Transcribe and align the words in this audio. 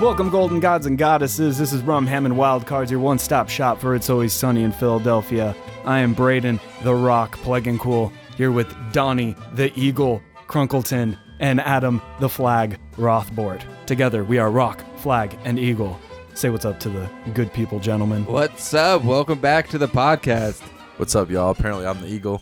Welcome, 0.00 0.30
Golden 0.30 0.60
Gods 0.60 0.86
and 0.86 0.96
Goddesses. 0.96 1.58
This 1.58 1.72
is 1.72 1.82
Rumham 1.82 2.24
and 2.24 2.36
Wildcards, 2.36 2.88
your 2.88 3.00
one 3.00 3.18
stop 3.18 3.48
shop 3.48 3.80
for 3.80 3.96
It's 3.96 4.08
Always 4.08 4.32
Sunny 4.32 4.62
in 4.62 4.70
Philadelphia. 4.70 5.56
I 5.84 5.98
am 5.98 6.14
Braden, 6.14 6.60
the 6.84 6.94
Rock 6.94 7.36
Plegancool, 7.38 8.12
here 8.36 8.52
with 8.52 8.72
Donnie, 8.92 9.34
the 9.54 9.76
Eagle 9.76 10.22
Crunkleton, 10.46 11.18
and 11.40 11.60
Adam, 11.60 12.00
the 12.20 12.28
Flag 12.28 12.78
Rothbort. 12.96 13.64
Together, 13.86 14.22
we 14.22 14.38
are 14.38 14.52
Rock, 14.52 14.84
Flag, 14.98 15.36
and 15.44 15.58
Eagle. 15.58 15.98
Say 16.32 16.50
what's 16.50 16.64
up 16.64 16.78
to 16.78 16.88
the 16.88 17.10
good 17.34 17.52
people, 17.52 17.80
gentlemen. 17.80 18.24
What's 18.26 18.72
up? 18.74 19.02
Welcome 19.02 19.40
back 19.40 19.66
to 19.70 19.78
the 19.78 19.88
podcast. 19.88 20.62
What's 20.98 21.16
up, 21.16 21.28
y'all? 21.28 21.50
Apparently, 21.50 21.84
I'm 21.86 22.00
the 22.00 22.08
eagle. 22.08 22.40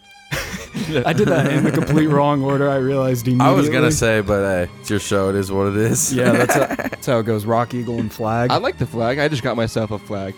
I 0.76 1.12
did 1.12 1.28
that 1.28 1.50
in 1.52 1.64
the 1.64 1.72
complete 1.72 2.08
wrong 2.08 2.42
order. 2.42 2.68
I 2.68 2.76
realized 2.76 3.26
immediately. 3.26 3.52
I 3.52 3.54
was 3.54 3.68
gonna 3.68 3.90
say, 3.90 4.20
but 4.20 4.42
hey, 4.42 4.72
it's 4.80 4.90
your 4.90 5.00
show. 5.00 5.30
It 5.30 5.36
is 5.36 5.50
what 5.50 5.68
it 5.68 5.76
is. 5.76 6.12
Yeah, 6.12 6.32
that's, 6.32 6.54
how, 6.54 6.66
that's 6.76 7.06
how 7.06 7.18
it 7.18 7.24
goes. 7.24 7.44
Rock, 7.46 7.74
Eagle, 7.74 7.98
and 7.98 8.12
Flag. 8.12 8.50
I 8.50 8.56
like 8.58 8.78
the 8.78 8.86
flag. 8.86 9.18
I 9.18 9.28
just 9.28 9.42
got 9.42 9.56
myself 9.56 9.90
a 9.90 9.98
flag, 9.98 10.34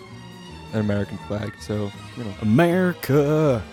an 0.73 0.79
American 0.79 1.17
flag. 1.19 1.53
So 1.59 1.91
you 2.17 2.23
know, 2.23 2.33
America. 2.41 3.63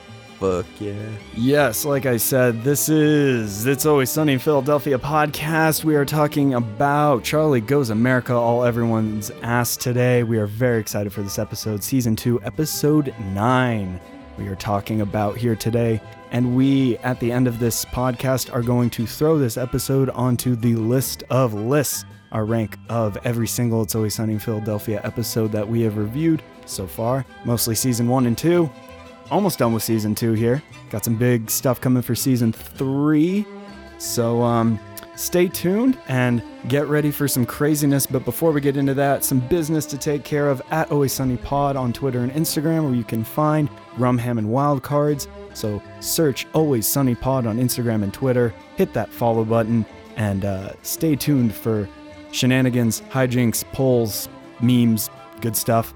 Fuck 0.41 0.67
yeah. 0.81 1.09
Yes, 1.35 1.87
like 1.87 2.05
I 2.05 2.19
said, 2.19 2.63
this 2.63 2.91
is 2.91 3.65
It's 3.65 3.87
Always 3.87 4.11
Sunny 4.11 4.35
in 4.35 4.39
Philadelphia 4.39 4.99
podcast. 4.99 5.83
We 5.83 5.97
are 5.97 6.05
talking 6.05 6.53
about 6.53 7.25
Charlie 7.25 7.63
Goes 7.63 7.89
America, 7.89 8.35
all 8.35 8.63
everyone's 8.63 9.31
ass 9.43 9.79
today. 9.79 10.25
We 10.25 10.37
are 10.37 10.47
very 10.47 10.79
excited 10.79 11.11
for 11.11 11.23
this 11.23 11.39
episode, 11.39 11.83
season 11.83 12.17
two, 12.17 12.39
episode 12.43 13.15
nine. 13.33 13.99
We 14.39 14.49
are 14.49 14.57
talking 14.57 15.01
about 15.01 15.37
here 15.37 15.57
today. 15.57 16.01
And 16.31 16.57
we, 16.57 16.99
at 16.99 17.21
the 17.21 17.33
end 17.33 17.47
of 17.49 17.59
this 17.59 17.85
podcast, 17.85 18.53
are 18.53 18.63
going 18.63 18.91
to 18.91 19.07
throw 19.07 19.39
this 19.39 19.57
episode 19.57 20.11
onto 20.11 20.57
the 20.57 20.75
list 20.75 21.23
of 21.31 21.55
lists, 21.55 22.05
our 22.33 22.45
rank 22.45 22.77
of 22.89 23.17
every 23.25 23.47
single 23.47 23.83
It's 23.83 23.95
Always 23.95 24.15
Sunny 24.15 24.35
in 24.35 24.39
Philadelphia 24.39 25.01
episode 25.05 25.53
that 25.53 25.67
we 25.67 25.83
have 25.83 25.97
reviewed 25.97 26.43
so 26.67 26.87
far, 26.87 27.25
mostly 27.45 27.75
season 27.75 28.09
one 28.09 28.27
and 28.27 28.37
two 28.37 28.71
almost 29.31 29.59
done 29.59 29.73
with 29.73 29.83
season 29.83 30.15
two 30.15 30.33
here. 30.33 30.63
Got 30.91 31.05
some 31.05 31.17
big 31.17 31.51
stuff 31.51 31.81
coming 31.81 32.03
for 32.03 32.15
season 32.15 32.53
three. 32.53 33.47
So 33.99 34.43
um, 34.43 34.79
stay 35.17 35.49
tuned 35.49 35.99
and 36.09 36.43
get 36.69 36.87
ready 36.87 37.11
for 37.11 37.27
some 37.27 37.45
craziness. 37.45 38.07
But 38.07 38.25
before 38.25 38.53
we 38.53 38.61
get 38.61 38.77
into 38.77 38.95
that, 38.95 39.25
some 39.25 39.41
business 39.41 39.85
to 39.87 39.99
take 39.99 40.23
care 40.23 40.49
of 40.49 40.63
at 40.71 40.93
Always 40.93 41.13
Sunny 41.13 41.39
Pod 41.39 41.77
on 41.77 41.93
Twitter 41.93 42.21
and 42.21 42.31
Instagram, 42.33 42.85
where 42.85 42.95
you 42.95 43.05
can 43.05 43.25
find 43.25 43.69
Rumham 43.97 44.39
and 44.39 44.49
Wildcards. 44.49 45.27
So 45.55 45.83
search 46.01 46.47
Always 46.53 46.87
Sunny 46.87 47.15
Pod 47.15 47.47
on 47.47 47.59
Instagram 47.59 48.03
and 48.03 48.15
Twitter. 48.15 48.55
Hit 48.77 48.93
that 48.93 49.11
follow 49.11 49.45
button 49.45 49.87
and 50.17 50.45
uh, 50.45 50.73
stay 50.83 51.17
tuned 51.17 51.55
for 51.55 51.89
shenanigans, 52.31 53.01
hijinks, 53.11 53.65
polls, 53.73 54.29
memes, 54.61 55.11
good 55.41 55.57
stuff. 55.57 55.95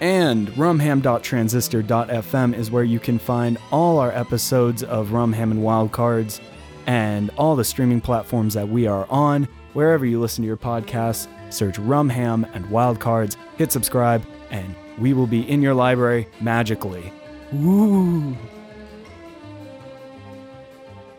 And 0.00 0.48
rumham.transistor.fm 0.48 2.54
is 2.54 2.70
where 2.70 2.84
you 2.84 2.98
can 2.98 3.18
find 3.18 3.58
all 3.70 3.98
our 3.98 4.12
episodes 4.12 4.82
of 4.82 5.08
Rumham 5.08 5.50
and 5.50 5.60
Wildcards 5.60 6.40
and 6.86 7.30
all 7.36 7.56
the 7.56 7.64
streaming 7.64 8.00
platforms 8.00 8.54
that 8.54 8.68
we 8.68 8.86
are 8.86 9.06
on. 9.10 9.48
Wherever 9.72 10.04
you 10.04 10.20
listen 10.20 10.42
to 10.42 10.46
your 10.48 10.56
podcasts, 10.56 11.28
search 11.52 11.76
Rumham 11.76 12.48
and 12.54 12.64
Wildcards, 12.66 13.36
hit 13.56 13.70
subscribe, 13.72 14.24
and 14.50 14.74
we 14.98 15.12
will 15.12 15.26
be 15.26 15.48
in 15.48 15.62
your 15.62 15.74
library 15.74 16.28
magically. 16.40 17.12
Woo! 17.52 18.36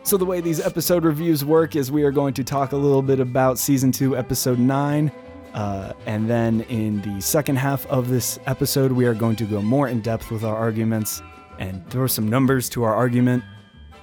So, 0.04 0.16
the 0.16 0.24
way 0.24 0.40
these 0.40 0.60
episode 0.60 1.04
reviews 1.04 1.44
work 1.44 1.76
is 1.76 1.92
we 1.92 2.02
are 2.02 2.10
going 2.10 2.34
to 2.34 2.44
talk 2.44 2.72
a 2.72 2.76
little 2.76 3.02
bit 3.02 3.20
about 3.20 3.58
season 3.58 3.92
2, 3.92 4.16
episode 4.16 4.58
9. 4.58 5.12
Uh, 5.54 5.92
and 6.06 6.28
then 6.28 6.62
in 6.62 7.00
the 7.02 7.20
second 7.20 7.56
half 7.56 7.86
of 7.86 8.08
this 8.08 8.38
episode, 8.46 8.90
we 8.90 9.06
are 9.06 9.14
going 9.14 9.36
to 9.36 9.44
go 9.44 9.62
more 9.62 9.88
in 9.88 10.00
depth 10.00 10.30
with 10.30 10.44
our 10.44 10.56
arguments 10.56 11.22
and 11.58 11.88
throw 11.88 12.06
some 12.06 12.28
numbers 12.28 12.68
to 12.70 12.82
our 12.82 12.94
argument 12.94 13.44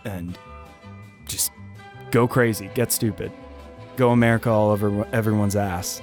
and 0.06 0.38
just 1.30 1.52
go 2.12 2.28
crazy, 2.28 2.70
get 2.74 2.92
stupid, 2.92 3.32
go 3.96 4.12
America 4.12 4.50
all 4.50 4.72
over 4.72 5.06
everyone's 5.14 5.56
ass. 5.56 6.02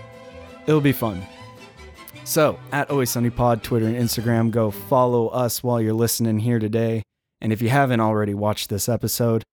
It'll 0.67 0.81
be 0.81 0.93
fun. 0.93 1.23
So, 2.25 2.59
at 2.73 2.91
Always 2.91 3.11
Sunny 3.11 3.31
Pod, 3.31 3.63
Twitter 3.63 3.87
and 3.87 3.97
Instagram, 3.97 4.51
go 4.51 4.71
follow 4.71 5.29
us 5.29 5.63
while 5.63 5.81
you're 5.81 5.93
listening 5.93 6.41
here 6.41 6.59
today. 6.59 7.03
And 7.41 7.53
if 7.53 7.63
you 7.63 7.69
haven't 7.69 8.01
already 8.01 8.35
watched 8.35 8.69
this 8.69 8.89
episode, 8.89 9.45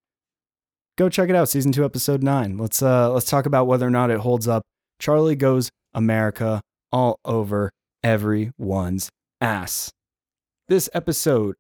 go 0.98 1.10
check 1.10 1.30
it 1.30 1.36
out, 1.36 1.50
season 1.50 1.72
two, 1.72 1.86
episode 1.86 2.24
nine. 2.24 2.58
Let's 2.58 2.82
uh 2.82 3.12
let's 3.12 3.30
talk 3.30 3.46
about 3.46 3.68
whether 3.68 3.86
or 3.86 3.92
not 3.92 4.10
it 4.10 4.20
holds 4.20 4.48
up. 4.48 4.64
Charlie 5.00 5.36
goes 5.36 5.70
America 5.94 6.62
all 6.92 7.20
over 7.26 7.70
everyone's 8.04 9.10
ass. 9.42 9.92
This 10.68 10.90
episode 10.94 11.56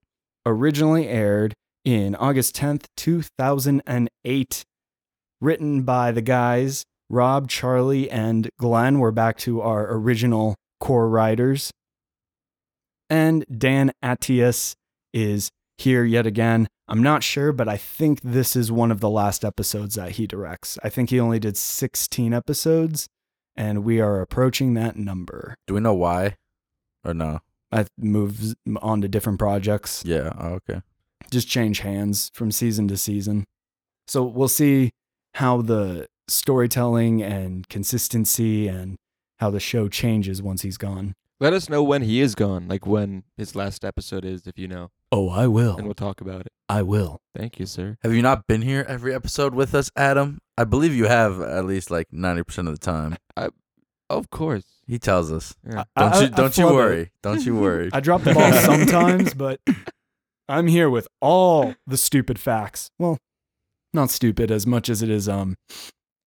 originally 0.45 1.07
aired 1.07 1.53
in 1.85 2.15
August 2.15 2.55
10th, 2.55 2.85
2008. 2.97 4.63
Written 5.41 5.83
by 5.83 6.11
the 6.11 6.21
guys 6.21 6.85
Rob, 7.09 7.49
Charlie, 7.49 8.09
and 8.09 8.49
Glenn. 8.57 8.99
We're 8.99 9.11
back 9.11 9.37
to 9.39 9.61
our 9.61 9.93
original 9.93 10.55
core 10.79 11.09
writers. 11.09 11.71
And 13.09 13.45
Dan 13.55 13.91
Attias 14.03 14.75
is 15.13 15.51
here 15.77 16.03
yet 16.03 16.25
again. 16.25 16.67
I'm 16.87 17.03
not 17.03 17.23
sure, 17.23 17.51
but 17.51 17.67
I 17.67 17.77
think 17.77 18.21
this 18.21 18.55
is 18.55 18.71
one 18.71 18.91
of 18.91 18.99
the 18.99 19.09
last 19.09 19.45
episodes 19.45 19.95
that 19.95 20.13
he 20.13 20.27
directs. 20.27 20.77
I 20.83 20.89
think 20.89 21.09
he 21.09 21.19
only 21.19 21.39
did 21.39 21.57
16 21.57 22.33
episodes 22.33 23.07
and 23.55 23.83
we 23.83 24.01
are 24.01 24.21
approaching 24.21 24.73
that 24.73 24.95
number. 24.95 25.55
Do 25.67 25.73
we 25.75 25.79
know 25.79 25.93
why? 25.93 26.35
Or 27.05 27.13
no? 27.13 27.39
I 27.71 27.85
moved 27.97 28.55
on 28.81 29.01
to 29.01 29.07
different 29.07 29.39
projects. 29.39 30.03
Yeah. 30.05 30.33
Oh, 30.37 30.59
okay. 30.69 30.81
Just 31.33 31.47
change 31.49 31.79
hands 31.79 32.31
from 32.33 32.51
season 32.51 32.87
to 32.89 32.97
season. 32.97 33.45
So 34.07 34.23
we'll 34.23 34.47
see 34.47 34.91
how 35.35 35.61
the 35.61 36.07
storytelling 36.27 37.21
and 37.21 37.67
consistency 37.69 38.67
and 38.67 38.95
how 39.39 39.49
the 39.49 39.59
show 39.59 39.87
changes 39.89 40.41
once 40.41 40.61
he's 40.61 40.77
gone. 40.77 41.13
let 41.39 41.51
us 41.53 41.67
know 41.69 41.83
when 41.83 42.03
he 42.03 42.21
is 42.21 42.35
gone, 42.35 42.67
like 42.69 42.85
when 42.85 43.23
his 43.35 43.55
last 43.55 43.83
episode 43.83 44.23
is, 44.23 44.47
if 44.47 44.57
you 44.57 44.67
know, 44.67 44.89
Oh, 45.11 45.29
I 45.29 45.47
will. 45.47 45.75
and 45.75 45.85
we'll 45.85 45.93
talk 45.95 46.21
about 46.21 46.41
it. 46.41 46.47
I 46.69 46.81
will. 46.83 47.19
Thank 47.35 47.59
you, 47.59 47.65
sir. 47.65 47.97
Have 48.03 48.13
you 48.13 48.21
not 48.21 48.47
been 48.47 48.61
here 48.61 48.85
every 48.87 49.13
episode 49.13 49.53
with 49.53 49.75
us, 49.75 49.91
Adam? 49.97 50.39
I 50.57 50.63
believe 50.63 50.95
you 50.95 51.05
have 51.07 51.41
at 51.41 51.65
least 51.65 51.91
like 51.91 52.07
ninety 52.13 52.43
percent 52.43 52.67
of 52.69 52.73
the 52.79 52.85
time. 52.85 53.17
I, 53.35 53.49
Of 54.09 54.29
course. 54.29 54.63
He 54.87 54.99
tells 54.99 55.31
us. 55.31 55.55
Yeah. 55.65 55.83
Don't 55.97 56.13
I- 56.13 56.19
you? 56.21 56.25
I 56.27 56.29
Don't 56.29 56.57
you 56.57 56.63
flub 56.63 56.73
it. 56.73 56.75
worry. 56.75 57.11
Don't 57.23 57.45
you 57.45 57.55
worry. 57.59 57.89
I 57.93 57.99
drop 57.99 58.21
the 58.23 58.33
ball 58.33 58.51
sometimes, 58.71 59.33
but 59.33 59.59
I'm 60.49 60.67
here 60.67 60.89
with 60.89 61.07
all 61.21 61.75
the 61.87 61.97
stupid 61.97 62.37
facts. 62.39 62.89
Well, 62.99 63.17
not 63.93 64.09
stupid 64.09 64.51
as 64.51 64.65
much 64.67 64.89
as 64.89 65.01
it 65.01 65.09
is 65.09 65.29
um 65.29 65.55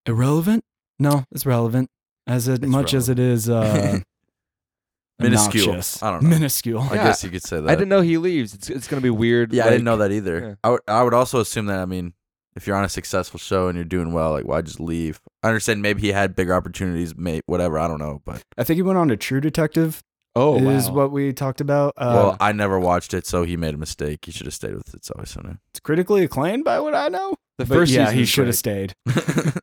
irrelevant. 0.07 0.65
No, 0.99 1.25
it's 1.33 1.45
relevant 1.47 1.89
as 2.27 2.49
it, 2.49 2.63
It's 2.63 2.67
much 2.71 2.95
as 2.95 3.09
it 3.09 3.19
is 3.19 3.49
uh 3.49 4.01
Minuscule. 5.19 5.65
obnoxious. 5.71 6.03
I 6.03 6.11
don't 6.11 6.23
know. 6.25 6.29
Minuscule. 6.29 6.81
I 6.81 6.95
Yeah. 6.97 7.05
guess 7.05 7.25
you 7.25 7.31
could 7.31 7.43
say 7.43 7.61
that. 7.61 7.69
I 7.71 7.75
didn't 7.75 7.89
know 7.89 8.03
he 8.03 8.19
leaves. 8.19 8.53
It's 8.55 8.69
it's 8.69 8.87
gonna 8.89 9.01
be 9.03 9.11
weird. 9.11 9.53
Yeah, 9.53 9.67
I 9.67 9.71
didn't 9.71 9.85
know 9.85 9.97
like- 9.97 10.11
that 10.11 10.15
either. 10.15 10.41
yeah. 10.41 10.55
I 10.63 10.71
would- 10.71 10.81
I 10.87 11.03
would 11.03 11.15
also 11.15 11.41
assume 11.41 11.67
that. 11.67 11.79
I 11.81 11.87
mean, 11.87 12.13
if 12.55 12.67
you're 12.67 12.77
on 12.77 12.85
a 12.85 12.89
successful 12.89 13.39
show 13.39 13.69
and 13.69 13.77
you're 13.77 13.85
doing 13.85 14.13
well, 14.13 14.33
like 14.33 14.45
why 14.47 14.61
just 14.63 14.79
leave? 14.81 15.21
I 15.43 15.49
understand 15.49 15.81
maybe 15.83 16.03
he 16.03 16.09
had 16.13 16.35
bigger 16.37 16.55
opportunities, 16.55 17.17
may 17.17 17.41
whatever. 17.47 17.79
I 17.79 17.89
don't 17.89 17.99
know, 17.99 18.21
but 18.27 18.43
I 18.59 18.65
think 18.65 18.77
he 18.77 18.83
went 18.83 18.99
on 18.99 19.09
to 19.09 19.17
True 19.17 19.41
Detective. 19.41 20.03
Oh, 20.37 20.69
is 20.69 20.89
wow. 20.91 20.95
what 20.97 21.13
we 21.13 21.33
talked 21.33 21.61
about. 21.63 21.95
Uh, 21.97 22.13
well, 22.15 22.37
I 22.41 22.53
never 22.53 22.79
watched 22.79 23.15
it, 23.15 23.27
so 23.27 23.43
he 23.45 23.57
made 23.57 23.75
a 23.75 23.79
mistake. 23.79 24.27
He 24.27 24.33
should 24.33 24.47
have 24.47 24.55
stayed 24.55 24.75
with 24.75 24.89
it. 24.91 24.97
It's 24.97 25.11
always 25.11 25.31
sunny. 25.31 25.57
it's 25.71 25.81
critically 25.81 26.23
acclaimed 26.25 26.65
by 26.65 26.79
what 26.79 26.95
I 26.95 27.09
know. 27.09 27.35
the 27.59 27.65
But 27.65 27.75
first 27.75 27.93
yeah, 27.93 28.05
season 28.07 28.19
he 28.19 28.25
should 28.27 28.47
have 28.47 28.57
stayed, 28.57 28.95
it's 29.07 29.57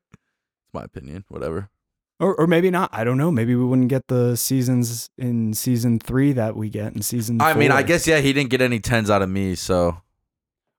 my 0.74 0.84
opinion. 0.84 1.26
Whatever. 1.30 1.70
or 2.20 2.34
or 2.36 2.48
maybe 2.48 2.72
not. 2.72 2.90
I 2.92 3.04
don't 3.04 3.18
know. 3.20 3.30
Maybe 3.32 3.56
we 3.56 3.64
wouldn't 3.66 3.90
get 3.90 4.08
the 4.08 4.36
seasons 4.36 5.10
in 5.18 5.54
season 5.54 6.00
three 6.00 6.32
that 6.34 6.56
we 6.56 6.70
get 6.70 6.94
in 6.96 7.02
season. 7.04 7.40
I 7.42 7.54
mean, 7.54 7.72
I 7.72 7.84
guess 7.84 8.08
yeah, 8.08 8.20
he 8.20 8.34
didn't 8.34 8.50
get 8.50 8.62
any 8.62 8.80
tens 8.80 9.10
out 9.12 9.22
of 9.22 9.30
me, 9.30 9.54
so 9.56 10.02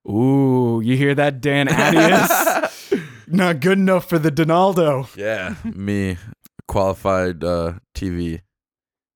Ooh, 0.08 0.81
you 0.85 0.97
hear 0.97 1.14
that, 1.14 1.40
Dan 1.40 1.69
Attias? 1.69 3.00
Not 3.29 3.61
good 3.61 3.79
enough 3.79 4.08
for 4.08 4.19
the 4.19 4.31
Donaldo. 4.31 5.08
yeah, 5.17 5.55
me 5.64 6.19
qualified 6.69 7.43
uh, 7.44 7.75
TV 7.94 8.40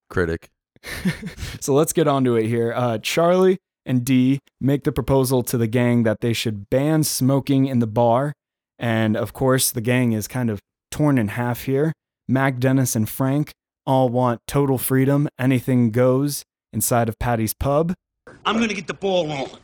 critic. 0.09 0.49
so 1.59 1.73
let's 1.73 1.93
get 1.93 2.07
on 2.07 2.23
to 2.23 2.35
it 2.35 2.47
here. 2.47 2.73
Uh, 2.75 2.97
Charlie 2.99 3.57
and 3.85 4.05
Dee 4.05 4.39
make 4.61 4.83
the 4.83 4.91
proposal 4.91 5.43
to 5.43 5.57
the 5.57 5.67
gang 5.67 6.03
that 6.03 6.21
they 6.21 6.33
should 6.33 6.69
ban 6.69 7.03
smoking 7.03 7.65
in 7.65 7.79
the 7.79 7.87
bar. 7.87 8.33
And 8.77 9.17
of 9.17 9.33
course, 9.33 9.71
the 9.71 9.81
gang 9.81 10.13
is 10.13 10.27
kind 10.27 10.49
of 10.49 10.59
torn 10.91 11.17
in 11.17 11.29
half 11.29 11.63
here. 11.63 11.91
Mac, 12.27 12.59
Dennis, 12.59 12.95
and 12.95 13.09
Frank 13.09 13.51
all 13.85 14.09
want 14.09 14.39
total 14.47 14.77
freedom, 14.77 15.27
anything 15.39 15.89
goes 15.89 16.43
inside 16.71 17.09
of 17.09 17.17
Paddy's 17.17 17.55
pub. 17.55 17.93
I'm 18.45 18.59
gonna 18.59 18.75
get 18.75 18.85
the 18.85 18.93
ball 18.93 19.27
rolling. 19.27 19.57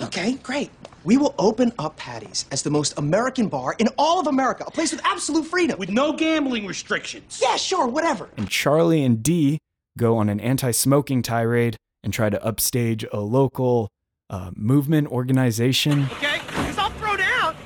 Okay, 0.00 0.34
great. 0.36 0.70
We 1.04 1.18
will 1.18 1.34
open 1.38 1.72
up 1.78 1.96
Paddy's 1.96 2.46
as 2.50 2.62
the 2.62 2.70
most 2.70 2.98
American 2.98 3.48
bar 3.48 3.74
in 3.78 3.88
all 3.98 4.18
of 4.18 4.26
America, 4.26 4.64
a 4.66 4.70
place 4.70 4.92
with 4.92 5.04
absolute 5.04 5.44
freedom. 5.46 5.78
With 5.78 5.90
no 5.90 6.14
gambling 6.14 6.66
restrictions. 6.66 7.38
yeah, 7.42 7.56
sure, 7.56 7.86
whatever. 7.86 8.30
And 8.38 8.48
Charlie 8.48 9.04
and 9.04 9.22
Dee 9.22 9.58
go 9.98 10.16
on 10.18 10.28
an 10.28 10.40
anti 10.40 10.70
smoking 10.70 11.22
tirade 11.22 11.76
and 12.02 12.12
try 12.12 12.30
to 12.30 12.42
upstage 12.44 13.04
a 13.12 13.20
local 13.20 13.88
uh, 14.28 14.50
movement 14.54 15.08
organization. 15.08 16.04
Okay? 16.12 16.40
Because 16.46 16.78
I'll 16.78 16.90
throw 16.90 17.16
down. 17.16 17.56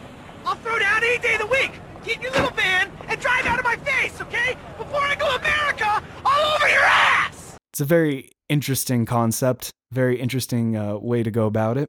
I'll 0.44 0.56
throw 0.56 0.78
down 0.78 1.04
any 1.04 1.18
day 1.18 1.34
of 1.34 1.40
the 1.40 1.46
week. 1.46 1.72
Get 2.04 2.20
your 2.20 2.32
little 2.32 2.50
van 2.50 2.90
and 3.08 3.20
drive 3.20 3.46
out 3.46 3.58
of 3.58 3.64
my 3.64 3.76
face, 3.76 4.20
okay? 4.20 4.56
Before 4.78 5.00
I 5.00 5.14
go 5.14 5.34
America 5.36 6.02
all 6.24 6.54
over 6.54 6.68
your 6.68 6.82
ass! 6.82 7.56
It's 7.72 7.80
a 7.80 7.84
very 7.84 8.30
interesting 8.48 9.06
concept, 9.06 9.70
very 9.92 10.20
interesting 10.20 10.76
uh, 10.76 10.96
way 10.96 11.22
to 11.22 11.30
go 11.30 11.46
about 11.46 11.78
it. 11.78 11.88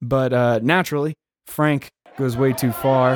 But 0.00 0.32
uh, 0.32 0.60
naturally, 0.62 1.14
Frank 1.46 1.88
goes 2.16 2.36
way 2.36 2.52
too 2.52 2.72
far. 2.72 3.14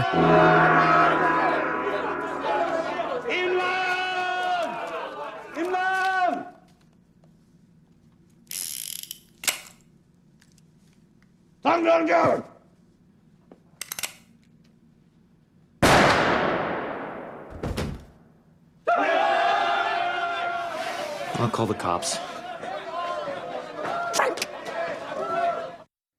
I'm 11.64 11.84
gonna 11.84 12.06
go! 12.06 12.44
I'll 21.38 21.50
call 21.50 21.66
the 21.66 21.74
cops. 21.74 22.18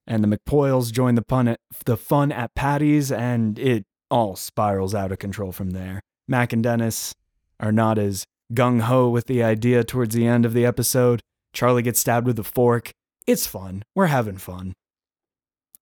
and 0.06 0.24
the 0.24 0.38
McPoyles 0.38 0.92
join 0.92 1.16
the 1.16 1.24
pun 1.24 1.48
at, 1.48 1.60
the 1.86 1.98
fun 1.98 2.32
at 2.32 2.54
Paddy's, 2.54 3.12
and 3.12 3.58
it 3.58 3.86
all 4.12 4.36
spirals 4.36 4.94
out 4.94 5.12
of 5.12 5.18
control 5.18 5.52
from 5.52 5.72
there. 5.72 6.02
Mac 6.28 6.54
and 6.54 6.62
Dennis 6.62 7.16
are 7.60 7.72
not 7.72 7.98
as 7.98 8.26
gung 8.54 8.82
ho 8.82 9.10
with 9.10 9.26
the 9.26 9.42
idea 9.42 9.84
towards 9.84 10.14
the 10.14 10.28
end 10.28 10.46
of 10.46 10.54
the 10.54 10.66
episode. 10.66 11.22
Charlie 11.52 11.82
gets 11.82 12.00
stabbed 12.00 12.28
with 12.28 12.38
a 12.38 12.44
fork. 12.44 12.92
It's 13.26 13.48
fun. 13.48 13.84
We're 13.96 14.08
having 14.08 14.38
fun. 14.38 14.74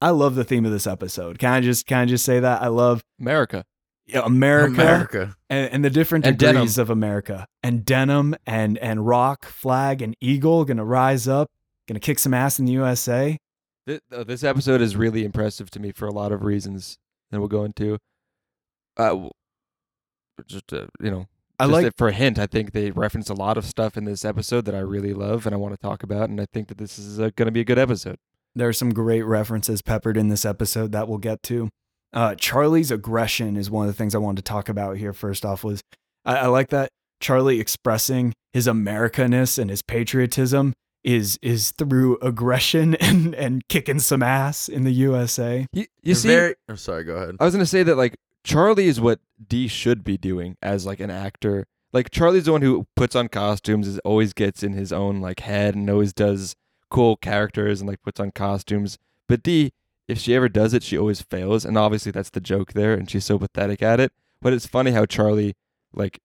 I 0.02 0.10
love 0.10 0.36
the 0.36 0.44
theme 0.44 0.66
of 0.66 0.72
this 0.72 0.88
episode. 0.88 1.38
Can 1.40 1.52
I 1.52 1.62
just 1.62 1.86
can 1.86 2.00
I 2.00 2.06
just 2.06 2.26
say 2.26 2.40
that 2.40 2.62
I 2.62 2.68
love 2.68 3.04
America. 3.20 3.64
yeah, 4.08 4.22
America, 4.26 4.74
America. 4.82 5.36
And, 5.50 5.72
and 5.74 5.86
the 5.86 5.90
different 5.90 6.26
And 6.26 6.38
degrees 6.38 6.76
denim. 6.76 6.82
of 6.82 6.90
America 6.90 7.46
and 7.62 7.86
denim 7.86 8.36
and 8.48 8.78
and 8.80 9.06
rock 9.06 9.46
flag 9.46 10.02
and 10.02 10.16
eagle 10.20 10.66
gonna 10.66 10.86
rise 10.86 11.28
up, 11.28 11.50
gonna 11.88 12.00
kick 12.00 12.18
some 12.20 12.34
ass 12.34 12.58
in 12.60 12.66
the 12.66 12.72
USA. 12.74 13.38
This, 13.86 14.00
this 14.10 14.44
episode 14.44 14.82
is 14.82 14.96
really 14.96 15.24
impressive 15.26 15.70
to 15.72 15.80
me 15.80 15.92
for 15.92 16.08
a 16.08 16.12
lot 16.12 16.32
of 16.32 16.44
reasons 16.44 16.98
that 17.32 17.40
we'll 17.40 17.48
go 17.50 17.64
into. 17.64 17.98
Uh, 18.98 19.30
just 20.48 20.72
uh, 20.74 20.88
you 21.00 21.12
know, 21.12 21.28
I 21.60 21.66
like 21.66 21.84
that 21.86 21.98
for 21.98 22.08
a 22.08 22.12
hint, 22.12 22.40
I 22.40 22.48
think 22.48 22.72
they 22.72 22.92
reference 22.92 23.30
a 23.30 23.34
lot 23.34 23.58
of 23.58 23.66
stuff 23.66 23.98
in 23.98 24.06
this 24.06 24.26
episode 24.26 24.66
that 24.66 24.76
I 24.76 24.80
really 24.80 25.14
love 25.14 25.46
and 25.46 25.54
I 25.54 25.58
want 25.58 25.74
to 25.74 25.78
talk 25.80 26.04
about, 26.04 26.30
and 26.30 26.42
I 26.42 26.46
think 26.52 26.68
that 26.70 26.78
this 26.78 26.98
is 26.98 27.20
uh, 27.20 27.30
going 27.36 27.46
to 27.46 27.52
be 27.52 27.62
a 27.62 27.64
good 27.66 27.78
episode. 27.80 28.18
There 28.56 28.68
are 28.68 28.74
some 28.74 28.94
great 28.94 29.24
references 29.24 29.82
peppered 29.82 30.18
in 30.18 30.30
this 30.30 30.46
episode 30.46 30.92
that 30.92 31.08
we'll 31.08 31.18
get 31.18 31.42
to. 31.44 31.70
Uh, 32.14 32.36
Charlie's 32.36 32.92
aggression 32.92 33.56
is 33.56 33.70
one 33.70 33.88
of 33.88 33.94
the 33.94 33.98
things 33.98 34.14
I 34.14 34.20
wanted 34.20 34.44
to 34.46 34.50
talk 34.50 34.68
about 34.68 34.98
here. 34.98 35.14
First 35.14 35.46
off, 35.46 35.64
was 35.64 35.82
I, 36.26 36.38
I 36.38 36.48
like 36.48 36.70
that 36.70 36.90
Charlie 37.22 37.60
expressing 37.60 38.34
his 38.52 38.68
Americaness 38.68 39.58
and 39.58 39.70
his 39.70 39.82
patriotism 39.82 40.74
is 41.04 41.40
is 41.42 41.72
through 41.72 42.18
aggression 42.22 42.96
and 43.00 43.34
and 43.36 43.68
kicking 43.70 44.00
some 44.00 44.22
ass 44.22 44.68
in 44.68 44.84
the 44.84 44.92
USA. 44.92 45.66
You, 45.72 45.86
you 46.04 46.16
see, 46.16 46.28
very. 46.28 46.56
I'm 46.68 46.78
sorry. 46.78 47.04
Go 47.04 47.16
ahead. 47.16 47.38
I 47.40 47.46
was 47.46 47.54
going 47.54 47.64
to 47.64 47.70
say 47.70 47.84
that 47.84 47.96
like 47.96 48.16
Charlie 48.44 48.88
is 48.88 49.00
what 49.00 49.20
Dee 49.48 49.68
should 49.68 50.04
be 50.04 50.18
doing 50.18 50.58
as 50.62 50.86
like 50.86 51.00
an 51.00 51.10
actor. 51.10 51.66
Like 51.94 52.10
Charlie's 52.10 52.46
the 52.46 52.54
one 52.54 52.62
who 52.62 52.88
puts 52.96 53.16
on 53.16 53.28
costumes, 53.28 53.88
is 53.88 54.00
always 54.00 54.34
gets 54.34 54.64
in 54.64 54.74
his 54.74 54.94
own 54.94 55.22
like 55.22 55.42
head 55.42 55.76
and 55.76 55.90
always 55.90 56.14
does 56.14 56.56
cool 56.92 57.16
characters 57.16 57.82
and 57.82 57.90
like 57.90 58.04
puts 58.04 58.20
on 58.20 58.30
costumes. 58.32 59.00
But 59.28 59.42
Dee, 59.42 59.74
if 60.08 60.20
she 60.20 60.36
ever 60.36 60.50
does 60.50 60.74
it, 60.76 60.84
she 60.84 60.98
always 60.98 61.22
fails, 61.22 61.66
and 61.66 61.78
obviously 61.78 62.12
that's 62.12 62.30
the 62.30 62.42
joke 62.42 62.74
there, 62.74 62.94
and 62.94 63.10
she's 63.10 63.26
so 63.26 63.40
pathetic 63.40 63.82
at 63.82 64.00
it. 64.00 64.12
But 64.42 64.54
it's 64.54 64.68
funny 64.68 64.92
how 64.92 65.06
Charlie 65.06 65.56
like 65.94 66.20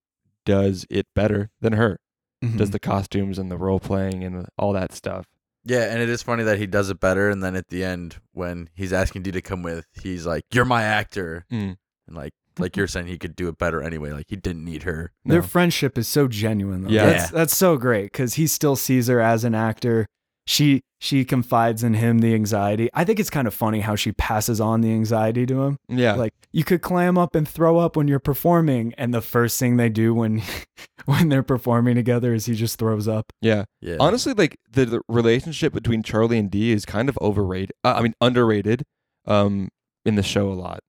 does 0.45 0.85
it 0.91 1.07
better 1.15 1.51
than 1.61 1.73
her. 1.75 2.01
Mm-hmm. 2.45 2.59
Does 2.59 2.71
the 2.71 2.79
costumes 2.79 3.39
and 3.39 3.51
the 3.51 3.57
role 3.57 3.81
playing 3.81 4.23
and 4.23 4.47
all 4.59 4.73
that 4.75 4.93
stuff. 4.93 5.27
Yeah, 5.65 5.91
and 5.91 6.01
it 6.03 6.09
is 6.09 6.23
funny 6.23 6.45
that 6.45 6.59
he 6.59 6.67
does 6.67 6.91
it 6.91 7.01
better, 7.01 7.29
and 7.31 7.43
then 7.43 7.57
at 7.57 7.69
the 7.69 7.83
end, 7.83 8.19
when 8.33 8.69
he's 8.75 8.93
asking 8.93 9.23
Dee 9.23 9.33
to 9.33 9.41
come 9.43 9.63
with, 9.63 9.87
he's 10.01 10.25
like, 10.27 10.45
"You're 10.53 10.65
my 10.65 10.83
actor," 10.83 11.45
Mm. 11.51 11.77
and 12.07 12.17
like, 12.17 12.35
like 12.59 12.77
you're 12.77 12.87
saying, 12.87 13.07
he 13.09 13.19
could 13.19 13.35
do 13.35 13.49
it 13.49 13.59
better 13.59 13.83
anyway. 13.83 14.13
Like 14.13 14.27
he 14.29 14.37
didn't 14.37 14.65
need 14.65 14.85
her. 14.85 15.13
Their 15.25 15.43
friendship 15.43 15.99
is 15.99 16.07
so 16.09 16.29
genuine. 16.29 16.83
Though. 16.85 16.91
Yeah. 16.91 17.07
that's, 17.07 17.31
that's 17.31 17.57
so 17.57 17.77
great 17.77 18.13
because 18.13 18.35
he 18.35 18.47
still 18.47 18.77
sees 18.77 19.09
her 19.09 19.21
as 19.21 19.43
an 19.45 19.55
actor. 19.55 20.07
She 20.47 20.83
she 20.99 21.25
confides 21.25 21.83
in 21.83 21.95
him 21.95 22.21
the 22.21 22.35
anxiety. 22.35 22.89
I 22.95 23.05
think 23.05 23.21
it's 23.21 23.31
kind 23.31 23.47
of 23.47 23.53
funny 23.55 23.81
how 23.81 23.97
she 23.97 24.13
passes 24.13 24.61
on 24.61 24.81
the 24.81 24.91
anxiety 24.93 25.45
to 25.47 25.63
him. 25.63 25.79
Yeah, 25.89 26.15
Like 26.15 26.33
you 26.53 26.65
could 26.65 26.81
clam 26.83 27.19
up 27.19 27.35
and 27.35 27.47
throw 27.47 27.79
up 27.79 27.97
when 27.97 28.09
you're 28.09 28.19
performing, 28.19 28.95
and 28.97 29.13
the 29.13 29.21
first 29.21 29.59
thing 29.59 29.77
they 29.77 29.89
do 29.89 30.15
when 30.15 30.43
when 31.05 31.29
they're 31.29 31.43
performing 31.43 31.97
together 31.97 32.33
is 32.33 32.47
he 32.47 32.55
just 32.55 32.79
throws 32.79 33.09
up. 33.09 33.33
yeah. 33.41 33.65
Yeah, 33.81 33.97
Honestly, 34.01 34.33
like 34.33 34.59
the, 34.71 34.85
the 34.85 35.01
relationship 35.09 35.73
between 35.73 36.03
Charlie 36.03 36.39
and 36.39 36.51
Dee 36.51 36.73
is 36.73 36.87
kind 36.87 37.09
of 37.09 37.19
overrated. 37.21 37.73
Uh, 37.85 37.95
I 37.97 38.03
mean, 38.03 38.15
underrated. 38.21 38.85
Um, 39.27 39.69
in 40.07 40.15
the 40.15 40.23
show 40.23 40.49
a 40.49 40.55
lot. 40.55 40.81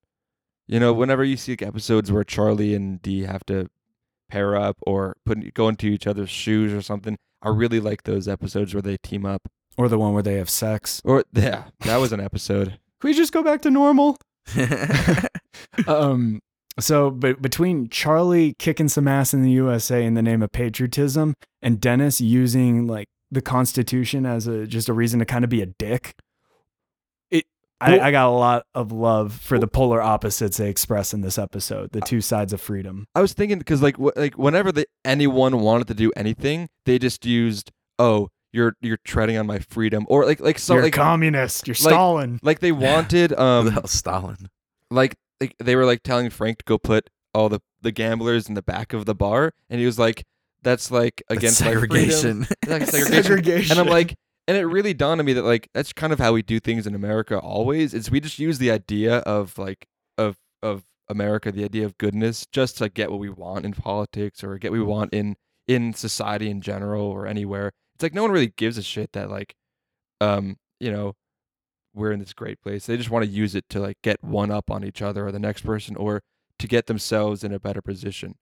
You 0.68 0.80
know, 0.80 0.94
whenever 0.94 1.24
you 1.24 1.38
see 1.38 1.54
like, 1.54 1.64
episodes 1.64 2.12
where 2.12 2.24
Charlie 2.24 2.76
and 2.76 3.02
Dee 3.02 3.24
have 3.24 3.44
to 3.48 3.68
pair 4.30 4.56
up 4.56 4.78
or 4.86 5.18
put 5.26 5.54
go 5.54 5.68
into 5.68 5.88
each 5.88 6.06
other's 6.06 6.30
shoes 6.30 6.72
or 6.72 6.82
something, 6.82 7.18
I 7.42 7.50
really 7.50 7.80
like 7.80 8.04
those 8.04 8.28
episodes 8.28 8.74
where 8.74 8.82
they 8.82 8.98
team 8.98 9.26
up. 9.26 9.48
Or 9.78 9.88
the 9.88 10.00
one 10.00 10.14
where 10.14 10.24
they 10.24 10.36
have 10.36 10.50
sex. 10.50 11.02
Or 11.06 11.24
yeah, 11.34 11.66
that 11.82 11.98
was 11.98 12.12
an 12.12 12.20
episode. 12.20 12.70
Can 13.00 13.10
we 13.10 13.14
just 13.14 13.32
go 13.32 13.44
back 13.44 13.62
to 13.62 13.70
normal? 13.70 14.18
um 15.88 16.40
so 16.80 17.12
but 17.12 17.42
between 17.42 17.90
Charlie 17.90 18.56
kicking 18.58 18.88
some 18.88 19.08
ass 19.08 19.34
in 19.34 19.44
the 19.44 19.52
USA 19.52 20.06
in 20.06 20.14
the 20.14 20.22
name 20.22 20.42
of 20.42 20.52
patriotism 20.52 21.34
and 21.62 21.82
Dennis 21.82 22.22
using 22.22 22.88
like 22.88 23.08
the 23.30 23.42
Constitution 23.42 24.26
as 24.26 24.48
a 24.48 24.66
just 24.66 24.90
a 24.90 24.94
reason 24.94 25.20
to 25.20 25.26
kind 25.26 25.44
of 25.44 25.50
be 25.50 25.62
a 25.62 25.66
dick, 25.66 26.14
it 26.18 26.24
I, 27.80 28.00
I 28.00 28.12
got 28.12 28.28
a 28.28 28.32
lot 28.32 28.66
of 28.74 28.92
love 28.92 29.34
for 29.34 29.60
the 29.60 29.68
polar 29.68 30.02
opposites 30.02 30.58
they 30.58 30.70
express 30.70 31.14
in 31.14 31.22
this 31.22 31.38
episode, 31.38 31.92
the 31.92 32.02
two 32.02 32.22
sides 32.22 32.54
of 32.54 32.60
freedom. 32.62 33.06
I 33.14 33.22
was 33.22 33.34
thinking 33.34 33.60
because 33.60 33.82
like 33.82 33.98
wh- 33.98 34.16
like 34.18 34.38
whenever 34.38 34.72
the, 34.72 34.88
anyone 35.06 35.60
wanted 35.60 35.88
to 35.90 35.94
do 35.94 36.12
anything, 36.16 36.70
they 36.86 36.98
just 37.00 37.26
used 37.26 37.72
oh 38.00 38.30
you're 38.54 38.74
you're 38.82 38.98
treading 39.06 39.38
on 39.38 39.46
my 39.46 39.60
freedom 39.60 40.06
or 40.10 40.26
like 40.26 40.40
like 40.40 40.58
so 40.58 40.74
you're 40.74 40.84
like 40.84 40.96
a 40.96 41.00
communist. 41.00 41.68
You're 41.68 41.76
like- 41.76 41.94
Stalin. 41.94 42.40
like 42.42 42.60
they 42.60 42.72
wanted 42.90 43.30
Who 43.32 43.36
the 43.36 43.42
um 43.42 43.82
Stalin? 43.86 44.50
like 44.90 45.16
like 45.40 45.54
they 45.60 45.76
were 45.76 45.86
like 45.86 46.02
telling 46.04 46.30
Frank 46.30 46.60
to 46.60 46.64
go 46.66 46.78
put 46.78 47.10
all 47.34 47.50
the 47.50 47.60
the 47.82 47.92
gamblers 47.92 48.48
in 48.50 48.56
the 48.56 48.64
back 48.64 48.92
of 48.94 49.06
the 49.06 49.14
bar, 49.14 49.54
and 49.70 49.80
he 49.80 49.86
was 49.86 50.00
like, 50.00 50.24
"That's 50.64 50.90
like 50.90 51.22
That's 51.30 51.38
against 51.38 51.64
my 51.64 51.74
freedom." 51.76 51.92
segregation. 51.92 52.48
That's 52.66 52.90
segregation. 52.90 53.24
Segregation. 53.24 53.72
And 53.72 53.80
I'm 53.80 53.88
like, 53.94 54.16
and 54.48 54.58
it 54.58 54.66
really 54.66 54.94
dawned 54.94 55.20
on 55.20 55.26
me 55.26 55.34
that 55.34 55.44
like 55.44 55.70
that's 55.74 55.94
kind 55.94 56.14
of 56.14 56.20
how 56.20 56.34
we 56.34 56.42
do 56.42 56.60
things 56.60 56.88
in 56.88 56.96
America 56.96 57.38
always. 57.38 57.94
Is 57.94 58.10
we 58.10 58.20
just 58.20 58.40
use 58.40 58.58
the 58.58 58.72
idea 58.72 59.18
of 59.20 59.58
like 59.58 59.88
of 60.18 60.38
of 60.64 60.84
America, 61.10 61.52
the 61.52 61.64
idea 61.64 61.86
of 61.86 61.98
goodness, 61.98 62.46
just 62.52 62.78
to 62.78 62.90
get 62.90 63.12
what 63.12 63.20
we 63.20 63.30
want 63.30 63.66
in 63.66 63.74
politics 63.74 64.44
or 64.44 64.58
get 64.58 64.72
what 64.72 64.80
we 64.80 64.84
want 64.84 65.14
in 65.14 65.36
in 65.68 65.94
society 65.94 66.50
in 66.50 66.62
general 66.62 67.06
or 67.06 67.28
anywhere. 67.28 67.74
It's 67.96 68.04
like 68.04 68.14
no 68.14 68.22
one 68.24 68.32
really 68.32 68.54
gives 68.56 68.78
a 68.78 68.84
shit 68.84 69.12
that 69.14 69.30
like, 69.30 69.56
um, 70.22 70.58
you 70.80 70.92
know, 70.92 71.14
we're 71.94 72.12
in 72.12 72.20
this 72.20 72.34
great 72.34 72.62
place. 72.62 72.86
They 72.86 72.96
just 72.96 73.10
want 73.10 73.26
to 73.26 73.32
use 73.32 73.56
it 73.56 73.66
to 73.70 73.80
like 73.80 73.98
get 74.04 74.24
one 74.24 74.52
up 74.52 74.72
on 74.72 74.84
each 74.84 75.02
other 75.02 75.28
or 75.28 75.32
the 75.32 75.40
next 75.40 75.64
person 75.64 75.96
or 75.96 76.22
to 76.60 76.68
get 76.68 76.86
themselves 76.88 77.44
in 77.44 77.54
a 77.54 77.60
better 77.60 77.82
position. 77.82 78.36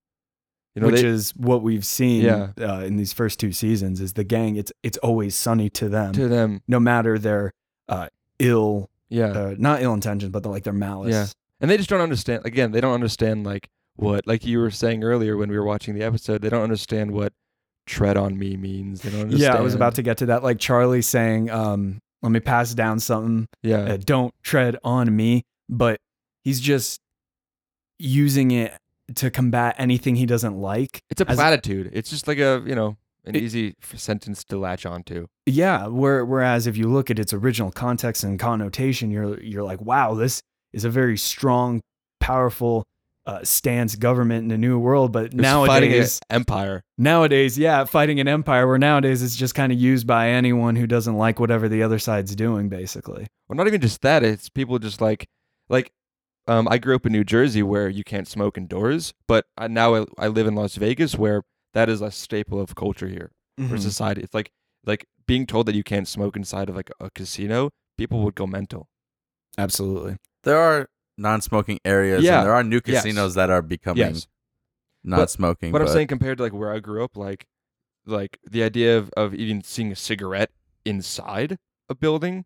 You 0.75 0.81
know, 0.81 0.87
which 0.87 1.01
they, 1.01 1.07
is 1.07 1.31
what 1.37 1.61
we've 1.61 1.85
seen 1.85 2.21
Yeah. 2.23 2.49
uh, 2.59 2.81
in 2.81 2.97
these 2.97 3.13
first 3.13 3.39
two 3.39 3.53
seasons 3.53 4.01
is 4.01 4.13
the 4.13 4.25
gang 4.25 4.57
it's 4.57 4.73
it's 4.83 4.97
always 4.97 5.33
sunny 5.35 5.69
to 5.71 5.87
them 5.87 6.11
to 6.13 6.27
them, 6.27 6.61
no 6.67 6.79
matter 6.81 7.17
their 7.17 7.53
uh, 7.87 8.09
ill 8.39 8.89
yeah. 9.09 9.27
uh, 9.27 9.55
not 9.57 9.81
ill 9.81 9.93
intentions 9.93 10.31
but 10.31 10.43
the, 10.43 10.49
like 10.49 10.63
their 10.63 10.73
malice 10.73 11.13
Yeah. 11.13 11.27
and 11.61 11.71
they 11.71 11.77
just 11.77 11.89
don't 11.89 12.01
understand 12.01 12.45
again 12.45 12.71
they 12.73 12.81
don't 12.81 12.93
understand 12.93 13.45
like 13.45 13.69
what 13.95 14.27
like 14.27 14.45
you 14.45 14.59
were 14.59 14.69
saying 14.71 15.03
earlier 15.05 15.37
when 15.37 15.49
we 15.49 15.57
were 15.57 15.63
watching 15.63 15.95
the 15.95 16.03
episode 16.03 16.41
they 16.41 16.49
don't 16.49 16.63
understand 16.63 17.11
what 17.11 17.31
tread 17.85 18.17
on 18.17 18.37
me 18.37 18.57
means 18.57 19.01
they 19.01 19.11
don't 19.11 19.21
understand 19.21 19.53
yeah 19.53 19.57
i 19.57 19.61
was 19.61 19.75
about 19.75 19.95
to 19.95 20.01
get 20.01 20.17
to 20.17 20.25
that 20.25 20.43
like 20.43 20.59
charlie 20.59 21.01
saying 21.01 21.49
um 21.51 21.99
let 22.21 22.31
me 22.33 22.39
pass 22.41 22.73
down 22.73 22.99
something 22.99 23.47
yeah 23.61 23.81
uh, 23.93 23.97
don't 23.97 24.33
tread 24.43 24.75
on 24.83 25.15
me 25.15 25.43
but 25.69 26.01
he's 26.43 26.59
just 26.59 26.99
using 27.99 28.51
it 28.51 28.73
to 29.13 29.29
combat 29.29 29.75
anything 29.77 30.15
he 30.15 30.25
doesn't 30.25 30.57
like 30.59 31.03
it's 31.11 31.21
a 31.21 31.29
as- 31.29 31.35
platitude 31.37 31.89
it's 31.93 32.09
just 32.09 32.27
like 32.27 32.39
a 32.39 32.63
you 32.65 32.73
know 32.73 32.97
an 33.25 33.35
It- 33.35 33.43
easy 33.43 33.75
sentence 33.95 34.43
to 34.45 34.57
latch 34.57 34.85
onto. 34.85 35.25
Yeah, 35.47 35.87
where, 35.87 36.23
whereas 36.23 36.67
if 36.67 36.77
you 36.77 36.87
look 36.87 37.09
at 37.09 37.17
its 37.17 37.33
original 37.33 37.71
context 37.71 38.23
and 38.23 38.37
connotation, 38.39 39.09
you're 39.09 39.39
you're 39.41 39.63
like, 39.63 39.81
wow, 39.81 40.13
this 40.13 40.43
is 40.73 40.85
a 40.85 40.91
very 40.91 41.17
strong, 41.17 41.81
powerful 42.19 42.85
uh, 43.25 43.43
stance 43.43 43.95
government 43.95 44.43
in 44.43 44.47
the 44.49 44.57
new 44.59 44.77
world. 44.77 45.11
But 45.11 45.25
It's 45.25 45.35
nowadays, 45.35 46.19
empire. 46.29 46.83
nowadays, 46.99 47.57
yeah, 47.57 47.83
fighting 47.85 48.19
an 48.19 48.27
empire. 48.27 48.67
Where 48.67 48.77
nowadays 48.77 49.23
it's 49.23 49.35
just 49.35 49.55
kind 49.55 49.71
of 49.71 49.79
used 49.79 50.05
by 50.05 50.29
anyone 50.29 50.75
who 50.75 50.85
doesn't 50.85 51.17
like 51.17 51.39
whatever 51.39 51.67
the 51.67 51.81
other 51.81 51.97
side's 51.97 52.35
doing, 52.35 52.69
basically. 52.69 53.25
Well, 53.47 53.57
not 53.57 53.65
even 53.65 53.81
just 53.81 54.01
that. 54.01 54.23
It's 54.23 54.49
people 54.49 54.77
just 54.77 55.01
like, 55.01 55.27
like, 55.67 55.91
um, 56.47 56.67
I 56.69 56.77
grew 56.77 56.95
up 56.95 57.05
in 57.05 57.11
New 57.11 57.23
Jersey 57.23 57.63
where 57.63 57.89
you 57.89 58.03
can't 58.03 58.27
smoke 58.27 58.57
indoors, 58.57 59.13
but 59.27 59.45
I, 59.57 59.67
now 59.67 59.95
I, 59.95 60.05
I 60.17 60.27
live 60.27 60.47
in 60.47 60.55
Las 60.55 60.75
Vegas 60.75 61.15
where 61.17 61.43
that 61.73 61.89
is 61.89 62.01
a 62.01 62.11
staple 62.11 62.59
of 62.59 62.75
culture 62.75 63.07
here 63.07 63.31
Mm-hmm. 63.59 63.69
for 63.69 63.77
society. 63.77 64.21
It's 64.21 64.33
like, 64.33 64.51
like 64.85 65.05
being 65.27 65.45
told 65.47 65.65
that 65.67 65.75
you 65.75 65.83
can't 65.83 66.07
smoke 66.09 66.35
inside 66.35 66.67
of 66.69 66.75
like 66.75 66.91
a 66.99 67.09
casino, 67.09 67.69
people 67.97 68.21
would 68.23 68.35
go 68.35 68.45
mental. 68.45 68.89
Absolutely. 69.57 70.17
There 70.43 70.57
are 70.57 70.89
non-smoking 71.17 71.79
areas, 71.85 72.21
Yeah. 72.23 72.39
and 72.39 72.45
there 72.45 72.53
are 72.53 72.63
new 72.63 72.81
Yes. 72.85 73.03
casinos 73.03 73.33
that 73.35 73.49
are 73.49 73.61
becoming 73.61 74.15
Yes. 74.15 74.27
not 75.05 75.29
smoking. 75.29 75.71
But 75.71 75.81
I'm 75.81 75.87
saying 75.87 76.07
compared 76.07 76.37
to 76.39 76.43
like 76.43 76.53
where 76.53 76.73
I 76.73 76.79
grew 76.79 77.01
up, 77.03 77.15
like, 77.15 77.45
like 78.05 78.39
the 78.45 78.61
idea 78.61 78.97
of, 78.97 79.09
of 79.15 79.33
even 79.33 79.63
seeing 79.63 79.91
a 79.91 79.95
cigarette 79.95 80.51
inside 80.83 81.57
a 81.89 81.95
building, 81.95 82.43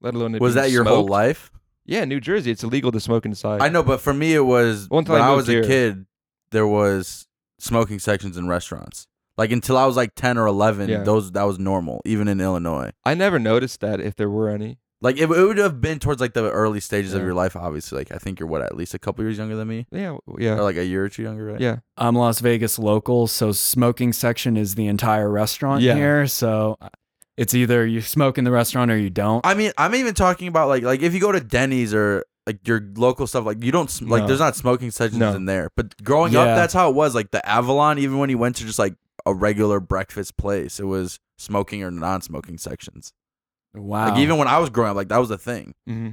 let 0.00 0.14
alone 0.14 0.34
it 0.34 0.40
was 0.40 0.54
that 0.54 0.70
your 0.70 0.84
whole 0.84 1.06
life? 1.06 1.50
Yeah, 1.88 2.04
New 2.04 2.20
Jersey, 2.20 2.50
it's 2.50 2.62
illegal 2.62 2.92
to 2.92 3.00
smoke 3.00 3.24
inside. 3.24 3.62
I 3.62 3.68
know, 3.70 3.82
but 3.82 4.00
for 4.00 4.12
me, 4.12 4.34
it 4.34 4.44
was 4.44 4.88
One 4.90 5.04
time 5.04 5.14
when 5.14 5.22
I 5.22 5.26
I 5.26 5.34
moved 5.36 5.48
was 5.48 5.56
a 5.56 5.66
kid. 5.66 6.04
There 6.50 6.66
was 6.66 7.26
smoking 7.58 7.98
sections 7.98 8.36
in 8.36 8.46
restaurants. 8.46 9.06
Like 9.38 9.50
until 9.52 9.76
I 9.76 9.86
was 9.86 9.96
like 9.96 10.14
ten 10.14 10.36
or 10.36 10.46
eleven, 10.46 10.88
Yeah. 10.90 11.02
those 11.02 11.32
that 11.32 11.44
was 11.44 11.58
normal, 11.58 12.02
even 12.04 12.28
in 12.28 12.40
Illinois. 12.40 12.90
I 13.04 13.14
never 13.14 13.38
noticed 13.38 13.80
that 13.80 14.00
if 14.00 14.16
there 14.16 14.28
were 14.30 14.48
any. 14.50 14.78
Like 15.00 15.16
it, 15.16 15.22
it 15.22 15.28
would 15.28 15.58
have 15.58 15.80
been 15.80 15.98
towards 16.00 16.20
like 16.20 16.34
the 16.34 16.50
early 16.50 16.80
stages 16.80 17.14
of 17.14 17.20
Yeah. 17.20 17.26
your 17.26 17.34
life. 17.34 17.54
Obviously, 17.54 17.98
like 17.98 18.10
I 18.12 18.18
think 18.18 18.40
you're 18.40 18.48
what 18.48 18.62
at 18.62 18.76
least 18.76 18.94
a 18.94 18.98
couple 18.98 19.24
years 19.24 19.38
younger 19.38 19.54
than 19.56 19.68
me, 19.68 19.86
Yeah, 19.92 20.18
w- 20.26 20.44
yeah, 20.44 20.56
or 20.58 20.62
like 20.64 20.76
a 20.76 20.84
year 20.84 21.04
or 21.04 21.08
two 21.08 21.22
younger, 21.22 21.44
right? 21.44 21.60
yeah. 21.60 21.76
I'm 21.96 22.16
Las 22.16 22.40
Vegas 22.40 22.78
local, 22.80 23.28
so 23.28 23.52
smoking 23.52 24.12
section 24.12 24.56
is 24.56 24.74
the 24.74 24.88
entire 24.88 25.30
restaurant 25.30 25.82
Yeah. 25.82 25.94
here. 25.94 26.26
So 26.26 26.76
it's 27.38 27.54
either 27.54 27.86
you 27.86 28.00
smoke 28.02 28.36
in 28.36 28.44
the 28.44 28.50
restaurant 28.50 28.90
or 28.90 28.98
you 28.98 29.08
don't. 29.10 29.44
I 29.46 29.54
mean, 29.54 29.72
I'm 29.78 29.94
even 29.94 30.12
talking 30.14 30.48
about 30.48 30.68
like 30.68 30.82
like 30.82 31.00
if 31.02 31.14
you 31.14 31.20
go 31.20 31.32
to 31.32 31.40
Denny's 31.40 31.94
or 31.94 32.24
like 32.46 32.66
your 32.66 32.82
local 32.96 33.26
stuff, 33.26 33.44
like 33.46 33.62
you 33.62 33.72
don't 33.72 33.90
sm- 33.90 34.08
like 34.08 34.22
No. 34.22 34.26
there's 34.28 34.40
not 34.40 34.56
smoking 34.56 34.90
sections 34.90 35.20
No. 35.20 35.34
in 35.34 35.44
there. 35.46 35.70
But 35.76 36.02
growing 36.02 36.32
Yeah. 36.32 36.40
up, 36.40 36.56
that's 36.56 36.74
how 36.74 36.88
it 36.90 36.94
was. 36.94 37.14
Like 37.14 37.30
the 37.30 37.46
Avalon, 37.48 37.98
even 37.98 38.18
when 38.18 38.28
you 38.30 38.38
went 38.38 38.56
to 38.56 38.64
just 38.64 38.78
like 38.78 38.94
a 39.24 39.32
regular 39.34 39.80
breakfast 39.80 40.36
place, 40.36 40.80
it 40.80 40.84
was 40.86 41.20
smoking 41.36 41.82
or 41.82 41.90
non-smoking 41.90 42.58
sections. 42.58 43.12
wow. 43.74 44.08
Like 44.10 44.18
even 44.18 44.38
when 44.38 44.48
I 44.48 44.58
was 44.58 44.70
growing 44.70 44.90
up, 44.90 44.96
like 44.96 45.08
that 45.08 45.18
was 45.18 45.30
a 45.30 45.38
thing. 45.38 45.74
hmm 45.86 46.10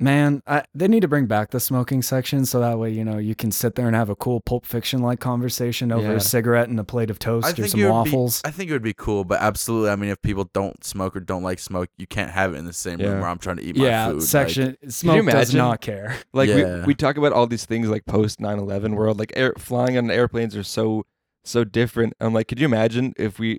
Man, 0.00 0.44
I, 0.46 0.62
they 0.76 0.86
need 0.86 1.00
to 1.00 1.08
bring 1.08 1.26
back 1.26 1.50
the 1.50 1.58
smoking 1.58 2.02
section 2.02 2.46
so 2.46 2.60
that 2.60 2.78
way 2.78 2.90
you 2.92 3.04
know 3.04 3.18
you 3.18 3.34
can 3.34 3.50
sit 3.50 3.74
there 3.74 3.88
and 3.88 3.96
have 3.96 4.08
a 4.08 4.14
cool 4.14 4.40
Pulp 4.40 4.64
Fiction 4.64 5.02
like 5.02 5.18
conversation 5.18 5.90
over 5.90 6.06
Yeah. 6.10 6.12
a 6.12 6.20
cigarette 6.20 6.68
and 6.68 6.78
a 6.78 6.84
plate 6.84 7.10
of 7.10 7.18
toast 7.18 7.58
I 7.58 7.62
or 7.62 7.66
some 7.66 7.82
waffles. 7.82 8.40
Be, 8.42 8.48
I 8.48 8.52
think 8.52 8.70
it 8.70 8.74
would 8.74 8.82
be 8.82 8.94
cool, 8.94 9.24
but 9.24 9.40
absolutely. 9.40 9.90
I 9.90 9.96
mean, 9.96 10.10
if 10.10 10.22
people 10.22 10.48
don't 10.52 10.84
smoke 10.84 11.16
or 11.16 11.20
don't 11.20 11.42
like 11.42 11.58
smoke, 11.58 11.90
you 11.98 12.06
can't 12.06 12.30
have 12.30 12.54
it 12.54 12.58
in 12.58 12.64
the 12.64 12.72
same 12.72 13.00
room 13.00 13.20
where 13.20 13.28
I'm 13.28 13.38
trying 13.38 13.56
to 13.56 13.62
eat 13.64 13.76
my 13.76 13.86
yeah, 13.86 14.06
food. 14.10 14.18
like- 14.20 14.22
section 14.28 14.76
smoke 14.88 15.26
does 15.26 15.52
not 15.52 15.80
care. 15.80 16.16
Like 16.32 16.48
Yeah. 16.48 16.80
we, 16.82 16.86
we 16.88 16.94
talk 16.94 17.16
about 17.16 17.32
all 17.32 17.48
these 17.48 17.64
things 17.64 17.88
like 17.88 18.06
post 18.06 18.38
9/11 18.38 18.94
world, 18.94 19.18
like 19.18 19.32
air, 19.34 19.52
flying 19.58 19.98
on 19.98 20.10
airplanes 20.12 20.54
are 20.56 20.62
so 20.62 21.06
so 21.42 21.64
different. 21.64 22.12
I'm 22.20 22.32
like, 22.32 22.46
could 22.46 22.60
you 22.60 22.66
imagine 22.66 23.14
if 23.16 23.40
we 23.40 23.58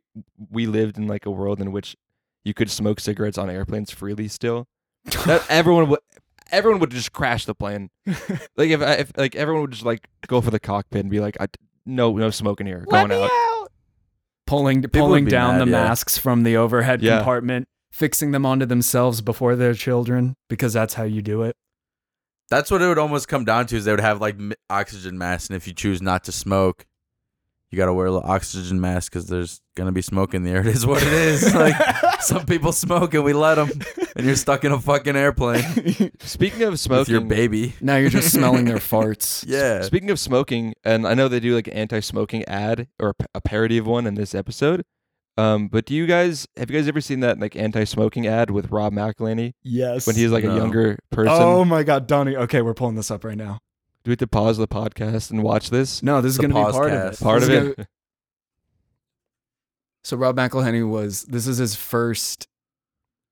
we 0.50 0.68
lived 0.68 0.98
in 0.98 1.06
like 1.06 1.26
a 1.26 1.32
world 1.32 1.60
in 1.60 1.74
which 1.74 1.98
you 2.46 2.54
could 2.54 2.70
smoke 2.72 3.02
cigarettes 3.02 3.38
on 3.38 3.50
airplanes 3.50 3.92
freely 3.92 4.30
still? 4.30 4.68
That 5.26 5.44
everyone 5.50 5.90
would 5.90 6.00
everyone 6.52 6.80
would 6.80 6.92
just 6.92 7.12
crash 7.14 7.46
the 7.46 7.56
plane. 7.56 7.90
like 8.06 8.70
if, 8.70 8.82
uh, 8.82 8.96
if 9.00 9.12
like 9.18 9.36
everyone 9.36 9.62
would 9.64 9.72
just 9.72 9.86
like 9.86 10.08
go 10.28 10.42
for 10.42 10.52
the 10.52 10.60
cockpit 10.60 11.02
and 11.02 11.10
be 11.10 11.20
like, 11.20 11.38
I, 11.40 11.48
no 11.86 12.16
no 12.16 12.30
smoking 12.30 12.68
here, 12.68 12.86
going 12.90 13.12
out. 13.12 13.30
pulling 14.48 14.82
would 14.82 14.92
pulling 14.94 15.26
down 15.26 15.58
mad, 15.58 15.68
the 15.68 15.72
yeah. 15.72 15.84
masks 15.84 16.18
from 16.18 16.44
the 16.44 16.58
overhead 16.58 17.02
Yeah. 17.02 17.18
compartment, 17.18 17.68
fixing 17.92 18.32
them 18.32 18.46
onto 18.46 18.66
themselves 18.66 19.22
before 19.22 19.56
their 19.56 19.74
children 19.74 20.36
because 20.50 20.74
that's 20.74 20.96
how 20.96 21.04
you 21.04 21.22
do 21.22 21.44
it. 21.44 21.56
That's 22.50 22.72
what 22.72 22.82
it 22.82 22.88
would 22.88 22.98
almost 22.98 23.28
come 23.28 23.46
down 23.46 23.68
to 23.68 23.76
is 23.78 23.86
they 23.86 23.92
would 23.92 24.00
have 24.00 24.20
like 24.22 24.36
oxygen 24.70 25.18
masks, 25.18 25.50
and 25.50 25.56
if 25.58 25.68
you 25.68 25.74
choose 25.74 26.02
not 26.02 26.24
to 26.24 26.32
smoke, 26.32 26.86
you 27.72 27.78
got 27.78 27.86
to 27.86 27.94
wear 27.94 28.08
a 28.08 28.12
little 28.12 28.28
oxygen 28.30 28.82
mask 28.82 29.12
because 29.12 29.28
there's 29.28 29.62
gonna 29.76 29.92
be 29.92 30.02
smoke 30.02 30.34
in 30.34 30.44
the 30.44 30.50
air. 30.52 30.62
It 30.62 30.68
is 30.68 30.86
what 30.86 31.02
it 31.04 31.14
is. 31.14 31.54
like 31.56 31.76
some 32.22 32.46
people 32.46 32.72
smoke 32.72 33.14
and 33.14 33.24
we 33.24 33.34
let 33.34 33.56
them, 33.56 33.70
and 34.16 34.26
you're 34.26 34.36
stuck 34.36 34.64
in 34.66 34.72
a 34.72 34.80
fucking 34.80 35.16
airplane 35.16 36.12
Speaking 36.20 36.64
of 36.64 36.80
smoking, 36.80 37.00
with 37.00 37.10
your 37.10 37.22
baby. 37.22 37.76
now 37.82 37.96
you're 37.98 38.10
just 38.10 38.34
smelling 38.34 38.66
their 38.66 38.78
farts. 38.92 39.46
Yeah. 39.48 39.82
Speaking 39.84 40.10
of 40.10 40.20
smoking, 40.20 40.74
and 40.84 41.08
I 41.08 41.14
know 41.14 41.28
they 41.28 41.40
do 41.40 41.56
like 41.56 41.68
an 41.68 41.74
anti-smoking 41.74 42.44
ad 42.46 42.88
or 43.00 43.14
a 43.36 43.42
parody 43.42 43.78
of 43.78 43.88
one 43.88 44.06
in 44.08 44.16
this 44.16 44.34
episode. 44.36 44.84
Um, 45.38 45.70
but 45.70 45.86
do 45.86 45.94
you 45.96 46.06
guys 46.06 46.48
have 46.58 46.70
you 46.70 46.78
guys 46.78 46.90
ever 46.90 47.00
seen 47.00 47.22
that 47.22 47.40
like 47.40 47.56
anti-smoking 47.56 48.28
ad 48.28 48.52
with 48.52 48.72
Rob 48.72 48.92
McElhenney 48.94 49.54
Yes. 49.64 50.06
when 50.06 50.18
he's 50.18 50.32
like 50.32 50.44
No. 50.44 50.52
a 50.52 50.56
younger 50.58 51.00
person? 51.12 51.32
Oh 51.34 51.64
my 51.64 51.84
god, 51.84 52.08
Donnie. 52.08 52.36
Okay, 52.36 52.62
we're 52.62 52.74
pulling 52.74 52.96
this 52.96 53.10
up 53.10 53.24
right 53.24 53.38
now. 53.38 53.60
Do 54.04 54.10
we 54.10 54.14
have 54.14 54.20
to 54.20 54.28
pause 54.28 54.58
the 54.58 54.68
podcast 54.68 55.30
and 55.32 55.44
watch 55.44 55.70
this? 55.70 56.02
No, 56.02 56.22
this 56.22 56.32
is 56.32 56.38
going 56.38 56.52
to 56.52 56.56
be 56.56 56.72
part 56.72 56.92
of 56.92 57.14
it. 57.14 57.20
Part 57.20 57.42
This 57.42 57.50
of 57.50 57.56
it. 57.56 57.76
gonna- 57.78 57.88
so 60.04 60.18
Rob 60.18 60.36
McElhenney 60.38 60.88
was 60.90 61.24
this 61.26 61.46
is 61.46 61.58
his 61.58 61.76
first 61.76 62.48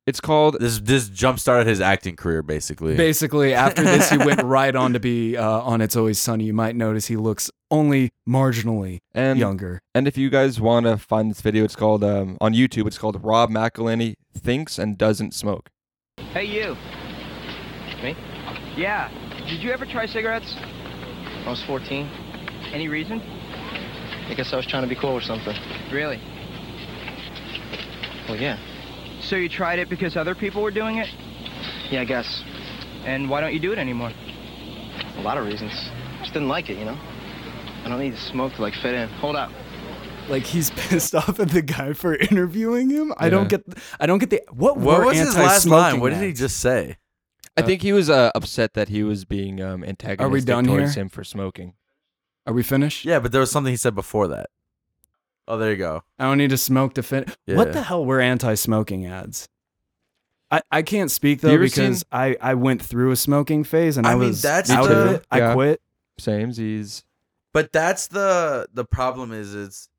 It's 0.06 0.20
called 0.20 0.58
This 0.60 0.80
this 0.80 1.10
jump 1.10 1.40
started 1.40 1.66
his 1.68 1.80
acting 1.82 2.16
career 2.18 2.44
basically. 2.44 2.96
basically 2.98 3.54
after 3.54 3.84
this 3.84 4.10
he 4.10 4.18
went 4.18 4.44
right 4.44 4.76
on 4.76 4.94
to 4.94 5.00
be 5.00 5.38
uh, 5.38 5.50
on 5.62 5.82
It's 5.82 5.96
Always 5.96 6.20
Sunny. 6.20 6.44
You 6.46 6.54
might 6.54 6.76
notice 6.76 7.08
he 7.08 7.16
looks 7.16 7.50
only 7.72 8.12
marginally 8.28 9.00
and 9.14 9.40
younger. 9.40 9.80
and 9.96 10.08
if 10.08 10.18
you 10.18 10.30
guys 10.30 10.60
want 10.62 10.86
to 10.86 10.98
find 10.98 11.32
this 11.32 11.42
video, 11.42 11.64
it's 11.64 11.76
called 11.76 12.04
um, 12.04 12.38
on 12.42 12.54
YouTube. 12.54 12.86
It's 12.88 12.98
called 12.98 13.24
Rob 13.24 13.50
McElhenney 13.50 14.16
thinks 14.38 14.78
and 14.78 14.98
doesn't 14.98 15.34
smoke. 15.34 15.70
Hey, 16.18 16.46
you. 16.46 16.78
Me? 18.04 18.16
Yeah. 18.76 19.10
Did 19.48 19.63
you 19.63 19.72
ever 19.72 19.86
try 19.86 20.06
cigarettes? 20.06 20.56
I 20.58 21.50
was 21.50 21.63
14. 21.63 22.06
Any 22.74 22.89
reason? 22.89 23.22
I 24.30 24.34
guess 24.36 24.51
I 24.51 24.58
was 24.58 24.66
trying 24.66 24.84
to 24.84 24.89
be 24.89 24.96
cool 24.96 25.12
or 25.12 25.22
something. 25.22 25.56
Really? 25.92 26.20
Well, 28.27 28.38
yeah. 28.38 28.60
So 29.22 29.38
you 29.38 29.48
tried 29.48 29.80
it 29.80 29.88
because 29.88 30.18
other 30.18 30.36
people 30.36 30.62
were 30.62 30.72
doing 30.72 30.98
it? 30.98 31.08
Yeah, 31.89 32.01
I 32.01 32.06
guess. 32.06 32.44
And 33.06 33.30
why 33.30 33.39
don't 33.39 33.54
you 33.54 33.60
do 33.60 33.72
it 33.72 33.77
anymore? 33.80 34.12
A 35.16 35.22
lot 35.22 35.38
of 35.38 35.46
reasons. 35.46 35.72
Just 36.20 36.34
didn't 36.34 36.50
like 36.50 36.70
it, 36.70 36.77
you 36.77 36.84
know? 36.84 36.98
I 37.86 37.88
don't 37.88 38.00
need 38.00 38.16
to 38.16 38.22
smoke 38.22 38.54
to, 38.56 38.62
like, 38.62 38.74
fit 38.74 38.94
in. 38.94 39.08
Hold 39.08 39.38
up. 39.38 39.50
Like 40.27 40.44
he's 40.44 40.70
pissed 40.75 41.16
off 41.16 41.39
at 41.39 41.51
the 41.51 41.62
guy 41.62 41.94
for 41.94 42.13
interviewing 42.16 42.89
him. 42.89 43.13
I 43.18 43.30
don't 43.30 43.48
get 43.48 43.63
I 43.98 44.06
don't 44.08 44.20
get 44.20 44.30
the 44.30 44.42
what 44.51 44.75
What 44.75 45.00
were 45.00 45.06
was 45.06 45.18
his 45.18 45.38
last 45.38 45.66
line? 45.68 46.01
What 46.01 46.10
did 46.10 46.22
he 46.22 46.34
just 46.34 46.58
say? 46.60 46.98
I 47.58 47.62
think 47.64 47.82
he 47.82 47.92
was 47.94 48.10
uh, 48.10 48.32
upset 48.36 48.74
that 48.76 48.90
he 48.90 49.04
was 49.04 49.26
being 49.26 49.62
um, 49.62 49.84
antagonistic 49.84 50.46
done 50.48 50.66
towards 50.66 50.94
here? 50.96 51.04
him 51.04 51.10
for 51.10 51.24
smoking. 51.24 51.74
Are 52.46 52.54
we 52.54 52.64
finished? 52.64 53.04
Yeah, 53.04 53.20
but 53.20 53.32
there 53.32 53.42
was 53.42 53.52
something 53.52 53.72
he 53.74 53.78
said 53.78 53.96
before 53.96 54.28
that. 54.30 54.50
Oh, 55.48 55.58
there 55.58 55.72
you 55.72 55.78
go. 55.78 56.04
I 56.20 56.26
don't 56.26 56.38
need 56.38 56.50
to 56.52 56.58
smoke 56.58 56.94
to 56.96 57.04
fit. 57.04 57.36
What 57.46 57.74
the 57.74 57.82
hell 57.84 58.06
were 58.06 58.20
anti-smoking 58.22 59.06
ads? 59.06 59.48
I, 60.50 60.62
I 60.72 60.82
can't 60.82 61.12
speak 61.12 61.42
though 61.42 61.50
ever 61.50 61.64
because 61.64 62.00
seen- 62.00 62.08
I, 62.12 62.38
I 62.42 62.54
went 62.54 62.82
through 62.82 63.12
a 63.12 63.16
smoking 63.18 63.64
phase 63.66 63.98
and 63.98 64.08
I, 64.08 64.12
I 64.12 64.16
mean, 64.16 64.30
was 64.30 64.42
that's 64.42 64.70
out 64.70 64.90
of 64.90 64.98
the- 65.10 65.14
it. 65.16 65.26
I 65.32 65.38
Yeah. 65.40 65.54
quit. 65.54 65.82
Samesies. 66.22 67.04
But 67.54 67.74
that's 67.74 68.08
the 68.08 68.68
the 68.74 68.86
problem 68.86 69.32
is 69.34 69.54
it's 69.54 69.90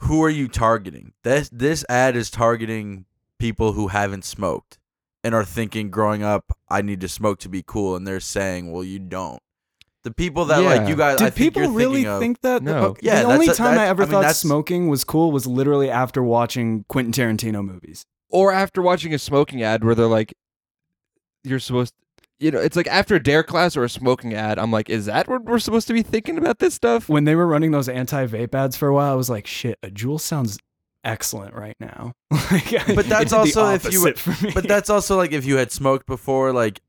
who 0.00 0.22
are 0.22 0.30
you 0.30 0.46
targeting? 0.48 1.12
This 1.24 1.48
this 1.52 1.84
ad 1.88 2.14
is 2.14 2.30
targeting 2.30 3.06
people 3.38 3.72
who 3.72 3.88
haven't 3.88 4.24
smoked 4.24 4.78
and 5.24 5.34
are 5.34 5.44
thinking 5.44 5.90
growing 5.90 6.22
up 6.22 6.44
I 6.68 6.82
need 6.82 7.00
to 7.00 7.08
smoke 7.08 7.40
to 7.40 7.48
be 7.48 7.64
cool 7.66 7.96
and 7.96 8.06
they're 8.06 8.20
saying, 8.20 8.70
"Well, 8.70 8.84
you 8.84 8.98
don't." 9.00 9.40
The 10.04 10.12
people 10.12 10.44
that 10.46 10.58
like 10.58 10.86
you 10.86 10.96
guys 10.96 11.16
I 11.22 11.30
think 11.30 11.34
people 11.36 11.62
you're 11.62 11.70
really 11.72 11.94
thinking 12.02 12.10
of, 12.12 12.20
think 12.20 12.40
that? 12.42 12.62
No. 12.62 12.78
Okay, 12.88 13.06
Yeah, 13.06 13.22
the 13.22 13.28
only 13.32 13.46
a- 13.48 13.54
time 13.54 13.78
I 13.78 13.86
ever 13.88 14.02
I 14.02 14.06
mean, 14.06 14.12
thought 14.12 14.20
that's- 14.20 14.38
smoking 14.38 14.88
was 14.88 15.02
cool 15.02 15.32
was 15.32 15.46
literally 15.46 15.88
after 15.90 16.22
watching 16.22 16.84
Quentin 16.88 17.12
Tarantino 17.12 17.64
movies. 17.64 18.04
Or 18.28 18.52
after 18.52 18.82
watching 18.82 19.14
a 19.14 19.18
smoking 19.18 19.62
ad 19.62 19.82
where 19.82 19.94
they're 19.94 20.06
like, 20.06 20.34
you're 21.42 21.58
supposed 21.58 21.94
you 22.40 22.50
know, 22.50 22.58
it's 22.58 22.76
like 22.76 22.88
after 22.88 23.14
a 23.14 23.22
dare 23.22 23.42
class 23.44 23.76
or 23.76 23.84
a 23.84 23.88
smoking 23.88 24.34
ad, 24.34 24.58
I'm 24.58 24.70
like, 24.72 24.90
is 24.90 25.06
that 25.06 25.28
what 25.28 25.44
we're 25.44 25.60
supposed 25.60 25.86
to 25.86 25.94
be 25.94 26.02
thinking 26.02 26.36
about 26.36 26.58
this 26.58 26.74
stuff? 26.74 27.08
When 27.08 27.24
they 27.24 27.34
were 27.36 27.46
running 27.46 27.70
those 27.70 27.88
anti-vape 27.88 28.52
ads 28.54 28.76
for 28.76 28.88
a 28.88 28.92
while, 28.94 29.12
I 29.12 29.14
was 29.14 29.30
like, 29.30 29.46
shit, 29.46 29.78
a 29.84 29.88
Juul 29.88 30.20
sounds 30.20 30.58
excellent 31.04 31.54
right 31.54 31.76
now. 31.80 32.12
Like, 32.50 32.94
But 32.94 33.06
that's 33.06 33.32
also 33.32 33.68
if 33.70 33.90
you 33.92 34.00
opposite 34.08 34.18
for 34.18 34.44
me. 34.44 34.52
But 34.54 34.68
that's 34.68 34.90
also 34.90 35.16
like 35.16 35.32
if 35.32 35.44
you 35.44 35.56
had 35.56 35.70
smoked 35.72 36.06
before, 36.06 36.52
like 36.52 36.80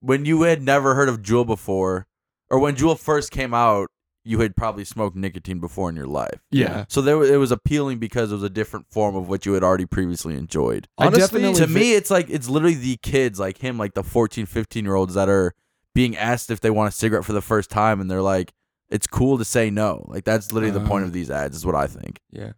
when 0.00 0.24
you 0.24 0.42
had 0.42 0.62
never 0.62 0.94
heard 0.94 1.08
of 1.08 1.22
Juul 1.22 1.46
before, 1.46 2.06
or 2.50 2.58
when 2.58 2.74
Juul 2.76 2.98
first 2.98 3.30
came 3.30 3.54
out, 3.54 3.88
you 4.26 4.40
had 4.40 4.56
probably 4.56 4.84
smoked 4.84 5.16
nicotine 5.16 5.60
before 5.60 5.88
in 5.90 5.96
your 5.96 6.06
life. 6.06 6.40
Yeah. 6.50 6.86
So 6.88 7.00
there, 7.02 7.22
it 7.22 7.36
was 7.36 7.50
appealing 7.52 7.98
because 7.98 8.32
it 8.32 8.34
was 8.34 8.42
a 8.42 8.48
different 8.50 8.86
form 8.90 9.16
of 9.16 9.28
what 9.28 9.44
you 9.44 9.52
had 9.52 9.62
already 9.62 9.84
previously 9.86 10.34
enjoyed. 10.34 10.88
Honestly, 10.98 11.52
to 11.54 11.66
me, 11.66 11.92
it's 11.94 12.10
like 12.10 12.30
it's 12.30 12.48
literally 12.48 12.74
the 12.76 12.96
kids 13.02 13.38
like 13.38 13.58
him, 13.58 13.76
like 13.78 13.94
the 13.94 14.02
14, 14.02 14.46
15 14.46 14.84
year 14.84 14.94
olds 14.94 15.14
that 15.14 15.28
are 15.28 15.52
being 15.94 16.16
asked 16.16 16.50
if 16.50 16.60
they 16.60 16.70
want 16.70 16.88
a 16.88 16.96
cigarette 16.96 17.24
for 17.24 17.32
the 17.34 17.42
first 17.42 17.70
time, 17.70 18.00
and 18.00 18.10
they're 18.10 18.22
like, 18.22 18.52
it's 18.90 19.06
cool 19.06 19.36
to 19.38 19.44
say 19.44 19.68
no. 19.70 20.04
Like 20.08 20.24
that's 20.24 20.52
literally 20.52 20.72
the 20.78 20.86
point 20.86 21.04
Uh. 21.04 21.08
of 21.08 21.12
these 21.12 21.30
ads, 21.30 21.56
is 21.56 21.64
what 21.66 21.74
I 21.74 21.86
think. 21.86 22.18
yeah. 22.30 22.52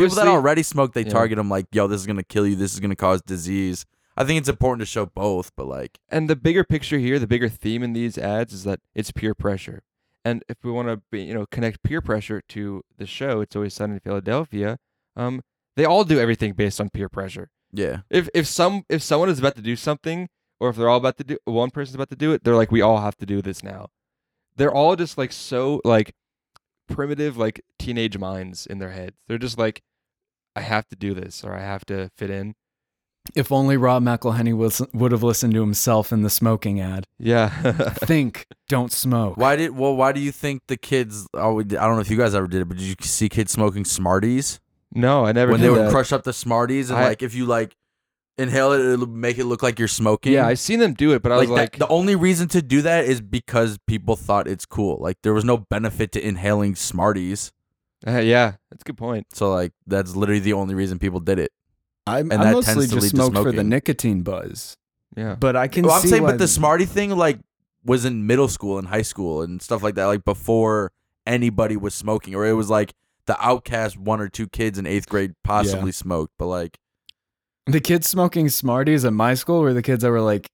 The 0.00 0.06
people 0.06 0.16
that 0.16 0.28
already 0.28 0.62
smoke, 0.62 0.92
they 0.92 1.04
yeah. 1.04 1.10
target 1.10 1.36
them 1.36 1.48
like, 1.48 1.66
yo, 1.72 1.86
this 1.86 2.00
is 2.00 2.06
gonna 2.06 2.22
kill 2.22 2.46
you. 2.46 2.56
This 2.56 2.74
is 2.74 2.80
gonna 2.80 2.96
cause 2.96 3.22
disease. 3.22 3.86
I 4.16 4.24
think 4.24 4.38
it's 4.38 4.48
important 4.48 4.80
to 4.80 4.86
show 4.86 5.06
both, 5.06 5.52
but 5.56 5.66
like, 5.66 5.98
And 6.08 6.28
the 6.28 6.36
bigger 6.36 6.64
picture 6.64 6.98
here, 6.98 7.18
the 7.18 7.26
bigger 7.26 7.48
theme 7.48 7.82
in 7.82 7.94
these 7.94 8.18
ads 8.18 8.52
is 8.52 8.64
that 8.64 8.80
it's 8.94 9.10
peer 9.10 9.34
pressure. 9.34 9.82
And 10.24 10.44
if 10.48 10.58
we 10.62 10.70
want 10.70 10.88
to 10.88 11.02
be, 11.10 11.22
you 11.22 11.34
know, 11.34 11.46
connect 11.46 11.82
peer 11.82 12.00
pressure 12.00 12.42
to 12.50 12.82
the 12.96 13.06
show, 13.06 13.40
it's 13.40 13.56
always 13.56 13.74
sunny 13.74 13.94
in 13.94 14.00
Philadelphia. 14.00 14.78
Um, 15.16 15.42
they 15.76 15.84
all 15.84 16.04
do 16.04 16.20
everything 16.20 16.52
based 16.52 16.80
on 16.80 16.90
peer 16.90 17.08
pressure. 17.08 17.50
yeah, 17.72 18.00
If 18.10 18.28
if 18.34 18.46
some 18.46 18.84
if 18.88 19.02
someone 19.02 19.30
is 19.30 19.38
about 19.38 19.56
to 19.56 19.62
do 19.62 19.76
something, 19.76 20.28
or 20.60 20.68
if 20.68 20.76
they're 20.76 20.88
all 20.88 20.98
about 20.98 21.16
to 21.16 21.24
do 21.24 21.38
one 21.44 21.70
person's 21.70 21.96
about 21.96 22.10
to 22.10 22.16
do 22.16 22.32
it, 22.32 22.44
they're 22.44 22.54
like, 22.54 22.70
we 22.70 22.82
all 22.82 23.00
have 23.00 23.16
to 23.16 23.26
do 23.26 23.42
this 23.42 23.64
now. 23.64 23.88
They're 24.56 24.72
all 24.72 24.94
just 24.94 25.16
like 25.16 25.32
so 25.32 25.80
like 25.84 26.14
primitive, 26.94 27.36
like 27.36 27.62
teenage 27.78 28.18
minds 28.18 28.66
in 28.66 28.78
their 28.78 28.90
heads. 28.90 29.16
They're 29.28 29.38
just 29.38 29.58
like, 29.58 29.82
I 30.54 30.60
have 30.60 30.88
to 30.88 30.96
do 30.96 31.14
this, 31.14 31.44
or 31.44 31.54
I 31.54 31.60
have 31.60 31.84
to 31.86 32.10
fit 32.16 32.30
in. 32.30 32.54
If 33.36 33.52
only 33.52 33.76
Rob 33.76 34.02
McElhenney 34.02 34.56
was, 34.56 34.82
would 34.92 35.12
have 35.12 35.22
listened 35.22 35.54
to 35.54 35.60
himself 35.60 36.12
in 36.12 36.22
the 36.22 36.30
smoking 36.30 36.80
ad. 36.80 37.06
Yeah. 37.18 37.50
Think, 38.04 38.46
don't 38.68 38.90
smoke. 38.90 39.36
Why 39.36 39.54
did 39.56 39.76
well? 39.76 39.94
Why 39.94 40.10
do 40.12 40.20
you 40.20 40.32
think 40.32 40.62
the 40.66 40.76
kids? 40.76 41.28
Oh, 41.34 41.60
I 41.60 41.62
don't 41.62 41.94
know 41.94 42.00
if 42.00 42.10
you 42.10 42.16
guys 42.16 42.34
ever 42.34 42.48
did 42.48 42.62
it, 42.62 42.64
but 42.64 42.78
did 42.78 42.86
you 42.86 42.96
see 43.00 43.28
kids 43.28 43.52
smoking 43.52 43.84
Smarties 43.84 44.58
no, 44.94 45.24
I 45.24 45.32
never 45.32 45.52
when 45.52 45.60
did 45.60 45.66
they 45.66 45.70
would 45.70 45.90
crush 45.90 46.12
up 46.12 46.22
the 46.22 46.32
Smarties 46.32 46.90
and 46.90 46.98
I- 46.98 47.08
like 47.08 47.22
if 47.22 47.34
you 47.34 47.46
like 47.46 47.76
inhale 48.38 48.72
it, 48.72 48.80
it'll 48.80 49.06
make 49.06 49.38
it 49.38 49.44
look 49.44 49.62
like 49.62 49.78
you're 49.78 49.88
smoking. 49.88 50.32
Yeah, 50.32 50.46
I've 50.46 50.58
seen 50.58 50.78
them 50.80 50.94
do 50.94 51.12
it, 51.12 51.22
but 51.22 51.32
I 51.32 51.36
was 51.36 51.48
like, 51.50 51.58
like, 51.58 51.72
that, 51.72 51.78
the 51.80 51.88
only 51.88 52.14
reason 52.16 52.48
to 52.48 52.62
do 52.62 52.82
that 52.82 53.04
is 53.04 53.20
because 53.20 53.78
people 53.86 54.16
thought 54.16 54.46
it's 54.48 54.64
cool. 54.66 54.98
Like 55.00 55.18
there 55.22 55.34
was 55.34 55.44
no 55.44 55.58
benefit 55.58 56.12
to 56.12 56.26
inhaling 56.26 56.74
Smarties, 56.74 57.52
Uh, 58.06 58.18
yeah, 58.18 58.54
that's 58.70 58.82
a 58.82 58.84
good 58.84 58.96
point. 58.96 59.26
so 59.32 59.52
like 59.52 59.72
that's 59.86 60.16
literally 60.16 60.40
the 60.40 60.52
only 60.54 60.74
reason 60.74 60.98
people 60.98 61.20
did 61.20 61.38
it. 61.38 61.52
I, 62.06 62.16
I 62.16 62.20
and 62.20 62.30
that 62.30 62.52
mostly 62.52 62.74
tends 62.74 62.88
to 62.88 62.94
just 62.96 63.02
lead 63.04 63.10
to 63.10 63.16
smoked 63.16 63.36
for 63.36 63.44
the 63.44 63.52
smoking. 63.52 63.68
nicotine 63.68 64.22
buzz. 64.22 64.76
Yeah. 65.16 65.34
But 65.38 65.54
I 65.56 65.68
can 65.68 65.84
Well, 65.84 65.94
I'm 65.94 66.02
see 66.02 66.08
saying, 66.08 66.22
why 66.22 66.30
but 66.32 66.38
the 66.38 66.48
Smartie 66.48 66.86
thing 66.86 67.10
like 67.10 67.38
was 67.84 68.04
in 68.04 68.26
middle 68.26 68.48
school 68.48 68.78
and 68.78 68.88
high 68.88 69.02
school 69.02 69.42
and 69.42 69.60
stuff 69.62 69.82
like 69.82 69.94
that, 69.96 70.06
like 70.06 70.24
before 70.24 70.90
anybody 71.26 71.76
was 71.76 71.94
smoking, 71.94 72.34
or 72.34 72.46
it 72.46 72.54
was 72.54 72.70
like 72.70 72.94
the 73.26 73.36
outcast 73.44 73.96
one 73.98 74.20
or 74.20 74.28
two 74.28 74.48
kids 74.48 74.78
in 74.78 74.86
eighth 74.86 75.08
grade 75.08 75.34
possibly 75.44 75.92
smoked, 75.92 76.32
but 76.38 76.46
like 76.46 76.78
The 77.66 77.80
kids 77.80 78.08
smoking 78.08 78.48
Smarties 78.48 79.04
at 79.04 79.12
my 79.12 79.34
school 79.34 79.60
were 79.60 79.72
the 79.72 79.82
kids 79.82 80.02
that 80.02 80.10
were 80.10 80.20
like 80.20 80.48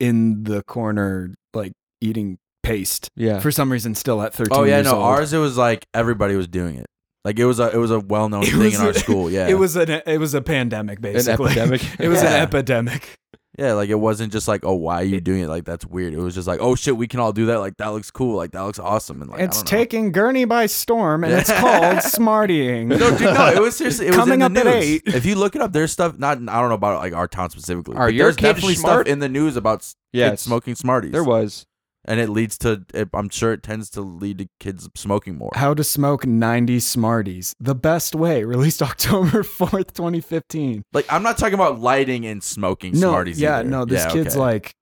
in 0.00 0.44
the 0.44 0.62
corner, 0.64 1.34
like 1.54 1.72
eating 2.00 2.38
paste 2.62 3.08
Yeah. 3.16 3.40
for 3.40 3.50
some 3.50 3.72
reason, 3.72 3.94
still 3.94 4.20
at 4.22 4.34
13 4.34 4.56
oh 4.56 4.64
yeah, 4.64 4.76
years 4.76 4.86
no, 4.86 4.94
old. 4.96 5.02
ours 5.04 5.32
it 5.32 5.38
was 5.38 5.56
like 5.56 5.84
everybody 5.94 6.36
was 6.36 6.48
doing 6.48 6.76
it. 6.76 6.86
Like 7.24 7.38
it 7.38 7.44
was 7.46 7.58
a 7.60 7.70
it 7.70 7.76
was 7.78 7.90
a 7.90 8.00
well 8.00 8.28
known 8.28 8.44
thing 8.46 8.72
in 8.74 8.80
our 8.80 8.90
a- 8.90 8.94
school. 8.94 9.30
Yeah, 9.30 9.48
It 9.48 9.54
was 9.54 9.76
an 9.76 9.88
it 10.06 10.18
was 10.18 10.34
a 10.34 10.42
pandemic, 10.42 11.00
basically. 11.00 11.52
epidemic. 11.52 11.82
it 12.00 12.08
was 12.08 12.22
Yeah. 12.22 12.34
an 12.34 12.42
epidemic. 12.42 13.14
Yeah, 13.58 13.74
like 13.74 13.90
it 13.90 13.96
wasn't 13.96 14.32
just 14.32 14.48
like, 14.48 14.64
oh, 14.64 14.74
why 14.74 15.02
are 15.02 15.04
you 15.04 15.20
doing 15.20 15.42
it? 15.42 15.48
Like 15.48 15.64
that's 15.66 15.84
weird. 15.84 16.14
It 16.14 16.18
was 16.18 16.34
just 16.34 16.48
like, 16.48 16.60
oh 16.62 16.74
shit, 16.74 16.96
we 16.96 17.06
can 17.06 17.20
all 17.20 17.32
do 17.34 17.46
that. 17.46 17.58
Like 17.58 17.76
that 17.76 17.88
looks 17.88 18.10
cool. 18.10 18.34
Like 18.36 18.52
that 18.52 18.62
looks 18.62 18.78
awesome. 18.78 19.20
And 19.20 19.30
like 19.30 19.40
I 19.40 19.44
it's 19.44 19.62
don't 19.62 19.70
know. 19.70 19.78
taking 19.78 20.10
Gurnee 20.12 20.48
by 20.48 20.64
storm, 20.66 21.22
and 21.22 21.32
Yeah. 21.32 21.40
it's 21.40 21.50
called 21.60 21.98
Smartying. 21.98 22.86
No, 22.86 23.10
dude, 23.10 23.20
no, 23.20 23.48
it 23.52 23.60
was 23.60 23.76
seriously. 23.76 24.06
It 24.06 24.10
was 24.10 24.16
Coming 24.16 24.40
in 24.40 24.54
the 24.54 24.60
up 24.62 24.66
at 24.68 24.82
eight. 24.82 25.02
If 25.06 25.26
you 25.26 25.34
look 25.34 25.54
it 25.54 25.60
up, 25.60 25.72
there's 25.72 25.92
stuff. 25.92 26.18
Not 26.18 26.38
I 26.38 26.60
don't 26.60 26.68
know 26.70 26.74
about 26.74 27.00
like 27.00 27.12
our 27.12 27.28
town 27.28 27.50
specifically. 27.50 27.94
Are 27.96 28.06
but 28.06 28.14
your 28.14 28.26
there's 28.28 28.36
kids 28.36 28.48
definitely 28.54 28.74
smart? 28.76 29.06
stuff 29.06 29.12
in 29.12 29.18
the 29.18 29.28
news 29.28 29.56
about 29.56 29.86
yeah, 30.12 30.30
Yes. 30.30 30.40
smoking 30.42 30.74
Smarties. 30.74 31.12
There 31.12 31.24
was. 31.24 31.66
And 32.04 32.18
it 32.20 32.28
leads 32.28 32.58
to. 32.58 32.84
It, 32.94 33.08
I'm 33.14 33.28
sure 33.28 33.52
it 33.52 33.62
tends 33.62 33.88
to 33.90 34.00
lead 34.00 34.38
to 34.38 34.48
kids 34.60 34.88
smoking 34.96 35.36
more. 35.36 35.50
How 35.54 35.74
to 35.74 35.84
Smoke 35.84 36.26
90 36.26 36.80
Smarties. 36.80 37.54
The 37.60 37.74
Best 37.74 38.14
Way, 38.14 38.44
released 38.56 38.82
October 38.82 39.42
4th, 39.42 39.92
2015. 39.94 40.82
Like 40.92 41.06
I'm 41.10 41.22
not 41.22 41.38
talking 41.38 41.54
about 41.54 41.80
lighting 41.80 42.26
and 42.26 42.42
smoking 42.42 42.92
No, 42.94 43.10
Smarties. 43.10 43.40
yeah, 43.40 43.58
either. 43.60 43.68
no, 43.68 43.84
this 43.84 44.04
Yeah, 44.04 44.10
kid's 44.12 44.36
okay. 44.36 44.40
like, 44.40 44.72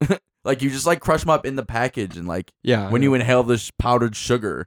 like 0.44 0.62
you 0.62 0.70
just 0.70 0.86
like 0.86 1.00
crush 1.00 1.20
them 1.20 1.30
up 1.30 1.44
in 1.44 1.56
the 1.56 1.64
package 1.64 2.16
and 2.16 2.28
like 2.28 2.50
Yeah. 2.62 2.90
when 2.90 3.02
you 3.02 3.14
inhale 3.14 3.42
this 3.42 3.70
powdered 3.78 4.14
sugar. 4.16 4.66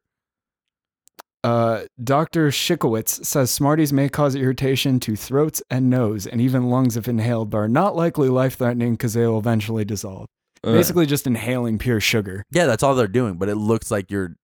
uh, 1.43 1.83
Dr. 2.03 2.49
Shikowitz 2.49 3.25
says 3.25 3.49
Smarties 3.49 3.91
may 3.91 4.09
cause 4.09 4.35
irritation 4.35 4.99
to 4.99 5.15
throats 5.15 5.63
and 5.71 5.89
nose 5.89 6.27
and 6.27 6.39
even 6.39 6.69
lungs 6.69 6.97
if 6.97 7.07
inhaled, 7.07 7.49
but 7.49 7.57
are 7.57 7.67
not 7.67 7.95
likely 7.95 8.29
life 8.29 8.57
threatening 8.57 8.93
because 8.93 9.13
they 9.13 9.25
will 9.25 9.39
eventually 9.39 9.83
dissolve. 9.85 10.27
Uh, 10.63 10.73
Basically, 10.73 11.05
just 11.05 11.25
inhaling 11.27 11.77
pure 11.79 11.99
sugar. 11.99 12.45
Yeah, 12.51 12.65
that's 12.67 12.83
all 12.83 12.93
they're 12.95 13.07
doing, 13.07 13.35
but 13.35 13.49
it 13.49 13.55
looks 13.55 13.89
like 13.91 14.11
you're 14.11 14.35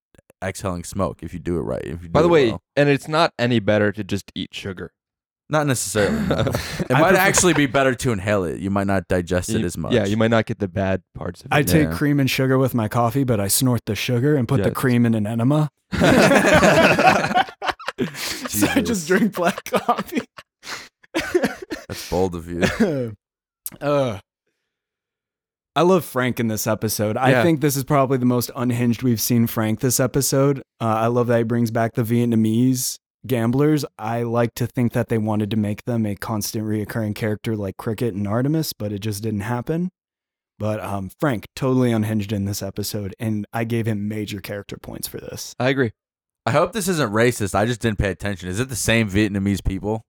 exhaling 0.43 0.84
smoke 0.84 1.21
if 1.23 1.34
you 1.34 1.39
do 1.39 1.58
it 1.58 1.62
right. 1.62 1.84
If 1.84 2.03
you 2.03 2.10
by 2.10 2.19
do 2.21 2.23
the 2.23 2.30
it 2.30 2.32
way, 2.32 2.49
well. 2.49 2.62
and 2.75 2.89
it's 2.89 3.08
not 3.08 3.34
any 3.39 3.60
better 3.60 3.91
to 3.91 4.03
just 4.03 4.32
eat 4.36 4.53
sugar. 4.53 4.91
not 5.49 5.65
necessarily. 5.67 6.19
no. 6.27 6.36
It 6.89 6.91
I 6.91 6.99
might 7.01 7.10
prefer- 7.10 7.15
actually 7.21 7.53
be 7.53 7.65
better 7.67 7.93
to 7.95 8.12
inhale 8.12 8.43
it. 8.45 8.60
You 8.60 8.69
might 8.69 8.88
not 8.88 9.08
digest 9.08 9.49
it 9.49 9.60
You- 9.60 9.65
as 9.65 9.77
much. 9.77 9.93
Yeah, 9.93 10.06
you 10.06 10.17
might 10.17 10.30
not 10.32 10.45
get 10.45 10.60
the 10.60 10.67
bad 10.67 11.03
parts 11.15 11.41
of 11.41 11.47
it. 11.47 11.53
I 11.56 11.62
take 11.63 11.89
Yeah. 11.89 11.95
cream 11.95 12.19
and 12.19 12.30
sugar 12.30 12.58
with 12.58 12.73
my 12.73 12.88
coffee, 12.88 13.23
but 13.23 13.39
I 13.39 13.47
snort 13.47 13.82
the 13.86 13.95
sugar 13.95 14.36
and 14.36 14.47
put 14.47 14.58
the 14.63 14.69
Yes. 14.69 14.75
cream 14.75 15.06
in 15.06 15.13
an 15.15 15.25
enema. 15.27 15.69
so 15.91 16.01
I 18.67 18.82
Jesus. 18.82 18.84
just 18.88 19.08
drink 19.08 19.34
black 19.34 19.63
coffee. 19.65 20.21
That's 21.88 22.10
bold 22.10 22.36
of 22.36 22.47
you. 22.49 23.15
uh, 23.82 24.19
I 25.77 25.81
love 25.81 26.03
Frank 26.03 26.39
in 26.39 26.47
this 26.47 26.65
episode. 26.65 27.17
I 27.17 27.43
think 27.43 27.61
this 27.61 27.77
is 27.77 27.83
probably 27.83 28.17
the 28.17 28.25
most 28.25 28.49
unhinged 28.55 29.03
we've 29.03 29.21
seen 29.21 29.45
Frank 29.45 29.79
this 29.79 29.99
episode. 29.99 30.63
Uh, 30.81 30.85
I 30.85 31.05
love 31.05 31.27
that 31.27 31.37
he 31.37 31.43
brings 31.43 31.69
back 31.69 31.93
the 31.93 32.01
Vietnamese 32.01 32.97
gamblers. 33.27 33.85
I 33.99 34.23
like 34.23 34.55
to 34.55 34.65
think 34.65 34.93
that 34.93 35.09
they 35.09 35.19
wanted 35.19 35.51
to 35.51 35.57
make 35.57 35.83
them 35.83 36.07
a 36.07 36.15
constant 36.15 36.65
reoccurring 36.65 37.13
character 37.13 37.55
like 37.55 37.77
Cricket 37.77 38.15
and 38.15 38.27
Artemis, 38.27 38.73
but 38.73 38.91
it 38.91 39.01
just 39.01 39.21
didn't 39.21 39.41
happen. 39.41 39.89
But 40.57 40.79
um, 40.79 41.11
Frank 41.19 41.45
totally 41.55 41.91
unhinged 41.91 42.31
in 42.31 42.45
this 42.45 42.63
episode, 42.63 43.13
and 43.19 43.45
I 43.53 43.63
gave 43.63 43.85
him 43.85 44.07
major 44.07 44.41
character 44.41 44.77
points 44.77 45.07
for 45.07 45.19
this. 45.19 45.53
I 45.59 45.69
agree. 45.69 45.91
I 46.47 46.53
hope 46.53 46.73
this 46.73 46.87
isn't 46.87 47.13
racist. 47.13 47.53
I 47.53 47.65
just 47.65 47.81
didn't 47.81 47.99
pay 47.99 48.09
attention. 48.09 48.49
Is 48.49 48.59
it 48.59 48.69
the 48.69 48.75
same 48.75 49.11
Vietnamese 49.11 49.63
people? 49.63 50.06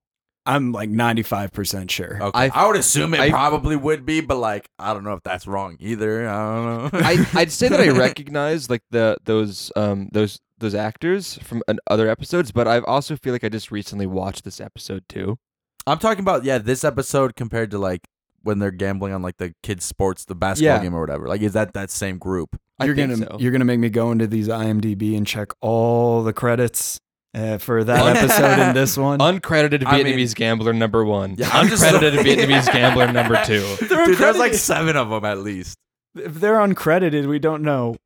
I'm 0.48 0.72
like 0.72 0.88
95% 0.90 1.90
sure. 1.90 2.18
Okay. 2.22 2.30
I- 2.34 2.50
I, 2.54 2.66
would 2.66 2.76
assume 2.76 3.12
it 3.14 3.20
I- 3.20 3.30
probably 3.30 3.76
would 3.76 4.06
be, 4.06 4.20
but 4.20 4.36
like 4.38 4.68
I 4.78 4.94
don't 4.94 5.04
know 5.04 5.12
if 5.12 5.22
that's 5.22 5.46
wrong 5.46 5.76
either. 5.78 6.26
I 6.28 6.54
don't 6.54 6.92
know. 6.94 6.98
I 7.04 7.26
I'd 7.34 7.52
say 7.52 7.68
that 7.68 7.80
I 7.80 7.88
recognize 8.06 8.70
like 8.70 8.82
the 8.90 9.18
those 9.24 9.70
um 9.76 10.08
those 10.12 10.40
those 10.58 10.74
actors 10.74 11.38
from 11.42 11.62
an, 11.68 11.78
other 11.86 12.08
episodes, 12.08 12.50
but 12.50 12.66
I 12.66 12.80
also 12.80 13.14
feel 13.16 13.32
like 13.32 13.44
I 13.44 13.48
just 13.48 13.70
recently 13.70 14.06
watched 14.06 14.42
this 14.44 14.60
episode 14.60 15.04
too. 15.08 15.38
I'm 15.86 15.98
talking 15.98 16.20
about 16.20 16.44
yeah, 16.44 16.58
this 16.58 16.82
episode 16.82 17.36
compared 17.36 17.70
to 17.72 17.78
like 17.78 18.08
when 18.42 18.58
they're 18.58 18.70
gambling 18.70 19.12
on 19.12 19.20
like 19.22 19.36
the 19.36 19.54
kids 19.62 19.84
sports, 19.84 20.24
the 20.24 20.34
basketball 20.34 20.76
Yeah. 20.76 20.82
game 20.82 20.94
or 20.94 21.00
whatever. 21.00 21.28
Like 21.28 21.42
is 21.42 21.52
that 21.52 21.74
that 21.74 21.90
same 21.90 22.18
group? 22.18 22.58
You're 22.82 22.94
gonna 22.94 23.16
so. 23.16 23.36
you're 23.38 23.52
gonna 23.52 23.64
make 23.64 23.80
me 23.80 23.90
go 23.90 24.12
into 24.12 24.26
these 24.26 24.48
IMDb 24.48 25.16
and 25.16 25.26
check 25.26 25.48
all 25.60 26.22
the 26.22 26.32
credits 26.32 27.00
uh, 27.34 27.58
for 27.58 27.84
that 27.84 28.16
episode 28.16 28.44
and 28.44 28.76
this 28.76 28.96
one. 28.96 29.18
Uncredited 29.20 29.84
I 29.86 30.02
mean- 30.02 30.06
Vietnamese 30.16 30.34
gambler 30.34 30.72
number 30.72 31.04
one. 31.04 31.34
Yeah, 31.38 31.48
I'm 31.52 31.68
just- 31.68 31.84
Uncredited 31.84 32.18
Vietnamese 32.24 32.72
gambler 32.72 33.10
number 33.12 33.42
two. 33.46 33.60
They're 33.86 34.06
Dude, 34.06 34.18
there's 34.18 34.38
like 34.38 34.54
seven 34.54 34.96
of 34.96 35.10
them 35.10 35.24
at 35.24 35.38
least. 35.38 35.76
if 36.16 36.34
they're 36.34 36.56
uncredited, 36.56 37.26
we 37.26 37.38
don't 37.38 37.62
know 37.62 37.96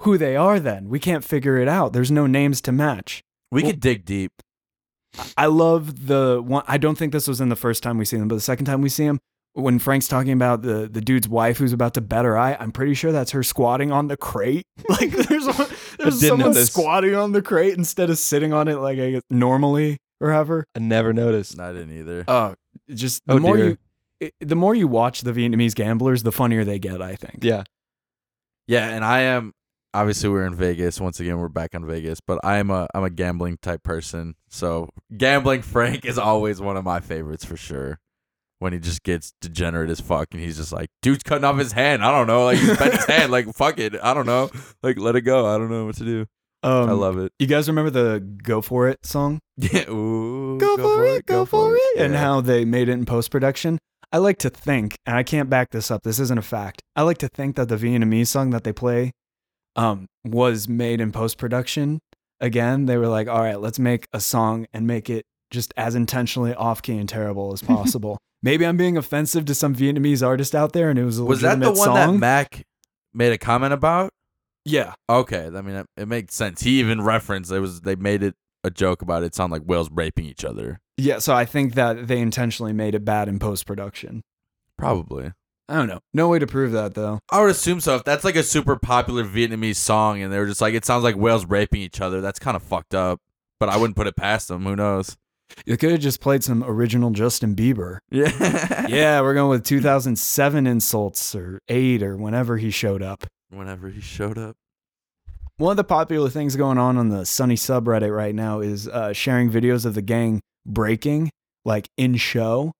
who 0.00 0.18
they 0.18 0.36
are. 0.36 0.60
Then 0.60 0.88
we 0.88 0.98
can't 1.00 1.24
figure 1.24 1.56
it 1.58 1.68
out. 1.68 1.92
There's 1.92 2.10
no 2.10 2.26
names 2.26 2.60
to 2.62 2.72
match. 2.72 3.22
We 3.50 3.62
Well- 3.62 3.72
could 3.72 3.80
dig 3.80 4.04
deep. 4.04 4.32
I 5.38 5.46
love 5.46 6.06
the 6.08 6.42
one. 6.44 6.62
I 6.68 6.76
don't 6.76 6.98
think 6.98 7.12
this 7.14 7.26
was 7.26 7.40
in 7.40 7.48
the 7.48 7.56
first 7.56 7.82
time 7.82 7.96
we 7.96 8.04
see 8.04 8.18
them, 8.18 8.28
but 8.28 8.34
the 8.34 8.40
second 8.42 8.66
time 8.66 8.82
we 8.82 8.90
see 8.90 9.04
him, 9.04 9.18
when 9.56 9.78
Frank's 9.78 10.06
talking 10.06 10.32
about 10.32 10.62
the 10.62 10.88
the 10.88 11.00
dude's 11.00 11.28
wife 11.28 11.58
who's 11.58 11.72
about 11.72 11.94
to 11.94 12.00
bet 12.00 12.24
her 12.24 12.36
eye, 12.38 12.56
I'm 12.60 12.72
pretty 12.72 12.94
sure 12.94 13.10
that's 13.12 13.30
her 13.32 13.42
squatting 13.42 13.90
on 13.90 14.08
the 14.08 14.16
crate. 14.16 14.66
Like 14.88 15.10
there's 15.10 15.46
one- 15.46 15.68
there's 15.98 16.20
someone 16.26 16.52
this. 16.52 16.70
squatting 16.70 17.14
on 17.14 17.32
the 17.32 17.42
crate 17.42 17.76
instead 17.76 18.10
of 18.10 18.18
sitting 18.18 18.52
on 18.52 18.68
it 18.68 18.76
like 18.76 18.98
I 18.98 19.12
guess 19.12 19.22
normally 19.30 19.96
or 20.20 20.30
ever. 20.30 20.64
I 20.74 20.78
never 20.80 21.12
noticed. 21.12 21.58
I 21.58 21.72
didn't 21.72 21.98
either. 21.98 22.24
Oh, 22.28 22.54
just 22.94 23.22
the 23.26 23.34
Oh, 23.34 23.38
more 23.38 23.56
dear. 23.56 23.66
you. 23.68 23.78
it- 24.20 24.34
The 24.40 24.56
more 24.56 24.74
you 24.74 24.88
watch 24.88 25.22
the 25.22 25.32
Vietnamese 25.32 25.74
gamblers, 25.74 26.22
the 26.22 26.32
funnier 26.32 26.64
they 26.64 26.78
get. 26.78 27.00
I 27.02 27.16
think. 27.16 27.38
Yeah. 27.42 27.64
Yeah, 28.66 28.88
and 28.88 29.04
I 29.04 29.20
am 29.20 29.52
obviously 29.94 30.28
we're 30.28 30.44
in 30.46 30.54
Vegas. 30.54 31.00
Once 31.00 31.20
again, 31.20 31.38
we're 31.38 31.48
back 31.48 31.74
on 31.74 31.86
Vegas, 31.86 32.20
but 32.20 32.38
I'm 32.44 32.70
a 32.70 32.88
I'm 32.94 33.04
a 33.04 33.10
gambling 33.10 33.58
type 33.62 33.82
person. 33.82 34.34
So 34.50 34.90
gambling 35.16 35.62
Frank 35.62 36.04
is 36.04 36.18
always 36.18 36.60
one 36.60 36.76
of 36.76 36.84
my 36.84 37.00
favorites 37.00 37.44
for 37.44 37.56
sure. 37.56 37.98
When 38.58 38.72
he 38.72 38.78
just 38.78 39.02
gets 39.02 39.32
degenerate 39.42 39.90
as 39.90 40.00
fuck 40.00 40.28
and 40.32 40.40
he's 40.40 40.56
just 40.56 40.72
like, 40.72 40.88
dude's 41.02 41.22
cutting 41.22 41.44
off 41.44 41.58
his 41.58 41.72
hand. 41.72 42.02
I 42.02 42.10
don't 42.10 42.26
know. 42.26 42.44
Like 42.46 42.58
he's 42.58 42.76
bent 42.78 42.94
his 42.94 43.04
hand. 43.06 43.30
Like 43.30 43.46
fuck 43.54 43.78
it. 43.78 43.94
I 44.02 44.14
don't 44.14 44.24
know. 44.24 44.50
Like 44.82 44.98
let 44.98 45.14
it 45.14 45.22
go. 45.22 45.46
I 45.46 45.58
don't 45.58 45.70
know 45.70 45.84
what 45.84 45.96
to 45.96 46.04
do. 46.04 46.26
Um, 46.62 46.88
I 46.88 46.92
love 46.92 47.18
it. 47.18 47.32
You 47.38 47.46
guys 47.46 47.68
remember 47.68 47.90
the 47.90 48.18
"Go 48.42 48.62
for 48.62 48.88
It" 48.88 49.04
song? 49.04 49.40
Yeah. 49.58 49.88
Ooh, 49.90 50.56
Go, 50.58 50.76
for, 50.78 51.04
it, 51.04 51.26
go, 51.26 51.44
for 51.44 51.76
it, 51.76 51.98
and 51.98 52.14
Yeah. 52.14 52.18
how 52.20 52.40
they 52.40 52.64
made 52.64 52.88
it 52.88 52.92
in 52.92 53.04
post 53.04 53.30
production. 53.30 53.78
I 54.10 54.18
like 54.18 54.38
to 54.38 54.50
think, 54.50 54.96
and 55.04 55.16
I 55.16 55.22
can't 55.22 55.50
back 55.50 55.70
this 55.70 55.90
up. 55.90 56.02
This 56.02 56.18
isn't 56.18 56.38
a 56.38 56.42
fact. 56.42 56.80
I 56.96 57.02
like 57.02 57.18
to 57.18 57.28
think 57.28 57.56
that 57.56 57.68
the 57.68 57.76
Vietnamese 57.76 58.28
song 58.28 58.50
that 58.50 58.64
they 58.64 58.72
play, 58.72 59.12
um, 59.76 60.06
was 60.24 60.68
made 60.68 61.00
in 61.00 61.12
post 61.12 61.38
production. 61.38 61.98
Again, 62.40 62.86
they 62.86 62.96
were 62.96 63.08
like, 63.08 63.28
"All 63.28 63.40
right, 63.42 63.60
let's 63.60 63.78
make 63.78 64.06
a 64.12 64.20
song 64.20 64.66
and 64.72 64.86
make 64.86 65.10
it 65.10 65.24
just 65.50 65.72
as 65.76 65.94
intentionally 65.94 66.54
off 66.54 66.80
key 66.82 66.96
and 66.98 67.08
terrible 67.08 67.52
as 67.52 67.62
possible." 67.74 68.18
Maybe 68.46 68.64
I'm 68.64 68.76
being 68.76 68.96
offensive 68.96 69.44
to 69.46 69.54
some 69.56 69.74
Vietnamese 69.74 70.24
artist 70.24 70.54
out 70.54 70.72
there, 70.72 70.88
and 70.88 70.98
it 70.98 71.04
was 71.04 71.18
a 71.18 71.24
Was 71.24 71.40
that 71.40 71.58
the 71.58 71.72
one 71.72 71.94
that 71.94 72.06
song. 72.06 72.20
Mac 72.20 72.64
made 73.12 73.32
a 73.32 73.38
comment 73.38 73.72
about? 73.72 74.12
yeah, 74.64 74.94
Okay, 75.10 75.46
I 75.46 75.60
mean 75.62 75.74
it, 75.76 75.86
it 75.96 76.06
makes 76.06 76.34
sense. 76.34 76.62
He 76.62 76.78
even 76.78 77.02
referenced 77.02 77.50
it 77.50 77.58
was 77.58 77.80
they 77.80 77.96
made 77.96 78.22
it 78.22 78.36
a 78.62 78.70
joke 78.70 79.02
about 79.02 79.24
it. 79.24 79.26
it 79.26 79.34
sound 79.34 79.50
like 79.50 79.62
whales 79.62 79.90
raping 79.90 80.26
each 80.26 80.44
other. 80.44 80.80
yeah. 80.96 81.18
So 81.18 81.34
I 81.34 81.44
think 81.44 81.74
that 81.74 82.06
they 82.06 82.20
intentionally 82.20 82.72
made 82.72 82.94
it 82.94 83.04
bad 83.04 83.28
in 83.28 83.38
post 83.40 83.66
production. 83.66 84.22
Probably. 84.78 85.32
I 85.68 85.74
don't 85.74 85.88
know. 85.88 85.98
No 86.14 86.28
way 86.28 86.38
to 86.38 86.46
prove 86.46 86.70
that 86.70 86.94
though. 86.94 87.18
I 87.32 87.40
would 87.40 87.50
assume 87.50 87.80
so. 87.80 87.96
If 87.96 88.04
that's 88.04 88.22
like 88.24 88.36
a 88.36 88.44
super 88.44 88.76
popular 88.76 89.24
Vietnamese 89.24 89.76
song 89.76 90.22
and 90.22 90.32
they 90.32 90.38
were 90.38 90.46
just 90.46 90.60
like, 90.60 90.74
it 90.74 90.84
sounds 90.84 91.02
like 91.02 91.16
whales 91.16 91.44
raping 91.46 91.80
each 91.80 92.00
other, 92.00 92.20
that's 92.20 92.38
kind 92.38 92.56
of 92.56 92.62
fucked 92.62 92.94
up. 92.94 93.18
But 93.58 93.70
I 93.70 93.76
wouldn't 93.76 93.96
put 93.96 94.06
it 94.06 94.14
past 94.16 94.46
them. 94.48 94.64
Who 94.64 94.76
knows? 94.76 95.16
You 95.64 95.76
could 95.76 95.90
have 95.92 96.00
just 96.00 96.20
played 96.20 96.44
some 96.44 96.62
original 96.64 97.10
Justin 97.10 97.54
Bieber. 97.54 97.98
Yeah. 98.10 98.86
yeah, 98.88 99.20
we're 99.20 99.34
going 99.34 99.50
with 99.50 99.64
2007 99.66 100.66
insults 100.66 101.34
or 101.34 101.60
eight 101.68 102.02
or 102.02 102.16
whenever 102.16 102.56
he 102.56 102.70
showed 102.70 103.02
up. 103.02 103.26
Whenever 103.50 103.88
he 103.88 104.00
showed 104.00 104.38
up. 104.38 104.56
One 105.58 105.70
of 105.70 105.76
the 105.78 105.84
popular 105.84 106.28
things 106.28 106.54
going 106.54 106.76
on 106.76 106.98
on 106.98 107.08
the 107.08 107.24
Sunny 107.24 107.54
subreddit 107.54 108.14
right 108.14 108.34
now 108.34 108.60
is 108.60 108.88
uh, 108.88 109.12
sharing 109.14 109.50
videos 109.50 109.86
of 109.86 109.94
the 109.94 110.02
gang 110.02 110.40
breaking, 110.66 111.30
like 111.64 111.88
in 111.96 112.16
show. 112.16 112.72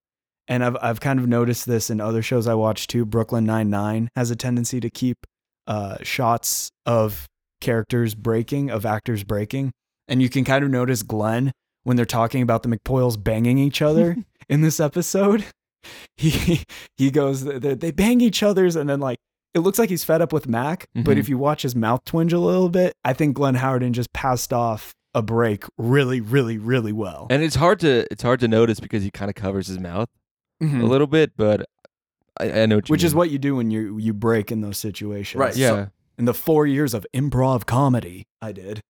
And 0.46 0.62
I've 0.62 0.76
I've 0.81 1.00
kind 1.00 1.18
of 1.18 1.26
noticed 1.26 1.66
this 1.66 1.88
in 1.90 2.00
other 2.00 2.22
shows 2.22 2.46
I 2.46 2.55
watch 2.55 2.87
too. 2.87 3.05
Brooklyn 3.07 3.44
Nine 3.44 3.70
Nine 3.70 4.11
has 4.14 4.31
a 4.31 4.37
tendency 4.37 4.79
to 4.81 4.90
keep 4.90 5.16
uh, 5.66 5.96
shots 6.02 6.70
of 6.85 7.26
characters 7.61 8.14
breaking, 8.14 8.70
of 8.70 8.85
actors 8.85 9.24
breaking, 9.24 9.72
and 10.07 10.20
you 10.20 10.29
can 10.29 10.44
kind 10.44 10.62
of 10.62 10.70
notice 10.70 11.02
Glenn 11.02 11.52
when 11.87 11.96
they're 11.96 12.05
talking 12.05 12.42
about 12.42 12.64
the 12.64 12.68
McPoyles 12.68 13.22
banging 13.22 13.59
each 13.59 13.81
other 13.81 14.16
in 14.49 14.61
this 14.61 14.81
episode. 14.81 15.44
He 16.16 16.64
he 16.96 17.11
goes 17.12 17.44
they, 17.44 17.75
they 17.75 17.90
bang 17.92 18.20
each 18.20 18.42
other's, 18.42 18.75
and 18.75 18.88
then 18.90 18.99
like 19.01 19.18
it 19.55 19.61
looks 19.61 19.79
like 19.79 19.88
he's 19.88 20.03
fed 20.05 20.20
up 20.20 20.33
with 20.33 20.49
Mac, 20.49 20.87
but 20.94 21.16
Mhm. 21.16 21.20
if 21.20 21.29
you 21.29 21.38
watch 21.38 21.62
his 21.62 21.77
mouth 21.77 22.05
twinge 22.05 22.33
a 22.33 22.38
little 22.40 22.68
bit, 22.68 22.92
I 23.05 23.12
think 23.12 23.37
Glenn 23.37 23.55
Howerton 23.57 23.92
just 23.92 24.12
passed 24.12 24.53
off 24.53 24.92
a 25.14 25.22
break 25.22 25.64
really, 25.79 26.20
really, 26.20 26.59
really 26.59 26.92
well. 26.92 27.29
And 27.31 27.42
it's 27.42 27.55
hard 27.55 27.79
to 27.81 28.05
it's 28.11 28.22
hard 28.22 28.40
to 28.40 28.49
notice 28.49 28.81
because 28.81 29.03
he 29.05 29.11
kind 29.11 29.29
of 29.31 29.35
covers 29.37 29.68
his 29.68 29.79
mouth 29.79 30.09
Mhm. 30.62 30.83
a 30.83 30.87
little 30.87 31.07
bit, 31.07 31.33
but 31.37 31.64
I, 32.40 32.62
I 32.62 32.66
know 32.66 32.77
what 32.79 32.88
you 32.88 32.92
Which 32.92 33.05
is 33.05 33.14
what 33.14 33.31
you 33.31 33.38
do 33.38 33.55
when 33.57 33.70
you 33.70 33.96
you 33.99 34.12
break 34.12 34.51
in 34.51 34.61
those 34.62 34.79
situations. 34.79 35.38
Right, 35.38 35.55
so- 35.55 35.61
Yeah. 35.61 35.87
In 36.18 36.25
the 36.25 36.35
four 36.35 36.66
years 36.66 36.94
of 36.94 37.07
improv 37.14 37.66
comedy, 37.66 38.25
I 38.42 38.51
did. 38.53 38.81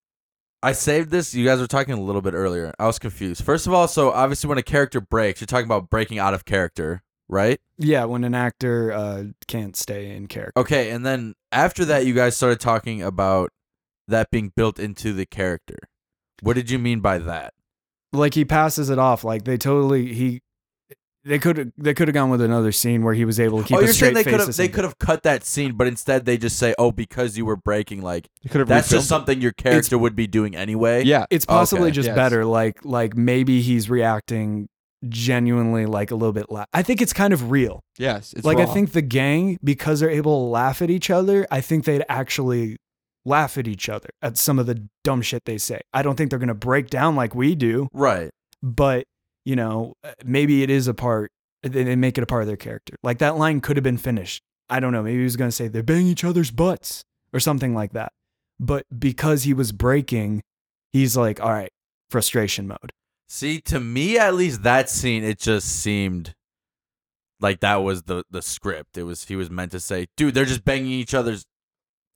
I 0.66 0.72
saved 0.72 1.12
this. 1.12 1.33
You 1.33 1.44
guys 1.44 1.61
were 1.61 1.68
talking 1.68 1.94
a 1.94 2.00
little 2.00 2.20
bit 2.20 2.35
earlier. 2.35 2.74
I 2.76 2.87
was 2.87 2.98
confused. 2.98 3.44
First 3.44 3.68
of 3.68 3.72
all, 3.72 3.87
so 3.87 4.11
obviously 4.11 4.48
when 4.48 4.59
a 4.59 4.64
character 4.64 5.00
breaks, 5.00 5.40
you're 5.40 5.46
talking 5.46 5.64
about 5.66 5.90
breaking 5.90 6.18
out 6.18 6.35
of 6.35 6.44
character, 6.44 7.05
right? 7.29 7.61
Yeah, 7.79 8.05
when 8.07 8.24
an 8.24 8.35
actor 8.35 8.90
uh, 8.90 9.24
can't 9.46 9.76
stay 9.76 10.11
in 10.11 10.26
character. 10.26 10.61
Okay, 10.61 10.90
and 10.90 11.07
then 11.07 11.35
after 11.52 11.85
that, 11.85 12.05
you 12.05 12.14
guys 12.14 12.37
started 12.37 12.59
talking 12.59 13.00
about 13.00 13.52
that 14.09 14.33
being 14.33 14.50
built 14.57 14.81
into 14.81 15.12
the 15.12 15.24
character. 15.24 15.79
What 16.42 16.55
did 16.55 16.68
you 16.68 16.81
mean 16.81 16.98
by 16.98 17.18
that? 17.18 17.55
Like 18.12 18.35
he 18.35 18.44
passes 18.44 18.90
it 18.90 18.98
off. 18.98 19.22
Like 19.22 19.44
they 19.44 19.59
totally 19.59 20.14
he. 20.14 20.42
They 21.26 21.38
could 21.40 21.56
have 21.56 21.72
they 21.76 21.92
could 21.92 22.06
have 22.08 22.14
gone 22.14 22.30
with 22.30 22.40
another 22.40 22.70
scene 22.70 23.02
where 23.02 23.12
he 23.12 23.24
was 23.24 23.40
able 23.40 23.58
to 23.60 23.64
keep 23.68 23.76
oh, 23.76 23.80
you're 23.80 23.92
straight 23.92 24.14
saying 24.14 24.24
they 24.24 24.30
could 24.30 24.40
have 24.40 24.56
they 24.56 24.68
could 24.68 24.84
have 24.84 24.96
cut 24.98 25.24
that 25.24 25.44
scene, 25.44 25.72
but 25.74 25.86
instead 25.88 26.24
they 26.24 26.38
just 26.38 26.56
say, 26.56 26.72
"Oh, 26.78 26.92
because 26.92 27.36
you 27.36 27.44
were 27.44 27.56
breaking." 27.56 28.00
Like 28.02 28.28
You 28.42 28.50
could 28.50 28.60
have 28.60 28.68
that's 28.68 28.88
just 28.88 29.08
something 29.08 29.40
your 29.40 29.50
character 29.52 29.98
would 29.98 30.14
be 30.14 30.26
doing 30.28 30.54
anyway. 30.54 31.02
Yeah. 31.04 31.26
It's 31.30 31.44
possibly 31.44 31.86
Okay, 31.88 31.94
just 31.96 32.06
yes. 32.06 32.14
better. 32.16 32.44
Like 32.44 32.84
like 32.84 33.16
maybe 33.16 33.60
he's 33.60 33.90
reacting 33.90 34.68
genuinely 35.08 35.86
like 35.86 36.10
a 36.10 36.14
little 36.14 36.32
bit. 36.32 36.50
La- 36.50 36.64
I 36.72 36.82
think 36.82 37.00
it's 37.02 37.12
kind 37.12 37.32
of 37.32 37.50
real. 37.50 37.80
Yes. 37.98 38.32
It's 38.32 38.44
like 38.44 38.58
I 38.58 38.66
think 38.66 38.92
the 38.92 39.02
gang 39.02 39.58
because 39.64 40.00
they're 40.00 40.10
able 40.10 40.46
to 40.46 40.50
laugh 40.50 40.80
at 40.82 40.90
each 40.90 41.10
other. 41.10 41.46
I 41.50 41.60
think 41.60 41.84
they'd 41.84 42.04
actually 42.08 42.76
laugh 43.24 43.58
at 43.58 43.66
each 43.66 43.88
other 43.88 44.10
at 44.22 44.36
some 44.36 44.58
of 44.58 44.66
the 44.66 44.86
dumb 45.02 45.22
shit 45.22 45.44
they 45.44 45.58
say. 45.58 45.80
I 45.92 46.02
don't 46.02 46.16
think 46.16 46.30
they're 46.30 46.38
gonna 46.38 46.54
break 46.54 46.88
down 46.90 47.16
like 47.16 47.34
we 47.34 47.54
do, 47.54 47.88
Right. 47.92 48.30
but 48.62 49.04
you 49.46 49.56
know 49.56 49.94
uh, 50.04 50.12
maybe 50.22 50.62
it 50.62 50.68
is 50.68 50.88
a 50.88 50.94
part. 50.94 51.30
They, 51.62 51.85
they 51.85 51.96
make 51.96 52.18
it 52.18 52.22
a 52.22 52.26
part 52.26 52.42
of 52.42 52.48
their 52.48 52.56
character. 52.59 52.96
Like 53.02 53.18
that 53.18 53.38
line 53.38 53.62
could 53.62 53.76
have 53.78 53.85
been 53.85 53.96
finished. 53.96 54.42
I 54.68 54.80
don't 54.80 54.92
know. 54.92 55.02
Maybe 55.02 55.18
he 55.18 55.24
was 55.24 55.37
gonna 55.37 55.52
say 55.52 55.68
they're 55.68 55.82
banging 55.82 56.09
each 56.09 56.24
other's 56.24 56.50
butts 56.50 57.02
or 57.32 57.40
something 57.40 57.74
like 57.74 57.92
that. 57.92 58.12
But 58.61 58.85
because 58.98 59.44
he 59.44 59.54
was 59.54 59.72
breaking, 59.72 60.42
he's 60.92 61.16
like, 61.16 61.40
all 61.40 61.52
right, 61.52 61.70
frustration 62.11 62.66
mode. 62.66 62.92
See, 63.28 63.61
to 63.62 63.80
me 63.80 64.18
at 64.18 64.35
least 64.35 64.62
that 64.64 64.90
scene 64.90 65.24
it 65.24 65.38
just 65.38 65.68
seemed 65.68 66.35
like 67.40 67.61
that 67.61 67.76
was 67.76 68.02
the 68.02 68.24
the 68.30 68.42
script. 68.42 68.98
It 68.98 69.04
was 69.04 69.24
he 69.24 69.37
was 69.37 69.50
meant 69.50 69.72
to 69.72 69.80
say, 69.80 70.06
"Dude, 70.16 70.35
they're 70.35 70.44
just 70.44 70.64
banging 70.64 70.90
each 70.90 71.14
other's." 71.14 71.44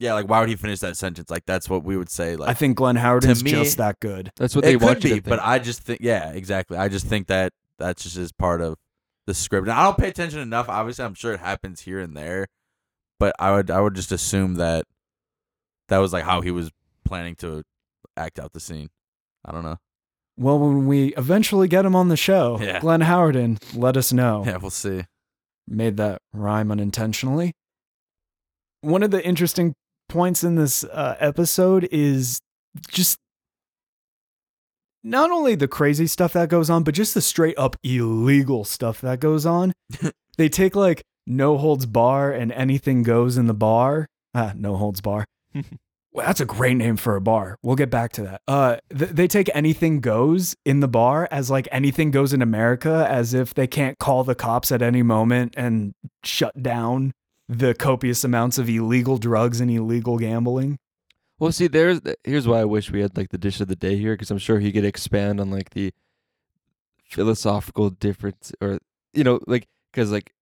Yeah, 0.00 0.14
like 0.14 0.28
why 0.28 0.40
would 0.40 0.48
he 0.48 0.56
finish 0.56 0.80
that 0.80 0.96
sentence? 0.96 1.30
Like 1.30 1.44
that's 1.46 1.68
what 1.68 1.84
we 1.84 1.96
would 1.96 2.08
say. 2.10 2.34
Like 2.34 2.48
I 2.48 2.54
think 2.54 2.76
Glenn 2.76 2.96
Howerton's 2.96 3.44
me- 3.44 3.50
just 3.52 3.76
that 3.76 4.00
good. 4.00 4.32
that's 4.36 4.56
what 4.56 4.64
it 4.64 4.68
they 4.68 4.72
could 4.74 4.82
want 4.82 4.96
be, 5.02 5.08
to 5.10 5.14
think. 5.16 5.24
but 5.26 5.40
I 5.40 5.58
just 5.58 5.82
think 5.82 6.00
yeah, 6.02 6.30
exactly. 6.32 6.76
I 6.78 6.88
just 6.88 7.06
think 7.06 7.26
that 7.28 7.52
that's 7.78 8.02
just 8.02 8.16
is 8.16 8.32
part 8.32 8.60
of 8.62 8.76
the 9.26 9.34
script. 9.34 9.68
And 9.68 9.72
I 9.78 9.84
don't 9.84 9.98
pay 9.98 10.08
attention 10.08 10.40
enough. 10.40 10.68
Obviously, 10.68 11.04
I'm 11.04 11.14
sure 11.14 11.34
it 11.34 11.40
happens 11.40 11.82
here 11.82 12.00
and 12.00 12.16
there, 12.16 12.46
but 13.18 13.36
I 13.38 13.52
would 13.52 13.70
I 13.70 13.80
would 13.80 13.94
just 13.94 14.10
assume 14.10 14.54
that 14.54 14.86
that 15.88 15.98
was 15.98 16.12
like 16.14 16.24
how 16.24 16.40
he 16.40 16.50
was 16.50 16.70
planning 17.04 17.34
to 17.36 17.62
act 18.16 18.38
out 18.38 18.54
the 18.54 18.60
scene. 18.60 18.88
I 19.44 19.52
don't 19.52 19.62
know. 19.62 19.76
Well, 20.38 20.58
when 20.58 20.86
we 20.86 21.14
eventually 21.16 21.68
get 21.68 21.84
him 21.84 21.94
on 21.94 22.08
the 22.08 22.16
show, 22.16 22.58
Yeah. 22.58 22.80
Glenn 22.80 23.00
Howerton, 23.02 23.58
let 23.78 23.98
us 23.98 24.12
know. 24.14 24.44
Yeah, 24.46 24.56
we'll 24.56 24.70
see. 24.70 25.02
Made 25.68 25.98
that 25.98 26.22
rhyme 26.32 26.72
unintentionally. 26.72 27.52
One 28.80 29.02
of 29.02 29.10
the 29.10 29.22
interesting 29.22 29.74
points 30.10 30.44
in 30.44 30.56
this 30.56 30.84
uh, 30.84 31.16
episode 31.18 31.88
is 31.90 32.40
just 32.88 33.18
not 35.02 35.30
only 35.30 35.54
the 35.54 35.68
crazy 35.68 36.06
stuff 36.06 36.34
that 36.34 36.50
goes 36.50 36.68
on, 36.68 36.82
but 36.82 36.94
just 36.94 37.14
the 37.14 37.22
straight 37.22 37.58
up 37.58 37.76
illegal 37.82 38.64
stuff 38.64 39.00
that 39.00 39.20
goes 39.20 39.46
on. 39.46 39.72
they 40.36 40.48
take 40.48 40.76
like 40.76 41.02
no 41.26 41.56
holds 41.56 41.86
bar 41.86 42.30
and 42.32 42.52
anything 42.52 43.02
goes 43.02 43.38
in 43.38 43.46
the 43.46 43.54
bar. 43.54 44.06
Ah, 44.34 44.52
no 44.54 44.76
holds 44.76 45.00
bar. 45.00 45.24
Well, 46.12 46.26
that's 46.26 46.40
a 46.40 46.44
great 46.44 46.76
name 46.76 46.96
for 46.96 47.14
a 47.14 47.20
bar. 47.20 47.56
We'll 47.62 47.76
get 47.76 47.88
back 47.88 48.10
to 48.14 48.22
that. 48.22 48.42
Uh, 48.48 48.78
th- 48.90 49.12
they 49.12 49.28
take 49.28 49.48
anything 49.54 50.00
goes 50.00 50.56
in 50.64 50.80
the 50.80 50.88
bar 50.88 51.28
as 51.30 51.52
like 51.52 51.68
anything 51.70 52.10
goes 52.10 52.32
in 52.32 52.42
America, 52.42 53.06
as 53.08 53.32
if 53.32 53.54
they 53.54 53.68
can't 53.68 53.96
call 53.98 54.24
the 54.24 54.34
cops 54.34 54.72
at 54.72 54.82
any 54.82 55.04
moment 55.04 55.54
and 55.56 55.92
shut 56.24 56.60
down 56.60 57.12
the 57.50 57.74
copious 57.74 58.22
amounts 58.22 58.58
of 58.58 58.68
illegal 58.68 59.18
drugs 59.18 59.60
and 59.60 59.68
illegal 59.68 60.18
gambling. 60.18 60.78
Well, 61.40 61.50
see, 61.50 61.66
there's 61.66 62.00
here's 62.22 62.46
why 62.46 62.60
I 62.60 62.64
wish 62.64 62.92
we 62.92 63.00
had 63.00 63.16
like 63.16 63.30
the 63.30 63.38
dish 63.38 63.60
of 63.60 63.66
the 63.66 63.74
day 63.74 63.96
here 63.96 64.14
because 64.14 64.30
I'm 64.30 64.38
sure 64.38 64.60
he 64.60 64.70
could 64.70 64.84
expand 64.84 65.40
on 65.40 65.50
like 65.50 65.70
the 65.70 65.92
philosophical 67.04 67.90
difference 67.90 68.52
or 68.60 68.78
you 69.12 69.24
know 69.24 69.40
like 69.48 69.66
because 69.92 70.12
like 70.12 70.32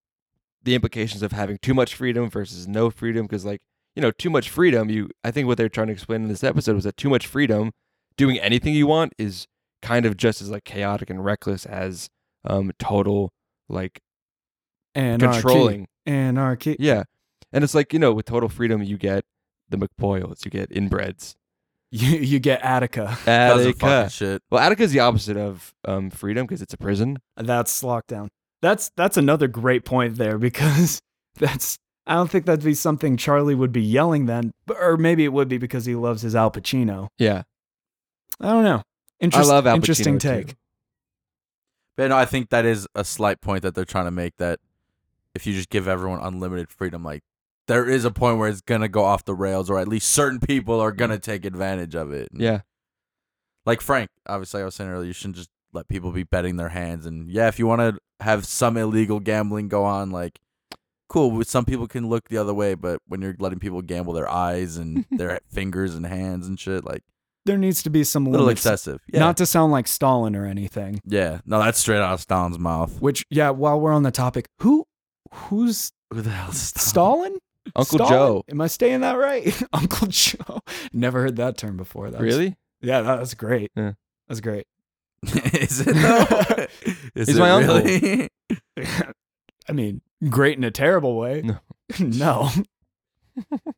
the 0.64 0.74
implications 0.74 1.22
of 1.22 1.32
having 1.32 1.56
too 1.62 1.72
much 1.72 1.94
freedom 1.94 2.28
versus 2.28 2.68
no 2.68 2.90
freedom 2.90 3.24
because 3.24 3.42
like 3.42 3.62
you 3.96 4.02
know 4.02 4.10
too 4.10 4.28
much 4.28 4.50
freedom 4.50 4.90
you 4.90 5.08
I 5.24 5.30
think 5.30 5.46
what 5.46 5.56
they're 5.56 5.70
trying 5.70 5.86
to 5.86 5.94
explain 5.94 6.24
in 6.24 6.28
this 6.28 6.44
episode 6.44 6.74
was 6.74 6.84
that 6.84 6.98
too 6.98 7.08
much 7.08 7.26
freedom 7.26 7.70
doing 8.18 8.38
anything 8.38 8.74
you 8.74 8.86
want 8.86 9.14
is 9.16 9.46
kind 9.80 10.04
of 10.04 10.18
just 10.18 10.42
as 10.42 10.50
like 10.50 10.64
chaotic 10.64 11.08
and 11.08 11.24
reckless 11.24 11.64
as 11.64 12.10
um 12.44 12.70
total 12.78 13.32
like 13.70 14.02
And 14.98 15.22
controlling 15.22 15.88
Anarchy. 16.06 16.76
yeah 16.78 17.04
and 17.52 17.62
it's 17.64 17.74
like 17.74 17.92
you 17.92 17.98
know 17.98 18.12
with 18.12 18.26
total 18.26 18.48
freedom 18.48 18.82
you 18.82 18.98
get 18.98 19.24
the 19.70 19.76
McPoyles 19.78 20.44
you 20.44 20.50
get 20.50 20.70
inbreds 20.70 21.34
You, 21.90 22.18
you 22.18 22.38
get 22.38 22.60
Attica. 22.62 23.16
Because 23.20 23.64
of 23.66 23.74
fucking 23.78 23.88
Attica. 23.88 24.10
shit. 24.10 24.42
Well, 24.50 24.60
Attica 24.62 24.82
is 24.82 24.92
the 24.92 25.00
opposite 25.00 25.38
of 25.38 25.72
um, 25.86 26.10
freedom 26.10 26.46
because 26.46 26.60
it's 26.60 26.74
a 26.74 26.76
prison. 26.76 27.18
That's 27.36 27.82
lockdown. 27.82 28.28
That's 28.60 28.90
that's 28.96 29.16
another 29.16 29.48
great 29.48 29.84
point 29.86 30.16
there 30.16 30.36
because 30.36 31.00
that's 31.36 31.78
I 32.06 32.14
don't 32.14 32.30
think 32.30 32.44
that'd 32.44 32.62
be 32.64 32.74
something 32.74 33.16
Charlie 33.16 33.54
would 33.54 33.72
be 33.72 33.80
yelling 33.82 34.26
then, 34.26 34.52
or 34.68 34.96
maybe 34.98 35.24
it 35.24 35.32
would 35.32 35.48
be 35.48 35.56
because 35.58 35.86
he 35.86 35.94
loves 35.94 36.20
his 36.22 36.34
Al 36.34 36.50
Pacino. 36.50 37.08
Yeah, 37.18 37.42
I 38.40 38.48
don't 38.52 38.64
know. 38.64 38.82
Interest, 39.20 39.48
I 39.48 39.54
love 39.54 39.66
Al 39.66 39.74
Pacino 39.74 39.76
interesting 39.76 40.18
too. 40.18 40.28
take. 40.28 40.56
But 41.96 42.08
no, 42.10 42.16
I 42.18 42.24
think 42.26 42.50
that 42.50 42.64
is 42.66 42.86
a 42.94 43.04
slight 43.04 43.40
point 43.40 43.62
that 43.62 43.74
they're 43.74 43.84
trying 43.86 44.04
to 44.06 44.10
make 44.10 44.36
that 44.38 44.60
if 45.38 45.46
you 45.46 45.54
just 45.54 45.70
give 45.70 45.86
everyone 45.86 46.20
unlimited 46.20 46.68
freedom, 46.68 47.04
like 47.04 47.22
there 47.68 47.88
is 47.88 48.04
a 48.04 48.10
point 48.10 48.38
where 48.38 48.48
it's 48.48 48.60
gonna 48.60 48.88
go 48.88 49.04
off 49.04 49.24
the 49.24 49.34
rails, 49.34 49.70
or 49.70 49.78
at 49.78 49.86
least 49.86 50.10
certain 50.10 50.40
people 50.40 50.80
are 50.80 50.90
gonna 50.90 51.18
mm. 51.18 51.22
take 51.22 51.44
advantage 51.44 51.94
of 51.94 52.12
it. 52.12 52.28
Yeah. 52.32 52.62
like 53.64 53.80
Frank, 53.80 54.10
obviously, 54.26 54.62
I 54.62 54.64
was 54.64 54.74
saying 54.74 54.90
earlier, 54.90 55.06
you 55.06 55.12
shouldn't 55.12 55.36
just 55.36 55.50
let 55.72 55.88
people 55.88 56.10
be 56.10 56.24
betting 56.24 56.56
their 56.56 56.70
hands. 56.70 57.06
And 57.06 57.30
yeah, 57.30 57.48
if 57.48 57.58
you 57.58 57.66
want 57.66 57.80
to 57.80 57.98
have 58.24 58.46
some 58.46 58.76
illegal 58.76 59.20
gambling 59.20 59.68
go 59.68 59.84
on, 59.84 60.10
like, 60.10 60.40
cool. 61.08 61.42
Some 61.44 61.64
people 61.64 61.86
can 61.86 62.08
look 62.08 62.28
the 62.28 62.38
other 62.38 62.54
way, 62.54 62.74
but 62.74 63.00
when 63.06 63.22
you're 63.22 63.36
letting 63.38 63.58
people 63.58 63.82
gamble 63.82 64.12
their 64.12 64.28
eyes 64.28 64.76
and 64.76 65.04
their 65.10 65.40
fingers 65.48 65.94
and 65.94 66.06
hands 66.06 66.48
and 66.48 66.58
shit, 66.58 66.84
like, 66.84 67.02
There 67.44 67.58
needs 67.58 67.82
to 67.82 67.90
be 67.90 68.04
some 68.04 68.24
little 68.24 68.46
limits. 68.46 68.62
excessive. 68.62 69.00
Yeah. 69.12 69.20
Not 69.20 69.36
to 69.38 69.46
sound 69.46 69.72
like 69.72 69.86
Stalin 69.86 70.34
or 70.34 70.46
anything. 70.46 71.00
yeah. 71.04 71.40
No, 71.44 71.60
that's 71.60 71.78
straight 71.78 72.00
out 72.00 72.14
of 72.14 72.20
Stalin's 72.20 72.58
mouth. 72.58 73.00
Which, 73.00 73.24
yeah, 73.30 73.50
while 73.50 73.80
we're 73.80 73.92
on 73.92 74.02
the 74.02 74.10
topic, 74.10 74.46
who, 74.60 74.86
who's 75.32 75.90
Who 76.12 76.20
the 76.22 76.30
hell 76.30 76.50
is 76.50 76.60
Stalin? 76.60 76.82
Stalin? 76.82 77.38
Uncle 77.76 77.98
Stalin? 77.98 78.10
Joe. 78.10 78.44
Am 78.50 78.60
I 78.60 78.66
saying 78.66 79.00
that 79.00 79.14
right? 79.18 79.62
Uncle 79.72 80.06
Joe. 80.08 80.60
Never 80.92 81.20
heard 81.22 81.36
that 81.36 81.56
term 81.58 81.76
before. 81.76 82.10
That's, 82.10 82.22
Really? 82.22 82.56
Yeah, 82.80 83.02
that- 83.02 83.16
that's 83.16 83.34
great. 83.34 83.70
Yeah. 83.76 83.92
That's 84.28 84.40
great. 84.40 84.66
is 85.22 85.80
it 85.86 85.94
though? 85.94 86.66
Is 87.16 87.26
He's 87.28 87.36
it 87.36 87.40
my 87.40 87.50
uncle. 87.50 87.80
really? 87.82 88.28
I 89.68 89.72
mean, 89.72 90.00
great 90.28 90.56
in 90.56 90.62
a 90.64 90.70
terrible 90.70 91.16
way. 91.18 91.42
No. 91.42 91.58
no. 91.98 92.50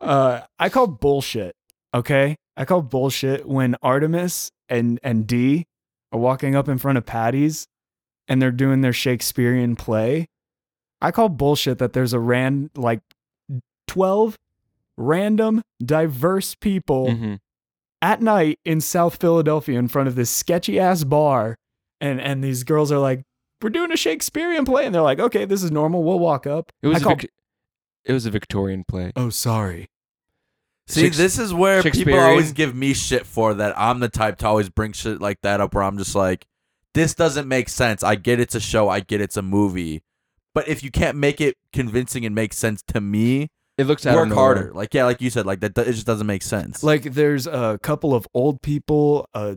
uh, 0.00 0.40
I 0.58 0.68
call 0.68 0.86
bullshit. 0.86 1.54
Okay, 1.94 2.36
I 2.56 2.64
call 2.64 2.82
bullshit 2.82 3.48
when 3.48 3.76
Artemis 3.82 4.50
and 4.68 5.00
and 5.02 5.26
Dee 5.26 5.66
are 6.12 6.18
walking 6.18 6.54
up 6.54 6.68
in 6.68 6.78
front 6.78 6.98
of 6.98 7.06
Paddy's, 7.06 7.66
and 8.28 8.40
they're 8.40 8.50
doing 8.50 8.80
their 8.82 8.92
Shakespearean 8.92 9.76
play. 9.76 10.28
I 11.02 11.10
call 11.10 11.28
bullshit 11.28 11.78
that 11.78 11.92
there's 11.92 12.12
a 12.12 12.18
ran 12.20 12.70
like 12.76 13.00
twelve 13.86 14.38
random 14.96 15.62
diverse 15.84 16.54
people 16.54 17.06
Mhm. 17.08 17.38
at 18.02 18.20
night 18.20 18.58
in 18.64 18.80
South 18.80 19.16
Philadelphia 19.20 19.78
in 19.78 19.88
front 19.88 20.08
of 20.08 20.14
this 20.14 20.30
sketchy 20.30 20.78
ass 20.78 21.04
bar, 21.04 21.56
and 22.00 22.20
and 22.20 22.44
these 22.44 22.64
girls 22.64 22.92
are 22.92 22.98
like, 22.98 23.24
"We're 23.62 23.70
doing 23.70 23.92
a 23.92 23.96
Shakespearean 23.96 24.64
play," 24.64 24.84
and 24.86 24.94
they're 24.94 25.02
like, 25.02 25.18
"Okay, 25.20 25.44
this 25.44 25.62
is 25.62 25.70
normal. 25.70 26.02
We'll 26.04 26.18
walk 26.18 26.46
up." 26.46 26.70
It 26.82 26.88
was 26.88 26.98
I 26.98 27.00
a 27.00 27.04
call- 27.04 27.16
Vic- 27.16 27.30
it 28.04 28.12
was 28.12 28.26
a 28.26 28.30
Victorian 28.30 28.84
play. 28.86 29.12
oh, 29.16 29.30
sorry. 29.30 29.88
See, 30.88 31.08
this 31.08 31.38
is 31.38 31.54
where 31.54 31.82
people 31.84 32.18
always 32.18 32.52
give 32.52 32.74
me 32.74 32.94
shit 32.94 33.24
for 33.24 33.54
that. 33.54 33.78
I'm 33.78 34.00
the 34.00 34.08
type 34.08 34.38
to 34.38 34.46
always 34.48 34.68
bring 34.68 34.90
shit 34.92 35.20
like 35.20 35.40
that 35.42 35.60
up 35.60 35.72
where 35.72 35.84
I'm 35.84 35.96
just 35.98 36.16
like, 36.16 36.48
this 36.94 37.14
doesn't 37.14 37.46
make 37.46 37.68
sense. 37.68 38.02
I 38.02 38.16
get 38.16 38.40
it's 38.40 38.56
a 38.56 38.60
show, 38.60 38.88
I 38.88 38.98
get 39.00 39.20
it's 39.20 39.36
a 39.36 39.42
movie. 39.42 40.02
But 40.54 40.68
if 40.68 40.82
you 40.82 40.90
can't 40.90 41.16
make 41.16 41.40
it 41.40 41.56
convincing 41.72 42.24
and 42.26 42.34
make 42.34 42.52
sense 42.52 42.82
to 42.88 43.00
me, 43.00 43.48
It 43.78 43.86
looks 43.86 44.04
out 44.06 44.14
of 44.14 44.20
work 44.20 44.28
nowhere. 44.30 44.44
harder. 44.44 44.72
Like 44.74 44.92
yeah, 44.94 45.04
like 45.04 45.20
you 45.20 45.30
said, 45.30 45.46
like 45.46 45.60
that 45.60 45.76
it 45.78 45.92
just 45.92 46.06
doesn't 46.06 46.26
make 46.26 46.42
sense. 46.42 46.82
Like, 46.82 47.04
there's 47.14 47.46
a 47.46 47.78
couple 47.82 48.14
of 48.14 48.26
old 48.34 48.60
people, 48.62 49.26
uh, 49.34 49.54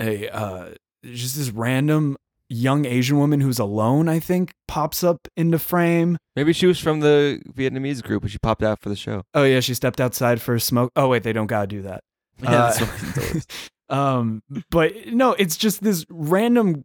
a 0.00 0.28
uh, 0.30 0.70
just 1.04 1.36
this 1.36 1.50
random 1.50 2.16
young 2.48 2.84
Asian 2.84 3.18
woman 3.18 3.40
who's 3.40 3.58
alone. 3.58 4.08
I 4.08 4.18
think 4.20 4.52
pops 4.68 5.02
up 5.02 5.26
into 5.36 5.58
frame. 5.58 6.18
Maybe 6.36 6.52
she 6.52 6.66
was 6.66 6.78
from 6.78 7.00
the 7.00 7.40
Vietnamese 7.54 8.02
group, 8.02 8.22
but 8.22 8.30
she 8.30 8.38
popped 8.38 8.62
out 8.62 8.80
for 8.80 8.88
the 8.88 8.96
show. 8.96 9.22
Oh 9.34 9.44
yeah, 9.44 9.60
she 9.60 9.74
stepped 9.74 10.00
outside 10.00 10.40
for 10.40 10.54
a 10.54 10.60
smoke. 10.60 10.90
Oh 10.96 11.08
wait, 11.08 11.22
they 11.22 11.32
don't 11.32 11.46
gotta 11.46 11.66
do 11.66 11.82
that. 11.82 12.02
yeah, 12.42 12.48
Uh, 12.50 12.72
that's 12.72 12.80
what 12.80 12.90
it 13.26 13.32
does. 13.32 13.46
um, 13.98 14.42
but 14.70 14.92
no, 15.08 15.32
it's 15.32 15.56
just 15.56 15.82
this 15.82 16.04
random 16.10 16.84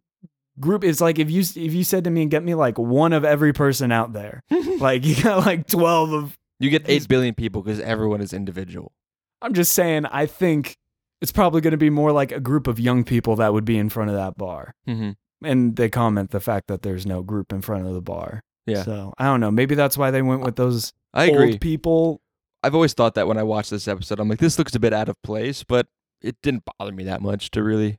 group. 0.60 0.84
It's 0.84 1.00
like 1.00 1.18
if 1.18 1.30
you 1.30 1.40
if 1.40 1.74
you 1.74 1.84
said 1.84 2.04
to 2.04 2.10
me, 2.10 2.22
and 2.22 2.30
"Get 2.30 2.44
me 2.44 2.54
like 2.54 2.78
one 2.78 3.12
of 3.12 3.24
every 3.24 3.52
person 3.52 3.92
out 3.92 4.12
there," 4.12 4.42
like 4.78 5.04
you 5.04 5.22
got 5.22 5.44
like 5.46 5.66
twelve 5.66 6.12
of. 6.12 6.38
You 6.60 6.70
get 6.70 6.82
eight 6.88 7.06
billion 7.08 7.34
people 7.34 7.62
because 7.62 7.78
everyone 7.80 8.20
is 8.20 8.32
individual. 8.32 8.92
I'm 9.40 9.54
just 9.54 9.72
saying. 9.72 10.06
I 10.06 10.26
think 10.26 10.76
it's 11.20 11.30
probably 11.32 11.60
going 11.60 11.70
to 11.72 11.76
be 11.76 11.90
more 11.90 12.10
like 12.12 12.32
a 12.32 12.40
group 12.40 12.66
of 12.66 12.80
young 12.80 13.04
people 13.04 13.36
that 13.36 13.52
would 13.52 13.64
be 13.64 13.78
in 13.78 13.88
front 13.88 14.10
of 14.10 14.16
that 14.16 14.36
bar, 14.36 14.74
Mm-hmm. 14.88 15.12
and 15.46 15.76
they 15.76 15.88
comment 15.88 16.30
the 16.30 16.40
fact 16.40 16.66
that 16.68 16.82
there's 16.82 17.06
no 17.06 17.22
group 17.22 17.52
in 17.52 17.60
front 17.62 17.86
of 17.86 17.94
the 17.94 18.00
bar. 18.02 18.42
Yeah. 18.66 18.82
So 18.82 19.14
I 19.18 19.24
don't 19.26 19.38
know. 19.40 19.50
Maybe 19.52 19.74
that's 19.76 19.96
why 19.96 20.10
they 20.10 20.20
went 20.22 20.42
with 20.42 20.56
those 20.56 20.92
I 21.14 21.26
agree. 21.26 21.52
old 21.52 21.60
people. 21.60 22.20
I've 22.64 22.74
always 22.74 22.92
thought 22.92 23.14
that 23.14 23.28
when 23.28 23.38
I 23.38 23.44
watched 23.44 23.70
this 23.70 23.86
episode, 23.86 24.18
I'm 24.18 24.28
like, 24.28 24.40
this 24.40 24.58
looks 24.58 24.74
a 24.74 24.80
bit 24.80 24.92
out 24.92 25.08
of 25.08 25.14
place, 25.22 25.62
but 25.62 25.86
it 26.20 26.36
didn't 26.42 26.64
bother 26.78 26.90
me 26.92 27.04
that 27.04 27.22
much 27.22 27.52
to 27.52 27.62
really 27.62 27.98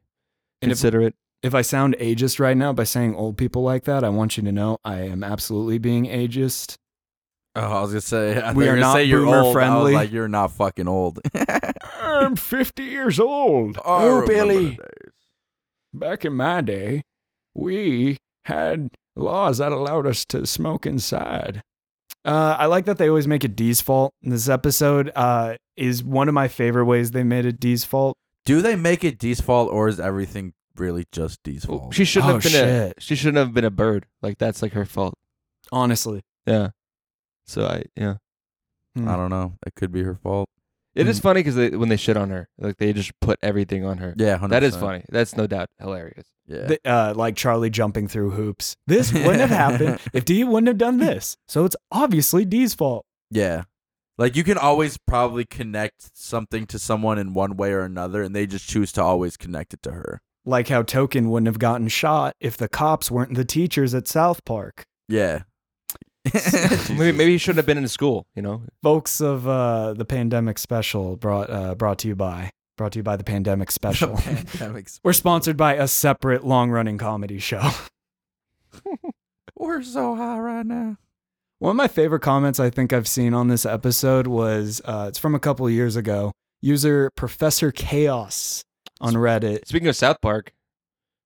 And 0.61 0.69
if- 0.69 0.77
consider 0.77 1.01
it. 1.01 1.15
If 1.41 1.55
I 1.55 1.61
sound 1.61 1.95
ageist 1.99 2.39
right 2.39 2.57
now 2.57 2.73
by 2.73 2.83
saying 2.83 3.15
old 3.15 3.37
people 3.37 3.63
like 3.63 3.85
that, 3.85 4.03
I 4.03 4.09
want 4.09 4.35
you 4.35 4.43
to 4.43 4.51
know 4.51 4.77
I 4.83 5.01
am 5.01 5.23
absolutely 5.23 5.77
being 5.77 6.05
ageist. 6.05 6.75
Oh, 7.55 7.61
I 7.61 7.81
was 7.81 7.91
gonna 7.91 8.01
say 8.01 8.41
I 8.41 8.51
We 8.51 8.67
are 8.67 8.77
not 8.77 8.93
say 8.93 9.05
you're 9.05 9.25
old. 9.25 9.53
Friendly. 9.53 9.93
like, 9.93 10.11
you're 10.11 10.27
not 10.27 10.51
fucking 10.51 10.87
old. 10.87 11.19
I'm 11.99 12.35
50 12.35 12.83
years 12.83 13.19
old. 13.19 13.77
I 13.77 14.03
oh, 14.03 14.25
Billy. 14.27 14.77
Back 15.93 16.25
in 16.25 16.33
my 16.33 16.61
day, 16.61 17.03
we 17.55 18.17
had 18.45 18.89
laws 19.15 19.59
that 19.59 19.71
allowed 19.71 20.05
us 20.05 20.25
to 20.25 20.45
smoke 20.45 20.85
inside. 20.85 21.61
Uh, 22.25 22.57
I 22.59 22.65
like 22.65 22.85
that 22.85 22.97
they 22.97 23.07
always 23.07 23.27
make 23.27 23.43
it 23.43 23.55
Dee's 23.55 23.81
fault. 23.81 24.13
This 24.21 24.49
episode 24.49 25.11
uh, 25.15 25.55
is 25.77 26.03
one 26.03 26.27
of 26.27 26.33
my 26.33 26.49
favorite 26.49 26.85
ways 26.85 27.11
they 27.11 27.23
made 27.23 27.45
it 27.45 27.59
Dee's 27.59 27.85
fault. 27.85 28.17
Do 28.45 28.61
they 28.61 28.75
make 28.75 29.03
it 29.03 29.17
Dee's 29.17 29.39
fault 29.39 29.71
or 29.71 29.87
is 29.87 29.99
everything 29.99 30.53
really 30.79 31.05
just 31.11 31.41
Dee's 31.43 31.67
Well, 31.67 31.79
fault? 31.79 31.93
She 31.93 32.05
shouldn't 32.05 32.29
Oh, 32.31 32.33
have 32.35 32.43
been 32.43 32.51
shit. 32.51 32.93
a 32.97 33.01
she 33.01 33.15
shouldn't 33.15 33.37
have 33.37 33.53
been 33.53 33.65
a 33.65 33.69
bird. 33.71 34.05
Like 34.21 34.37
that's 34.37 34.61
like 34.61 34.73
her 34.73 34.85
fault. 34.85 35.15
Honestly, 35.71 36.21
Yeah. 36.45 36.69
So 37.45 37.65
I 37.65 37.83
yeah. 37.95 38.15
I 38.97 39.15
don't 39.15 39.29
know. 39.29 39.53
It 39.65 39.75
could 39.75 39.91
be 39.91 40.03
her 40.03 40.15
fault. 40.15 40.49
It 40.95 41.07
is 41.07 41.19
Mm. 41.19 41.23
funny 41.23 41.39
because 41.41 41.55
they, 41.55 41.69
when 41.69 41.87
they 41.89 41.95
shit 41.95 42.17
on 42.17 42.31
her, 42.31 42.49
like 42.57 42.77
they 42.77 42.91
just 42.91 43.11
put 43.21 43.37
everything 43.41 43.85
on 43.85 43.99
her. 43.99 44.13
Yeah, 44.17 44.37
100%. 44.37 44.49
That 44.49 44.63
is 44.63 44.75
funny. 44.75 45.03
That's 45.09 45.37
no 45.37 45.47
doubt 45.47 45.69
hilarious. 45.79 46.27
Yeah. 46.47 46.67
Th- 46.67 46.79
uh, 46.83 47.13
like 47.15 47.35
Charlie 47.35 47.69
jumping 47.69 48.07
through 48.07 48.31
hoops. 48.31 48.75
This 48.87 49.13
wouldn't 49.13 49.39
have 49.39 49.51
happened 49.51 49.99
if 50.13 50.25
Dee 50.25 50.43
wouldn't 50.43 50.67
have 50.67 50.79
done 50.79 50.97
this. 50.97 51.37
So 51.47 51.63
it's 51.63 51.75
obviously 51.91 52.43
Dee's 52.43 52.73
fault. 52.73 53.05
Yeah. 53.29 53.63
Like 54.17 54.35
you 54.35 54.43
can 54.43 54.57
always 54.57 54.97
probably 54.97 55.45
connect 55.45 56.17
something 56.17 56.65
to 56.67 56.79
someone 56.79 57.17
in 57.19 57.33
one 57.33 57.55
way 57.55 57.71
or 57.71 57.81
another, 57.81 58.21
and 58.23 58.35
they 58.35 58.45
just 58.47 58.67
choose 58.67 58.91
to 58.93 59.03
always 59.03 59.37
connect 59.37 59.73
it 59.73 59.81
to 59.83 59.91
her. 59.93 60.21
Like 60.45 60.69
how 60.69 60.83
Token 60.83 61.29
wouldn't 61.29 61.47
have 61.47 61.59
gotten 61.59 61.87
shot 61.87 62.33
if 62.39 62.57
the 62.57 62.69
cops 62.69 63.11
weren't 63.11 63.35
the 63.35 63.45
teachers 63.45 63.93
at 63.93 64.07
South 64.07 64.43
Park. 64.45 64.83
Yeah. 65.07 65.43
Maybe, 66.89 67.17
maybe 67.17 67.31
he 67.31 67.37
shouldn't 67.37 67.57
have 67.57 67.65
been 67.65 67.77
in 67.77 67.87
school. 67.87 68.25
You 68.35 68.41
know. 68.41 68.63
Folks 68.83 69.21
of 69.21 69.47
uh, 69.47 69.93
the 69.93 70.05
pandemic 70.05 70.59
special 70.59 71.15
brought 71.15 71.49
uh, 71.49 71.75
brought 71.75 71.99
to 71.99 72.07
you 72.09 72.15
by 72.15 72.51
brought 72.77 72.91
to 72.93 72.99
you 72.99 73.03
by 73.03 73.15
the 73.15 73.23
pandemic 73.23 73.71
special. 73.71 74.15
Pandemics. 74.15 74.99
We're 75.03 75.13
sponsored 75.13 75.57
by 75.57 75.75
a 75.75 75.87
separate 75.87 76.45
long 76.45 76.71
running 76.71 76.97
comedy 76.97 77.39
show. 77.39 77.69
We're 79.55 79.81
so 79.81 80.15
high 80.15 80.39
right 80.39 80.65
now. 80.65 80.97
One 81.59 81.71
of 81.71 81.75
my 81.75 81.89
favorite 81.89 82.21
comments 82.21 82.59
I 82.59 82.69
think 82.69 82.93
I've 82.93 83.07
seen 83.07 83.33
on 83.33 83.49
this 83.49 83.65
episode 83.65 84.27
was 84.27 84.81
uh, 84.85 85.07
it's 85.09 85.19
from 85.19 85.35
a 85.35 85.39
couple 85.39 85.69
years 85.69 85.97
ago. 85.97 86.31
User 86.61 87.09
Professor 87.15 87.71
Chaos 87.71 88.63
on 89.01 89.13
Reddit 89.13 89.65
Speaking 89.67 89.87
of 89.87 89.95
South 89.95 90.17
Park, 90.21 90.53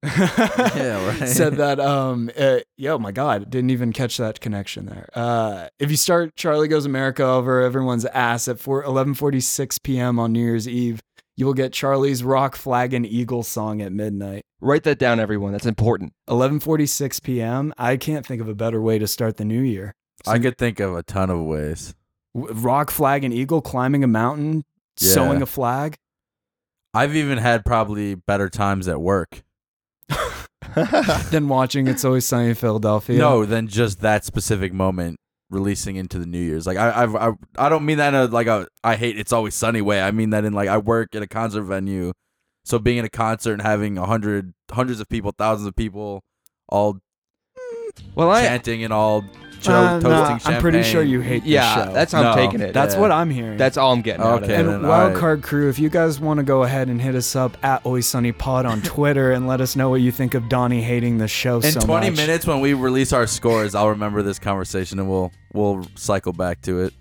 Yeah, 0.03 1.07
right. 1.19 1.29
said 1.29 1.55
that 1.55 1.79
um 1.79 2.29
uh, 2.37 2.59
yo 2.77 2.97
my 2.97 3.11
god 3.13 3.49
didn't 3.49 3.69
even 3.69 3.93
catch 3.93 4.17
that 4.17 4.41
connection 4.41 4.85
there 4.85 5.07
uh 5.15 5.69
if 5.79 5.89
you 5.89 5.95
start 5.95 6.35
charlie 6.35 6.67
goes 6.67 6.85
america 6.85 7.23
over 7.23 7.61
everyone's 7.61 8.03
ass 8.07 8.49
at 8.49 8.59
4 8.59 8.83
11:46 8.83 9.81
p.m. 9.81 10.19
on 10.19 10.33
new 10.33 10.41
year's 10.43 10.67
eve 10.67 10.99
you 11.37 11.45
will 11.45 11.53
get 11.53 11.71
charlie's 11.71 12.21
rock 12.21 12.57
flag 12.57 12.93
and 12.93 13.05
eagle 13.05 13.43
song 13.43 13.81
at 13.81 13.93
midnight 13.93 14.43
write 14.59 14.83
that 14.83 14.97
down, 14.99 15.19
everyone. 15.19 15.51
That's 15.53 15.65
important. 15.65 16.11
11:46 16.29 17.23
p.m. 17.23 17.73
i 17.77 17.95
can't 17.95 18.25
think 18.25 18.41
of 18.41 18.49
a 18.49 18.55
better 18.55 18.81
way 18.81 18.99
to 18.99 19.07
start 19.07 19.37
the 19.37 19.45
new 19.45 19.61
year 19.61 19.93
I 20.27 20.37
could 20.39 20.57
think 20.57 20.79
of 20.79 20.95
a 20.95 21.03
ton 21.03 21.29
of 21.29 21.41
ways. 21.41 21.95
Rock 22.33 22.91
flag 22.91 23.25
and 23.25 23.33
eagle 23.33 23.61
climbing 23.61 24.03
a 24.05 24.07
mountain 24.07 24.63
Yeah. 25.01 25.13
sewing 25.13 25.41
a 25.41 25.45
flag 25.45 25.95
I've 26.93 27.15
even 27.15 27.37
had 27.37 27.65
probably 27.65 28.15
better 28.15 28.49
times 28.49 28.87
at 28.87 29.01
work. 29.01 29.43
than 31.31 31.47
watching 31.47 31.87
it's 31.87 32.03
always 32.03 32.25
sunny 32.25 32.49
in 32.49 32.55
philadelphia 32.55 33.17
No, 33.17 33.45
than 33.45 33.67
just 33.67 34.01
that 34.01 34.25
specific 34.25 34.73
moment 34.73 35.19
releasing 35.51 35.97
into 35.97 36.17
the 36.17 36.25
New 36.25 36.39
Year's. 36.39 36.65
Like 36.65 36.77
I, 36.77 37.03
I've, 37.03 37.15
I, 37.15 37.31
I 37.57 37.69
don't 37.69 37.85
mean 37.85 37.97
that 37.97 38.13
in 38.13 38.19
a, 38.19 38.25
like 38.25 38.47
a 38.47 38.67
I 38.83 38.95
hate 38.95 39.19
it's 39.19 39.31
always 39.31 39.53
sunny 39.53 39.81
way. 39.81 40.01
I 40.01 40.11
mean 40.11 40.31
that 40.31 40.45
in 40.45 40.53
like 40.53 40.69
I 40.69 40.77
work 40.77 41.13
at 41.15 41.21
a 41.21 41.27
concert 41.27 41.63
venue, 41.63 42.11
so 42.65 42.79
being 42.79 42.97
in 42.97 43.05
a 43.05 43.09
concert 43.09 43.53
and 43.53 43.61
having 43.61 43.97
a 43.97 44.05
hundred, 44.05 44.53
hundreds 44.71 44.99
of 44.99 45.07
people, 45.09 45.31
thousands 45.37 45.67
of 45.67 45.75
people, 45.75 46.23
all 46.69 46.99
Well, 48.15 48.31
I 48.31 48.41
chanting 48.41 48.83
and 48.83 48.91
all 48.91 49.23
cho- 49.63 49.73
Uh, 49.73 49.99
no, 49.99 50.09
toasting 50.09 50.53
i'm 50.53 50.61
pretty 50.61 50.83
sure 50.83 51.01
you 51.01 51.21
hate 51.21 51.43
yeah, 51.43 51.75
this 51.75 51.85
show 51.85 51.93
that's 51.93 52.11
how 52.13 52.23
I'm 52.31 52.35
taking 52.37 52.61
it. 52.61 52.73
that's 52.73 52.93
yeah. 52.95 53.01
what 53.01 53.11
i'm 53.11 53.29
hearing 53.29 53.57
That's 53.57 53.77
all 53.77 53.91
I'm 53.93 54.01
getting 54.01 54.21
out 54.21 54.37
of 54.39 54.43
Okay, 54.43 54.53
it. 54.55 54.59
And 54.59 54.69
then, 54.69 54.81
Wild. 54.87 55.15
Card 55.17 55.41
Crew, 55.43 55.69
if 55.69 55.79
you 55.79 55.89
guys 55.89 56.19
want 56.19 56.37
to 56.39 56.43
go 56.43 56.63
ahead 56.63 56.89
and 56.89 57.01
hit 57.01 57.15
us 57.15 57.35
up 57.35 57.57
at 57.63 57.85
Always 57.85 58.05
Sunny 58.07 58.31
Pod 58.31 58.65
on 58.65 58.81
Twitter 58.95 59.31
and 59.31 59.47
let 59.47 59.61
us 59.61 59.75
know 59.75 59.89
what 59.89 60.01
you 60.01 60.11
think 60.11 60.33
of 60.35 60.47
Donnie 60.49 60.81
hating 60.81 61.17
the 61.17 61.27
show 61.27 61.55
In 61.61 61.71
so 61.71 61.79
20 61.81 62.09
much. 62.11 62.17
minutes 62.17 62.45
when 62.47 62.59
we 62.59 62.73
release 62.73 63.13
our 63.13 63.25
scores, 63.27 63.73
I'll 63.75 63.89
remember 63.89 64.21
this 64.21 64.39
conversation 64.39 64.99
and 64.99 65.09
we'll 65.09 65.31
we'll 65.53 65.85
cycle 65.95 66.33
back 66.33 66.61
to 66.63 66.81
it. 66.81 66.93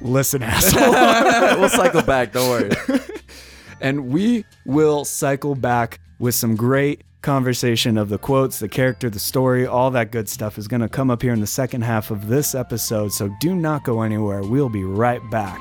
listen, 0.00 0.42
asshole. 0.44 1.58
we'll 1.60 1.68
cycle 1.68 2.02
back. 2.02 2.32
Don't 2.32 2.48
worry. 2.48 2.70
and 3.80 4.08
we 4.08 4.44
will 4.66 5.04
cycle 5.04 5.54
back 5.54 6.00
with 6.18 6.34
some 6.34 6.56
great 6.56 7.02
conversation 7.22 7.98
of 7.98 8.08
the 8.08 8.18
quotes, 8.18 8.58
the 8.58 8.68
character, 8.68 9.10
the 9.10 9.18
story, 9.18 9.66
all 9.66 9.90
that 9.90 10.10
good 10.10 10.28
stuff 10.28 10.58
is 10.58 10.68
going 10.68 10.80
to 10.80 10.88
come 10.88 11.10
up 11.10 11.22
here 11.22 11.32
in 11.32 11.40
the 11.40 11.46
second 11.46 11.82
half 11.82 12.10
of 12.10 12.28
this 12.28 12.54
episode. 12.54 13.12
So 13.12 13.34
do 13.40 13.54
not 13.54 13.84
go 13.84 14.02
anywhere. 14.02 14.42
We'll 14.42 14.68
be 14.68 14.84
right 14.84 15.22
back. 15.30 15.60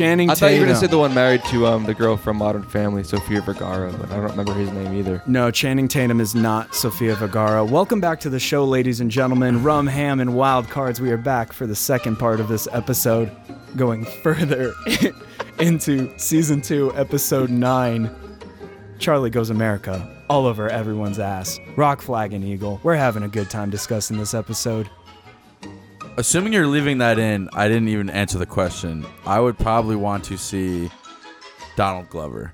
Channing 0.00 0.30
I 0.30 0.34
thought 0.34 0.54
you 0.54 0.60
were 0.60 0.66
gonna 0.66 0.78
say 0.78 0.86
the 0.86 0.96
one 0.96 1.12
married 1.12 1.44
to 1.50 1.66
um 1.66 1.84
the 1.84 1.92
girl 1.92 2.16
from 2.16 2.38
Modern 2.38 2.62
Family, 2.62 3.04
Sofia 3.04 3.42
Vergara, 3.42 3.92
but 3.92 4.10
I 4.10 4.14
don't 4.16 4.30
remember 4.30 4.54
his 4.54 4.72
name 4.72 4.94
either. 4.94 5.22
No, 5.26 5.50
Channing 5.50 5.88
Tatum 5.88 6.22
is 6.22 6.34
not 6.34 6.74
Sofia 6.74 7.14
Vergara. 7.16 7.62
Welcome 7.62 8.00
back 8.00 8.18
to 8.20 8.30
the 8.30 8.40
show, 8.40 8.64
ladies 8.64 9.00
and 9.00 9.10
gentlemen. 9.10 9.62
Rum, 9.62 9.86
ham, 9.86 10.18
and 10.18 10.34
wild 10.34 10.70
cards. 10.70 11.02
We 11.02 11.10
are 11.10 11.18
back 11.18 11.52
for 11.52 11.66
the 11.66 11.74
second 11.74 12.16
part 12.16 12.40
of 12.40 12.48
this 12.48 12.66
episode, 12.72 13.30
going 13.76 14.04
further 14.22 14.72
into 15.60 16.18
season 16.18 16.62
two, 16.62 16.96
episode 16.96 17.50
nine. 17.50 18.10
Charlie 18.98 19.28
Goes 19.28 19.50
America, 19.50 20.08
all 20.30 20.46
over 20.46 20.70
everyone's 20.70 21.18
ass. 21.18 21.60
Rock, 21.76 22.00
flag, 22.00 22.32
and 22.32 22.42
eagle. 22.42 22.80
We're 22.82 22.96
having 22.96 23.22
a 23.22 23.28
good 23.28 23.50
time 23.50 23.68
discussing 23.68 24.16
this 24.16 24.32
episode. 24.32 24.88
Assuming 26.16 26.52
you're 26.52 26.66
leaving 26.66 26.98
that 26.98 27.18
in, 27.18 27.48
I 27.52 27.68
didn't 27.68 27.88
even 27.88 28.10
answer 28.10 28.38
the 28.38 28.46
question. 28.46 29.06
I 29.24 29.40
would 29.40 29.58
probably 29.58 29.96
want 29.96 30.24
to 30.24 30.36
see 30.36 30.90
Donald 31.76 32.08
Glover. 32.10 32.52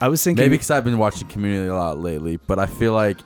I 0.00 0.08
was 0.08 0.22
thinking 0.22 0.44
Maybe 0.44 0.54
because 0.54 0.70
I've 0.70 0.84
been 0.84 0.98
watching 0.98 1.28
Community 1.28 1.68
a 1.68 1.74
lot 1.74 1.98
lately, 1.98 2.36
but 2.36 2.58
I 2.58 2.66
feel 2.66 2.92
like 2.92 3.18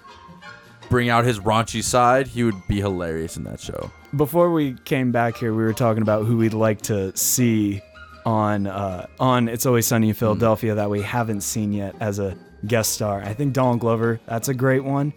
bring 0.88 1.08
out 1.08 1.24
his 1.24 1.40
raunchy 1.40 1.82
side, 1.82 2.28
he 2.28 2.44
would 2.44 2.66
be 2.68 2.80
hilarious 2.80 3.36
in 3.36 3.44
that 3.44 3.60
show. 3.60 3.90
before 4.16 4.52
we 4.52 4.74
came 4.84 5.10
back 5.10 5.36
here, 5.36 5.52
we 5.54 5.62
were 5.62 5.72
talking 5.72 6.02
about 6.02 6.24
who 6.24 6.36
we'd 6.36 6.54
like 6.54 6.82
to 6.82 7.14
see 7.16 7.80
on 8.24 8.66
uh, 8.66 9.06
on 9.18 9.48
It's 9.48 9.66
Always 9.66 9.86
Sunny 9.86 10.10
in 10.10 10.14
Philadelphia 10.14 10.74
that 10.76 10.88
we 10.88 11.02
haven't 11.02 11.40
seen 11.40 11.72
yet 11.72 11.96
as 12.00 12.18
a 12.18 12.36
guest 12.66 12.92
star. 12.92 13.22
I 13.22 13.32
think 13.34 13.54
Donald 13.54 13.80
Glover, 13.80 14.20
that's 14.26 14.48
a 14.48 14.54
great 14.54 14.84
one. 14.84 15.12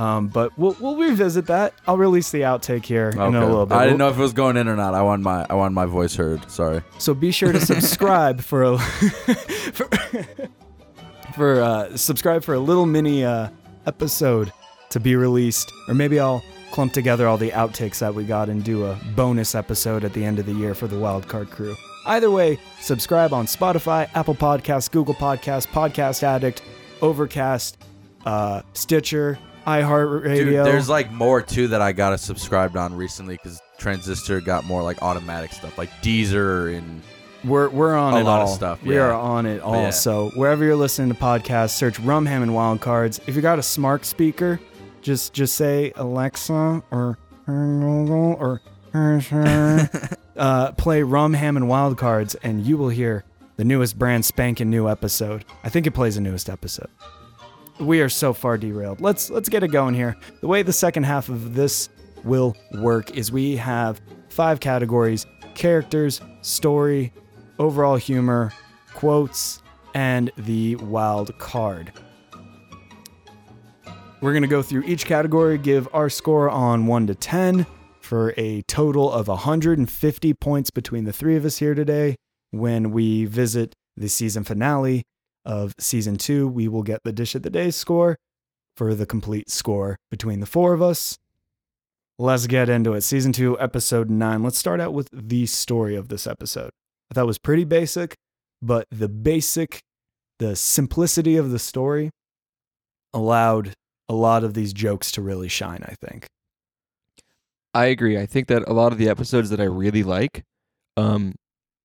Um, 0.00 0.28
but 0.28 0.56
we'll 0.56 0.74
we'll 0.80 0.96
revisit 0.96 1.46
that. 1.48 1.74
I'll 1.86 1.98
release 1.98 2.30
the 2.30 2.40
outtake 2.40 2.86
here 2.86 3.10
in 3.10 3.18
a 3.18 3.28
little 3.28 3.66
bit. 3.66 3.76
I 3.76 3.84
didn't 3.84 3.98
know 3.98 4.08
if 4.08 4.16
it 4.16 4.22
was 4.22 4.32
going 4.32 4.56
in 4.56 4.66
or 4.66 4.74
not. 4.74 4.94
I 4.94 5.02
want 5.02 5.20
my 5.20 5.44
I 5.50 5.54
want 5.54 5.74
my 5.74 5.84
voice 5.84 6.14
heard. 6.14 6.50
Sorry. 6.50 6.80
So 6.96 7.12
be 7.12 7.30
sure 7.30 7.52
to 7.52 7.60
subscribe 7.66 8.40
for 8.40 8.62
a 8.62 8.78
for, 8.78 9.88
for 11.34 11.60
uh, 11.60 11.96
subscribe 11.98 12.44
for 12.44 12.54
a 12.54 12.58
little 12.58 12.86
mini 12.86 13.26
uh, 13.26 13.50
episode 13.86 14.50
to 14.88 15.00
be 15.00 15.16
released, 15.16 15.70
or 15.86 15.92
maybe 15.92 16.18
I'll 16.18 16.42
clump 16.70 16.94
together 16.94 17.28
all 17.28 17.36
the 17.36 17.50
outtakes 17.50 17.98
that 17.98 18.14
we 18.14 18.24
got 18.24 18.48
and 18.48 18.64
do 18.64 18.86
a 18.86 18.98
bonus 19.14 19.54
episode 19.54 20.02
at 20.02 20.14
the 20.14 20.24
end 20.24 20.38
of 20.38 20.46
the 20.46 20.54
year 20.54 20.74
for 20.74 20.86
the 20.86 20.96
Wildcard 20.96 21.50
Crew. 21.50 21.76
Either 22.06 22.30
way, 22.30 22.58
subscribe 22.80 23.34
on 23.34 23.44
Spotify, 23.44 24.08
Apple 24.14 24.34
Podcasts, 24.34 24.90
Google 24.90 25.14
Podcasts, 25.14 25.66
Podcast 25.66 26.22
Addict, 26.22 26.62
Overcast, 27.02 27.76
uh, 28.24 28.62
Stitcher, 28.72 29.38
iHeartRadio. 29.66 30.36
Dude, 30.36 30.54
there's 30.66 30.88
like 30.88 31.10
more 31.12 31.42
too 31.42 31.68
that 31.68 31.80
I 31.82 31.92
got 31.92 32.18
subscribed 32.20 32.76
on 32.76 32.94
recently 32.94 33.36
because 33.36 33.60
Transistor 33.78 34.40
got 34.40 34.64
more 34.64 34.82
like 34.82 35.02
automatic 35.02 35.52
stuff, 35.52 35.76
like 35.78 35.90
Deezer 36.02 36.76
and 36.76 37.02
We're 37.44 37.68
we're 37.70 37.94
on 37.96 38.14
A 38.14 38.20
it 38.20 38.24
lot 38.24 38.42
of 38.42 38.48
all. 38.48 38.54
stuff, 38.54 38.82
We 38.82 38.94
yeah. 38.96 39.02
are 39.02 39.12
on 39.12 39.46
it 39.46 39.62
all. 39.62 39.74
yeah. 39.74 39.90
So 39.90 40.30
wherever 40.34 40.64
you're 40.64 40.76
listening 40.76 41.08
to 41.12 41.18
podcasts, 41.18 41.70
search 41.70 41.98
Rum 42.00 42.26
Ham 42.26 42.42
and 42.42 42.54
Wild 42.54 42.80
Cards. 42.80 43.20
If 43.26 43.36
you 43.36 43.42
got 43.42 43.58
a 43.58 43.62
smart 43.62 44.04
speaker, 44.04 44.60
just 45.02 45.32
just 45.32 45.54
say 45.56 45.92
Alexa 45.96 46.82
or 46.90 47.18
Google 47.46 48.36
or 48.38 48.60
uh, 50.36 50.72
play 50.72 51.02
Rum 51.02 51.32
Ham 51.34 51.56
and 51.56 51.68
Wild 51.68 51.96
Cards, 51.96 52.34
and 52.36 52.64
you 52.66 52.76
will 52.76 52.88
hear 52.88 53.24
the 53.56 53.64
newest 53.64 53.98
brand 53.98 54.24
spanking 54.24 54.68
new 54.70 54.88
episode. 54.88 55.44
I 55.64 55.68
think 55.68 55.86
it 55.86 55.92
plays 55.92 56.16
the 56.16 56.20
newest 56.20 56.48
episode. 56.50 56.88
We 57.80 58.02
are 58.02 58.10
so 58.10 58.34
far 58.34 58.58
derailed. 58.58 59.00
Let's 59.00 59.30
let's 59.30 59.48
get 59.48 59.62
it 59.62 59.68
going 59.68 59.94
here. 59.94 60.16
The 60.42 60.48
way 60.48 60.62
the 60.62 60.72
second 60.72 61.04
half 61.04 61.30
of 61.30 61.54
this 61.54 61.88
will 62.24 62.54
work 62.74 63.16
is 63.16 63.32
we 63.32 63.56
have 63.56 64.02
five 64.28 64.60
categories: 64.60 65.26
characters, 65.54 66.20
story, 66.42 67.12
overall 67.58 67.96
humor, 67.96 68.52
quotes, 68.94 69.62
and 69.94 70.30
the 70.36 70.76
wild 70.76 71.36
card. 71.38 71.92
We're 74.20 74.32
going 74.32 74.42
to 74.42 74.48
go 74.48 74.62
through 74.62 74.82
each 74.82 75.06
category, 75.06 75.56
give 75.56 75.88
our 75.94 76.10
score 76.10 76.50
on 76.50 76.86
1 76.86 77.06
to 77.06 77.14
10 77.14 77.66
for 78.00 78.34
a 78.36 78.60
total 78.62 79.10
of 79.10 79.28
150 79.28 80.34
points 80.34 80.70
between 80.70 81.04
the 81.04 81.12
three 81.12 81.36
of 81.36 81.46
us 81.46 81.56
here 81.56 81.74
today. 81.74 82.16
When 82.50 82.90
we 82.90 83.24
visit 83.24 83.74
the 83.96 84.08
season 84.08 84.44
finale 84.44 85.04
of 85.44 85.74
season 85.78 86.16
2, 86.16 86.48
we 86.48 86.68
will 86.68 86.82
get 86.82 87.00
the 87.04 87.12
dish 87.12 87.34
of 87.34 87.42
the 87.42 87.50
day 87.50 87.70
score 87.70 88.18
for 88.76 88.94
the 88.94 89.06
complete 89.06 89.50
score 89.50 89.98
between 90.10 90.40
the 90.40 90.46
four 90.46 90.72
of 90.72 90.82
us. 90.82 91.18
Let's 92.18 92.46
get 92.46 92.68
into 92.68 92.92
it. 92.92 93.00
Season 93.00 93.32
2, 93.32 93.58
episode 93.58 94.10
9. 94.10 94.42
Let's 94.42 94.58
start 94.58 94.80
out 94.80 94.92
with 94.92 95.08
the 95.12 95.46
story 95.46 95.96
of 95.96 96.08
this 96.08 96.26
episode. 96.26 96.70
I 97.10 97.14
thought 97.14 97.22
it 97.22 97.26
was 97.26 97.38
pretty 97.38 97.64
basic, 97.64 98.14
but 98.60 98.86
the 98.90 99.08
basic, 99.08 99.80
the 100.38 100.54
simplicity 100.54 101.36
of 101.36 101.50
the 101.50 101.58
story 101.58 102.10
allowed 103.14 103.74
a 104.08 104.14
lot 104.14 104.44
of 104.44 104.54
these 104.54 104.72
jokes 104.72 105.10
to 105.12 105.22
really 105.22 105.48
shine, 105.48 105.82
I 105.82 105.94
think. 105.94 106.26
I 107.72 107.86
agree. 107.86 108.18
I 108.18 108.26
think 108.26 108.48
that 108.48 108.68
a 108.68 108.72
lot 108.72 108.92
of 108.92 108.98
the 108.98 109.08
episodes 109.08 109.50
that 109.50 109.60
I 109.60 109.64
really 109.64 110.02
like, 110.02 110.42
um, 110.96 111.34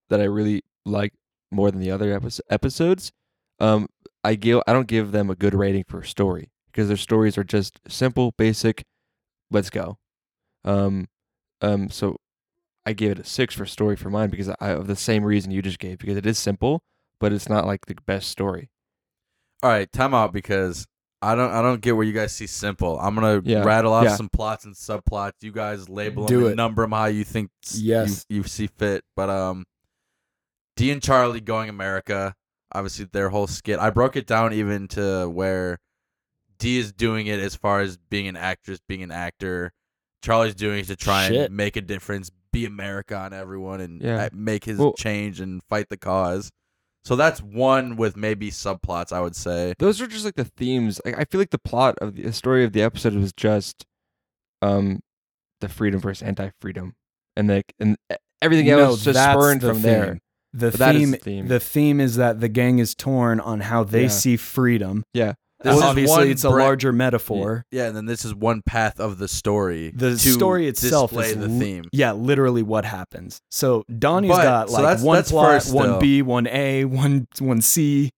that 0.09 0.19
I 0.19 0.25
really 0.25 0.63
like 0.85 1.13
more 1.51 1.71
than 1.71 1.79
the 1.79 1.91
other 1.91 2.11
epi- 2.13 2.41
episodes, 2.49 3.11
um, 3.59 3.87
I 4.23 4.35
give 4.35 4.61
I 4.67 4.73
don't 4.73 4.87
give 4.87 5.11
them 5.11 5.29
a 5.29 5.35
good 5.35 5.53
rating 5.53 5.83
for 5.87 6.03
story 6.03 6.51
because 6.67 6.87
their 6.87 6.97
stories 6.97 7.37
are 7.37 7.43
just 7.43 7.79
simple, 7.87 8.33
basic. 8.37 8.83
Let's 9.51 9.69
go. 9.69 9.97
Um, 10.63 11.07
um, 11.61 11.89
so 11.89 12.17
I 12.85 12.93
gave 12.93 13.11
it 13.11 13.19
a 13.19 13.23
six 13.23 13.53
for 13.55 13.65
story 13.65 13.95
for 13.95 14.09
mine 14.09 14.29
because 14.29 14.49
I 14.59 14.69
of 14.71 14.87
the 14.87 14.95
same 14.95 15.23
reason 15.23 15.51
you 15.51 15.61
just 15.61 15.79
gave 15.79 15.99
because 15.99 16.17
it 16.17 16.25
is 16.25 16.37
simple, 16.39 16.81
but 17.19 17.31
it's 17.31 17.47
not 17.49 17.65
like 17.65 17.85
the 17.85 17.95
best 18.05 18.29
story. 18.29 18.69
All 19.63 19.69
right, 19.69 19.91
time 19.91 20.13
out 20.13 20.33
because 20.33 20.85
I 21.21 21.33
don't 21.35 21.51
I 21.51 21.61
don't 21.61 21.81
get 21.81 21.95
where 21.95 22.05
you 22.05 22.13
guys 22.13 22.33
see 22.33 22.47
simple. 22.47 22.99
I'm 22.99 23.15
gonna 23.15 23.41
Yeah, 23.45 23.63
rattle 23.63 23.93
off 23.93 24.03
yeah. 24.05 24.15
some 24.15 24.29
plots 24.29 24.65
and 24.65 24.75
subplots. 24.75 25.33
You 25.41 25.51
guys 25.51 25.87
label 25.87 26.25
Do 26.25 26.37
them 26.39 26.45
it. 26.45 26.47
and 26.49 26.57
number 26.57 26.81
them 26.83 26.91
how 26.91 27.05
you 27.05 27.23
think 27.23 27.49
s- 27.65 27.79
Yes. 27.79 28.25
you, 28.29 28.37
you 28.37 28.43
see 28.43 28.67
fit. 28.67 29.03
But 29.15 29.29
um, 29.29 29.65
Dee 30.75 30.91
and 30.91 31.01
Charlie 31.01 31.41
going 31.41 31.69
America. 31.69 32.35
Obviously, 32.75 33.05
their 33.11 33.29
whole 33.29 33.47
skit. 33.47 33.79
I 33.79 33.89
broke 33.89 34.15
it 34.15 34.27
down 34.27 34.53
even 34.53 34.87
to 34.89 35.27
where 35.29 35.79
Dee 36.59 36.77
is 36.77 36.91
doing 36.93 37.27
it 37.27 37.39
as 37.39 37.55
far 37.55 37.81
as 37.81 37.97
being 38.09 38.27
an 38.27 38.37
actress, 38.37 38.79
being 38.87 39.03
an 39.03 39.11
actor. 39.11 39.71
Charlie's 40.23 40.55
doing 40.55 40.79
it 40.79 40.87
to 40.87 40.95
try 40.95 41.27
Shit. 41.27 41.47
and 41.47 41.55
make 41.57 41.75
a 41.75 41.81
difference, 41.81 42.31
be 42.51 42.65
America 42.65 43.15
on 43.15 43.33
everyone, 43.33 43.79
and 43.81 44.01
Yeah. 44.01 44.23
uh, 44.25 44.29
make 44.33 44.65
his 44.65 44.77
Well- 44.79 44.93
change 44.93 45.39
and 45.39 45.61
fight 45.69 45.89
the 45.89 45.97
cause. 45.97 46.51
So 47.03 47.15
that's 47.15 47.39
one 47.41 47.95
with 47.97 48.17
maybe 48.17 48.49
subplots. 48.49 49.11
I 49.11 49.21
would 49.21 49.35
say. 49.35 49.75
those 49.77 50.01
are 50.01 50.07
just 50.07 50.25
like 50.25 50.35
the 50.35 50.45
themes. 50.45 50.99
Like 51.05 51.19
I 51.19 51.25
feel 51.25 51.39
like 51.39 51.51
the 51.51 51.59
plot 51.59 51.95
of 52.01 52.15
the, 52.15 52.31
story 52.33 52.63
of 52.65 52.73
the 52.73 52.81
episode 52.81 53.13
was 53.13 53.31
just 53.33 53.85
um 54.63 55.01
the 55.61 55.69
freedom 55.69 55.99
versus 55.99 56.23
anti-freedom, 56.23 56.95
and 57.35 57.47
like 57.47 57.73
and 57.79 57.97
everything 58.41 58.65
No, 58.67 58.79
else 58.79 59.03
just 59.03 59.19
spurned 59.19 59.61
from 59.61 59.81
there. 59.83 60.19
Theme. 60.55 60.59
The 60.59 60.71
But 60.71 60.79
that 60.79 60.95
is 60.95 61.01
theme, 61.01 61.11
the 61.11 61.17
theme. 61.17 61.47
the 61.47 61.59
theme 61.59 61.99
is 61.99 62.15
that 62.15 62.39
the 62.39 62.47
gang 62.49 62.79
is 62.79 62.95
torn 62.95 63.39
on 63.39 63.61
how 63.61 63.83
they 63.83 64.03
Yeah. 64.03 64.07
see 64.09 64.37
freedom. 64.37 65.03
Yeah, 65.13 65.33
This 65.63 65.77
is 65.77 65.81
Obviously, 65.81 66.15
one 66.17 66.27
it's 66.27 66.43
a 66.43 66.49
bra- 66.49 66.63
larger 66.65 66.91
metaphor. 66.91 67.65
Yeah, 67.71 67.87
and 67.87 67.95
then 67.95 68.05
this 68.05 68.23
is 68.25 68.35
one 68.35 68.61
path 68.61 68.99
of 68.99 69.17
the 69.17 69.27
story. 69.27 69.91
The 69.95 70.11
to 70.11 70.17
story 70.17 70.67
itself 70.67 71.09
display 71.11 71.29
is 71.29 71.37
the 71.37 71.47
theme. 71.59 71.85
Yeah, 71.91 72.11
literally 72.11 72.61
what 72.61 72.85
happens. 72.85 73.39
So 73.49 73.83
Donnie's 73.97 74.29
But- 74.31 74.43
got 74.43 74.69
so 74.69 74.73
like 74.75 74.83
that's- 74.83 75.01
one 75.03 75.15
that's 75.15 75.31
plot, 75.31 75.45
first 75.53 75.73
one 75.73 75.85
still. 75.89 75.99
B, 75.99 76.21
one 76.21 76.45
A, 76.47 76.85
one 76.85 77.27
one 77.39 77.61
C. 77.61 78.11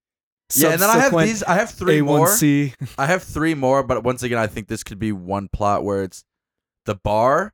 Yeah, 0.56 0.70
and 0.72 0.82
then 0.82 0.90
I 0.90 0.98
have 1.00 1.18
these. 1.18 1.44
I 1.44 1.56
have 1.56 1.70
three 1.70 2.00
A 2.00 2.04
more. 2.04 2.20
one 2.22 2.30
C. 2.30 2.74
I 2.98 3.06
have 3.06 3.22
three 3.24 3.54
more, 3.54 3.84
but 3.84 4.04
once 4.04 4.24
again, 4.24 4.38
I 4.40 4.48
think 4.48 4.68
this 4.68 4.84
could 4.84 5.00
be 5.00 5.12
one 5.12 5.48
plot 5.54 5.84
where 5.86 6.04
it's 6.04 6.24
the 6.86 6.96
bar, 6.96 7.54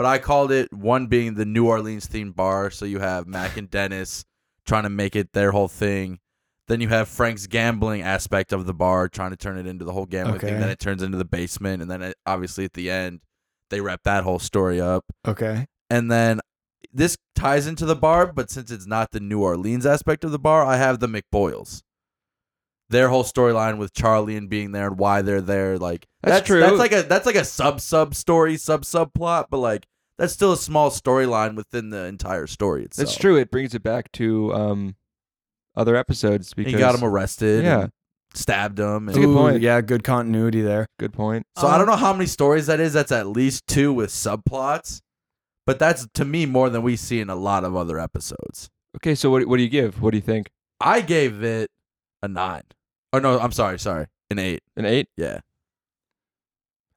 but 0.00 0.06
I 0.06 0.16
called 0.18 0.50
it 0.50 0.72
one 0.72 1.08
being 1.08 1.34
the 1.34 1.44
New 1.44 1.66
Orleans 1.66 2.08
themed 2.08 2.34
bar. 2.34 2.70
So 2.70 2.86
you 2.86 3.00
have 3.00 3.26
Mac 3.26 3.58
and 3.58 3.70
Dennis 3.70 4.24
trying 4.64 4.84
to 4.84 4.88
make 4.88 5.14
it 5.14 5.34
their 5.34 5.50
whole 5.52 5.68
thing. 5.68 6.20
Then 6.68 6.80
you 6.80 6.88
have 6.88 7.06
Frank's 7.06 7.46
gambling 7.46 8.00
aspect 8.00 8.54
of 8.54 8.64
the 8.64 8.72
bar, 8.72 9.10
trying 9.10 9.32
to 9.32 9.36
turn 9.36 9.58
it 9.58 9.66
into 9.66 9.84
the 9.84 9.92
whole 9.92 10.06
gambling 10.06 10.36
Okay. 10.36 10.46
thing. 10.46 10.58
Then 10.58 10.70
it 10.70 10.78
turns 10.78 11.02
into 11.02 11.18
the 11.18 11.26
basement, 11.26 11.82
and 11.82 11.90
then 11.90 12.00
it, 12.00 12.16
obviously 12.24 12.64
at 12.64 12.72
the 12.72 12.90
end, 12.90 13.20
they 13.68 13.82
wrap 13.82 14.00
that 14.04 14.24
whole 14.24 14.38
story 14.38 14.80
up. 14.80 15.04
Okay. 15.28 15.66
And 15.90 16.10
then 16.10 16.40
this 16.90 17.18
ties 17.34 17.66
into 17.66 17.84
the 17.84 17.94
bar, 17.94 18.32
but 18.32 18.50
since 18.50 18.70
it's 18.70 18.86
not 18.86 19.10
the 19.10 19.20
New 19.20 19.42
Orleans 19.42 19.84
aspect 19.84 20.24
of 20.24 20.32
the 20.32 20.38
bar, 20.38 20.64
I 20.64 20.78
have 20.78 21.00
the 21.00 21.08
McPoyles. 21.08 21.82
Their 22.88 23.10
whole 23.10 23.22
storyline 23.24 23.76
with 23.76 23.92
Charlie 23.92 24.36
and 24.36 24.48
being 24.48 24.72
there 24.72 24.86
and 24.86 24.98
why 24.98 25.20
they're 25.20 25.42
there, 25.42 25.78
like 25.78 26.06
That's 26.22 26.46
true. 26.46 26.60
That's 26.60 26.78
like 26.78 26.92
a 26.92 27.02
that's 27.02 27.26
like 27.26 27.36
a 27.36 27.44
sub 27.44 27.82
sub 27.82 28.14
story, 28.16 28.56
sub 28.56 28.82
subplot, 28.82 29.44
but 29.50 29.58
like 29.58 29.86
that's 30.20 30.32
still 30.34 30.52
a 30.52 30.56
small 30.56 30.90
storyline 30.90 31.56
within 31.56 31.88
the 31.90 32.04
entire 32.04 32.46
story 32.46 32.84
itself. 32.84 33.08
That's 33.08 33.18
true. 33.18 33.36
It 33.36 33.50
brings 33.50 33.74
it 33.74 33.82
back 33.82 34.12
to 34.12 34.52
um 34.54 34.96
other 35.74 35.96
episodes 35.96 36.52
because 36.54 36.72
He 36.74 36.78
got 36.78 36.94
him 36.94 37.02
arrested. 37.02 37.64
Yeah. 37.64 37.80
and 37.84 37.92
stabbed 38.34 38.78
him. 38.78 39.08
And, 39.08 39.14
good 39.16 39.24
Ooh, 39.24 39.34
point. 39.34 39.60
Yeah, 39.62 39.80
good 39.80 40.04
continuity 40.04 40.60
there. 40.60 40.86
Good 40.98 41.12
point. 41.12 41.46
so 41.56 41.66
I 41.66 41.78
don't 41.78 41.86
know 41.86 41.96
how 41.96 42.12
many 42.12 42.26
stories 42.26 42.66
that 42.66 42.78
is. 42.78 42.92
That's 42.92 43.10
at 43.12 43.26
least 43.28 43.66
two 43.66 43.92
with 43.92 44.10
subplots, 44.10 45.00
but 45.66 45.78
that's 45.78 46.06
to 46.14 46.24
me 46.24 46.44
more 46.46 46.68
than 46.70 46.82
we 46.82 46.96
see 46.96 47.20
in 47.20 47.30
a 47.30 47.34
lot 47.34 47.64
of 47.64 47.74
other 47.74 47.98
episodes. 47.98 48.68
Okay, 48.96 49.14
so 49.14 49.30
what 49.30 49.46
what 49.46 49.56
do 49.56 49.62
you 49.62 49.68
give? 49.70 50.02
What 50.02 50.10
do 50.10 50.18
you 50.18 50.22
think? 50.22 50.50
I 50.80 51.00
gave 51.00 51.42
it 51.42 51.70
a 52.22 52.28
nine. 52.28 52.62
Oh 53.12 53.18
no, 53.20 53.38
I'm 53.40 53.52
sorry, 53.52 53.78
sorry, 53.78 54.06
an 54.30 54.38
eight. 54.38 54.60
An 54.76 54.84
eight? 54.84 55.08
Yeah, 55.16 55.40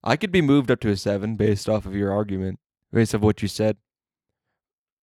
I 0.03 0.15
could 0.17 0.31
be 0.31 0.41
moved 0.41 0.69
up 0.69 0.79
to 0.81 0.89
a 0.89 0.97
seven 0.97 1.35
based 1.35 1.69
off 1.69 1.85
of 1.85 1.95
your 1.95 2.11
argument, 2.11 2.59
based 2.93 3.13
off 3.15 3.21
what 3.21 3.41
you 3.41 3.47
said. 3.47 3.77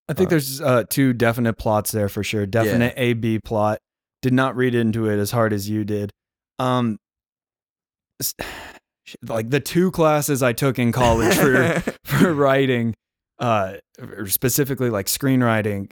I 0.09 0.13
think 0.13 0.29
Uh, 0.29 0.31
there's 0.31 0.61
uh, 0.61 0.85
two 0.89 1.13
definite 1.13 1.55
plots 1.55 1.93
there 1.93 2.09
for 2.09 2.25
sure. 2.25 2.47
Definite 2.47 2.95
A 2.97 3.13
B 3.15 3.39
plot. 3.39 3.81
Did 4.23 4.33
not 4.33 4.57
read 4.57 4.75
into 4.75 5.09
it 5.09 5.19
as 5.19 5.31
hard 5.31 5.53
as 5.53 5.69
you 5.69 5.85
did. 5.85 6.11
Um, 6.59 6.99
like 9.23 9.51
the 9.51 9.61
two 9.61 9.91
classes 9.91 10.43
I 10.43 10.53
took 10.53 10.79
in 10.79 10.93
college 10.93 11.35
for 11.35 11.81
for 12.05 12.35
writing, 12.35 12.95
uh, 13.39 13.75
or 14.01 14.27
specifically 14.27 14.91
like 14.91 15.07
screenwriting. 15.07 15.91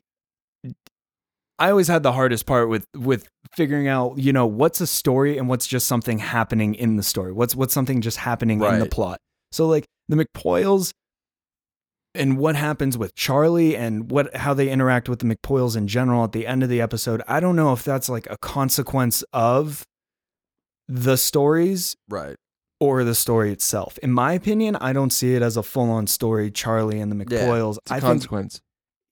I 1.61 1.71
always 1.71 1.89
had 1.89 2.03
the 2.05 2.13
hardest 2.13 2.47
part 2.47 2.69
with 2.69 2.87
with 2.95 3.29
figuring 3.57 3.89
out, 3.89 4.19
you 4.19 4.33
know, 4.33 4.47
what's 4.47 4.81
a 4.81 4.87
story 4.87 5.39
and 5.39 5.49
what's 5.49 5.67
just 5.67 5.89
something 5.89 6.19
happening 6.19 6.75
in 6.75 6.97
the 6.97 7.03
story. 7.03 7.33
What's 7.33 7.57
what's 7.57 7.75
something 7.75 8.01
just 8.01 8.19
happening 8.19 8.63
in 8.63 8.79
the 8.79 8.87
plot. 8.87 9.19
So 9.51 9.67
like 9.67 9.85
the 10.09 10.17
McPoyles 10.17 10.93
and 12.15 12.39
what 12.39 12.57
happens 12.57 12.97
with 12.99 13.15
Charlie 13.15 13.77
and 13.77 14.11
what 14.11 14.35
how 14.37 14.55
they 14.55 14.71
interact 14.71 15.09
with 15.09 15.19
the 15.21 15.27
McPoyles 15.27 15.77
in 15.77 15.87
general 15.89 16.25
at 16.25 16.33
the 16.33 16.47
end 16.47 16.63
of 16.63 16.69
the 16.69 16.81
episode. 16.81 17.23
I 17.29 17.41
don't 17.41 17.57
know 17.57 17.73
if 17.73 17.85
that's 17.85 18.09
like 18.09 18.27
a 18.31 18.37
consequence 18.39 19.23
of 19.33 19.87
the 20.89 21.17
stories 21.17 21.97
right. 22.09 22.37
or 22.81 23.05
the 23.05 23.15
story 23.15 23.53
itself. 23.53 23.99
In 23.99 24.11
my 24.11 24.33
opinion, 24.33 24.77
I 24.77 24.93
don't 24.93 25.11
see 25.11 25.35
it 25.35 25.43
as 25.43 25.57
a 25.57 25.63
full-on 25.63 26.07
story 26.07 26.51
Charlie 26.51 26.99
and 27.01 27.13
the 27.13 27.17
Yeah, 27.17 27.43
McPoyles. 27.47 27.77
It's 27.79 27.91
a 27.91 27.95
I 27.95 28.01
think 28.01 28.11
consequence. 28.13 28.61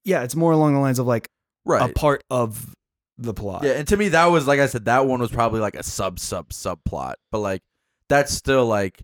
yeah, 0.05 0.23
it's 0.23 0.35
more 0.35 0.53
along 0.53 0.75
the 0.75 0.81
lines 0.81 0.99
of 0.99 1.07
like 1.07 1.29
Right. 1.67 1.91
a 1.91 1.93
part 1.93 2.23
of 2.31 2.73
the 3.19 3.35
plot. 3.35 3.65
Yeah, 3.65 3.73
and 3.73 3.89
to 3.89 3.97
me 3.97 4.09
that 4.11 4.27
was 4.27 4.47
like 4.47 4.61
I 4.61 4.67
said, 4.67 4.85
that 4.87 5.07
one 5.07 5.21
was 5.21 5.31
probably 5.31 5.61
like 5.61 5.75
a 5.75 5.83
sub 5.83 6.19
sub 6.19 6.51
subplot, 6.51 7.15
but 7.33 7.41
like 7.41 7.61
that's 8.09 8.33
still 8.33 8.67
like 8.67 9.03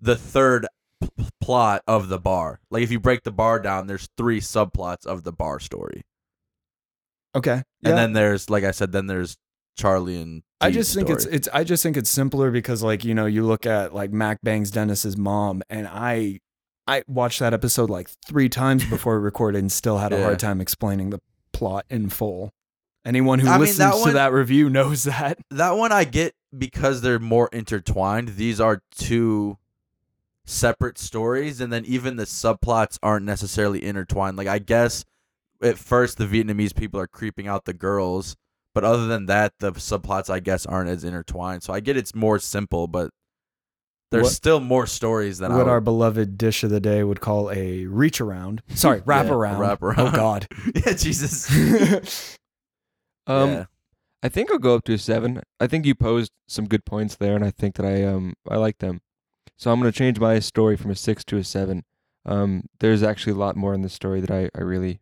the 0.00 0.16
third 0.16 0.66
p- 1.00 1.08
plot 1.40 1.82
of 1.86 2.08
the 2.08 2.18
bar. 2.18 2.60
Like 2.70 2.82
if 2.82 2.90
you 2.90 3.00
break 3.00 3.22
the 3.24 3.30
bar 3.32 3.58
down, 3.60 3.86
there's 3.86 4.08
three 4.16 4.40
subplots 4.40 5.06
of 5.06 5.22
the 5.24 5.32
bar 5.32 5.58
story, 5.60 6.02
Okay. 7.36 7.52
and 7.52 7.64
Yeah. 7.82 7.94
then 7.94 8.12
there's 8.12 8.50
like 8.50 8.64
I 8.64 8.70
said, 8.72 8.92
then 8.92 9.06
there's 9.06 9.36
Charlie 9.76 10.20
and. 10.20 10.42
I 10.60 10.70
just 10.70 10.94
think 10.94 11.08
it's 11.08 11.22
story. 11.22 11.36
it's 11.36 11.48
I 11.54 11.64
just 11.64 11.82
think 11.82 11.96
it's 11.96 12.10
simpler 12.10 12.50
because 12.50 12.82
like 12.82 13.04
you 13.04 13.14
know 13.14 13.24
you 13.26 13.46
look 13.46 13.64
at 13.66 13.94
like 13.94 14.12
Mac 14.12 14.38
bangs 14.42 14.70
Dennis's 14.70 15.16
mom 15.16 15.62
and 15.70 15.88
I 15.88 16.40
I 16.86 17.02
watched 17.06 17.38
that 17.40 17.54
episode 17.54 17.88
like 17.88 18.10
three 18.26 18.48
times 18.50 18.84
before 18.90 19.18
we 19.18 19.24
recorded 19.24 19.58
and 19.58 19.72
still 19.72 19.98
had 19.98 20.12
a 20.12 20.16
Yeah. 20.18 20.24
hard 20.24 20.38
time 20.38 20.60
explaining 20.60 21.10
the 21.10 21.20
plot 21.52 21.86
in 21.88 22.10
full. 22.10 22.50
Anyone 23.06 23.38
who 23.38 23.48
I 23.48 23.52
mean, 23.52 23.60
listens 23.60 23.78
that 23.78 23.92
to 23.94 24.00
one- 24.00 24.12
that 24.14 24.32
review 24.32 24.68
knows 24.78 25.04
that. 25.04 25.38
that 25.50 25.70
one 25.70 25.92
I 25.92 26.04
get 26.04 26.34
because 26.56 27.00
they're 27.00 27.18
more 27.18 27.48
intertwined. 27.52 28.30
These 28.36 28.60
are 28.60 28.82
two 28.94 29.56
separate 30.50 30.98
stories, 30.98 31.60
and 31.60 31.72
then 31.72 31.84
even 31.86 32.16
the 32.16 32.24
subplots 32.24 32.98
aren't 33.02 33.24
necessarily 33.26 33.84
intertwined. 33.84 34.36
Like 34.36 34.48
I 34.48 34.58
guess 34.58 35.04
at 35.62 35.78
first 35.78 36.18
the 36.18 36.26
Vietnamese 36.26 36.74
people 36.74 36.98
are 37.00 37.06
creeping 37.06 37.46
out 37.46 37.64
the 37.64 37.72
girls, 37.74 38.36
but 38.74 38.84
other 38.84 39.06
than 39.06 39.26
that, 39.26 39.52
the 39.60 39.72
subplots 39.72 40.28
I 40.30 40.40
guess 40.40 40.66
aren't 40.66 40.90
as 40.90 41.04
intertwined. 41.04 41.62
So 41.62 41.72
I 41.72 41.80
get 41.80 41.96
it's 41.96 42.14
more 42.14 42.38
simple, 42.38 42.86
but 42.88 43.10
there's 44.10 44.24
What- 44.24 44.32
still 44.32 44.58
more 44.60 44.86
stories 44.88 45.38
than 45.38 45.54
what 45.56 45.68
our 45.68 45.80
beloved 45.80 46.36
dish 46.36 46.64
of 46.64 46.70
the 46.70 46.80
day 46.80 47.04
would 47.04 47.20
call 47.20 47.50
a 47.52 47.86
reach 47.86 48.20
around. 48.20 48.62
Sorry, 48.74 49.02
wrap 49.06 49.26
Yeah, 49.26 49.32
around. 49.34 49.58
wrap 49.60 49.78
Oh. 49.82 50.10
God. 50.10 50.48
yeah 50.74 50.92
Jesus. 50.94 52.36
Um, 53.26 53.50
yeah. 53.50 53.64
I 54.22 54.28
think 54.28 54.50
I'll 54.50 54.58
go 54.58 54.74
up 54.74 54.84
to 54.84 54.94
a 54.94 54.98
seven. 54.98 55.40
I 55.60 55.66
think 55.68 55.86
you 55.86 55.94
posed 55.94 56.32
some 56.48 56.66
good 56.66 56.84
points 56.84 57.14
there, 57.16 57.36
and 57.36 57.44
I 57.44 57.50
think 57.50 57.76
that 57.76 57.86
I 57.86 58.02
um 58.04 58.34
I 58.48 58.56
like 58.56 58.78
them. 58.78 59.00
So 59.60 59.70
I'm 59.70 59.78
gonna 59.78 59.92
change 59.92 60.18
my 60.18 60.38
story 60.38 60.76
from 60.78 60.90
a 60.90 60.94
six 60.94 61.22
to 61.26 61.36
a 61.36 61.44
seven. 61.44 61.82
Um, 62.24 62.64
there's 62.80 63.02
actually 63.02 63.34
a 63.34 63.36
lot 63.36 63.56
more 63.56 63.74
in 63.74 63.82
this 63.82 63.92
story 63.92 64.20
that 64.22 64.30
I 64.30 64.48
I 64.58 64.62
really 64.62 65.00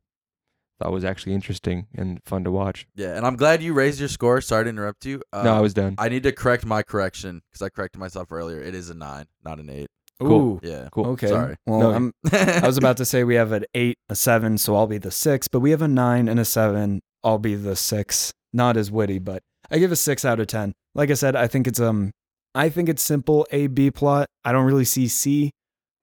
thought 0.80 0.90
was 0.92 1.04
actually 1.04 1.34
interesting 1.34 1.86
and 1.94 2.20
fun 2.24 2.42
to 2.42 2.50
watch. 2.50 2.86
yeah, 2.96 3.16
and 3.16 3.24
I'm 3.24 3.36
glad 3.36 3.62
you 3.62 3.72
raised 3.72 4.00
your 4.00 4.09
score. 4.09 4.40
Sorry 4.40 4.64
to 4.64 4.70
interrupt 4.70 5.06
you. 5.06 5.22
no, 5.32 5.52
I 5.52 5.56
Um, 5.59 5.62
was 5.62 5.74
done. 5.74 5.94
I 5.96 6.09
need 6.09 6.24
to 6.24 6.32
correct 6.32 6.66
my 6.66 6.82
correction 6.82 7.40
because 7.50 7.62
I 7.64 7.68
corrected 7.68 8.00
myself 8.00 8.32
earlier. 8.32 8.61
It 8.61 8.74
is 8.74 8.90
a 8.90 8.94
nine, 8.94 9.26
not 9.44 9.61
an 9.61 9.70
eight. 9.70 9.86
Cool. 10.20 10.32
Ooh. 10.32 10.61
Yeah. 10.64 10.88
Cool. 10.90 11.06
Okay. 11.11 11.28
Sorry. 11.28 11.54
Well, 11.64 11.78
No, 11.78 11.90
I'm, 11.92 12.12
I 12.32 12.66
was 12.66 12.76
about 12.78 12.96
to 12.96 13.04
say 13.04 13.22
we 13.22 13.36
have 13.36 13.52
an 13.52 13.64
eight, 13.74 13.96
a 14.09 14.16
seven, 14.16 14.59
so 14.59 14.74
I'll 14.74 14.88
be 14.88 14.98
the 14.98 15.12
six, 15.12 15.46
but 15.46 15.61
we 15.61 15.70
have 15.70 15.82
a 15.82 15.88
nine 15.88 16.26
and 16.28 16.40
a 16.40 16.44
seven. 16.44 17.00
I'll 17.22 17.38
be 17.38 17.54
the 17.54 17.76
six. 17.76 18.32
Not 18.52 18.76
as 18.76 18.90
witty, 18.90 19.20
but 19.20 19.42
I 19.70 19.78
give 19.78 19.92
a 19.92 19.96
six 19.96 20.24
out 20.24 20.40
of 20.40 20.48
ten. 20.48 20.74
Like 20.96 21.11
I 21.11 21.14
said, 21.14 21.36
I 21.36 21.46
think 21.46 21.68
it's 21.68 21.78
um, 21.80 22.11
I 22.59 22.68
think 22.68 22.88
it's 22.88 23.02
simple 23.02 23.46
A 23.52 23.68
B 23.68 23.90
plot. 23.90 24.28
I 24.44 24.52
don't 24.52 24.66
really 24.66 24.84
see 24.84 25.06
C, 25.09 25.52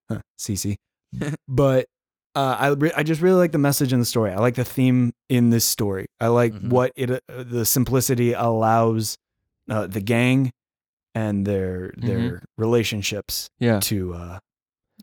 huh, 0.09 0.21
CC, 0.39 0.75
but 1.47 1.85
uh, 2.35 2.55
I 2.59 2.67
re- 2.69 2.91
I 2.95 3.03
just 3.03 3.21
really 3.21 3.37
like 3.37 3.51
the 3.51 3.57
message 3.57 3.93
in 3.93 3.99
the 3.99 4.05
story. 4.05 4.31
I 4.31 4.37
like 4.37 4.55
the 4.55 4.65
theme 4.65 5.13
in 5.29 5.49
this 5.51 5.65
story. 5.65 6.07
I 6.19 6.27
like 6.27 6.53
Mhm. 6.53 6.69
what 6.69 6.91
it 6.95 7.11
uh, 7.11 7.19
the 7.27 7.65
simplicity 7.65 8.33
allows 8.33 9.17
uh, 9.69 9.87
the 9.87 10.01
gang 10.01 10.51
and 11.13 11.45
their 11.45 11.93
their 11.97 12.41
relationships 12.57 13.49
yeah, 13.59 13.79
to 13.81 14.13
uh, 14.13 14.39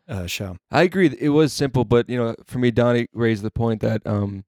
uh, 0.08 0.26
show. 0.26 0.56
I 0.70 0.82
agree. 0.82 1.14
It 1.18 1.30
was 1.30 1.52
simple, 1.52 1.84
but 1.84 2.08
you 2.08 2.16
know, 2.18 2.34
for 2.46 2.58
me, 2.58 2.70
Donnie 2.70 3.06
raised 3.12 3.42
the 3.42 3.50
point 3.50 3.80
that 3.80 4.06
um 4.06 4.44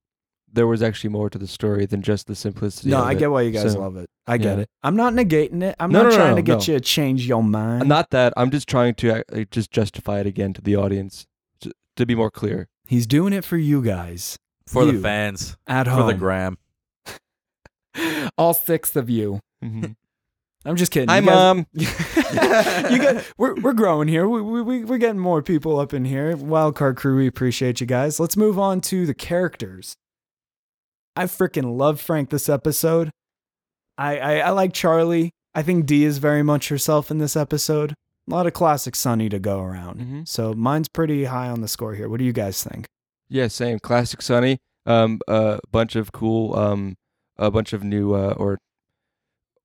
there 0.54 0.66
was 0.66 0.82
actually 0.82 1.10
more 1.10 1.28
to 1.28 1.38
the 1.38 1.46
story 1.46 1.84
than 1.86 2.00
just 2.02 2.26
the 2.26 2.34
simplicity. 2.34 2.90
No, 2.90 3.00
of 3.00 3.06
I 3.06 3.12
it. 3.12 3.18
get 3.18 3.30
why 3.30 3.42
you 3.42 3.50
guys 3.50 3.72
So, 3.72 3.80
love 3.80 3.96
it. 3.96 4.08
I 4.26 4.38
get 4.38 4.56
yeah. 4.56 4.62
it. 4.62 4.70
I'm 4.82 4.96
not 4.96 5.12
negating 5.12 5.62
it. 5.62 5.76
I'm 5.78 5.90
No, 5.92 6.02
not 6.02 6.04
no, 6.04 6.10
no, 6.10 6.16
trying 6.16 6.30
no, 6.30 6.36
to 6.36 6.42
get 6.42 6.52
no. 6.52 6.72
you 6.72 6.78
to 6.78 6.80
change 6.80 7.26
your 7.26 7.42
mind. 7.42 7.88
Not 7.88 8.10
that 8.10 8.32
I'm 8.36 8.50
just 8.50 8.68
trying 8.68 8.94
to 8.96 9.22
uh, 9.40 9.44
just 9.50 9.70
justify 9.70 10.20
it 10.20 10.26
again 10.26 10.52
to 10.54 10.62
the 10.62 10.76
audience 10.76 11.26
to, 11.60 11.72
to 11.96 12.06
be 12.06 12.14
more 12.14 12.30
clear. 12.30 12.68
He's 12.86 13.06
doing 13.06 13.32
it 13.32 13.44
for 13.44 13.56
you 13.56 13.82
guys 13.82 14.38
For 14.66 14.84
You. 14.84 14.92
the 14.92 15.00
fans. 15.00 15.56
at 15.66 15.84
For 15.86 15.90
home. 15.92 16.06
the 16.06 16.14
gram. 16.14 16.58
All 18.38 18.54
six 18.54 18.96
of 18.96 19.08
you. 19.10 19.40
Mhm. 19.62 19.96
I'm 20.66 20.76
just 20.76 20.90
kidding. 20.92 21.08
Hi, 21.10 21.18
You 21.18 21.26
guys- 21.26 21.34
mom. 21.34 21.66
you 21.74 22.98
got, 22.98 23.24
we're 23.36 23.54
we're 23.60 23.72
growing 23.74 24.08
here. 24.08 24.26
We, 24.28 24.40
we 24.40 24.62
we 24.62 24.84
we're 24.84 24.96
getting 24.98 25.20
more 25.20 25.42
people 25.42 25.78
up 25.78 25.92
in 25.92 26.06
here. 26.06 26.34
Wildcard 26.36 26.96
crew, 26.96 27.16
we 27.18 27.26
appreciate 27.26 27.80
you 27.82 27.86
guys. 27.86 28.18
Let's 28.18 28.36
move 28.36 28.58
on 28.58 28.80
to 28.82 29.04
the 29.04 29.12
characters. 29.14 29.94
I 31.16 31.24
freaking 31.24 31.76
love 31.78 32.00
Frank 32.00 32.30
this 32.30 32.48
episode. 32.48 33.10
I, 33.96 34.18
I 34.18 34.38
I 34.38 34.50
like 34.50 34.72
Charlie. 34.72 35.30
I 35.54 35.62
think 35.62 35.86
Dee 35.86 36.04
is 36.04 36.18
very 36.18 36.42
much 36.42 36.68
herself 36.68 37.10
in 37.10 37.18
this 37.18 37.36
episode. 37.36 37.92
A 38.28 38.30
lot 38.30 38.46
of 38.46 38.52
classic 38.54 38.96
Sunny 38.96 39.28
to 39.28 39.38
go 39.38 39.60
around. 39.60 40.00
Mhm. 40.00 40.28
So 40.28 40.52
mine's 40.54 40.88
pretty 40.88 41.24
high 41.24 41.48
on 41.48 41.60
the 41.60 41.68
score 41.68 41.94
here. 41.94 42.08
What 42.08 42.18
do 42.18 42.24
you 42.24 42.32
guys 42.32 42.62
think? 42.64 42.86
Yeah, 43.28 43.48
same. 43.48 43.78
Classic 43.78 44.20
Sunny. 44.22 44.58
Um, 44.86 45.20
a 45.28 45.60
bunch 45.70 45.94
of 45.96 46.12
cool, 46.12 46.54
um, 46.56 46.96
a 47.38 47.50
bunch 47.50 47.72
of 47.72 47.82
new, 47.84 48.14
uh, 48.14 48.34
or 48.36 48.58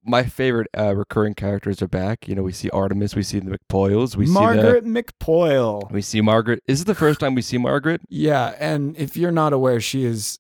my 0.05 0.23
favorite 0.23 0.67
uh, 0.77 0.95
recurring 0.95 1.33
characters 1.33 1.81
are 1.81 1.87
back. 1.87 2.27
You 2.27 2.35
know, 2.35 2.43
we 2.43 2.53
see 2.53 2.69
Artemis, 2.69 3.15
we 3.15 3.23
see 3.23 3.39
the 3.39 3.57
McPoyles, 3.57 4.15
we 4.15 4.25
Margaret 4.27 4.83
see 4.85 4.89
Margaret 4.89 5.05
McPoyle. 5.19 5.91
we 5.91 6.01
see 6.01 6.21
Margaret. 6.21 6.61
Is 6.67 6.81
it 6.81 6.85
the 6.87 6.95
first 6.95 7.19
time 7.19 7.35
we 7.35 7.41
see 7.41 7.57
Margaret? 7.57 8.01
Yeah, 8.07 8.55
and 8.59 8.95
if 8.97 9.17
you're 9.17 9.31
not 9.31 9.51
aware, 9.51 9.81
she 9.81 10.05
is 10.05 10.37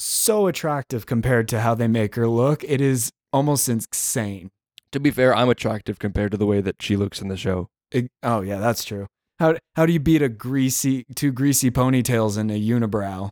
so 0.00 0.46
attractive 0.46 1.06
compared 1.06 1.46
to 1.48 1.60
how 1.60 1.74
they 1.74 1.88
make 1.88 2.14
her 2.14 2.26
look. 2.26 2.64
It 2.64 2.80
is 2.80 3.12
almost 3.32 3.68
insane. 3.68 4.50
To 4.92 5.00
be 5.00 5.10
fair, 5.10 5.34
I'm 5.34 5.48
attractive 5.48 5.98
compared 5.98 6.32
to 6.32 6.38
the 6.38 6.46
way 6.46 6.60
that 6.60 6.80
she 6.80 6.96
looks 6.96 7.20
in 7.20 7.28
the 7.28 7.36
show. 7.36 7.68
It- 7.90 8.10
oh 8.22 8.40
yeah, 8.40 8.58
that's 8.58 8.84
true. 8.84 9.06
How 9.38 9.56
how 9.76 9.86
do 9.86 9.92
you 9.92 10.00
beat 10.00 10.22
a 10.22 10.28
greasy 10.28 11.04
two 11.14 11.32
greasy 11.32 11.70
ponytails 11.70 12.36
and 12.36 12.50
a 12.50 12.58
unibrow? 12.58 13.30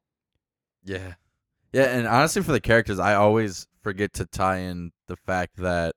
Yeah. 0.85 1.15
Yeah, 1.73 1.85
and 1.85 2.07
honestly 2.07 2.43
for 2.43 2.53
the 2.53 2.61
characters, 2.61 2.99
I 2.99 3.15
always 3.15 3.67
forget 3.83 4.13
to 4.15 4.27
tie 4.27 4.59
in 4.59 4.93
the 5.07 5.17
fact 5.17 5.57
that 5.57 5.95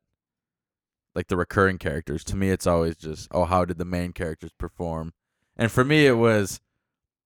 like 1.16 1.28
the 1.28 1.38
recurring 1.38 1.78
characters. 1.78 2.24
To 2.26 2.36
me 2.36 2.50
it's 2.50 2.68
always 2.68 2.96
just, 2.98 3.28
oh, 3.32 3.46
how 3.46 3.66
did 3.66 3.78
the 3.78 3.86
main 3.86 4.14
characters 4.14 4.52
perform? 4.58 5.14
And 5.58 5.72
for 5.72 5.84
me 5.84 6.06
it 6.08 6.18
was 6.18 6.60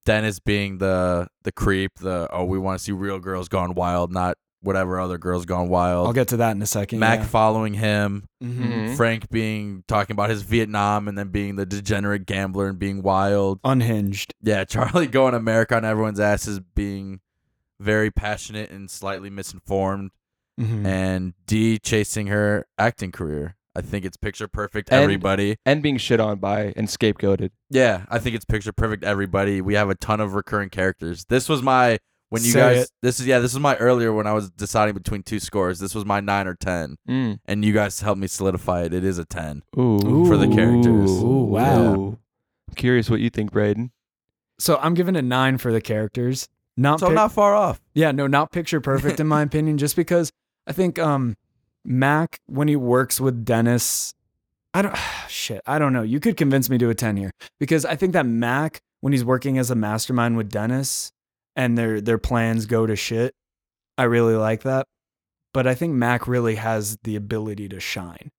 Dennis 0.05 0.39
being 0.39 0.77
the 0.77 1.27
the 1.43 1.51
creep, 1.51 1.95
the 1.99 2.27
oh 2.31 2.45
we 2.45 2.57
want 2.59 2.77
to 2.79 2.83
see 2.83 2.91
real 2.91 3.19
girls 3.19 3.47
gone 3.49 3.73
wild, 3.73 4.11
not 4.11 4.37
whatever 4.61 4.99
other 4.99 5.17
girls 5.19 5.45
gone 5.45 5.69
wild. 5.69 6.07
I'll 6.07 6.13
get 6.13 6.29
to 6.29 6.37
that 6.37 6.55
in 6.55 6.61
a 6.61 6.65
second. 6.65 6.97
Mac 6.99 7.19
yeah. 7.19 7.25
following 7.25 7.73
him, 7.75 8.27
Mhm. 8.43 8.57
Mhm. 8.57 8.97
Frank 8.97 9.29
being 9.29 9.83
talking 9.87 10.13
about 10.15 10.29
his 10.31 10.41
Vietnam 10.41 11.07
and 11.07 11.15
then 11.17 11.27
being 11.29 11.55
the 11.55 11.65
degenerate 11.67 12.25
gambler 12.25 12.67
and 12.69 12.79
being 12.79 13.01
wild. 13.03 13.59
unhinged. 13.63 14.33
Yeah, 14.41 14.63
Charlie 14.65 15.07
going 15.07 15.33
America 15.35 15.75
on 15.75 15.85
everyone's 15.85 16.19
asses, 16.19 16.59
being 16.59 17.19
very 17.79 18.09
passionate 18.09 18.71
and 18.71 18.89
slightly 18.89 19.29
misinformed, 19.29 20.11
Mhm. 20.59 20.85
and 20.85 21.33
Dee 21.45 21.77
chasing 21.77 22.27
her 22.27 22.65
acting 22.79 23.11
career. 23.11 23.57
I 23.75 23.81
think 23.81 24.05
it's 24.05 24.17
picture 24.17 24.47
perfect. 24.47 24.89
And- 24.91 25.01
Everybody. 25.03 25.57
and 25.65 25.81
being 25.83 25.97
shit 25.97 26.19
on 26.19 26.39
by 26.39 26.73
and 26.75 26.87
scapegoated. 26.87 27.49
Yeah, 27.69 28.05
I 28.09 28.19
think 28.19 28.35
it's 28.35 28.45
picture 28.45 28.71
perfect. 28.71 29.03
Everybody. 29.03 29.61
We 29.61 29.73
have 29.75 29.89
a 29.89 29.95
ton 29.95 30.19
of 30.21 30.33
recurring 30.33 30.69
characters. 30.69 31.25
This 31.25 31.49
was 31.49 31.61
my 31.61 31.97
when 32.29 32.43
you 32.43 32.51
Say 32.51 32.59
guys. 32.59 32.83
it. 32.85 32.89
This 33.01 33.19
is 33.19 33.27
yeah. 33.27 33.39
This 33.39 33.53
is 33.53 33.59
my 33.59 33.75
earlier 33.77 34.13
when 34.13 34.27
I 34.27 34.33
was 34.33 34.49
deciding 34.49 34.93
between 34.95 35.23
two 35.23 35.39
scores. 35.39 35.79
This 35.79 35.93
was 35.93 36.05
my 36.05 36.19
nine 36.21 36.47
or 36.47 36.55
ten, 36.55 36.95
Mm. 37.09 37.39
and 37.45 37.63
you 37.65 37.73
guys 37.73 37.99
helped 38.01 38.19
me 38.19 38.27
solidify 38.27 38.83
it. 38.83 38.93
It 38.93 39.03
is 39.03 39.17
a 39.17 39.25
ten. 39.25 39.61
Ooh. 39.77 40.25
For 40.25 40.37
the 40.37 40.47
characters. 40.47 41.11
Ooh, 41.11 41.45
wow. 41.45 41.95
Ooh. 41.95 42.19
I'm 42.69 42.75
curious 42.75 43.09
what 43.09 43.19
you 43.19 43.29
think, 43.29 43.51
Braden. 43.51 43.91
So 44.59 44.77
I'm 44.81 44.93
giving 44.93 45.15
a 45.15 45.21
nine 45.21 45.57
for 45.57 45.71
the 45.73 45.81
characters. 45.81 46.47
Not 46.77 46.99
So 46.99 47.07
pic- 47.07 47.15
not 47.15 47.31
far 47.31 47.55
off. 47.55 47.81
Yeah, 47.93 48.11
no, 48.11 48.27
not 48.27 48.51
picture 48.51 48.81
perfect 48.81 49.19
in 49.19 49.27
my 49.27 49.41
opinion, 49.43 49.77
just 49.77 49.95
because 49.95 50.31
I 50.67 50.71
think 50.73 50.97
um 50.97 51.35
Mac 51.85 52.39
when 52.47 52.67
he 52.67 52.75
works 52.75 53.19
with 53.19 53.45
Dennis, 53.45 54.13
I 54.73 54.81
don't 54.81 54.95
shit, 55.29 55.61
I 55.65 55.79
don't 55.79 55.93
know. 55.93 56.03
You 56.03 56.19
could 56.19 56.37
convince 56.37 56.69
me 56.69 56.77
to 56.79 56.89
a 56.89 56.95
10 56.95 57.17
here 57.17 57.31
because 57.59 57.85
I 57.85 57.95
think 57.95 58.13
that 58.13 58.25
Mac 58.25 58.81
when 59.01 59.13
he's 59.13 59.25
working 59.25 59.57
as 59.57 59.69
a 59.69 59.75
mastermind 59.75 60.37
with 60.37 60.49
Dennis 60.49 61.11
and 61.55 61.77
their 61.77 62.01
their 62.01 62.17
plans 62.17 62.65
go 62.65 62.85
to 62.85 62.95
shit, 62.95 63.33
I 63.97 64.03
really 64.03 64.35
like 64.35 64.63
that. 64.63 64.87
But 65.53 65.67
I 65.67 65.75
think 65.75 65.93
Mac 65.93 66.27
really 66.27 66.55
has 66.55 66.97
the 67.03 67.15
ability 67.15 67.69
to 67.69 67.79
shine. 67.79 68.31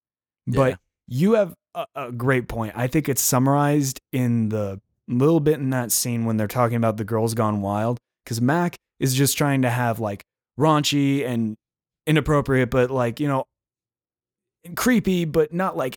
But 0.47 0.79
you 1.09 1.35
have 1.35 1.55
a, 1.75 1.87
a 1.95 2.13
great 2.13 2.49
point. 2.49 2.75
I 2.77 2.89
think 2.89 3.09
it's 3.09 3.23
summarized 3.23 4.01
in 4.13 4.51
the 4.51 4.81
little 5.09 5.41
bit 5.41 5.59
in 5.59 5.71
that 5.71 5.93
scene 5.93 6.25
when 6.25 6.37
they're 6.37 6.47
talking 6.47 6.77
about 6.77 6.97
the 6.97 7.05
girls 7.05 7.35
gone 7.35 7.63
wild 7.63 7.99
because 8.25 8.41
Mac 8.41 8.77
is 8.99 9.15
just 9.15 9.39
trying 9.39 9.63
to 9.63 9.71
have 9.71 10.01
like 10.01 10.25
raunchy 10.59 11.27
and 11.27 11.57
inappropriate, 12.07 12.71
but 12.71 12.91
like, 12.91 13.21
you 13.21 13.29
know, 13.29 13.45
creepy, 14.75 15.25
but 15.25 15.53
not 15.53 15.77
like 15.77 15.97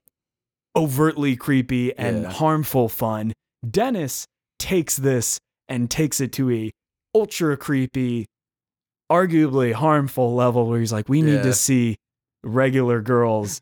overtly 0.76 1.36
creepy 1.36 1.96
and 1.98 2.24
Yeah. 2.24 2.30
harmful 2.32 2.90
fun. 2.90 3.34
Dennis 3.70 4.26
takes 4.60 4.96
this 4.98 5.40
and 5.68 5.90
takes 5.90 6.22
it 6.22 6.32
to 6.34 6.52
a 6.52 6.72
ultra 7.16 7.58
creepy, 7.58 8.26
arguably 9.12 9.74
harmful 9.74 10.36
level 10.36 10.68
where 10.68 10.80
he's 10.80 10.94
like, 10.94 11.10
we 11.10 11.22
need 11.22 11.36
Yeah. 11.36 11.42
to 11.44 11.54
see 11.54 11.98
regular 12.44 13.02
girls. 13.02 13.62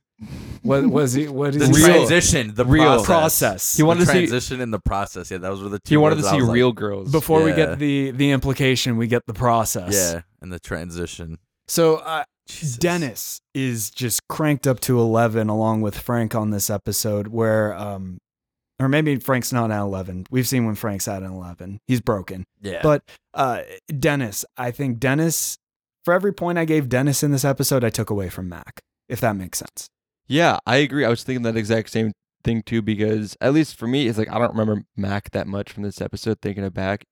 What 0.64 0.88
was 0.88 1.14
he? 1.14 1.28
What 1.28 1.56
is 1.56 1.70
The 1.70 1.78
he 1.78 1.84
transition, 1.84 2.54
the 2.56 2.66
Real. 2.66 2.84
process. 3.04 3.06
process? 3.06 3.78
He 3.78 3.84
wanted 3.84 4.02
the 4.02 4.06
to 4.08 4.12
see- 4.12 4.18
transition 4.28 4.62
in 4.62 4.72
the 4.72 4.80
process. 4.80 5.30
Yeah, 5.32 5.38
that 5.38 5.50
was 5.52 5.62
were 5.62 5.70
the 5.70 5.80
two. 5.80 5.90
He 5.94 5.98
wanted 5.98 6.16
to 6.18 6.24
see 6.24 6.38
was 6.38 6.46
like, 6.46 6.56
real 6.56 6.72
girls. 6.74 7.12
Before 7.12 7.44
we 7.44 7.54
get 7.54 7.78
the 7.80 8.12
the 8.12 8.32
implication, 8.32 8.98
we 8.98 9.06
get 9.08 9.22
the 9.28 9.34
process. 9.36 9.94
Yeah, 9.94 10.22
and 10.42 10.52
the 10.52 10.60
transition. 10.60 11.38
So 11.68 11.98
uh, 11.98 12.24
Jesus. 12.48 12.78
Dennis 12.78 13.42
is 13.54 13.90
just 13.90 14.28
cranked 14.28 14.66
up 14.68 14.80
to 14.82 15.00
11 15.00 15.50
along 15.50 15.82
with 15.82 15.98
Frank 15.98 16.36
on 16.36 16.52
this 16.52 16.70
episode 16.70 17.28
where 17.28 17.74
um 17.76 18.18
or 18.80 18.88
maybe 18.88 19.16
Frank's 19.18 19.52
not 19.52 19.72
at 19.72 19.82
11. 19.82 20.28
We've 20.30 20.48
seen 20.48 20.66
when 20.66 20.76
Frank's 20.76 21.08
at 21.08 21.24
an 21.24 21.32
11. 21.32 21.80
He's 21.88 22.02
broken. 22.02 22.46
Yeah, 22.62 22.82
But 22.84 23.04
uh 23.34 23.62
Dennis, 24.00 24.46
I 24.58 24.72
think 24.72 25.00
Dennis 25.00 25.58
for 26.06 26.14
every 26.14 26.34
point 26.34 26.58
I 26.58 26.66
gave 26.66 26.90
Dennis 26.90 27.24
in 27.24 27.32
this 27.32 27.44
episode 27.46 27.84
I 27.84 27.90
took 27.90 28.10
away 28.10 28.30
from 28.30 28.48
Mac, 28.50 28.82
if 29.10 29.20
that 29.22 29.36
makes 29.36 29.60
sense. 29.60 29.90
Yeah, 30.28 30.60
I 30.66 30.78
agree. 30.78 31.06
I 31.06 31.10
was 31.10 31.24
thinking 31.24 31.44
that 31.44 31.58
exact 31.58 31.90
same 31.90 32.12
thing 32.44 32.64
too 32.64 32.82
because 32.82 33.36
at 33.42 33.54
least 33.54 33.78
for 33.78 33.88
me, 33.88 34.08
it's 34.08 34.18
like 34.18 34.30
I 34.30 34.38
don't 34.40 34.56
remember 34.56 34.84
Mac 34.96 35.32
that 35.32 35.48
much 35.48 35.72
from 35.72 35.84
this 35.84 36.02
episode. 36.02 36.40
Thinking 36.42 36.64
it 36.64 36.74
back, 36.74 37.06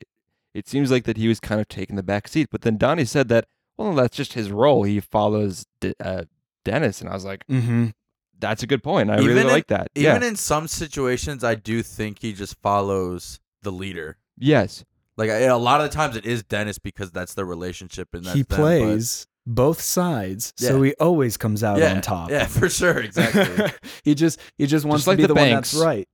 it 0.53 0.67
seems 0.67 0.91
like 0.91 1.03
that 1.05 1.17
he 1.17 1.27
was 1.27 1.39
kind 1.39 1.59
of 1.59 1.67
taking 1.67 1.95
the 1.95 2.03
back 2.03 2.27
seat. 2.27 2.47
But 2.51 2.61
then 2.61 2.77
Donnie 2.77 3.05
said 3.05 3.27
that, 3.29 3.45
well, 3.77 3.93
that's 3.93 4.15
just 4.15 4.33
his 4.33 4.51
role. 4.51 4.83
He 4.83 4.99
follows 4.99 5.65
De- 5.79 5.95
uh, 6.03 6.23
Dennis, 6.63 7.01
and 7.01 7.09
I 7.09 7.13
was 7.13 7.25
like, 7.25 7.45
Mhm. 7.47 7.93
that's 8.39 8.63
a 8.63 8.67
good 8.67 8.83
point. 8.83 9.09
I 9.11 9.15
Even 9.15 9.27
really 9.27 9.41
in- 9.41 9.47
like 9.47 9.67
that. 9.67 9.89
even 9.95 10.21
yeah. 10.21 10.27
in 10.27 10.35
some 10.35 10.67
situations, 10.67 11.43
I 11.43 11.55
do 11.55 11.81
think 11.83 12.19
he 12.21 12.33
just 12.33 12.55
follows 12.61 13.39
the 13.61 13.71
leader. 13.71 14.17
yes. 14.37 14.83
Like 15.17 15.29
I, 15.29 15.43
a 15.43 15.57
lot 15.57 15.79
of 15.79 15.89
the 15.89 15.95
times, 15.95 16.17
it 16.17 16.25
is 16.25 16.43
Dennis 16.43 16.77
because 16.77 17.09
that's 17.09 17.35
the 17.35 17.45
relationship, 17.45 18.09
and 18.13 18.25
that's 18.25 18.35
He 18.35 18.41
them, 18.41 18.47
but- 18.49 18.57
plays 18.57 19.25
both 19.47 19.79
sides, 19.79 20.51
so 20.57 20.81
he 20.81 20.93
always 20.99 21.37
comes 21.37 21.63
out 21.63 21.77
yeah, 21.79 21.93
on 21.93 22.01
top. 22.01 22.29
Yeah, 22.31 22.47
for 22.47 22.67
sure, 22.67 22.99
exactly. 23.09 23.71
he 24.03 24.13
just 24.13 24.39
he 24.57 24.65
just 24.67 24.85
wants 24.85 25.07
like 25.07 25.15
to 25.15 25.17
be 25.17 25.27
the 25.27 25.33
the, 25.33 25.39
one 25.39 25.49
that's 25.51 25.73
right. 25.73 26.05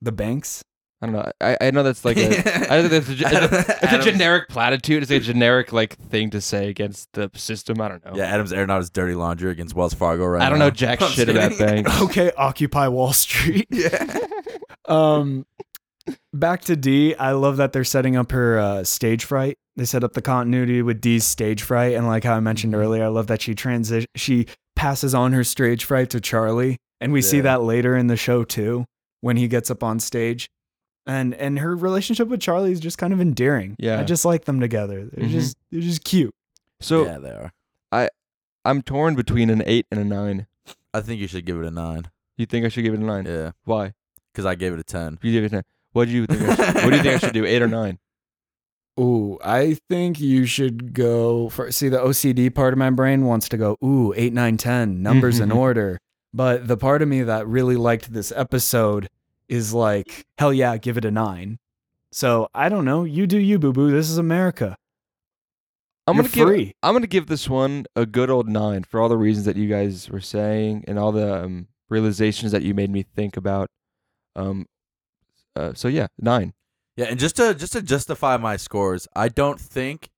The 0.00 0.10
banks? 0.10 0.64
I 1.02 1.06
don't 1.06 1.14
know. 1.16 1.32
I, 1.40 1.56
I 1.60 1.70
know 1.72 1.82
that's 1.82 2.04
like 2.04 2.16
a, 2.16 2.72
I 2.72 2.80
know 2.80 2.88
that's 2.88 3.08
a, 3.08 3.12
it's 3.18 3.22
a, 3.22 3.76
it's 3.82 3.92
a 4.06 4.10
generic 4.12 4.48
platitude. 4.48 5.02
It's 5.02 5.10
a 5.10 5.18
generic 5.18 5.72
like 5.72 5.96
thing 5.98 6.30
to 6.30 6.40
say 6.40 6.68
against 6.68 7.12
the 7.12 7.28
system. 7.34 7.80
I 7.80 7.88
don't 7.88 8.04
know. 8.04 8.12
yeah, 8.14 8.26
Adam's 8.26 8.52
airing 8.52 8.70
out 8.70 8.78
his 8.78 8.88
dirty 8.90 9.14
laundry 9.14 9.50
against 9.50 9.74
Wells 9.74 9.94
Fargo 9.94 10.24
right 10.24 10.40
I 10.42 10.48
don't 10.48 10.60
now. 10.60 10.66
know 10.66 10.70
jack 10.70 11.02
I'm 11.02 11.10
shit 11.10 11.28
about 11.28 11.50
kidding. 11.52 11.84
banks. 11.84 12.00
Okay, 12.02 12.30
Occupy 12.36 12.86
Wall 12.88 13.12
Street. 13.12 13.66
yeah, 13.70 14.16
Um, 14.86 15.44
back 16.32 16.62
to 16.62 16.76
Dee. 16.76 17.14
I 17.16 17.32
love 17.32 17.56
that 17.56 17.72
they're 17.72 17.84
setting 17.84 18.16
up 18.16 18.30
her 18.32 18.58
uh, 18.58 18.84
stage 18.84 19.24
fright. 19.24 19.58
They 19.76 19.84
set 19.84 20.04
up 20.04 20.12
the 20.12 20.22
continuity 20.22 20.82
with 20.82 21.00
Dee's 21.00 21.24
stage 21.24 21.62
fright, 21.62 21.94
and 21.94 22.06
like 22.06 22.24
how 22.24 22.34
I 22.36 22.40
mentioned 22.40 22.74
Mm-hmm. 22.74 22.82
earlier, 22.82 23.04
I 23.04 23.08
love 23.08 23.26
that 23.28 23.42
she 23.42 23.54
transition. 23.54 24.06
She 24.14 24.46
passes 24.76 25.14
on 25.14 25.32
her 25.32 25.44
stage 25.44 25.84
fright 25.84 26.10
to 26.10 26.20
Charlie, 26.20 26.76
and 27.00 27.12
we 27.12 27.22
see 27.22 27.40
that 27.40 27.62
later 27.62 27.96
in 27.96 28.06
the 28.06 28.16
show 28.16 28.44
too 28.44 28.84
when 29.20 29.36
he 29.36 29.48
gets 29.48 29.70
up 29.70 29.82
on 29.82 29.98
stage. 30.00 30.48
And 31.06 31.34
and 31.34 31.58
her 31.58 31.74
relationship 31.74 32.28
with 32.28 32.40
Charlie 32.40 32.70
is 32.72 32.78
just 32.80 32.96
kind 32.98 33.12
of 33.12 33.20
endearing. 33.20 33.74
Yeah. 33.78 34.00
I 34.00 34.04
just 34.04 34.24
like 34.24 34.44
them 34.44 34.60
together. 34.60 35.04
They're 35.12 35.26
Mhm. 35.26 35.30
just 35.30 35.56
they're 35.70 35.80
just 35.80 36.04
cute. 36.04 36.32
So 36.80 37.04
yeah, 37.04 37.18
they 37.18 37.30
are. 37.30 37.52
I 37.90 38.08
I'm 38.64 38.82
torn 38.82 39.14
between 39.16 39.50
an 39.50 39.62
eight 39.66 39.86
and 39.90 39.98
a 39.98 40.04
nine. 40.04 40.46
I 40.94 41.00
think 41.00 41.20
you 41.20 41.26
should 41.26 41.44
give 41.44 41.60
it 41.60 41.66
a 41.66 41.70
nine. 41.72 42.04
You 42.36 42.46
think 42.46 42.64
I 42.64 42.68
should 42.68 42.84
give 42.84 42.94
it 42.94 43.00
a 43.00 43.04
nine? 43.04 43.24
Yeah, 43.26 43.50
Why? 43.64 43.94
because 44.32 44.46
I 44.46 44.54
gave 44.54 44.72
it 44.72 44.78
a 44.78 44.84
ten. 44.84 45.18
You 45.22 45.32
give 45.32 45.44
it 45.44 45.52
a 45.52 45.54
nine. 45.56 45.64
What 45.92 46.06
do 46.06 46.12
you 46.12 46.26
think? 46.26 46.40
I 46.42 46.54
should, 46.54 46.74
what 46.76 46.90
do 46.90 46.96
you 46.96 47.02
think 47.02 47.14
I 47.14 47.18
should 47.18 47.34
do? 47.34 47.44
Eight 47.44 47.62
or 47.62 47.68
nine? 47.68 47.98
Ooh, 49.00 49.38
I 49.42 49.78
think 49.88 50.20
you 50.20 50.44
should 50.46 50.92
go 50.94 51.48
for 51.48 51.72
see 51.72 51.88
the 51.88 51.98
OCD 51.98 52.54
part 52.54 52.72
of 52.74 52.78
my 52.78 52.90
brain 52.90 53.24
wants 53.24 53.48
to 53.48 53.56
go, 53.56 53.76
ooh, 53.82 54.12
eight, 54.16 54.32
nine, 54.34 54.56
ten, 54.58 55.02
numbers 55.02 55.40
in 55.40 55.48
Mhm. 55.48 55.56
order. 55.56 55.98
But 56.34 56.68
the 56.68 56.76
part 56.76 57.02
of 57.02 57.08
me 57.08 57.22
that 57.22 57.46
really 57.46 57.76
liked 57.76 58.12
this 58.12 58.32
episode 58.36 59.08
is 59.52 59.72
like, 59.74 60.24
hell 60.38 60.52
yeah, 60.52 60.76
give 60.78 60.96
it 60.96 61.04
a 61.04 61.10
nine. 61.10 61.58
So 62.10 62.48
I 62.54 62.68
don't 62.68 62.84
know. 62.84 63.04
You 63.04 63.26
do 63.26 63.38
you, 63.38 63.58
boo 63.58 63.72
boo. 63.72 63.90
This 63.90 64.08
is 64.10 64.18
America. 64.18 64.76
I'm 66.06 66.16
You're 66.16 66.24
gonna 66.24 66.56
give. 66.56 66.72
I'm 66.82 66.94
gonna 66.94 67.06
give 67.06 67.26
this 67.26 67.48
one 67.48 67.86
a 67.94 68.04
good 68.06 68.28
old 68.30 68.48
nine 68.48 68.82
for 68.82 69.00
all 69.00 69.08
the 69.08 69.16
reasons 69.16 69.46
that 69.46 69.56
you 69.56 69.68
guys 69.68 70.10
were 70.10 70.20
saying 70.20 70.84
and 70.88 70.98
all 70.98 71.12
the 71.12 71.44
um, 71.44 71.68
realizations 71.88 72.50
that 72.52 72.62
you 72.62 72.74
made 72.74 72.90
me 72.90 73.02
think 73.02 73.36
about. 73.36 73.68
Um. 74.34 74.66
Uh, 75.54 75.72
so 75.74 75.86
yeah, 75.88 76.06
nine. 76.18 76.54
Yeah, 76.96 77.06
and 77.06 77.18
just 77.20 77.36
to 77.36 77.54
just 77.54 77.72
to 77.74 77.82
justify 77.82 78.36
my 78.36 78.56
scores, 78.56 79.06
I 79.14 79.28
don't 79.28 79.60
think 79.60 80.08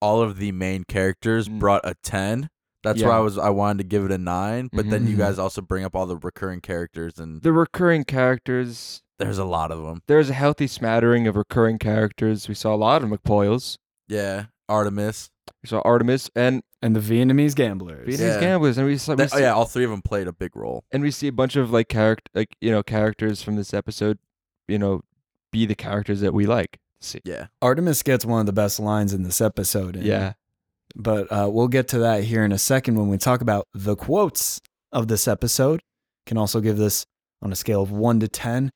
all 0.00 0.22
of 0.22 0.38
the 0.38 0.52
main 0.52 0.84
characters 0.84 1.48
Mm. 1.48 1.58
brought 1.58 1.82
a 1.84 1.94
ten. 2.02 2.48
That's 2.82 3.02
why 3.02 3.10
I 3.16 3.20
was 3.20 3.36
I 3.38 3.50
wanted 3.50 3.78
to 3.78 3.84
give 3.84 4.04
it 4.04 4.12
a 4.12 4.18
nine. 4.18 4.68
But 4.72 4.88
then 4.90 5.06
you 5.06 5.14
Mhm. 5.16 5.18
guys 5.18 5.38
also 5.38 5.60
bring 5.60 5.84
up 5.84 5.94
all 5.94 6.06
the 6.06 6.16
recurring 6.16 6.60
characters, 6.60 7.18
and 7.18 7.42
The 7.42 7.52
recurring 7.52 8.04
characters. 8.04 9.02
there's 9.18 9.38
a 9.38 9.44
lot 9.44 9.70
of 9.70 9.82
them. 9.82 10.02
There's 10.06 10.30
a 10.30 10.34
healthy 10.34 10.66
smattering 10.66 11.26
of 11.26 11.36
recurring 11.36 11.78
characters. 11.78 12.48
We 12.48 12.54
saw 12.54 12.74
a 12.74 12.76
lot 12.76 13.02
of 13.02 13.10
McPoyles. 13.10 13.76
Yeah, 14.08 14.46
Artemis. 14.68 15.30
We 15.62 15.68
saw 15.68 15.80
Artemis 15.84 16.30
and 16.34 16.62
And 16.82 16.96
the 16.96 17.00
Vietnamese 17.00 17.54
gamblers. 17.54 18.08
Vietnamese 18.08 18.18
Yeah. 18.36 18.40
gamblers, 18.40 18.78
and 18.78 18.86
we 18.86 18.96
saw. 18.96 19.12
We 19.12 19.16
That- 19.16 19.34
oh 19.34 19.38
yeah, 19.38 19.52
all 19.52 19.66
three 19.66 19.84
of 19.84 19.90
them 19.90 20.00
played 20.00 20.26
a 20.26 20.32
big 20.32 20.56
role. 20.56 20.84
and 20.90 21.02
we 21.02 21.10
see 21.10 21.28
a 21.28 21.32
bunch 21.32 21.54
of 21.56 21.70
like 21.70 21.88
character 21.88 22.24
like 22.34 22.56
you 22.62 22.70
know 22.70 22.82
characters 22.82 23.42
from 23.42 23.56
this 23.56 23.74
episode 23.74 24.18
you 24.66 24.78
know 24.78 25.02
be 25.52 25.66
the 25.66 25.74
characters 25.74 26.20
that 26.22 26.32
we 26.32 26.46
like 26.46 26.78
see 27.02 27.20
Yeah, 27.24 27.48
Artemis 27.60 28.02
gets 28.02 28.24
one 28.24 28.40
of 28.40 28.46
the 28.46 28.52
best 28.54 28.80
lines 28.80 29.12
in 29.12 29.24
this 29.24 29.42
episode. 29.42 29.96
and- 29.96 30.06
yeah 30.06 30.32
But 30.96 31.30
uh, 31.30 31.48
we'll 31.50 31.68
get 31.68 31.88
to 31.88 31.98
that 32.00 32.24
here 32.24 32.44
in 32.44 32.52
a 32.52 32.58
second 32.58 32.96
when 32.96 33.08
we 33.08 33.18
talk 33.18 33.40
about 33.40 33.66
the 33.74 33.96
quotes 33.96 34.60
of 34.92 35.08
this 35.08 35.28
episode. 35.28 35.80
Can 36.26 36.36
also 36.36 36.60
give 36.60 36.76
this 36.76 37.04
on 37.42 37.52
a 37.52 37.56
scale 37.56 37.82
of 37.82 37.90
one 37.90 38.20
to 38.20 38.28
ten, 38.28 38.70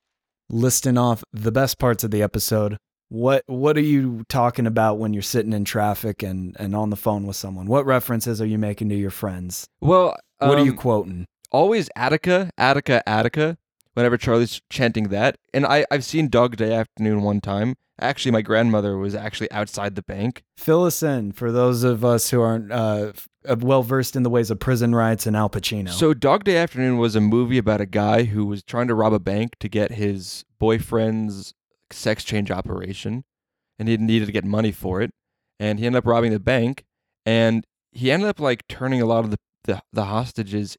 listing 0.51 0.97
off 0.99 1.23
the 1.33 1.53
best 1.53 1.79
parts 1.79 2.05
of 2.05 2.11
the 2.11 2.23
episode. 2.23 2.77
What 3.11 3.43
what 3.47 3.77
are 3.77 3.81
you 3.83 4.25
talking 4.29 4.67
about 4.67 4.99
when 4.99 5.13
you're 5.13 5.23
sitting 5.23 5.53
in 5.53 5.65
traffic 5.65 6.23
and, 6.23 6.57
and 6.59 6.75
on 6.75 6.91
the 6.91 6.97
phone 6.97 7.27
with 7.27 7.37
someone? 7.37 7.67
What 7.67 7.87
references 7.87 8.41
are 8.41 8.47
you 8.47 8.59
making 8.59 8.89
to 8.89 8.95
your 8.95 9.11
friends? 9.11 9.67
well 9.81 10.17
What 10.39 10.59
are 10.59 10.65
you 10.65 10.73
um, 10.73 10.77
quoting? 10.79 11.27
always 11.53 11.89
attica 11.95 12.51
attica 12.59 13.07
attica 13.09 13.57
whenever 13.95 14.17
Charlie's 14.17 14.61
chanting 14.71 15.09
that. 15.09 15.37
And 15.53 15.65
I 15.65 15.87
I've 15.91 16.05
seen 16.05 16.29
Dog 16.29 16.57
Day 16.57 16.73
Afternoon 16.73 17.23
one 17.23 17.41
time. 17.41 17.77
Actually, 18.01 18.33
my 18.33 18.43
grandmother 18.43 18.99
was 18.99 19.15
actually 19.15 19.51
outside 19.53 19.95
the 19.95 20.03
bank. 20.03 20.43
Fill 20.59 20.85
us 20.85 21.03
in 21.03 21.31
for 21.31 21.53
those 21.53 21.85
of 21.85 22.05
us 22.05 22.31
who 22.31 22.41
aren't 22.41 22.73
uh, 22.73 23.13
well 23.61 23.85
versed 23.85 24.17
in 24.17 24.25
the 24.25 24.31
ways 24.31 24.51
of 24.51 24.59
prison 24.59 24.95
riots 24.95 25.27
and 25.27 25.37
Al 25.37 25.49
Pacino. 25.49 25.91
So 25.91 26.13
Dog 26.13 26.43
Day 26.43 26.57
Afternoon 26.57 26.99
was 26.99 27.15
a 27.15 27.21
movie 27.21 27.59
about 27.59 27.81
a 27.81 27.87
guy 27.87 28.25
who 28.25 28.47
was 28.47 28.65
trying 28.65 28.89
to 28.89 28.95
rob 28.95 29.13
a 29.13 29.21
bank 29.21 29.53
to 29.61 29.69
get 29.69 29.93
his 29.93 30.45
boyfriend's 30.59 31.55
sex 31.91 32.25
change 32.25 32.51
operation, 32.51 33.25
and 33.79 33.89
he 33.89 33.97
needed 33.97 34.27
to 34.27 34.33
get 34.33 34.45
money 34.45 34.73
for 34.73 35.01
it. 35.01 35.13
And 35.61 35.79
he 35.79 35.87
ended 35.87 35.99
up 35.99 36.07
robbing 36.07 36.33
the 36.33 36.41
bank, 36.41 36.85
and 37.25 37.65
he 37.93 38.11
ended 38.11 38.29
up 38.29 38.41
like 38.41 38.67
turning 38.69 39.01
a 39.01 39.07
lot 39.07 39.25
of 39.25 39.31
the 39.31 39.39
the, 39.65 39.81
the 39.93 40.05
hostages 40.05 40.77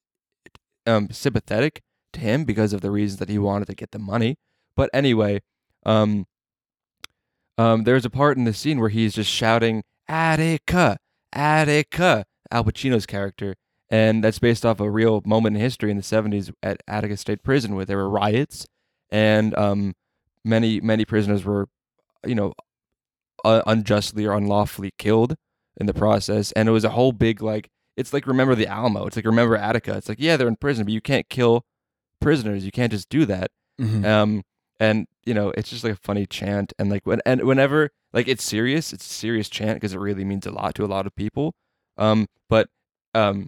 um, 0.86 1.09
sympathetic 1.11 1.82
to 2.16 2.22
him 2.22 2.43
because 2.43 2.74
of 2.74 2.82
the 2.82 2.91
reasons 2.91 3.20
that 3.20 3.30
he 3.30 3.38
wanted 3.38 3.68
to 3.68 3.76
get 3.76 3.91
the 3.91 3.99
money. 3.99 4.38
But 4.76 4.89
anyway, 4.93 5.41
um, 5.86 6.26
um, 7.57 7.84
there's 7.84 8.05
a 8.05 8.09
part 8.09 8.38
in 8.38 8.43
the 8.43 8.53
scene 8.53 8.80
where 8.80 8.89
he's 8.89 9.13
just 9.13 9.32
shouting 9.32 9.84
"Attica, 10.07 10.97
Attica," 11.32 12.26
Al 12.51 12.63
Pacino's 12.63 13.05
character, 13.05 13.55
and 13.89 14.24
that's 14.24 14.39
based 14.39 14.66
off 14.66 14.80
a 14.80 14.89
real 14.89 15.22
moment 15.26 15.55
in 15.55 15.61
history 15.61 15.91
in 15.91 15.97
the 15.97 16.03
70s 16.03 16.51
at 16.61 16.82
Attica 16.88 17.18
State 17.18 17.43
Prison 17.43 17.76
where 17.76 17.86
there 17.86 17.97
were 17.97 18.09
riots, 18.09 18.66
and 19.09 19.57
um, 19.57 19.93
many 20.43 20.82
many 20.82 21.05
prisoners 21.05 21.45
were, 21.45 21.68
you 22.26 22.36
know, 22.36 22.53
unjustly 23.45 24.26
or 24.26 24.34
unlawfully 24.34 24.91
killed 24.97 25.36
in 25.78 25.86
the 25.86 25.93
process, 25.93 26.51
and 26.53 26.68
it 26.68 26.72
was 26.72 26.84
a 26.84 26.89
whole 26.89 27.11
big 27.11 27.41
like 27.41 27.70
it's 27.95 28.11
like 28.11 28.28
remember 28.28 28.55
the 28.55 28.68
Alamo, 28.68 29.05
it's 29.05 29.16
like 29.16 29.26
remember 29.26 29.55
Attica. 29.55 29.95
It's 29.95 30.09
like 30.09 30.20
yeah 30.20 30.36
they're 30.36 30.47
in 30.47 30.57
prison, 30.57 30.86
but 30.86 30.93
you 30.93 31.01
can't 31.01 31.30
kill 31.30 31.63
prisoners, 32.26 32.65
you 32.65 32.71
can't 32.71 32.91
just 32.91 33.07
do 33.09 33.26
that. 33.26 33.51
Mhm. 33.80 34.05
Um, 34.05 34.41
and 34.80 35.07
you 35.26 35.34
know, 35.34 35.49
it's 35.57 35.69
just 35.69 35.84
like 35.84 35.93
a 35.93 35.97
funny 36.03 36.26
chant, 36.26 36.73
and 36.80 36.89
like 36.89 37.05
when 37.05 37.21
and 37.26 37.43
whenever 37.43 37.91
like 38.13 38.28
it's 38.28 38.43
serious, 38.43 38.93
it's 38.93 39.05
a 39.05 39.13
serious 39.13 39.49
chant 39.49 39.76
because 39.78 39.93
it 39.93 39.99
really 39.99 40.23
means 40.26 40.45
a 40.45 40.51
lot 40.51 40.76
to 40.76 40.84
a 40.84 40.88
lot 40.88 41.05
of 41.07 41.15
people. 41.15 41.53
Um, 41.97 42.28
but 42.49 42.67
um, 43.13 43.47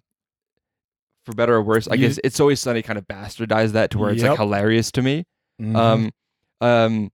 for 1.26 1.34
better 1.34 1.56
or 1.56 1.62
worse, 1.62 1.88
I 1.88 1.96
You- 1.96 2.08
guess 2.08 2.20
it's 2.24 2.40
always 2.40 2.60
sunny 2.62 2.82
kind 2.82 2.98
of 2.98 3.08
bastardized 3.08 3.72
that 3.74 3.92
to 3.92 3.98
where 3.98 4.12
it's 4.12 4.24
like 4.24 4.38
hilarious 4.38 4.92
to 4.94 5.02
me. 5.02 5.26
Mhm. 5.62 5.76
Um, 5.76 6.12
um, 6.62 7.12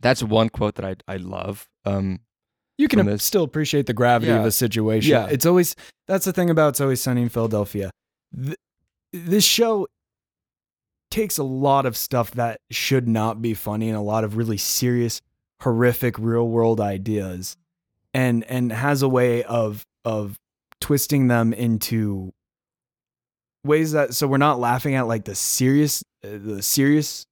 that's 0.00 0.22
one 0.22 0.48
quote 0.48 0.74
that 0.76 0.84
I 0.84 0.96
I 1.12 1.16
love. 1.18 1.68
Um, 1.84 2.20
you 2.76 2.86
can 2.88 3.18
still 3.18 3.42
appreciate 3.44 3.86
the 3.86 3.92
gravity 3.94 4.30
of 4.32 4.44
the 4.44 4.52
situation. 4.52 5.10
Yeah. 5.10 5.26
It's 5.30 5.46
always 5.46 5.74
that's 6.06 6.24
the 6.24 6.32
thing 6.32 6.50
about 6.50 6.70
it's 6.70 6.80
always 6.80 7.00
sunny 7.00 7.22
in 7.22 7.28
Philadelphia. 7.28 7.90
Th- 8.34 8.56
this 9.12 9.44
show 9.44 9.86
takes 11.10 11.38
a 11.38 11.44
lot 11.44 11.86
of 11.86 11.96
stuff 11.96 12.32
that 12.32 12.60
should 12.70 13.08
not 13.08 13.40
be 13.40 13.54
funny 13.54 13.88
and 13.88 13.96
a 13.96 14.02
lot 14.02 14.24
of 14.24 14.36
really 14.36 14.56
serious, 14.56 15.20
horrific, 15.62 16.18
real 16.18 16.48
world 16.48 16.80
ideas, 16.80 17.56
and 18.12 18.44
and 18.44 18.72
has 18.72 19.02
a 19.02 19.08
way 19.08 19.42
of 19.44 19.84
of 20.04 20.38
twisting 20.80 21.28
them 21.28 21.52
into 21.52 22.32
ways 23.64 23.92
that 23.92 24.14
so 24.14 24.26
we're 24.26 24.38
not 24.38 24.60
laughing 24.60 24.94
at 24.94 25.06
like 25.06 25.24
the 25.24 25.34
serious 25.34 26.02
uh, 26.24 26.38
the 26.40 26.62
serious 26.62 27.26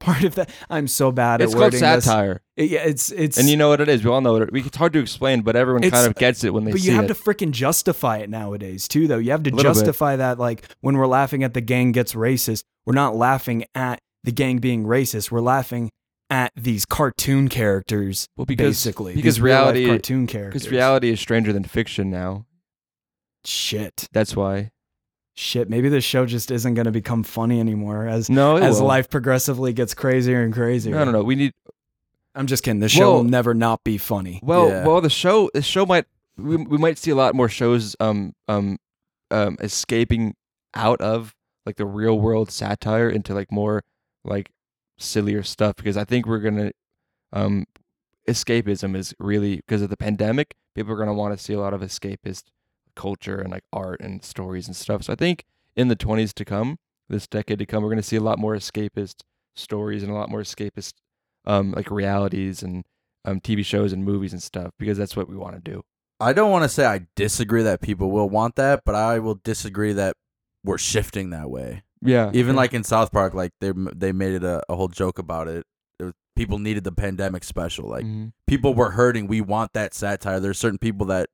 part 0.06 0.24
of 0.24 0.34
that. 0.36 0.50
I'm 0.68 0.88
so 0.88 1.12
bad 1.12 1.40
it's 1.40 1.52
at 1.52 1.56
called 1.58 1.72
wording 1.74 1.80
this. 1.80 2.04
satire, 2.04 2.42
It- 2.56 2.70
yeah, 2.70 2.80
it's 2.80 3.10
it's 3.12 3.38
and 3.38 3.48
you 3.48 3.56
know 3.56 3.68
what 3.68 3.80
it 3.80 3.88
is. 3.88 4.02
We 4.04 4.10
all 4.10 4.20
know 4.20 4.36
it. 4.36 4.50
We, 4.52 4.62
it's 4.62 4.76
hard 4.76 4.92
to 4.94 4.98
explain, 4.98 5.42
but 5.42 5.54
everyone 5.56 5.82
kind 5.88 6.06
of 6.06 6.14
gets 6.16 6.42
it 6.44 6.52
when 6.54 6.64
they 6.64 6.72
but 6.72 6.80
you 6.80 6.92
have 6.92 7.04
it. 7.04 7.08
to 7.08 7.14
freaking 7.14 7.50
justify 7.52 8.18
it 8.18 8.30
nowadays 8.30 8.88
too 8.88 9.06
though 9.06 9.18
you 9.18 9.30
have 9.30 9.42
to 9.44 9.50
little 9.54 9.70
bit. 9.72 9.76
justify 9.78 10.16
that 10.16 10.38
like 10.38 10.64
when 10.80 10.96
we're 10.96 11.06
laughing 11.06 11.44
at 11.44 11.54
the 11.54 11.60
gang 11.60 11.92
gets 11.92 12.14
racist 12.14 12.62
we're 12.86 12.94
not 12.94 13.14
laughing 13.14 13.64
at 13.74 13.98
the 14.24 14.32
gang 14.32 14.58
being 14.58 14.84
racist 14.84 15.30
we're 15.30 15.40
laughing 15.40 15.90
at 16.30 16.52
these 16.56 16.86
cartoon 16.86 17.48
characters 17.48 18.26
Well, 18.36 18.44
because- 18.46 18.68
basically 18.76 19.14
because 19.14 19.40
reality- 19.40 19.86
cartoon 19.86 20.26
characters 20.26 20.62
Because 20.62 20.70
reality 20.72 21.10
is 21.10 21.20
stranger 21.20 21.52
than 21.52 21.64
fiction 21.64 22.10
now. 22.10 22.46
shit 23.44 24.06
That's 24.12 24.36
why. 24.36 24.70
Shit 25.40 25.70
maybe 25.70 25.88
this 25.88 26.04
show 26.04 26.26
just 26.26 26.50
isn't 26.50 26.74
going 26.74 26.84
to 26.84 26.90
become 26.90 27.22
funny 27.22 27.58
anymore 27.60 28.06
as 28.06 28.28
No, 28.28 28.56
as 28.56 28.78
will. 28.80 28.86
life 28.88 29.08
progressively 29.08 29.72
gets 29.72 29.94
crazier 29.94 30.42
and 30.42 30.52
crazier 30.52 30.94
No, 30.94 31.04
no, 31.04 31.10
no. 31.12 31.22
We 31.22 31.34
need. 31.34 31.52
i'm 32.34 32.46
just 32.46 32.62
kidding 32.62 32.80
The 32.80 32.88
show 32.88 33.00
Well- 33.10 33.16
will 33.18 33.24
never 33.24 33.54
not 33.54 33.82
be 33.82 33.96
funny 33.98 34.40
Well, 34.42 34.68
Yeah. 34.68 34.86
well, 34.86 35.00
the 35.00 35.10
show, 35.10 35.48
the 35.54 35.62
show 35.62 35.86
might. 35.86 36.04
We, 36.36 36.56
we 36.56 36.78
might 36.78 36.96
see 36.98 37.10
a 37.10 37.14
lot 37.14 37.34
more 37.34 37.48
shows 37.48 37.96
um 38.00 38.34
um 38.48 38.78
um 39.30 39.56
escaping 39.60 40.34
out 40.74 41.00
of 41.00 41.34
like 41.66 41.76
the 41.76 41.86
real 41.86 42.18
world 42.20 42.50
satire 42.50 43.08
into 43.10 43.34
like 43.34 43.50
more 43.52 43.82
like 44.24 44.50
sillier 44.98 45.42
stuff 45.42 45.76
because 45.76 45.96
I 45.96 46.04
think 46.04 46.26
we're 46.26 46.38
gonna 46.40 46.72
um 47.32 47.64
escapism 48.28 48.94
is 48.96 49.14
really 49.18 49.56
because 49.56 49.82
of 49.82 49.88
the 49.90 49.96
pandemic 49.96 50.54
people 50.74 50.92
are 50.92 50.96
gonna 50.96 51.14
want 51.14 51.36
to 51.36 51.42
see 51.42 51.52
a 51.54 51.60
lot 51.60 51.74
of 51.74 51.80
escapist 51.80 52.44
culture 52.94 53.38
and 53.40 53.50
like 53.50 53.64
art 53.72 54.00
and 54.00 54.22
stories 54.24 54.66
and 54.66 54.76
stuff 54.76 55.02
so 55.04 55.12
I 55.12 55.16
think 55.16 55.44
in 55.76 55.88
the 55.88 55.96
20s 55.96 56.32
to 56.34 56.44
come 56.44 56.78
this 57.08 57.26
decade 57.26 57.58
to 57.58 57.66
come 57.66 57.82
we're 57.82 57.90
gonna 57.90 58.02
see 58.02 58.16
a 58.16 58.20
lot 58.22 58.38
more 58.38 58.54
escapist 58.54 59.16
stories 59.56 60.02
and 60.02 60.10
a 60.12 60.14
lot 60.14 60.30
more 60.30 60.40
escapist 60.42 60.94
um 61.46 61.72
like 61.72 61.90
realities 61.90 62.62
and 62.62 62.84
um 63.24 63.40
TV 63.40 63.64
shows 63.64 63.92
and 63.92 64.04
movies 64.04 64.32
and 64.32 64.42
stuff 64.42 64.70
because 64.78 64.96
that's 64.98 65.16
what 65.16 65.28
we 65.28 65.36
want 65.36 65.54
to 65.56 65.60
do 65.70 65.82
I 66.22 66.34
don't 66.34 66.50
want 66.50 66.64
to 66.64 66.68
say 66.68 66.84
I 66.84 67.06
disagree 67.16 67.62
that 67.62 67.80
people 67.80 68.10
will 68.10 68.28
want 68.28 68.56
that, 68.56 68.82
but 68.84 68.94
I 68.94 69.18
will 69.20 69.40
disagree 69.42 69.94
that 69.94 70.16
we're 70.62 70.76
shifting 70.76 71.30
that 71.30 71.48
way. 71.48 71.82
yeah 72.02 72.30
Even 72.34 72.54
yeah. 72.54 72.60
like 72.60 72.74
in 72.74 72.84
South 72.84 73.10
Park, 73.10 73.32
like 73.32 73.52
they 73.62 73.72
they 73.96 74.12
made 74.12 74.34
it 74.34 74.44
a, 74.44 74.60
a 74.68 74.76
whole 74.76 74.88
joke 74.88 75.18
about 75.18 75.48
it. 75.48 75.64
it 75.98 76.04
was, 76.04 76.12
people 76.36 76.58
needed 76.58 76.84
the 76.84 76.92
pandemic 76.92 77.42
special. 77.42 77.88
Like 77.88 78.04
Mhm. 78.04 78.32
people 78.46 78.74
were 78.74 78.90
hurting. 78.90 79.28
We 79.28 79.40
want 79.40 79.72
that 79.72 79.94
satire. 79.94 80.40
There's 80.40 80.58
certain 80.58 80.76
people 80.78 81.06
that 81.06 81.30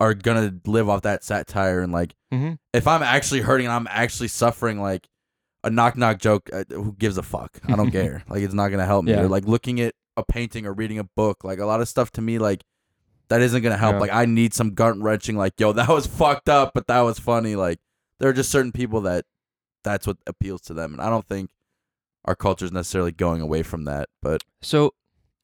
are 0.00 0.14
gonna 0.14 0.54
live 0.66 0.88
off 0.88 1.02
that 1.02 1.24
satire, 1.24 1.80
and 1.80 1.92
like 1.92 2.14
Mhm. 2.32 2.58
if 2.74 2.86
I'm 2.86 3.02
actually 3.02 3.40
hurting 3.40 3.66
and 3.66 3.72
I'm 3.74 3.86
actually 3.90 4.28
suffering, 4.28 4.80
like 4.80 5.08
a 5.64 5.70
knock 5.70 5.96
knock 5.96 6.18
joke, 6.18 6.50
uh, 6.52 6.64
who 6.70 6.92
gives 6.98 7.16
a 7.18 7.22
fuck? 7.22 7.58
I 7.66 7.76
don't 7.76 7.90
care. 7.92 8.22
Like 8.28 8.42
it's 8.42 8.54
not 8.54 8.68
gonna 8.68 8.84
help 8.86 9.04
me. 9.04 9.12
Yeah. 9.12 9.22
Or 9.22 9.28
like 9.28 9.44
looking 9.46 9.80
at 9.80 9.94
a 10.16 10.22
painting 10.24 10.66
or 10.66 10.72
reading 10.72 10.98
a 10.98 11.04
book, 11.04 11.44
like 11.44 11.58
a 11.58 11.66
lot 11.66 11.80
of 11.80 11.88
stuff 11.88 12.10
to 12.12 12.20
me, 12.20 12.38
like 12.38 12.62
that 13.28 13.40
isn't 13.40 13.62
gonna 13.62 13.76
help. 13.76 13.94
Yeah. 13.94 14.00
Like 14.00 14.12
I 14.12 14.26
need 14.26 14.54
some 14.54 14.70
gut 14.74 14.96
wrenching. 14.98 15.36
Like 15.36 15.54
yo, 15.58 15.72
that 15.72 15.88
was 15.88 16.06
fucked 16.06 16.48
up, 16.48 16.72
but 16.74 16.86
that 16.88 17.00
was 17.00 17.18
funny. 17.18 17.56
Like 17.56 17.80
there 18.20 18.28
are 18.28 18.34
just 18.34 18.50
certain 18.50 18.72
people 18.72 19.00
that 19.02 19.24
that's 19.82 20.06
what 20.06 20.18
appeals 20.26 20.60
to 20.62 20.74
them, 20.74 20.92
and 20.92 21.00
I 21.02 21.08
don't 21.08 21.26
think 21.26 21.50
our 22.24 22.34
culture 22.34 22.64
is 22.64 22.72
necessarily 22.72 23.12
going 23.12 23.40
away 23.40 23.62
from 23.62 23.84
that. 23.84 24.08
But 24.20 24.42
So 24.60 24.94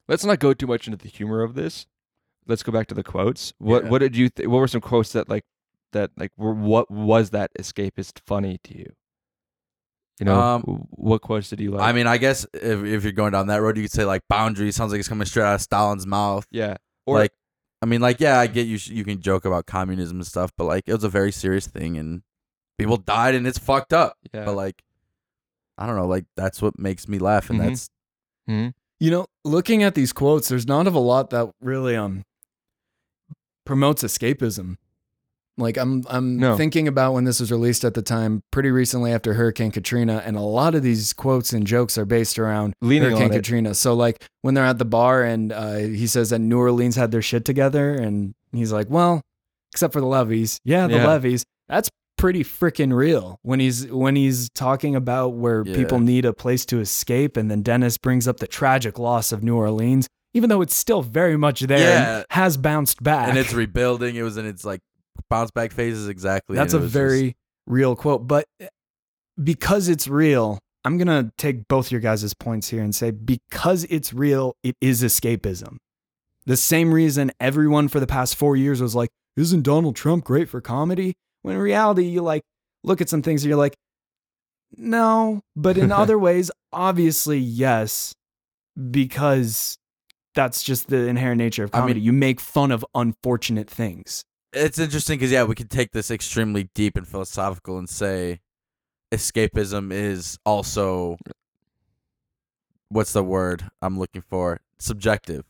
let's 0.07 0.25
not 0.25 0.39
go 0.39 0.53
too 0.53 0.67
much 0.67 0.85
into 0.87 0.97
the 0.97 1.07
humor 1.09 1.41
of 1.41 1.55
this. 1.55 1.87
Let's 2.47 2.63
go 2.63 2.71
back 2.71 2.87
to 2.87 2.95
the 2.95 3.03
quotes. 3.03 3.53
What 3.59 3.83
Yeah. 3.83 3.89
what 3.89 3.99
did 3.99 4.15
you 4.15 4.29
th- 4.29 4.47
what 4.49 4.57
were 4.59 4.67
some 4.67 4.81
quotes 4.81 5.13
that 5.13 5.29
like 5.29 5.45
that 5.93 6.11
like 6.17 6.31
were 6.37 6.53
what 6.53 6.89
was 6.91 7.29
that 7.31 7.51
escapist 7.59 8.19
funny 8.25 8.59
to 8.65 8.77
you? 8.77 8.93
You 10.19 10.25
know, 10.27 10.39
Um, 10.39 10.61
what 10.91 11.21
quotes 11.21 11.49
did 11.49 11.59
you 11.59 11.71
like? 11.71 11.81
I 11.81 11.91
mean, 11.91 12.05
I 12.07 12.17
guess 12.17 12.45
if 12.53 12.83
if 12.83 13.03
you're 13.03 13.11
going 13.13 13.31
down 13.31 13.47
that 13.47 13.61
road, 13.61 13.77
you 13.77 13.83
could 13.83 13.91
say 13.91 14.05
like 14.05 14.21
boundary 14.29 14.71
sounds 14.71 14.91
like 14.91 14.99
it's 14.99 15.09
coming 15.09 15.25
straight 15.25 15.43
out 15.45 15.55
of 15.55 15.61
Stalin's 15.61 16.05
mouth. 16.05 16.45
yeah. 16.51 16.77
Or 17.05 17.17
like, 17.19 17.31
I 17.81 17.85
mean, 17.85 17.99
like, 17.99 18.19
yeah, 18.21 18.39
I 18.39 18.47
get 18.47 18.65
you. 18.67 18.77
sh- 18.77 18.89
You 18.89 19.03
can 19.03 19.19
joke 19.21 19.43
about 19.43 19.65
communism 19.65 20.17
and 20.17 20.25
stuff, 20.27 20.51
but 20.57 20.63
like, 20.65 20.83
it 20.87 20.93
was 20.93 21.03
a 21.03 21.09
very 21.09 21.31
serious 21.33 21.67
thing, 21.67 21.97
and 21.97 22.21
people 22.77 22.95
died, 22.95 23.35
and 23.35 23.45
it's 23.45 23.57
fucked 23.57 23.91
up. 23.91 24.17
yeah. 24.33 24.45
But 24.45 24.55
like, 24.55 24.81
I 25.77 25.85
don't 25.85 25.95
know, 25.97 26.07
like 26.07 26.25
that's 26.37 26.61
what 26.61 26.79
makes 26.79 27.07
me 27.09 27.17
laugh, 27.19 27.49
and 27.49 27.59
Mhm. 27.59 27.63
that's 27.67 27.89
Mhm. 28.49 28.73
You 28.99 29.11
know, 29.11 29.25
looking 29.43 29.83
at 29.83 29.95
these 29.95 30.13
quotes, 30.13 30.47
there's 30.47 30.67
not 30.67 30.87
of 30.87 30.95
a 30.95 30.99
lot 30.99 31.29
that 31.31 31.51
really 31.59 31.95
um 31.97 32.23
promotes 33.65 34.03
escapism. 34.03 34.77
Like 35.55 35.77
I'm 35.77 36.03
I'm 36.09 36.37
No. 36.37 36.57
thinking 36.57 36.87
about 36.87 37.13
when 37.13 37.25
this 37.25 37.39
was 37.39 37.51
released 37.51 37.85
at 37.85 37.93
the 37.93 38.01
time, 38.01 38.41
pretty 38.49 38.71
recently 38.71 39.11
after 39.13 39.35
Hurricane 39.35 39.69
Katrina, 39.71 40.23
and 40.25 40.35
a 40.35 40.41
lot 40.41 40.73
of 40.73 40.81
these 40.81 41.13
quotes 41.13 41.53
and 41.53 41.65
jokes 41.67 41.95
are 41.95 42.05
based 42.05 42.39
around 42.39 42.73
Leaning 42.81 43.09
Hurricane 43.09 43.25
on 43.25 43.31
it. 43.31 43.35
Katrina. 43.35 43.75
So 43.75 43.93
like 43.93 44.25
when 44.41 44.55
they're 44.55 44.65
at 44.65 44.79
the 44.79 44.85
bar 44.85 45.21
and 45.23 45.51
uh, 45.51 45.75
he 45.75 46.07
says 46.07 46.31
that 46.31 46.39
New 46.39 46.57
Orleans 46.57 46.95
had 46.95 47.11
their 47.11 47.21
shit 47.21 47.45
together, 47.45 47.91
and 47.93 48.33
he's 48.51 48.71
like, 48.71 48.89
well, 48.89 49.21
except 49.73 49.93
for 49.93 49.99
the 50.01 50.07
levees, 50.07 50.57
yeah, 50.65 50.87
the 50.87 50.95
Yeah. 50.95 51.07
levees. 51.07 51.43
That's 51.69 51.89
pretty 52.17 52.43
freaking 52.43 52.91
real 52.95 53.37
when 53.43 53.59
he's 53.59 53.85
when 53.91 54.15
he's 54.15 54.49
talking 54.55 54.95
about 54.95 55.35
where 55.35 55.61
Yeah. 55.63 55.75
people 55.75 55.99
need 55.99 56.25
a 56.25 56.33
place 56.33 56.65
to 56.67 56.79
escape 56.79 57.37
and 57.37 57.51
then 57.51 57.61
Dennis 57.61 57.97
brings 57.99 58.27
up 58.27 58.37
the 58.37 58.47
tragic 58.47 58.97
loss 58.97 59.31
of 59.31 59.43
New 59.43 59.55
Orleans 59.55 60.07
even 60.33 60.49
though 60.49 60.61
it's 60.61 60.75
still 60.75 61.01
very 61.01 61.37
much 61.37 61.61
there 61.61 61.79
Yeah. 61.79 62.23
has 62.31 62.57
bounced 62.57 63.01
back 63.03 63.29
and 63.29 63.37
it's 63.37 63.53
rebuilding. 63.53 64.15
It 64.15 64.23
was 64.23 64.37
in 64.37 64.45
its 64.45 64.65
like 64.65 64.81
bounce 65.29 65.51
back 65.51 65.71
phases 65.71 66.07
exactly. 66.07 66.55
that's 66.55 66.73
a 66.73 66.79
very 66.79 67.21
just- 67.23 67.35
real 67.67 67.95
quote 67.95 68.27
but 68.27 68.45
eh, 68.59 68.67
because 69.41 69.87
it's 69.87 70.07
real 70.07 70.59
I'm 70.85 70.97
going 70.97 71.07
to 71.07 71.31
take 71.37 71.67
both 71.69 71.91
your 71.91 72.01
guys' 72.01 72.33
points 72.33 72.67
here 72.69 72.83
and 72.83 72.93
say 72.93 73.11
because 73.11 73.85
it's 73.85 74.11
real 74.13 74.55
it 74.63 74.75
is 74.81 75.01
escapism 75.01 75.77
the 76.45 76.57
same 76.57 76.93
reason 76.93 77.31
everyone 77.39 77.87
for 77.87 78.01
the 78.01 78.07
past 78.07 78.35
4 78.35 78.57
years 78.57 78.81
was 78.81 78.93
like 78.95 79.09
isn't 79.37 79.61
Donald 79.63 79.95
Trump 79.95 80.25
great 80.25 80.49
for 80.49 80.59
comedy 80.61 81.13
when 81.41 81.55
in 81.55 81.61
reality 81.61 82.03
you 82.03 82.21
like 82.21 82.43
look 82.83 82.99
at 82.99 83.07
some 83.07 83.21
things 83.21 83.43
and 83.43 83.49
you're 83.49 83.57
like 83.57 83.75
no, 84.75 85.41
but 85.55 85.77
in 85.77 85.91
other 86.01 86.17
ways, 86.17 86.49
obviously, 86.71 87.37
yes, 87.37 88.15
because 88.89 89.77
that's 90.33 90.63
just 90.63 90.87
the 90.87 91.07
inherent 91.07 91.37
nature 91.37 91.63
of 91.63 91.71
I 91.73 91.77
mean- 91.77 91.81
comedy. 91.83 92.01
you 92.01 92.13
make 92.13 92.39
fun 92.39 92.71
of 92.71 92.85
unfortunate 92.95 93.69
things. 93.69 94.25
It's 94.53 94.77
interesting 94.77 95.17
because 95.17 95.31
yeah, 95.31 95.43
we 95.43 95.55
could 95.55 95.71
take 95.71 95.91
this 95.91 96.11
extremely 96.11 96.69
deep 96.75 96.95
and 96.95 97.07
philosophical 97.07 97.77
and 97.79 97.89
say 97.89 98.39
escapism 99.11 99.91
is 99.91 100.37
also 100.45 101.17
what's 102.89 103.13
the 103.13 103.23
word 103.23 103.63
I'm 103.81 103.97
looking 103.97 104.21
for? 104.21 104.61
Subjective. 104.77 105.43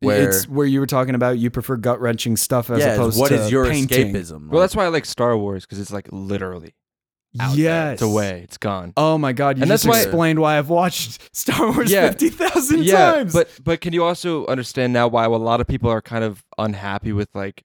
Where 0.00 0.28
it's 0.28 0.48
where 0.48 0.66
you 0.66 0.78
were 0.78 0.86
talking 0.86 1.16
about 1.16 1.38
you 1.38 1.50
prefer 1.50 1.76
gut 1.76 2.00
wrenching 2.00 2.36
stuff 2.36 2.70
as 2.70 2.78
yeah, 2.78 2.94
opposed 2.94 3.18
what 3.18 3.30
to 3.30 3.34
is 3.42 3.50
your 3.50 3.66
painting. 3.68 4.14
escapism? 4.14 4.48
Well, 4.48 4.60
that's 4.60 4.76
why 4.76 4.84
I 4.84 4.88
like 4.88 5.04
Star 5.04 5.36
Wars 5.36 5.64
because 5.64 5.80
it's 5.80 5.90
like 5.92 6.06
literally 6.12 6.74
out 7.40 7.50
there. 7.56 7.58
Yes, 7.64 7.92
It's 7.94 8.02
away. 8.02 8.40
It's 8.44 8.56
gone. 8.58 8.92
Oh 8.96 9.18
my 9.18 9.32
god, 9.32 9.56
you 9.58 9.62
And 9.62 9.70
just 9.70 9.84
that's 9.84 9.94
why- 9.96 10.02
explained 10.02 10.38
why 10.40 10.58
I've 10.58 10.68
watched 10.68 11.34
Star 11.36 11.72
Wars 11.72 11.90
Yeah. 11.90 12.08
fifty 12.08 12.28
thousand 12.30 12.84
yeah, 12.84 13.12
times. 13.12 13.32
but 13.32 13.48
but 13.62 13.80
can 13.80 13.92
you 13.92 14.04
also 14.04 14.46
understand 14.46 14.92
now 14.92 15.08
why 15.08 15.24
a 15.24 15.28
lot 15.30 15.60
of 15.60 15.66
people 15.66 15.90
are 15.90 16.00
kind 16.02 16.24
of 16.24 16.44
unhappy 16.58 17.12
with 17.12 17.28
like 17.34 17.64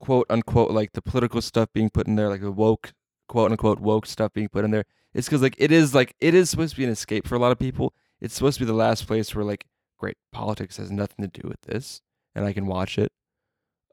quote 0.00 0.26
unquote 0.30 0.70
like 0.70 0.92
the 0.92 1.02
political 1.02 1.40
stuff 1.40 1.68
being 1.72 1.90
put 1.90 2.06
in 2.06 2.16
there, 2.16 2.28
like 2.28 2.40
the 2.40 2.52
woke 2.52 2.92
quote 3.28 3.50
unquote 3.50 3.80
woke 3.80 4.06
stuff 4.06 4.32
being 4.32 4.48
put 4.48 4.64
in 4.64 4.70
there? 4.70 4.84
It's 5.14 5.26
because 5.28 5.42
like 5.42 5.54
it 5.58 5.72
is 5.72 5.94
like 5.94 6.14
it 6.20 6.34
is 6.34 6.50
supposed 6.50 6.74
to 6.74 6.76
be 6.78 6.84
an 6.84 6.90
escape 6.90 7.26
for 7.26 7.34
a 7.34 7.38
lot 7.38 7.52
of 7.52 7.58
people. 7.58 7.94
It's 8.20 8.34
supposed 8.34 8.58
to 8.58 8.64
be 8.64 8.66
the 8.66 8.72
last 8.76 9.06
place 9.06 9.34
where 9.34 9.44
like 9.44 9.64
great 9.96 10.16
politics 10.32 10.76
has 10.76 10.90
nothing 10.90 11.28
to 11.28 11.40
do 11.40 11.48
with 11.48 11.60
this, 11.62 12.00
and 12.34 12.44
I 12.44 12.52
can 12.52 12.66
watch 12.66 12.98
it. 12.98 13.10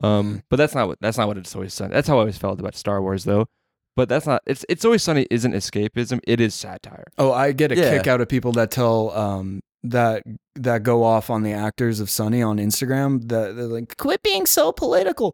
Um, 0.03 0.43
but 0.49 0.57
that's 0.57 0.75
not 0.75 0.87
what 0.87 0.99
that's 0.99 1.17
not 1.17 1.27
what 1.27 1.37
it's 1.37 1.55
always 1.55 1.73
sunny. 1.73 1.93
That's 1.93 2.07
how 2.07 2.17
I 2.17 2.19
always 2.21 2.37
felt 2.37 2.59
about 2.59 2.75
Star 2.75 3.01
Wars 3.01 3.23
though. 3.23 3.47
But 3.95 4.09
that's 4.09 4.25
not 4.27 4.41
it's 4.45 4.65
it's 4.67 4.83
always 4.83 5.03
sunny 5.03 5.25
isn't 5.31 5.53
escapism. 5.53 6.19
It 6.27 6.41
is 6.41 6.53
satire. 6.53 7.05
Oh, 7.17 7.31
I 7.31 7.51
get 7.53 7.71
a 7.71 7.75
Yeah. 7.77 7.97
kick 7.97 8.07
out 8.07 8.19
of 8.21 8.27
people 8.27 8.51
that 8.53 8.71
tell 8.71 9.11
um 9.11 9.61
that 9.83 10.23
that 10.55 10.83
go 10.83 11.03
off 11.03 11.29
on 11.29 11.43
the 11.43 11.51
actors 11.53 11.99
of 11.99 12.09
Sunny 12.09 12.41
on 12.41 12.57
Instagram 12.57 13.27
that 13.29 13.55
they're 13.55 13.65
like, 13.67 13.95
"Quit 13.97 14.21
being 14.23 14.45
so 14.45 14.71
political. 14.71 15.33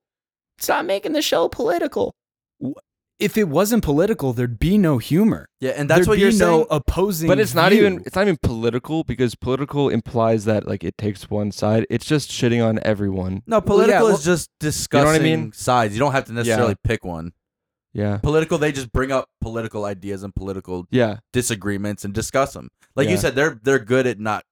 Stop 0.59 0.86
making 0.86 1.14
the 1.14 1.22
show 1.22 1.47
political." 1.47 2.14
If 3.20 3.38
it 3.38 3.47
wasn't 3.49 3.84
political, 3.84 4.34
there'd 4.34 4.57
be 4.57 4.80
no 4.80 4.97
humor. 4.97 5.45
yeah, 5.59 5.72
and 5.72 5.88
that's 5.88 5.99
there'd 5.99 6.07
what 6.07 6.16
be 6.16 6.22
you're 6.22 6.32
no 6.32 6.57
saying. 6.62 6.66
opposing. 6.72 7.28
but 7.28 7.39
it's 7.39 7.53
not 7.53 7.72
view. 7.72 7.82
even 7.86 8.03
it's 8.05 8.16
not 8.16 8.24
even 8.24 8.38
political 8.41 9.03
because 9.03 9.36
political 9.36 9.89
implies 9.89 10.45
that 10.45 10.68
like 10.68 10.84
it 10.84 10.97
takes 10.97 11.30
one 11.30 11.51
side 11.51 11.86
it's 11.91 12.05
just 12.05 12.32
shitting 12.32 12.66
on 12.68 12.80
everyone 12.84 13.43
no, 13.45 13.62
political 13.62 14.05
well- 14.07 14.16
is 14.16 14.24
just 14.24 14.49
discussing 14.59 15.01
you 15.01 15.05
know 15.05 15.12
what 15.20 15.22
I 15.22 15.43
mean? 15.43 15.51
sides. 15.53 15.93
You 15.93 15.99
don't 15.99 16.14
have 16.14 16.26
to 16.26 16.34
necessarily 16.34 16.76
pick 16.84 17.05
one. 17.05 17.34
Yeah 17.94 18.18
Political, 18.18 18.58
they 18.60 18.72
just 18.72 18.92
bring 18.92 19.12
up 19.12 19.30
political 19.42 19.86
ideas 19.86 20.24
and 20.24 20.34
political 20.36 20.88
yeah 20.92 21.18
disagreements 21.34 22.06
and 22.06 22.14
discuss 22.14 22.54
them. 22.54 22.70
Like 22.96 23.06
Yeah. 23.06 23.12
you 23.12 23.18
said, 23.18 23.36
they're 23.36 23.60
they're 23.62 23.80
good 23.80 24.06
at 24.08 24.20
not 24.20 24.44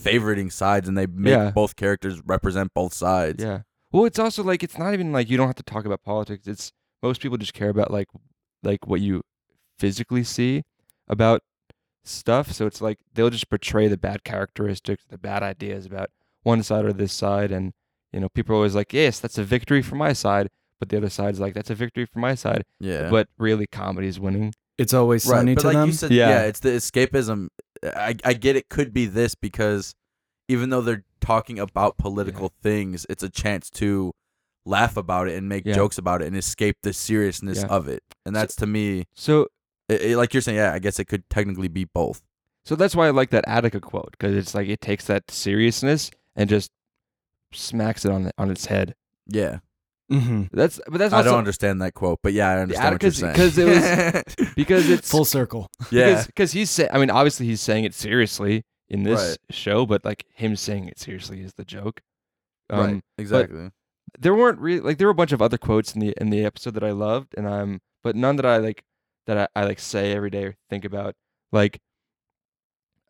favoriting 0.00 0.50
sides, 0.52 0.88
and 0.88 0.96
they 0.98 1.06
make 1.06 1.32
Yeah. 1.32 1.50
both 1.50 1.76
characters 1.76 2.20
represent 2.24 2.72
both 2.74 2.92
sides. 2.94 3.42
yeah 3.42 3.60
well 3.92 4.04
it's 4.06 4.18
also 4.18 4.42
like 4.42 4.62
it's 4.64 4.76
not 4.78 4.92
even 4.92 5.12
like 5.12 5.30
you 5.30 5.36
don't 5.36 5.46
have 5.46 5.54
to 5.56 5.62
talk 5.62 5.84
about 5.84 6.02
politics 6.02 6.46
it's 6.48 6.72
most 7.02 7.20
people 7.20 7.38
just 7.38 7.54
care 7.54 7.68
about 7.68 7.90
like 7.92 8.08
like 8.64 8.86
what 8.88 9.00
you 9.00 9.22
physically 9.78 10.24
see 10.24 10.62
about 11.08 11.42
stuff 12.04 12.50
so 12.52 12.66
it's 12.66 12.80
like 12.80 12.98
they'll 13.14 13.30
just 13.30 13.48
portray 13.48 13.86
the 13.88 13.96
bad 13.96 14.24
characteristics 14.24 15.04
the 15.08 15.16
bad 15.18 15.42
ideas 15.42 15.86
about 15.86 16.10
one 16.42 16.62
side 16.62 16.84
or 16.84 16.92
this 16.92 17.12
side 17.12 17.50
and 17.52 17.72
you 18.12 18.20
know 18.20 18.28
people 18.28 18.52
are 18.54 18.56
always 18.56 18.74
like 18.74 18.92
yes 18.92 19.20
that's 19.20 19.38
a 19.38 19.44
victory 19.44 19.80
for 19.80 19.94
my 19.96 20.12
side 20.12 20.48
but 20.80 20.88
the 20.88 20.96
other 20.96 21.10
side's 21.10 21.40
like 21.40 21.54
that's 21.54 21.70
a 21.70 21.74
victory 21.74 22.06
for 22.06 22.18
my 22.18 22.34
side 22.34 22.64
yeah. 22.80 23.08
but 23.10 23.28
really 23.38 23.66
comedy 23.66 24.06
is 24.08 24.18
winning 24.20 24.52
It's 24.78 24.92
always 24.94 25.24
right, 25.26 25.38
sunny 25.38 25.54
but 25.54 25.60
to 25.62 25.66
like 25.68 25.74
them. 25.76 25.88
you 25.88 25.94
said, 25.94 26.10
Yeah. 26.10 26.28
yeah. 26.30 26.42
it's 26.44 26.60
the 26.60 26.70
escapism. 26.70 27.48
I 27.84 28.16
I 28.24 28.32
get 28.34 28.56
it 28.56 28.68
could 28.68 28.92
be 28.92 29.06
this 29.06 29.34
because 29.34 29.94
even 30.48 30.70
though 30.70 30.80
they're 30.82 31.04
talking 31.20 31.58
about 31.58 31.96
political 31.96 32.52
things, 32.62 33.06
it's 33.08 33.22
a 33.22 33.30
chance 33.30 33.70
to 33.70 34.12
laugh 34.66 34.96
about 34.96 35.28
it 35.28 35.36
and 35.38 35.48
make 35.48 35.64
Yeah. 35.64 35.74
jokes 35.74 35.96
about 35.98 36.22
it 36.22 36.26
and 36.26 36.36
escape 36.36 36.76
the 36.82 36.92
seriousness 36.92 37.60
Yeah. 37.60 37.68
of 37.68 37.86
it. 37.88 38.02
And 38.26 38.34
that's 38.34 38.54
to 38.56 38.66
me, 38.66 39.04
so 39.14 39.46
it, 39.88 40.00
it- 40.02 40.16
like 40.16 40.34
you're 40.34 40.40
saying, 40.42 40.56
yeah, 40.58 40.72
I 40.74 40.78
guess 40.80 40.98
it 40.98 41.04
could 41.06 41.28
technically 41.30 41.68
be 41.68 41.84
both. 41.84 42.20
So 42.64 42.74
that's 42.76 42.96
why 42.96 43.06
I 43.06 43.10
like 43.10 43.30
that 43.30 43.44
Attica 43.46 43.80
quote 43.80 44.12
because 44.12 44.34
it's 44.34 44.54
like 44.54 44.68
it 44.68 44.80
takes 44.80 45.04
that 45.06 45.30
seriousness 45.30 46.10
and 46.34 46.48
just 46.50 46.70
smacks 47.52 48.04
it 48.04 48.10
on 48.10 48.24
the, 48.24 48.32
on 48.38 48.50
its 48.50 48.66
head. 48.66 48.94
Yeah, 49.28 49.58
Mhm. 50.12 50.50
That's 50.52 50.80
but 50.86 50.98
that's 50.98 51.14
I 51.14 51.22
don't 51.22 51.38
understand 51.38 51.80
that 51.82 51.94
quote, 51.94 52.20
but 52.22 52.32
yeah, 52.34 52.50
I 52.50 52.58
understand 52.60 52.94
what 52.94 53.02
you're 53.02 53.10
saying. 53.12 53.32
because 53.32 53.56
it 53.58 53.64
was 54.36 54.52
because 54.56 54.88
it's 54.90 55.10
Full 55.10 55.24
circle. 55.24 55.68
yeah, 55.90 56.22
because 56.26 56.52
he's 56.52 56.70
saying 56.70 56.90
I 56.92 56.98
mean 56.98 57.10
obviously 57.10 57.46
he's 57.46 57.60
saying 57.62 57.84
it 57.84 57.94
seriously 57.94 58.64
in 58.88 59.02
this 59.04 59.20
Right. 59.30 59.38
show, 59.56 59.86
but 59.86 60.04
like 60.04 60.26
him 60.34 60.56
saying 60.56 60.88
it 60.88 60.98
seriously 60.98 61.40
is 61.40 61.54
the 61.54 61.64
joke. 61.64 62.02
Um, 62.70 62.80
right, 62.80 63.02
exactly. 63.18 63.70
There 64.18 64.34
weren't 64.34 64.58
really 64.58 64.80
like 64.80 64.98
there 64.98 65.06
were 65.06 65.12
a 65.12 65.14
bunch 65.14 65.32
of 65.32 65.40
other 65.40 65.56
quotes 65.58 65.94
in 65.94 66.00
the 66.00 66.14
in 66.20 66.28
the 66.30 66.44
episode 66.44 66.74
that 66.74 66.84
I 66.84 66.90
loved, 66.92 67.34
and 67.36 67.48
I'm 67.48 67.80
but 68.02 68.14
none 68.14 68.36
that 68.36 68.46
I 68.46 68.58
like 68.58 68.84
that 69.26 69.38
I, 69.56 69.60
I 69.60 69.64
like 69.64 69.78
say 69.80 70.12
every 70.12 70.28
day 70.30 70.44
or 70.44 70.54
think 70.68 70.84
about. 70.84 71.14
Like, 71.50 71.80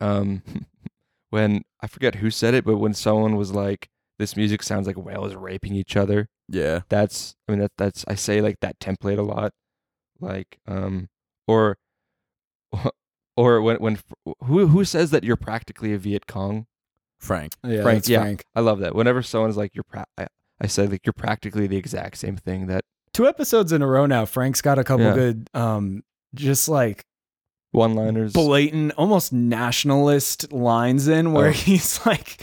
um, 0.01 0.43
when 1.31 1.63
I 1.81 1.87
forget 1.89 2.17
who 2.17 2.31
said 2.31 2.55
it, 2.55 2.65
but 2.65 2.77
when 2.79 2.95
someone 2.95 3.37
was 3.37 3.53
like, 3.53 3.89
"This 4.19 4.37
music 4.37 4.63
sounds 4.63 4.87
like 4.87 4.97
whales 4.97 5.35
raping 5.35 5.75
each 5.75 5.97
other," 5.97 6.29
yeah, 6.49 6.81
that's 6.89 7.35
I 7.49 7.53
mean 7.53 7.61
that 7.61 7.73
that's 7.79 8.05
I 8.09 8.15
say 8.15 8.41
like 8.41 8.61
that 8.61 8.79
template 8.79 9.19
a 9.19 9.23
lot, 9.23 9.53
like 10.21 10.59
um 10.67 11.09
or 11.47 11.77
or 13.37 13.61
when 13.63 13.77
when 13.77 13.99
who 14.45 14.67
who 14.67 14.85
says 14.85 15.11
that 15.11 15.25
you're 15.25 15.37
practically 15.37 15.93
a 15.93 15.99
Viet 15.99 16.27
Cong? 16.27 16.67
Frank. 17.19 17.55
Yeah, 17.65 17.83
Frank, 17.83 18.09
yeah. 18.09 18.21
Frank. 18.21 18.45
I 18.55 18.61
love 18.61 18.81
that. 18.81 18.95
Whenever 18.95 19.23
someone's 19.23 19.57
like 19.57 19.75
you're 19.75 19.85
pra- 19.85 20.07
I, 20.19 20.27
I 20.61 20.67
say 20.67 20.87
like 20.87 21.07
you're 21.07 21.13
practically 21.15 21.67
the 21.67 21.77
exact 21.77 22.19
same 22.19 22.37
thing 22.37 22.67
that 22.67 22.85
Two 23.13 23.29
episodes 23.29 23.71
in 23.71 23.81
a 23.81 23.87
row 23.87 24.07
now. 24.07 24.25
Frank's 24.27 24.61
got 24.61 24.77
a 24.79 24.83
couple 24.85 25.07
Yeah. 25.07 25.15
good, 25.15 25.49
um, 25.55 26.03
just 26.35 26.69
like 26.69 27.05
one-liners. 27.75 28.33
blatant, 28.33 28.93
almost 28.97 29.33
nationalist 29.33 30.53
lines 30.53 31.09
in 31.09 31.33
where 31.33 31.49
Oh. 31.49 31.53
he's 31.53 32.01
like, 32.07 32.41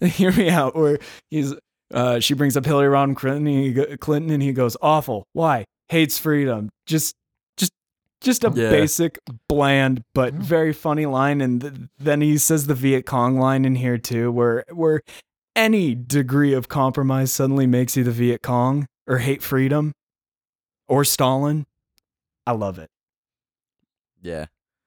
"Hear 0.00 0.32
me 0.32 0.48
out." 0.50 0.74
Where 0.76 0.98
he's, 1.30 1.54
uh, 1.92 2.20
she 2.20 2.34
brings 2.34 2.56
up 2.56 2.64
Hillary 2.64 2.88
Rodham 2.88 3.16
Clinton, 3.16 3.46
and 3.46 4.00
Clinton, 4.00 4.30
and 4.32 4.42
he 4.42 4.52
goes, 4.52 4.76
"Awful. 4.82 5.26
Why? 5.32 5.64
Hates 5.88 6.18
freedom. 6.18 6.70
Just, 6.86 7.14
just, 7.56 7.72
just 8.20 8.44
a 8.44 8.52
Yeah. 8.54 8.70
basic, 8.70 9.18
bland 9.48 10.02
but 10.14 10.34
very 10.34 10.72
funny 10.72 11.06
line." 11.06 11.40
And 11.40 11.60
th- 11.60 11.72
then 11.98 12.20
he 12.20 12.38
says 12.38 12.66
the 12.66 12.74
Viet 12.74 13.06
Cong 13.06 13.38
line 13.38 13.64
in 13.64 13.74
here 13.76 13.98
too, 13.98 14.30
where 14.32 14.64
where 14.72 15.00
any 15.56 15.94
degree 15.94 16.52
of 16.52 16.68
compromise 16.68 17.32
suddenly 17.32 17.66
makes 17.66 17.96
you 17.96 18.02
the 18.04 18.10
Viet 18.12 18.42
Cong 18.42 18.86
or 19.06 19.18
hate 19.18 19.42
freedom 19.42 19.92
or 20.88 21.04
Stalin. 21.04 21.64
I 22.46 22.52
love 22.52 22.78
it. 22.78 22.88
Yeah, 24.24 24.46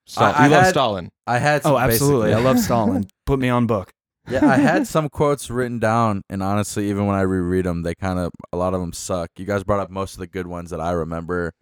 Stal- 0.09 0.21
I- 0.23 0.31
I 0.31 0.47
we 0.47 0.53
love 0.53 0.63
had- 0.63 0.69
Stalin. 0.71 1.09
I 1.25 1.37
had. 1.39 1.63
Some 1.63 1.73
Oh, 1.73 1.77
absolutely. 1.77 2.33
I 2.33 2.39
love 2.39 2.59
Stalin. 2.67 3.07
Put 3.25 3.39
me 3.39 3.47
on 3.49 3.65
book. 3.67 3.91
yeah, 4.29 4.45
I 4.45 4.57
had 4.57 4.85
some 4.95 5.07
quotes 5.09 5.49
written 5.49 5.79
down, 5.79 6.21
and 6.29 6.43
honestly, 6.43 6.89
even 6.89 7.05
when 7.05 7.15
I 7.15 7.21
reread 7.21 7.65
them, 7.65 7.83
they 7.83 7.95
kind 7.95 8.19
of 8.19 8.31
a 8.51 8.57
lot 8.57 8.73
of 8.73 8.81
them 8.81 8.91
suck. 8.93 9.29
You 9.37 9.45
guys 9.45 9.63
brought 9.63 9.79
up 9.79 9.89
most 9.89 10.13
of 10.13 10.19
the 10.19 10.27
good 10.27 10.47
ones 10.47 10.71
that 10.71 10.81
I 10.81 10.91
remember. 10.91 11.53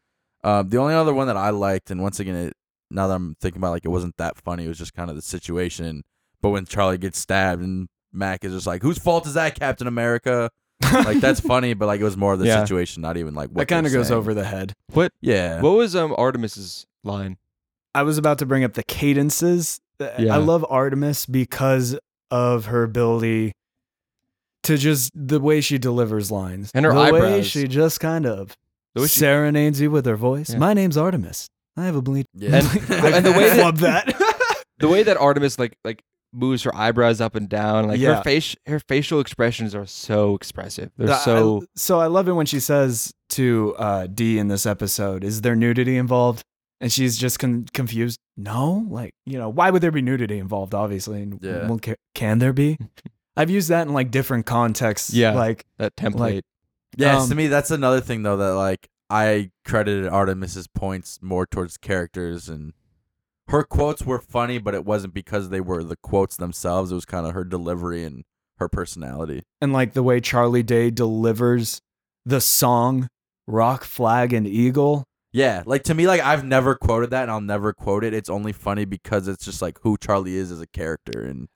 Um, 0.43 0.69
the 0.69 0.77
only 0.77 0.93
other 0.95 1.13
one 1.13 1.27
that 1.27 1.37
I 1.37 1.49
liked, 1.51 1.91
and 1.91 2.01
once 2.01 2.19
again, 2.19 2.35
it, 2.35 2.53
now 2.91 3.07
that 3.07 3.15
I'm 3.15 3.35
thinking 3.41 3.59
about, 3.59 3.67
it, 3.69 3.71
like 3.71 3.85
it 3.85 3.89
wasn't 3.89 4.15
that 4.17 4.37
funny. 4.37 4.65
It 4.65 4.69
was 4.69 4.77
just 4.77 4.93
kind 4.93 5.09
of 5.09 5.15
the 5.15 5.21
situation. 5.21 6.03
But 6.41 6.49
when 6.49 6.65
Charlie 6.65 6.97
gets 6.99 7.17
stabbed, 7.19 7.61
and 7.63 7.87
Mac 8.13 8.43
is 8.45 8.53
just 8.53 8.67
like, 8.67 8.81
"Whose 8.83 8.99
fault 8.99 9.25
is 9.27 9.33
that, 9.33 9.55
Captain 9.59 9.87
America?" 9.87 10.49
like 10.93 11.19
that's 11.19 11.39
funny, 11.53 11.73
but 11.73 11.87
like 11.87 11.99
it 11.99 12.03
was 12.03 12.15
more 12.15 12.33
of 12.33 12.39
the 12.39 12.45
Yeah. 12.45 12.61
situation, 12.61 13.01
not 13.01 13.17
even 13.17 13.33
like 13.33 13.49
what 13.49 13.67
that 13.67 13.73
kind 13.73 13.85
of 13.85 13.91
they're 13.91 13.99
goes 14.01 14.09
saying. 14.09 14.17
over 14.19 14.33
the 14.35 14.43
head. 14.45 14.73
What 14.93 15.11
Yeah, 15.21 15.61
what 15.61 15.71
was 15.71 15.95
um 15.95 16.13
Artemis's 16.17 16.85
line? 17.03 17.37
I 17.95 18.03
was 18.03 18.17
about 18.17 18.37
to 18.39 18.45
bring 18.45 18.63
up 18.63 18.73
the 18.73 18.83
cadences. 18.83 19.79
Uh, 19.99 20.09
Yeah. 20.19 20.35
I 20.35 20.37
love 20.37 20.65
Artemis 20.69 21.25
because 21.25 21.97
of 22.29 22.65
her 22.65 22.83
ability 22.83 23.53
to 24.63 24.77
just 24.77 25.11
the 25.15 25.39
way 25.39 25.61
she 25.61 25.77
delivers 25.77 26.31
lines 26.31 26.71
And 26.73 26.85
her 26.85 26.91
the 26.93 27.13
way 27.13 27.43
she 27.43 27.67
just 27.67 27.99
kind 27.99 28.25
of 28.25 28.55
The 28.95 29.01
way 29.01 29.07
she- 29.07 29.19
serenades 29.19 29.79
you 29.79 29.91
with 29.91 30.05
her 30.05 30.15
voice. 30.15 30.49
Yeah. 30.51 30.57
My 30.57 30.73
name's 30.73 30.97
Artemis. 30.97 31.47
I 31.77 31.85
have 31.85 31.95
a 31.95 32.01
bleed. 32.01 32.25
yeah. 32.33 32.57
And- 32.57 32.67
and 33.15 33.25
the 33.25 33.31
way 33.31 33.49
that- 33.49 33.57
love 33.63 33.79
that. 33.79 34.13
The 34.79 34.89
way 34.89 35.03
that 35.03 35.15
Artemis 35.15 35.57
like 35.57 35.77
like 35.85 36.01
moves 36.33 36.63
her 36.63 36.75
eyebrows 36.75 37.21
up 37.21 37.33
and 37.35 37.47
down, 37.47 37.87
like 37.87 37.97
Yeah. 37.97 38.15
her 38.17 38.23
face 38.23 38.57
her 38.67 38.79
facial 38.89 39.21
expressions 39.21 39.73
are 39.73 39.85
so 39.85 40.35
expressive. 40.35 40.91
They're 40.97 41.11
I- 41.13 41.17
so 41.19 41.63
so 41.77 42.01
I 42.01 42.07
love 42.07 42.27
it 42.27 42.33
when 42.33 42.45
she 42.45 42.59
says 42.59 43.13
to 43.29 43.73
uh, 43.77 44.07
Dee 44.07 44.37
in 44.37 44.49
this 44.49 44.65
episode, 44.65 45.23
"Is 45.23 45.41
there 45.41 45.55
nudity 45.55 45.95
involved?" 45.95 46.41
And 46.81 46.91
she's 46.91 47.17
just 47.17 47.39
con- 47.39 47.67
confused. 47.73 48.19
No, 48.37 48.85
like 48.89 49.13
you 49.25 49.37
know, 49.37 49.49
why 49.49 49.69
would 49.69 49.81
there 49.81 49.91
be 49.91 50.01
nudity 50.01 50.39
involved? 50.39 50.73
Obviously, 50.73 51.21
and 51.21 51.39
Yeah. 51.41 51.67
well, 51.67 51.79
ca- 51.79 51.95
can 52.13 52.39
there 52.39 52.53
be? 52.53 52.77
I've 53.37 53.49
used 53.49 53.69
that 53.69 53.87
in 53.87 53.93
like 53.93 54.11
different 54.11 54.45
contexts. 54.45 55.13
Yeah. 55.13 55.33
like 55.33 55.65
that 55.77 55.95
template. 55.95 56.15
Like- 56.19 56.43
Yes, 56.97 57.23
Um, 57.23 57.29
to 57.29 57.35
me 57.35 57.47
that's 57.47 57.71
another 57.71 57.99
thing 57.99 58.23
though 58.23 58.37
that 58.37 58.53
like 58.55 58.87
I 59.09 59.51
credited 59.65 60.07
Artemis's 60.07 60.67
points 60.67 61.19
more 61.21 61.45
towards 61.45 61.75
characters 61.77 62.47
and 62.47 62.71
her 63.49 63.63
quotes 63.63 64.03
were 64.05 64.19
funny, 64.19 64.57
but 64.59 64.73
it 64.73 64.85
wasn't 64.85 65.13
because 65.13 65.49
they 65.49 65.59
were 65.59 65.83
the 65.83 65.97
quotes 65.97 66.37
themselves. 66.37 66.91
It 66.91 66.95
was 66.95 67.03
kind 67.05 67.27
of 67.27 67.33
her 67.33 67.43
delivery 67.43 68.03
and 68.05 68.23
her 68.59 68.69
personality. 68.69 69.43
And 69.59 69.73
like 69.73 69.91
the 69.93 70.03
way 70.03 70.21
Charlie 70.21 70.63
Day 70.63 70.89
delivers 70.89 71.81
the 72.25 72.39
song 72.41 73.07
Rock, 73.45 73.83
Flag, 73.83 74.31
and 74.33 74.47
Eagle. 74.47 75.03
Yeah, 75.35 75.63
like 75.65 75.83
to 75.83 75.93
me, 75.93 76.07
like 76.07 76.21
I've 76.21 76.45
never 76.45 76.75
quoted 76.75 77.09
that, 77.09 77.23
and 77.23 77.31
I'll 77.31 77.41
never 77.41 77.73
quote 77.73 78.05
it. 78.05 78.13
It's 78.13 78.29
only 78.29 78.53
funny 78.53 78.85
because 78.85 79.27
it's 79.27 79.43
just 79.43 79.61
like 79.61 79.77
who 79.81 79.97
Charlie 79.97 80.35
is 80.35 80.49
as 80.49 80.61
a 80.61 80.67
character, 80.67 81.21
and 81.23 81.47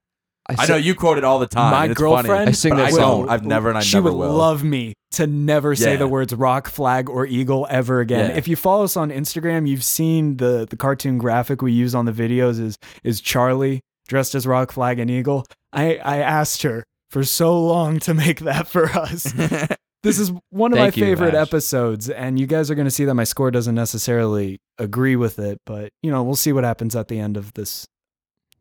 I, 0.50 0.66
si- 0.66 0.72
know 0.74 0.78
you 0.78 0.96
quote 0.96 1.18
it 1.18 1.24
all 1.24 1.40
the 1.40 1.48
time. 1.48 1.72
My 1.72 1.94
girlfriend, 1.94 2.28
funny, 2.28 2.48
I 2.50 2.52
sing 2.52 2.76
that 2.76 2.92
song. 2.92 3.30
I've 3.30 3.46
never, 3.46 3.70
and 3.70 3.78
I 3.78 3.82
she 3.82 3.96
never 3.96 4.12
would 4.12 4.18
will. 4.28 4.34
love 4.34 4.64
me 4.66 4.96
to 5.12 5.28
never 5.28 5.76
say 5.76 5.92
Yeah. 5.94 5.98
the 6.00 6.08
words 6.10 6.34
rock, 6.36 6.68
flag, 6.68 7.10
or 7.10 7.26
eagle 7.26 7.68
ever 7.70 8.02
again. 8.02 8.32
Yeah. 8.32 8.36
If 8.36 8.50
you 8.50 8.58
follow 8.58 8.84
us 8.84 8.98
on 8.98 9.12
Instagram, 9.12 9.66
you've 9.66 9.84
seen 9.86 10.36
the 10.38 10.68
the 10.70 10.76
cartoon 10.76 11.18
graphic 11.18 11.62
we 11.62 11.72
use 11.72 11.96
on 11.96 12.04
the 12.06 12.12
videos 12.12 12.60
is 12.60 12.78
is 13.06 13.22
Charlie 13.22 13.80
dressed 14.10 14.36
as 14.36 14.46
rock, 14.46 14.74
flag, 14.74 15.00
and 15.00 15.10
eagle. 15.10 15.46
I 15.72 15.96
I 16.04 16.18
asked 16.18 16.64
her 16.64 16.84
for 17.12 17.24
so 17.24 17.58
long 17.66 18.00
to 18.02 18.14
make 18.14 18.40
that 18.42 18.68
for 18.68 18.90
us. 18.90 19.34
this 20.04 20.20
is 20.20 20.32
one 20.50 20.72
of 20.72 20.80
my 20.80 20.92
favorite 20.92 21.36
Ash. 21.36 21.48
episodes, 21.48 22.10
and 22.10 22.40
you 22.40 22.48
guys 22.48 22.72
are 22.72 22.76
going 22.76 22.88
to 22.88 22.92
see 22.92 23.06
that 23.06 23.14
my 23.16 23.24
score 23.24 23.52
doesn't 23.52 23.76
necessarily 23.76 24.62
agree 24.78 25.16
with 25.16 25.40
it, 25.40 25.62
but 25.66 25.92
you 26.02 26.12
know 26.12 26.24
we'll 26.24 26.36
see 26.36 26.54
what 26.54 26.64
happens 26.64 26.96
at 26.96 27.08
the 27.08 27.20
end 27.20 27.38
of 27.38 27.54
this 27.54 27.88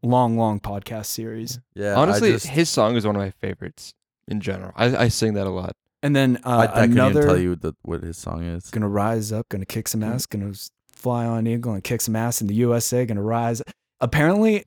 long, 0.02 0.36
long 0.36 0.60
podcast 0.60 1.06
series. 1.06 1.58
yeah, 1.74 1.94
Honestly, 1.96 2.32
just, 2.32 2.46
his 2.46 2.68
song 2.68 2.96
is 2.96 3.06
one 3.06 3.16
of 3.16 3.20
my 3.20 3.30
favorites 3.30 3.94
in 4.26 4.40
general. 4.40 4.72
I, 4.76 4.96
I 4.96 5.08
sing 5.08 5.34
that 5.34 5.46
a 5.46 5.50
lot. 5.50 5.72
And 6.02 6.14
then 6.14 6.38
I, 6.44 6.52
uh, 6.52 6.58
I 6.58 6.66
couldn't 6.66 6.92
another 6.92 7.20
even 7.20 7.28
tell 7.28 7.38
you 7.38 7.56
the, 7.56 7.74
what 7.82 8.02
his 8.02 8.16
song 8.16 8.44
is. 8.44 8.70
gonna 8.70 8.88
rise 8.88 9.32
up, 9.32 9.48
gonna 9.48 9.66
kick 9.66 9.88
some 9.88 10.02
ass, 10.02 10.26
gonna 10.26 10.52
fly 10.92 11.26
on 11.26 11.46
eagle 11.46 11.72
and 11.72 11.82
kick 11.82 12.00
some 12.00 12.14
ass 12.14 12.40
in 12.40 12.46
the 12.46 12.54
USA, 12.54 13.04
gonna 13.04 13.22
rise. 13.22 13.62
Apparently, 14.00 14.64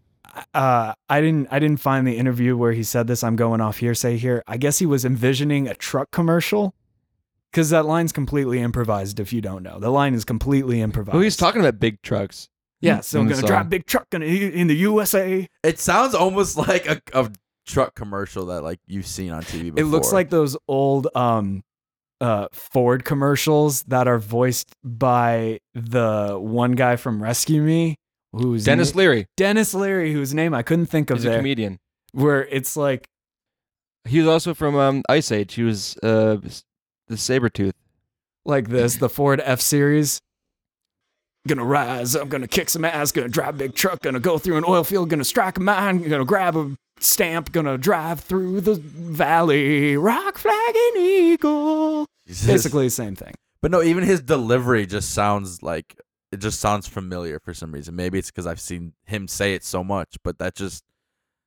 uh, 0.54 0.94
I 1.10 1.22
didn't 1.22 1.48
I 1.52 1.60
didn't 1.60 1.80
find 1.80 2.08
the 2.08 2.18
interview 2.18 2.56
where 2.56 2.72
he 2.72 2.84
said 2.84 3.08
this. 3.08 3.24
I'm 3.24 3.36
going 3.36 3.62
off 3.62 3.78
hearsay 3.78 4.18
here. 4.18 4.44
I 4.48 4.58
guess 4.58 4.80
he 4.80 4.86
was 4.86 5.06
envisioning 5.06 5.68
a 5.68 5.76
truck 5.76 6.12
commercial. 6.12 6.74
Because 7.52 7.70
that 7.72 7.86
line's 7.86 8.14
completely 8.14 8.62
improvised. 8.62 9.20
If 9.20 9.34
you 9.34 9.42
don't 9.42 9.62
know, 9.62 9.78
the 9.78 9.90
line 9.90 10.14
is 10.14 10.24
completely 10.24 10.80
improvised. 10.80 11.14
Well, 11.14 11.24
he's 11.24 11.36
talking 11.36 11.60
about 11.60 11.80
big 11.80 12.02
trucks. 12.02 12.48
Yeah, 12.80 13.02
so 13.02 13.20
I'm 13.20 13.28
gonna 13.28 13.42
drive 13.42 13.64
song. 13.64 13.70
big 13.70 13.86
truck 13.86 14.08
in, 14.14 14.24
in 14.24 14.68
the 14.68 14.76
USA. 14.76 15.48
It 15.64 15.78
sounds 15.78 16.16
almost 16.16 16.58
like 16.58 16.88
a, 16.88 17.02
a 17.14 17.30
truck 17.68 17.94
commercial 17.94 18.48
that 18.48 18.64
like 18.64 18.80
you've 18.88 19.06
seen 19.06 19.32
on 19.32 19.44
TV. 19.44 19.66
Before. 19.66 19.80
It 19.82 19.86
looks 19.86 20.12
like 20.12 20.30
those 20.30 20.58
old 20.68 21.08
um 21.16 21.64
uh 22.20 22.48
Ford 22.54 23.06
commercials 23.06 23.84
that 23.84 24.08
are 24.08 24.18
voiced 24.18 24.76
by 24.84 25.60
the 25.74 26.38
one 26.40 26.72
guy 26.72 26.96
from 26.96 27.22
Rescue 27.22 27.62
Me, 27.62 27.98
who's 28.34 28.64
Denis 28.66 28.96
Leary. 28.96 29.28
Denis 29.38 29.74
Leary, 29.74 30.14
whose 30.14 30.34
name 30.34 30.54
I 30.54 30.62
couldn't 30.64 30.88
think 30.88 31.10
of 31.10 31.18
He's 31.18 31.26
a 31.26 31.38
comedian. 31.38 31.80
Where 32.14 32.46
it's 32.46 32.76
like 32.76 33.08
He 34.06 34.20
was 34.20 34.28
also 34.28 34.54
from 34.54 34.76
um, 34.76 35.04
Ice 35.10 35.32
Age. 35.32 35.54
He 35.54 35.64
was 35.64 35.98
uh, 36.04 36.38
the 37.08 37.18
saber 37.18 37.50
tooth. 37.50 37.76
like 38.46 38.70
this, 38.70 38.98
the 38.98 39.10
Ford 39.10 39.42
F 39.44 39.62
series. 39.62 40.22
Gonna 41.48 41.66
rise, 41.66 42.14
I'm 42.16 42.30
gonna 42.30 42.48
kick 42.48 42.70
some 42.70 42.86
ass, 42.86 43.12
gonna 43.12 43.28
drive 43.28 43.56
a 43.56 43.58
big 43.58 43.76
truck, 43.76 44.02
gonna 44.02 44.20
go 44.20 44.38
through 44.38 44.58
an 44.58 44.64
oil 44.68 44.84
field, 44.84 45.10
gonna 45.10 45.24
strike 45.24 45.58
a 45.58 45.60
mine, 45.60 46.08
gonna 46.08 46.24
grab 46.24 46.56
a 46.56 46.76
stamp, 47.00 47.52
gonna 47.52 47.80
drive 47.80 48.20
through 48.20 48.62
the 48.62 48.76
valley, 48.76 49.98
rock 49.98 50.38
flag 50.38 50.76
and 50.76 50.98
eagle. 50.98 52.06
Jesus. 52.28 52.46
Basically 52.46 52.86
the 52.86 52.92
same 52.92 53.16
thing. 53.16 53.34
But 53.60 53.72
no, 53.72 53.82
even 53.82 54.04
his 54.04 54.22
delivery 54.22 54.86
just 54.86 55.12
sounds 55.12 55.64
like 55.64 55.96
it 56.32 56.38
just 56.38 56.60
sounds 56.60 56.88
familiar 56.88 57.40
for 57.40 57.54
some 57.54 57.72
reason. 57.74 57.96
Maybe 57.96 58.18
it's 58.20 58.30
because 58.32 58.48
I've 58.48 58.60
seen 58.62 58.94
him 59.06 59.28
say 59.28 59.54
it 59.54 59.64
so 59.64 59.84
much, 59.84 60.16
but 60.24 60.40
that 60.40 60.56
just 60.56 60.84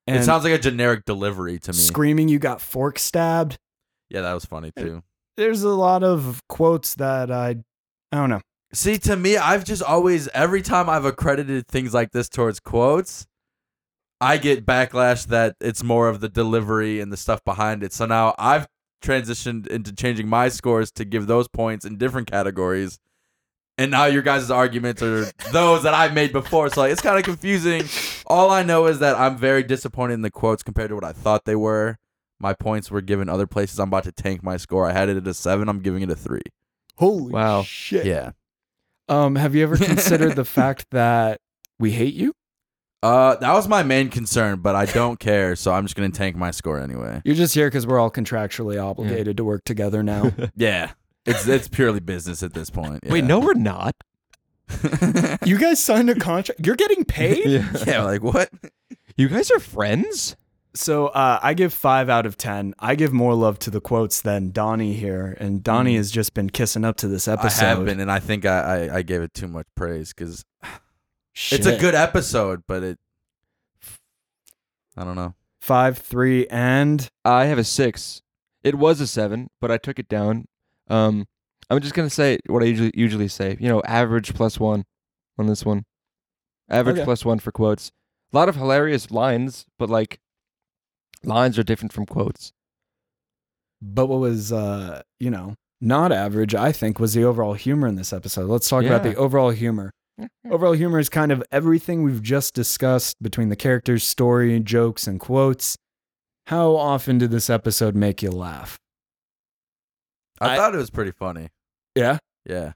And 0.06 0.16
it 0.16 0.24
sounds 0.24 0.44
like 0.44 0.52
a 0.52 0.58
generic 0.58 1.04
delivery 1.04 1.58
to 1.60 1.72
me. 1.72 1.78
screaming 1.78 2.28
you 2.28 2.38
got 2.38 2.60
fork 2.60 2.98
stabbed. 2.98 3.58
yeah, 4.10 4.20
that 4.20 4.32
was 4.34 4.44
funny 4.44 4.70
too. 4.76 5.02
There's 5.36 5.62
a 5.62 5.70
lot 5.70 6.02
of 6.04 6.42
quotes 6.48 6.94
that 6.96 7.30
I 7.30 7.56
I 8.12 8.16
don't 8.16 8.30
know. 8.30 8.40
See, 8.72 8.98
to 8.98 9.16
me, 9.16 9.36
I've 9.36 9.64
just 9.64 9.82
always 9.82 10.28
every 10.28 10.62
time 10.62 10.88
I've 10.90 11.04
accredited 11.04 11.66
things 11.68 11.94
like 11.94 12.10
this 12.12 12.28
towards 12.28 12.60
quotes, 12.60 13.26
I 14.20 14.36
get 14.36 14.66
backlash 14.66 15.26
that 15.26 15.56
it's 15.60 15.82
more 15.82 16.08
of 16.08 16.20
the 16.20 16.28
delivery 16.28 17.00
and 17.00 17.12
the 17.12 17.16
stuff 17.16 17.42
behind 17.44 17.82
it. 17.82 17.92
So 17.92 18.06
now 18.06 18.34
I've 18.38 18.66
transitioned 19.02 19.66
into 19.66 19.92
changing 19.92 20.28
my 20.28 20.48
scores 20.48 20.90
to 20.92 21.04
give 21.04 21.26
those 21.26 21.46
points 21.48 21.84
in 21.84 21.98
different 21.98 22.30
categories. 22.30 22.98
And 23.76 23.90
now 23.90 24.04
your 24.04 24.22
guys' 24.22 24.50
arguments 24.50 25.02
are 25.02 25.24
those 25.52 25.82
that 25.82 25.94
I've 25.94 26.14
made 26.14 26.32
before. 26.32 26.68
So 26.70 26.82
like, 26.82 26.92
it's 26.92 27.00
kind 27.02 27.18
of 27.18 27.24
confusing. 27.24 27.82
All 28.26 28.50
I 28.50 28.62
know 28.62 28.86
is 28.86 29.00
that 29.00 29.16
I'm 29.18 29.36
very 29.36 29.62
disappointed 29.64 30.14
in 30.14 30.22
the 30.22 30.30
quotes 30.30 30.62
compared 30.62 30.90
to 30.90 30.94
what 30.94 31.04
I 31.04 31.12
thought 31.12 31.44
they 31.44 31.56
were. 31.56 31.98
My 32.38 32.52
points 32.54 32.90
were 32.90 33.00
given 33.00 33.28
other 33.28 33.46
places. 33.46 33.80
I'm 33.80 33.88
about 33.88 34.04
to 34.04 34.12
tank 34.12 34.42
my 34.44 34.56
score. 34.58 34.86
I 34.88 34.92
had 34.92 35.08
it 35.08 35.16
at 35.16 35.26
a 35.26 35.34
seven. 35.34 35.68
I'm 35.68 35.80
giving 35.80 36.02
it 36.02 36.10
a 36.10 36.14
three. 36.16 36.42
Holy 36.96 37.32
Wow. 37.32 37.62
shit. 37.62 38.06
Yeah. 38.06 38.30
Um, 39.08 39.34
have 39.36 39.54
you 39.54 39.62
ever 39.64 39.76
considered 39.76 40.36
the 40.36 40.44
fact 40.44 40.86
that 40.92 41.40
we 41.78 41.90
hate 41.92 42.14
you? 42.14 42.32
Uh, 43.02 43.34
that 43.36 43.52
was 43.52 43.68
my 43.68 43.82
main 43.82 44.08
concern, 44.08 44.60
but 44.60 44.74
I 44.74 44.86
don't 44.86 45.20
care, 45.20 45.56
so 45.56 45.72
I'm 45.72 45.84
just 45.84 45.94
gonna 45.94 46.08
tank 46.08 46.36
my 46.36 46.50
score 46.50 46.80
anyway. 46.80 47.20
You're 47.24 47.34
just 47.34 47.54
here 47.54 47.66
because 47.66 47.86
we're 47.86 47.98
all 47.98 48.10
contractually 48.10 48.82
obligated 48.82 49.36
to 49.36 49.44
work 49.44 49.64
together 49.64 50.02
now. 50.02 50.32
Yeah, 50.56 50.92
it's 51.26 51.46
it's 51.46 51.68
purely 51.68 52.00
business 52.00 52.42
at 52.42 52.54
this 52.54 52.70
point. 52.70 53.04
Wait, 53.06 53.24
no, 53.24 53.40
we're 53.40 53.54
not. 53.54 53.94
you 55.44 55.58
guys 55.58 55.82
signed 55.82 56.10
a 56.10 56.14
contract. 56.14 56.64
You're 56.66 56.76
getting 56.76 57.04
paid. 57.04 57.64
yeah, 57.86 58.02
like 58.02 58.22
what? 58.22 58.50
You 59.16 59.28
guys 59.28 59.50
are 59.50 59.60
friends? 59.60 60.36
So 60.76 61.06
uh, 61.08 61.38
I 61.40 61.54
give 61.54 61.72
five 61.72 62.08
out 62.08 62.26
of 62.26 62.36
ten. 62.36 62.74
I 62.80 62.96
give 62.96 63.12
more 63.12 63.34
love 63.34 63.58
to 63.60 63.70
the 63.70 63.80
quotes 63.80 64.20
than 64.22 64.50
Donnie 64.50 64.94
here, 64.94 65.36
and 65.38 65.62
Donnie 65.62 65.96
has 65.96 66.10
just 66.10 66.34
been 66.34 66.50
kissing 66.50 66.84
up 66.84 66.96
to 66.96 67.08
this 67.08 67.28
episode. 67.28 67.64
I 67.64 67.68
have 67.68 67.84
been, 67.84 68.00
and 68.00 68.10
I 68.10 68.18
think 68.18 68.44
I 68.44 68.88
I, 68.88 68.96
I 68.96 69.02
gave 69.02 69.22
it 69.22 69.34
too 69.34 69.46
much 69.46 69.66
praise 69.76 70.12
because 70.12 70.44
it's 71.52 71.66
a 71.66 71.78
good 71.78 71.94
episode, 71.94 72.64
but 72.66 72.82
it. 72.82 72.98
I 74.96 75.04
don't 75.04 75.16
know. 75.16 75.34
five, 75.60 75.98
three, 75.98 76.46
and 76.48 77.08
I 77.24 77.46
have 77.46 77.58
a 77.58 77.64
six. 77.64 78.22
It 78.62 78.76
was 78.76 79.00
a 79.00 79.06
seven, 79.06 79.50
but 79.60 79.70
I 79.70 79.78
took 79.78 79.98
it 79.98 80.08
down. 80.08 80.46
Um, 80.88 81.24
I'm 81.70 81.80
just 81.80 81.94
gonna 81.94 82.10
say 82.10 82.38
what 82.46 82.62
I 82.62 82.66
usually 82.66 82.92
usually 82.94 83.28
say. 83.28 83.56
You 83.60 83.68
know, 83.68 83.82
average 83.86 84.34
plus 84.34 84.58
one 84.60 84.84
on 85.38 85.46
this 85.46 85.64
one. 85.64 85.84
Average 86.68 86.96
Okay. 86.96 87.04
plus 87.04 87.24
one 87.24 87.38
for 87.38 87.52
quotes. 87.52 87.90
A 88.32 88.36
lot 88.36 88.48
of 88.48 88.56
hilarious 88.56 89.10
lines, 89.10 89.64
but 89.78 89.88
like 89.90 90.18
lines 91.22 91.58
are 91.58 91.62
different 91.62 91.92
from 91.92 92.06
quotes. 92.06 92.52
but 93.80 94.06
what 94.06 94.20
was 94.20 94.52
uh, 94.52 95.02
you 95.20 95.30
know 95.30 95.54
not 95.80 96.12
average? 96.12 96.54
I 96.54 96.72
think 96.72 96.98
was 96.98 97.14
the 97.14 97.24
overall 97.24 97.54
humor 97.54 97.86
in 97.86 97.96
this 97.96 98.12
episode. 98.12 98.48
Let's 98.48 98.68
talk 98.68 98.84
about 98.84 99.02
the 99.02 99.14
overall 99.16 99.50
humor. 99.50 99.90
Overall 100.48 100.72
humor 100.74 100.98
is 101.00 101.08
kind 101.08 101.32
of 101.32 101.42
everything 101.50 102.02
we've 102.02 102.22
just 102.22 102.54
discussed 102.54 103.16
between 103.22 103.48
the 103.48 103.56
characters, 103.56 104.04
story, 104.04 104.58
jokes, 104.60 105.06
and 105.06 105.18
quotes. 105.18 105.76
How 106.46 106.76
often 106.76 107.18
did 107.18 107.30
this 107.30 107.50
episode 107.50 107.94
make 107.96 108.22
you 108.22 108.30
laugh? 108.30 108.78
I, 110.40 110.54
I- 110.54 110.56
thought 110.56 110.74
it 110.74 110.78
was 110.78 110.90
pretty 110.90 111.12
funny. 111.12 111.48
Yeah. 111.94 112.18
Yeah. 112.44 112.72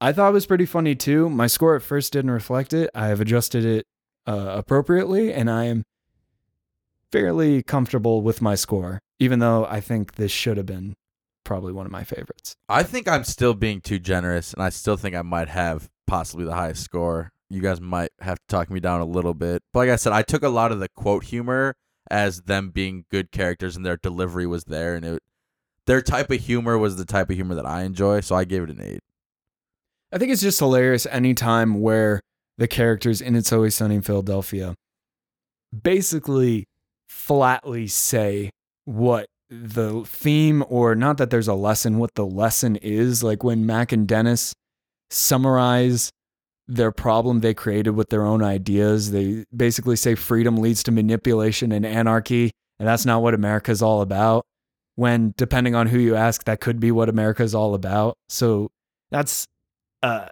I 0.00 0.12
thought 0.12 0.28
it 0.30 0.34
was 0.34 0.46
pretty 0.46 0.66
funny 0.66 0.94
too. 0.94 1.28
My 1.28 1.46
score 1.48 1.74
at 1.74 1.82
first 1.82 2.12
didn't 2.12 2.30
reflect 2.30 2.72
it. 2.72 2.88
I 2.94 3.08
have 3.08 3.20
adjusted 3.20 3.64
it 3.64 3.86
uh, 4.26 4.54
appropriately, 4.58 5.32
and 5.32 5.50
I 5.50 5.64
am 5.64 5.82
fairly 7.10 7.62
comfortable 7.62 8.22
with 8.22 8.40
my 8.42 8.54
score, 8.54 9.00
even 9.18 9.38
though 9.38 9.64
I 9.66 9.80
think 9.80 10.14
this 10.14 10.30
should 10.32 10.56
have 10.56 10.66
been 10.66 10.94
probably 11.44 11.72
one 11.72 11.86
of 11.86 11.92
my 11.92 12.04
favorites. 12.04 12.54
I 12.68 12.82
think 12.82 13.08
I'm 13.08 13.24
still 13.24 13.54
being 13.54 13.80
too 13.80 13.98
generous, 13.98 14.52
and 14.52 14.62
I 14.62 14.68
still 14.68 14.96
think 14.96 15.16
I 15.16 15.22
might 15.22 15.48
have 15.48 15.88
possibly 16.06 16.44
the 16.44 16.54
highest 16.54 16.82
score. 16.84 17.30
You 17.50 17.62
guys 17.62 17.80
might 17.80 18.10
have 18.20 18.36
to 18.38 18.44
talk 18.48 18.70
me 18.70 18.78
down 18.80 19.00
a 19.00 19.06
little 19.06 19.34
bit. 19.34 19.62
But 19.72 19.80
like 19.80 19.90
I 19.90 19.96
said, 19.96 20.12
I 20.12 20.22
took 20.22 20.42
a 20.42 20.48
lot 20.50 20.70
of 20.70 20.80
the 20.80 20.88
quote 20.90 21.24
humor 21.24 21.74
as 22.10 22.42
them 22.42 22.70
being 22.70 23.04
good 23.10 23.32
characters, 23.32 23.74
and 23.76 23.84
their 23.84 23.96
delivery 23.96 24.46
was 24.46 24.64
there, 24.64 24.94
and 24.94 25.04
it, 25.04 25.22
their 25.88 26.02
type 26.02 26.30
of 26.30 26.38
humor 26.38 26.76
was 26.76 26.96
the 26.96 27.06
type 27.06 27.30
of 27.30 27.36
humor 27.36 27.54
that 27.54 27.64
I 27.64 27.82
enjoy. 27.82 28.20
So 28.20 28.36
I 28.36 28.44
gave 28.44 28.62
it 28.62 28.70
an 28.70 28.82
eight. 28.82 29.00
I 30.12 30.18
think 30.18 30.30
it's 30.30 30.42
just 30.42 30.58
hilarious 30.58 31.06
anytime 31.06 31.80
where 31.80 32.20
the 32.58 32.68
characters 32.68 33.22
in 33.22 33.34
It's 33.34 33.52
Always 33.52 33.74
Sunny 33.74 33.94
in 33.96 34.02
Philadelphia 34.02 34.74
basically 35.82 36.66
flatly 37.08 37.86
say 37.86 38.50
what 38.84 39.26
the 39.48 40.04
theme 40.04 40.62
or 40.68 40.94
not 40.94 41.16
that 41.16 41.30
there's 41.30 41.48
a 41.48 41.54
lesson, 41.54 41.96
what 41.96 42.14
the 42.16 42.26
lesson 42.26 42.76
is. 42.76 43.22
Like 43.22 43.42
when 43.42 43.64
Mac 43.64 43.90
and 43.90 44.06
Dennis 44.06 44.52
summarize 45.08 46.10
their 46.66 46.92
problem 46.92 47.40
they 47.40 47.54
created 47.54 47.90
with 47.90 48.10
their 48.10 48.26
own 48.26 48.42
ideas, 48.42 49.10
they 49.10 49.46
basically 49.56 49.96
say 49.96 50.14
freedom 50.14 50.58
leads 50.58 50.82
to 50.82 50.92
manipulation 50.92 51.72
and 51.72 51.86
anarchy, 51.86 52.50
and 52.78 52.86
that's 52.86 53.06
not 53.06 53.22
what 53.22 53.32
America's 53.32 53.80
all 53.80 54.02
about. 54.02 54.44
When, 54.98 55.32
depending 55.36 55.76
on 55.76 55.86
who 55.86 56.00
you 56.00 56.16
ask, 56.16 56.42
that 56.44 56.60
could 56.60 56.80
be 56.80 56.90
what 56.90 57.08
America 57.08 57.44
is 57.44 57.54
all 57.54 57.74
about. 57.74 58.16
So 58.28 58.72
That's 59.12 59.46
uh 60.02 60.26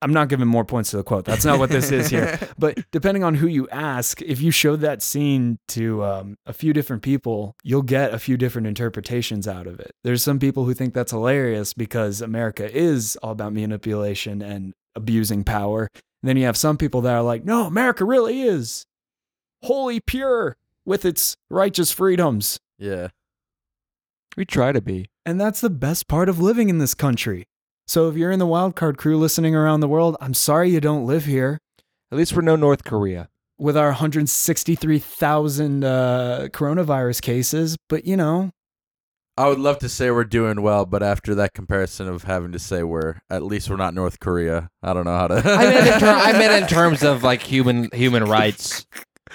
I'm 0.00 0.14
not 0.14 0.30
giving 0.30 0.48
more 0.48 0.64
points 0.64 0.90
to 0.92 0.96
the 0.96 1.02
quote. 1.02 1.26
That's 1.26 1.44
not 1.44 1.58
what 1.58 1.68
this 1.68 1.90
is 1.92 2.08
here. 2.08 2.38
But 2.58 2.78
depending 2.92 3.22
on 3.22 3.34
who 3.34 3.46
you 3.46 3.68
ask, 3.68 4.22
if 4.22 4.40
you 4.40 4.50
showed 4.50 4.80
that 4.80 5.02
scene 5.02 5.58
to 5.68 6.02
um, 6.02 6.36
a 6.46 6.54
few 6.54 6.72
different 6.72 7.02
people, 7.02 7.54
you'll 7.62 7.82
get 7.82 8.14
a 8.14 8.18
few 8.18 8.38
different 8.38 8.66
interpretations 8.66 9.46
out 9.46 9.66
of 9.66 9.78
it. 9.78 9.90
There's 10.02 10.22
some 10.22 10.38
people 10.38 10.64
who 10.64 10.72
think 10.72 10.94
that's 10.94 11.12
hilarious 11.12 11.74
because 11.74 12.22
America 12.22 12.74
is 12.74 13.18
all 13.22 13.32
about 13.32 13.52
manipulation 13.52 14.40
and 14.40 14.72
abusing 14.94 15.44
power. 15.44 15.90
And 16.22 16.28
then 16.30 16.38
you 16.38 16.46
have 16.46 16.56
some 16.56 16.78
people 16.78 17.02
that 17.02 17.12
are 17.12 17.22
like, 17.22 17.44
no, 17.44 17.66
America 17.66 18.06
really 18.06 18.40
is 18.40 18.86
wholly 19.64 20.00
pure 20.00 20.56
with 20.86 21.04
its 21.04 21.36
righteous 21.50 21.92
freedoms. 21.92 22.58
Yeah. 22.78 23.08
We 24.36 24.44
try 24.44 24.72
to 24.72 24.80
be. 24.80 25.10
And 25.24 25.40
that's 25.40 25.60
the 25.60 25.70
best 25.70 26.08
part 26.08 26.28
of 26.28 26.38
living 26.38 26.68
in 26.68 26.78
this 26.78 26.94
country. 26.94 27.46
So 27.86 28.08
if 28.08 28.16
you're 28.16 28.30
in 28.32 28.38
the 28.38 28.46
wildcard 28.46 28.96
crew 28.96 29.16
listening 29.16 29.54
around 29.54 29.80
the 29.80 29.88
world, 29.88 30.16
I'm 30.20 30.34
sorry 30.34 30.70
you 30.70 30.80
don't 30.80 31.06
live 31.06 31.24
here. 31.24 31.58
At 32.12 32.18
least 32.18 32.32
we're 32.34 32.42
no 32.42 32.56
North 32.56 32.84
Korea. 32.84 33.28
with 33.58 33.76
our 33.76 33.88
163,000 33.88 35.84
uh, 35.84 36.48
coronavirus 36.52 37.22
cases, 37.22 37.76
but 37.88 38.04
you 38.04 38.16
know, 38.16 38.50
I 39.38 39.48
would 39.48 39.58
love 39.58 39.78
to 39.80 39.88
say 39.88 40.10
we're 40.10 40.24
doing 40.24 40.62
well, 40.62 40.86
but 40.86 41.02
after 41.02 41.34
that 41.34 41.52
comparison 41.52 42.08
of 42.08 42.24
having 42.24 42.52
to 42.52 42.58
say 42.58 42.82
we're 42.82 43.16
at 43.28 43.42
least 43.42 43.68
we're 43.68 43.76
not 43.76 43.92
North 43.92 44.18
Korea, 44.18 44.70
I 44.82 44.94
don't 44.94 45.04
know 45.04 45.16
how 45.16 45.28
to. 45.28 45.34
I 45.44 45.64
meant 45.66 45.86
in, 45.86 46.00
ter- 46.00 46.06
I 46.06 46.32
meant 46.32 46.62
in 46.62 46.68
terms 46.74 47.02
of 47.02 47.22
like 47.22 47.42
human 47.42 47.90
human 47.92 48.24
rights. 48.24 48.86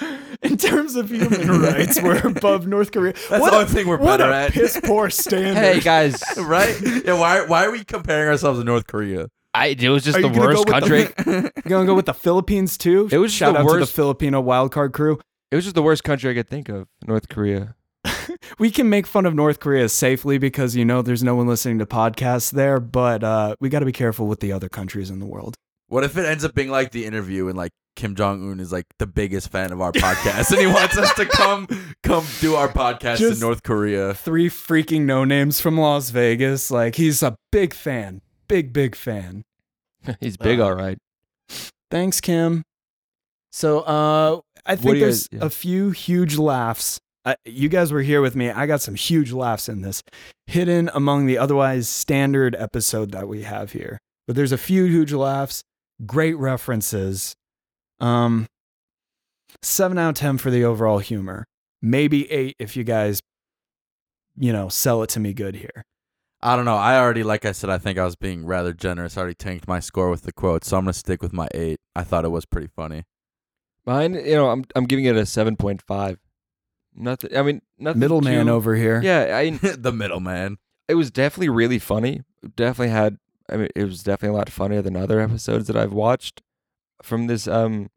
in 0.41 0.57
terms 0.57 0.95
of 0.95 1.09
human 1.09 1.47
rights, 1.61 2.01
we're 2.01 2.25
above 2.27 2.67
North 2.67 2.91
Korea. 2.91 3.13
That's 3.29 3.41
what 3.41 3.51
the 3.51 3.57
a- 3.57 3.59
only 3.61 3.71
thing 3.73 3.87
we're 3.87 3.97
what 3.97 4.17
better 4.17 4.31
a 4.31 4.43
at. 4.45 4.51
piss 4.51 4.79
poor 4.83 5.09
standard. 5.23 5.55
Hey 5.55 5.79
guys, 5.79 6.21
right? 6.37 6.75
Yeah. 7.05 7.19
Why? 7.19 7.45
Why 7.45 7.65
are 7.65 7.71
we 7.71 7.83
comparing 7.83 8.27
ourselves 8.29 8.59
to 8.59 8.65
North 8.65 8.87
Korea? 8.87 9.27
I 9.53 9.67
it 9.77 9.89
was 9.89 10.03
just 10.03 10.17
Are 10.17 10.21
the 10.21 10.29
you 10.29 10.39
worst 10.39 10.65
go 10.65 10.71
country. 10.71 11.03
The, 11.03 11.51
you 11.63 11.69
gonna 11.69 11.85
go 11.85 11.93
with 11.95 12.05
the 12.05 12.13
Philippines 12.13 12.77
too? 12.77 13.09
It 13.11 13.17
was 13.17 13.33
shout 13.33 13.53
the 13.53 13.59
out 13.61 13.69
to 13.73 13.79
the 13.79 13.85
Filipino 13.85 14.41
wildcard 14.41 14.93
crew. 14.93 15.19
It 15.51 15.55
was 15.55 15.65
just 15.65 15.75
the 15.75 15.83
worst 15.83 16.03
country 16.05 16.31
I 16.31 16.33
could 16.33 16.47
think 16.49 16.69
of. 16.69 16.87
North 17.05 17.27
Korea. 17.27 17.75
We 18.57 18.71
can 18.71 18.89
make 18.89 19.05
fun 19.05 19.25
of 19.25 19.35
North 19.35 19.59
Korea 19.59 19.89
safely 19.89 20.37
because 20.37 20.75
you 20.75 20.85
know 20.85 21.01
there's 21.01 21.23
no 21.23 21.35
one 21.35 21.47
listening 21.47 21.79
to 21.79 21.85
podcasts 21.85 22.51
there, 22.51 22.79
but 22.79 23.23
uh, 23.23 23.55
we 23.59 23.69
got 23.69 23.79
to 23.79 23.85
be 23.85 23.91
careful 23.91 24.25
with 24.27 24.39
the 24.39 24.51
other 24.51 24.69
countries 24.69 25.09
in 25.09 25.19
the 25.19 25.25
world. 25.25 25.55
What 25.87 26.03
if 26.03 26.17
it 26.17 26.25
ends 26.25 26.45
up 26.45 26.55
being 26.55 26.69
like 26.69 26.91
the 26.91 27.05
interview 27.05 27.47
and 27.47 27.57
like 27.57 27.71
Kim 28.01 28.15
Jong 28.15 28.49
Un 28.51 28.59
is 28.59 28.71
like 28.71 28.87
the 28.97 29.05
biggest 29.05 29.51
fan 29.51 29.71
of 29.71 29.79
our 29.79 29.91
podcast 29.91 30.49
and 30.49 30.59
he 30.59 30.65
wants 30.65 30.97
us 30.97 31.13
to 31.13 31.25
come 31.27 31.67
come 32.01 32.25
do 32.39 32.55
our 32.55 32.67
podcast 32.67 33.31
in 33.31 33.39
North 33.39 33.61
Korea? 33.61 34.15
Three 34.15 34.49
freaking 34.49 35.01
no 35.01 35.23
names 35.23 35.61
from 35.61 35.77
Las 35.77 36.09
Vegas. 36.09 36.71
Like 36.71 36.95
he's 36.95 37.21
a 37.21 37.35
big 37.51 37.75
fan, 37.75 38.21
big 38.47 38.73
big 38.73 38.95
fan. 38.95 39.43
He's 40.19 40.35
big, 40.35 40.59
Uh, 40.59 40.65
all 40.65 40.73
right. 40.73 40.97
Thanks, 41.91 42.19
Kim. 42.21 42.63
So, 43.51 43.81
uh, 43.81 44.41
I 44.65 44.75
think 44.75 44.95
you 44.95 44.99
there's 45.01 45.27
guys- 45.27 45.39
yeah. 45.39 45.45
a 45.45 45.49
few 45.51 45.91
huge 45.91 46.37
laughs. 46.37 46.99
Uh, 47.23 47.35
you 47.45 47.69
guys 47.69 47.91
were 47.93 48.01
here 48.01 48.19
with 48.19 48.35
me. 48.35 48.49
I 48.49 48.65
got 48.65 48.81
some 48.81 48.95
huge 48.95 49.31
laughs 49.31 49.69
in 49.69 49.81
this, 49.81 50.01
hidden 50.47 50.89
among 50.95 51.27
the 51.27 51.37
otherwise 51.37 51.87
standard 51.87 52.55
episode 52.57 53.11
that 53.11 53.27
we 53.27 53.43
have 53.43 53.73
here. 53.73 53.99
But 54.25 54.35
there's 54.35 54.51
a 54.51 54.57
few 54.57 54.85
huge 54.85 55.13
laughs, 55.13 55.61
great 56.03 56.35
references. 56.35 57.35
Um, 58.01 58.47
seven 59.61 59.97
out 59.97 60.09
of 60.09 60.15
ten 60.15 60.37
for 60.37 60.49
the 60.49 60.63
overall 60.63 60.99
humor. 60.99 61.45
Maybe 61.81 62.29
eight 62.31 62.55
if 62.59 62.75
you 62.75 62.83
guys, 62.83 63.21
you 64.37 64.51
know, 64.51 64.69
sell 64.69 65.03
it 65.03 65.09
to 65.11 65.19
me 65.19 65.33
good 65.33 65.55
here. 65.55 65.85
I 66.43 66.55
don't 66.55 66.65
know. 66.65 66.75
I 66.75 66.97
already, 66.97 67.23
like 67.23 67.45
I 67.45 67.51
said, 67.51 67.69
I 67.69 67.77
think 67.77 67.99
I 67.99 68.05
was 68.05 68.15
being 68.15 68.45
rather 68.45 68.73
generous. 68.73 69.15
I 69.15 69.21
already 69.21 69.35
tanked 69.35 69.67
my 69.67 69.79
score 69.79 70.09
with 70.09 70.23
the 70.23 70.31
quote, 70.31 70.65
so 70.65 70.77
I'm 70.77 70.85
gonna 70.85 70.93
stick 70.93 71.21
with 71.21 71.33
my 71.33 71.47
eight. 71.53 71.79
I 71.95 72.03
thought 72.03 72.25
it 72.25 72.29
was 72.29 72.45
pretty 72.45 72.67
funny. 72.67 73.03
Mine, 73.85 74.15
you 74.15 74.35
know, 74.35 74.49
I'm 74.49 74.65
I'm 74.75 74.85
giving 74.85 75.05
it 75.05 75.15
a 75.15 75.25
seven 75.25 75.55
point 75.55 75.81
five. 75.81 76.19
Nothing. 76.95 77.37
I 77.37 77.43
mean, 77.43 77.61
nothing. 77.77 77.99
Middleman 77.99 78.47
too- 78.47 78.51
over 78.51 78.75
here. 78.75 79.01
Yeah, 79.03 79.37
I. 79.37 79.49
the 79.75 79.91
middleman. 79.91 80.57
It 80.87 80.95
was 80.95 81.11
definitely 81.11 81.49
really 81.49 81.79
funny. 81.79 82.23
Definitely 82.55 82.89
had. 82.91 83.17
I 83.49 83.57
mean, 83.57 83.69
it 83.75 83.83
was 83.83 84.01
definitely 84.03 84.35
a 84.35 84.39
lot 84.39 84.49
funnier 84.49 84.81
than 84.81 84.95
other 84.95 85.19
episodes 85.19 85.67
that 85.67 85.75
I've 85.75 85.93
watched 85.93 86.41
from 87.03 87.27
this 87.27 87.47
um 87.47 87.89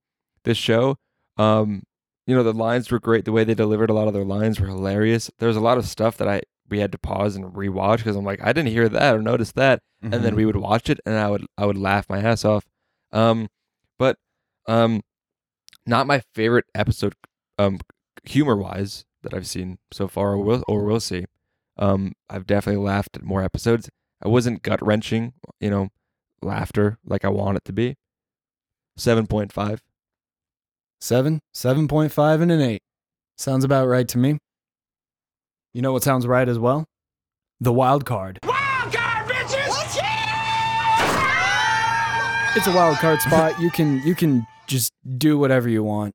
this 0.44 0.58
show. 0.58 0.96
Um, 1.36 1.82
you 2.26 2.34
know, 2.34 2.42
the 2.42 2.52
lines 2.52 2.90
were 2.90 3.00
great. 3.00 3.24
The 3.24 3.32
way 3.32 3.44
they 3.44 3.54
delivered 3.54 3.90
a 3.90 3.94
lot 3.94 4.08
of 4.08 4.14
their 4.14 4.24
lines 4.24 4.58
were 4.60 4.66
hilarious. 4.68 5.30
There 5.38 5.48
was 5.48 5.56
a 5.56 5.60
lot 5.60 5.78
of 5.78 5.86
stuff 5.86 6.16
that 6.18 6.28
I 6.28 6.42
we 6.70 6.78
had 6.78 6.92
to 6.92 6.98
pause 6.98 7.36
and 7.36 7.44
rewatch 7.52 7.98
because 7.98 8.16
I'm 8.16 8.24
like, 8.24 8.40
I 8.42 8.52
didn't 8.52 8.70
hear 8.72 8.88
that 8.88 9.14
or 9.14 9.22
notice 9.22 9.52
that. 9.52 9.80
and 10.02 10.12
Mm-hmm. 10.12 10.22
then 10.22 10.34
we 10.36 10.46
would 10.46 10.56
watch 10.56 10.88
it 10.90 11.00
and 11.06 11.14
I 11.16 11.28
would 11.30 11.44
I 11.58 11.66
would 11.66 11.76
laugh 11.78 12.08
my 12.08 12.20
ass 12.20 12.44
off. 12.44 12.66
Um, 13.12 13.48
but 13.98 14.16
um, 14.66 15.02
not 15.86 16.06
my 16.06 16.22
favorite 16.34 16.64
episode, 16.74 17.14
um, 17.58 17.78
humor 18.24 18.56
wise 18.56 19.04
that 19.22 19.34
I've 19.34 19.46
seen 19.46 19.78
so 19.92 20.08
far 20.08 20.32
or 20.32 20.38
will 20.38 20.64
or 20.68 20.84
will 20.84 21.00
see. 21.00 21.24
Um, 21.76 22.12
I've 22.30 22.46
definitely 22.46 22.82
laughed 22.84 23.16
at 23.16 23.22
more 23.22 23.42
episodes. 23.42 23.90
I 24.22 24.28
wasn't 24.28 24.62
gut 24.62 24.80
wrenching, 24.84 25.34
you 25.60 25.70
know, 25.70 25.88
laughter 26.42 26.98
like 27.04 27.24
I 27.24 27.28
want 27.28 27.56
it 27.58 27.64
to 27.66 27.72
be. 27.72 27.96
Seven 28.96 29.26
point 29.26 29.52
five. 29.52 29.82
Seven, 31.04 31.40
7.5, 31.54 32.40
and 32.40 32.50
an 32.50 32.62
eight. 32.62 32.80
Sounds 33.36 33.62
about 33.62 33.88
right 33.88 34.08
to 34.08 34.16
me. 34.16 34.38
You 35.74 35.82
know 35.82 35.92
what 35.92 36.02
sounds 36.02 36.26
right 36.26 36.48
as 36.48 36.58
well? 36.58 36.86
The 37.60 37.74
wild 37.74 38.06
card. 38.06 38.38
Wild 38.42 38.90
card, 38.90 39.28
bitches! 39.28 40.00
It's 42.56 42.66
a 42.66 42.72
wild 42.72 42.96
card 42.98 43.20
spot. 43.20 43.60
You 43.60 43.70
can 43.70 44.00
you 44.06 44.14
can 44.14 44.46
just 44.66 44.92
do 45.18 45.36
whatever 45.36 45.68
you 45.68 45.82
want. 45.82 46.14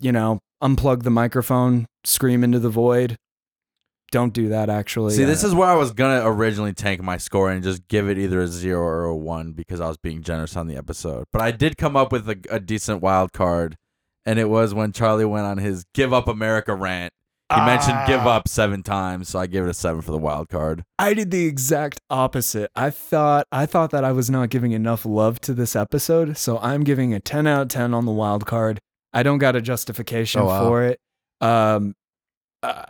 You 0.00 0.10
know, 0.10 0.40
unplug 0.60 1.04
the 1.04 1.10
microphone, 1.10 1.86
scream 2.02 2.42
into 2.42 2.58
the 2.58 2.68
void. 2.70 3.16
Don't 4.12 4.32
do 4.34 4.48
that 4.48 4.68
actually. 4.68 5.14
See, 5.14 5.24
this 5.24 5.44
Uh, 5.44 5.48
is 5.48 5.54
where 5.54 5.68
I 5.68 5.74
was 5.74 5.92
gonna 5.92 6.22
originally 6.28 6.72
tank 6.72 7.00
my 7.02 7.16
score 7.16 7.50
and 7.50 7.62
just 7.62 7.86
give 7.88 8.08
it 8.08 8.18
either 8.18 8.40
a 8.40 8.48
zero 8.48 8.80
or 8.82 9.04
a 9.04 9.16
one 9.16 9.52
because 9.52 9.80
I 9.80 9.86
was 9.88 9.96
being 9.98 10.22
generous 10.22 10.56
on 10.56 10.66
the 10.66 10.76
episode. 10.76 11.24
But 11.32 11.42
I 11.42 11.50
did 11.52 11.76
come 11.76 11.96
up 11.96 12.10
with 12.12 12.28
a, 12.28 12.36
a 12.50 12.58
decent 12.60 13.02
wild 13.02 13.32
card, 13.32 13.76
and 14.26 14.38
it 14.38 14.48
was 14.48 14.74
when 14.74 14.92
Charlie 14.92 15.24
went 15.24 15.46
on 15.46 15.58
his 15.58 15.84
"Give 15.94 16.12
Up 16.12 16.26
America" 16.28 16.74
rant. 16.74 17.12
He 17.54 17.60
mentioned 17.60 17.98
"Give 18.06 18.20
Ah. 18.20 18.36
Up" 18.36 18.48
seven 18.48 18.82
times, 18.84 19.28
so 19.28 19.38
I 19.40 19.46
gave 19.48 19.64
it 19.64 19.68
a 19.68 19.74
seven 19.74 20.02
for 20.02 20.12
the 20.12 20.18
wild 20.18 20.48
card. 20.48 20.84
I 21.00 21.14
did 21.14 21.30
the 21.32 21.46
exact 21.46 22.00
opposite. 22.08 22.70
I 22.76 22.90
thought 22.90 23.46
I 23.52 23.66
thought 23.66 23.90
that 23.90 24.04
I 24.04 24.12
was 24.12 24.28
not 24.30 24.50
giving 24.50 24.70
enough 24.72 25.04
love 25.04 25.40
to 25.42 25.52
this 25.54 25.74
episode, 25.74 26.36
so 26.36 26.58
I'm 26.58 26.84
giving 26.84 27.12
a 27.12 27.18
10 27.20 27.46
out 27.48 27.62
of 27.62 27.68
10 27.68 27.92
on 27.94 28.06
the 28.06 28.12
wild 28.12 28.46
card. 28.46 28.78
I 29.12 29.22
don't 29.24 29.38
got 29.38 29.56
a 29.56 29.60
justification 29.60 30.40
Oh, 30.42 30.46
wow. 30.46 30.68
for 30.68 30.82
it. 30.84 31.00
Um 31.40 31.94
uh, 32.62 32.82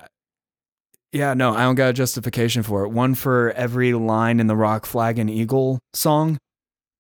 yeah, 1.13 1.35
no, 1.35 1.55
I 1.55 1.63
don't 1.63 1.75
got 1.75 1.91
a 1.91 1.93
justification 1.93 2.63
for 2.63 2.85
it. 2.85 2.89
One 2.91 3.15
for 3.15 3.53
every 3.53 3.93
line 3.93 4.41
in 4.41 4.47
the 4.47 4.57
Rock 4.57 4.87
Flag 4.87 5.19
and 5.19 5.29
Eagle 5.29 5.81
song 5.93 6.39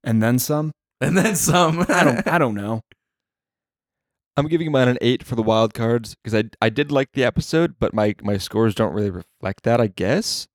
and 0.04 0.22
then 0.22 0.38
some. 0.38 0.72
And 1.02 1.16
then 1.16 1.34
some. 1.34 1.86
I 1.88 2.04
don't 2.04 2.28
I 2.28 2.36
don't 2.44 2.54
know. 2.54 2.82
I'm 4.36 4.48
giving 4.48 4.70
mine 4.70 4.88
an 4.88 4.98
eight 5.00 5.22
for 5.22 5.34
the 5.34 5.42
wild 5.42 5.72
cards 5.72 6.14
because 6.14 6.34
I 6.34 6.50
I 6.60 6.68
did 6.68 6.92
like 6.92 7.12
the 7.12 7.24
episode, 7.24 7.76
but 7.78 7.94
my 7.94 8.14
my 8.22 8.36
scores 8.36 8.74
don't 8.74 8.92
really 8.92 9.08
reflect 9.08 9.62
that, 9.62 9.80
I 9.80 9.86
guess. 9.86 10.46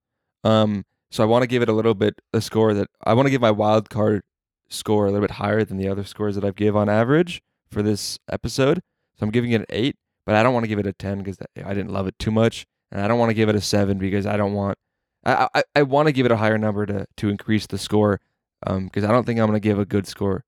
Um, 0.44 0.86
so 1.10 1.24
I 1.24 1.26
want 1.26 1.42
to 1.42 1.48
give 1.48 1.64
it 1.64 1.70
a 1.70 1.74
little 1.74 1.96
bit 1.96 2.22
a 2.32 2.42
score 2.42 2.76
that 2.76 2.90
I 3.04 3.16
want 3.16 3.26
to 3.26 3.32
give 3.32 3.42
my 3.42 3.50
wild 3.50 3.90
card 3.90 4.22
score 4.70 5.08
a 5.08 5.12
little 5.12 5.26
bit 5.26 5.38
higher 5.38 5.64
than 5.64 5.78
the 5.78 5.88
other 5.88 6.04
scores 6.04 6.36
that 6.36 6.46
I've 6.46 6.56
give 6.56 6.76
on 6.76 6.90
average 6.90 7.42
for 7.72 7.82
this 7.82 8.20
episode. 8.32 8.82
So 9.18 9.24
I'm 9.24 9.32
giving 9.32 9.52
it 9.52 9.62
an 9.62 9.66
eight, 9.70 9.96
but 10.28 10.36
I 10.36 10.44
don't 10.44 10.54
want 10.54 10.66
to 10.66 10.68
give 10.68 10.78
it 10.78 10.86
a 10.86 10.94
ten 10.94 11.20
because 11.20 11.40
I 11.58 11.74
didn't 11.74 11.92
love 11.92 12.06
it 12.06 12.20
too 12.20 12.32
much, 12.32 12.68
and 12.96 13.04
I 13.04 13.10
don't 13.10 13.20
want 13.20 13.30
to 13.30 13.34
give 13.34 13.50
it 13.50 13.56
a 13.56 13.62
seven 13.62 13.98
because 13.98 14.26
I 14.26 14.38
don't 14.38 14.54
want. 14.54 14.78
I 15.26 15.50
I, 15.54 15.64
I 15.76 15.84
want 15.84 16.08
to 16.08 16.14
give 16.14 16.26
it 16.26 16.32
a 16.32 16.38
higher 16.38 16.58
number 16.58 16.86
to 16.86 17.06
to 17.18 17.30
increase 17.30 17.68
the 17.68 17.78
score, 17.78 18.22
um, 18.66 18.86
because 18.86 19.04
I 19.04 19.12
don't 19.12 19.26
think 19.26 19.38
I'm 19.38 19.48
gonna 19.48 19.60
give 19.60 19.78
a 19.80 19.86
good 19.86 20.08
score 20.08 20.46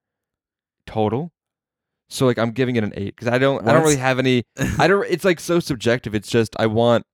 total. 0.86 1.32
So 2.10 2.26
like 2.26 2.38
I'm 2.40 2.52
giving 2.52 2.78
it 2.78 2.86
an 2.86 2.94
eight 2.96 3.16
because 3.18 3.28
I 3.28 3.38
don't 3.38 3.68
I 3.68 3.74
don't 3.74 3.84
really 3.84 3.98
have 3.98 4.18
any 4.18 4.44
I 4.80 4.88
don't 4.88 5.06
it's 5.10 5.26
like 5.26 5.42
so 5.42 5.60
subjective. 5.60 6.16
It's 6.16 6.30
just 6.30 6.56
I 6.58 6.68
want 6.68 7.06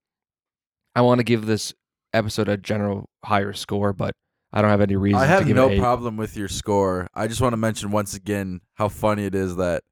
I 0.95 1.01
want 1.01 1.17
to 1.17 1.23
give 1.23 1.47
this 1.47 1.73
episode 2.13 2.47
a 2.47 2.57
general 2.57 3.09
higher 3.25 3.53
score, 3.53 3.91
but 3.91 4.13
I 4.51 4.61
don't 4.61 4.69
have 4.69 4.81
any 4.81 4.95
reason 4.95 5.19
I 5.19 5.23
to 5.23 5.27
have 5.29 5.47
give 5.47 5.55
no 5.55 5.63
it 5.63 5.65
an 5.65 5.73
eight. 5.73 5.79
problem 5.79 6.15
with 6.15 6.37
your 6.37 6.47
score. 6.47 7.07
I 7.15 7.25
just 7.25 7.41
want 7.41 7.53
to 7.53 7.57
mention 7.57 7.89
once 7.89 8.13
again 8.13 8.61
how 8.75 8.87
funny 8.87 9.25
it 9.25 9.33
is 9.33 9.55
that 9.55 9.83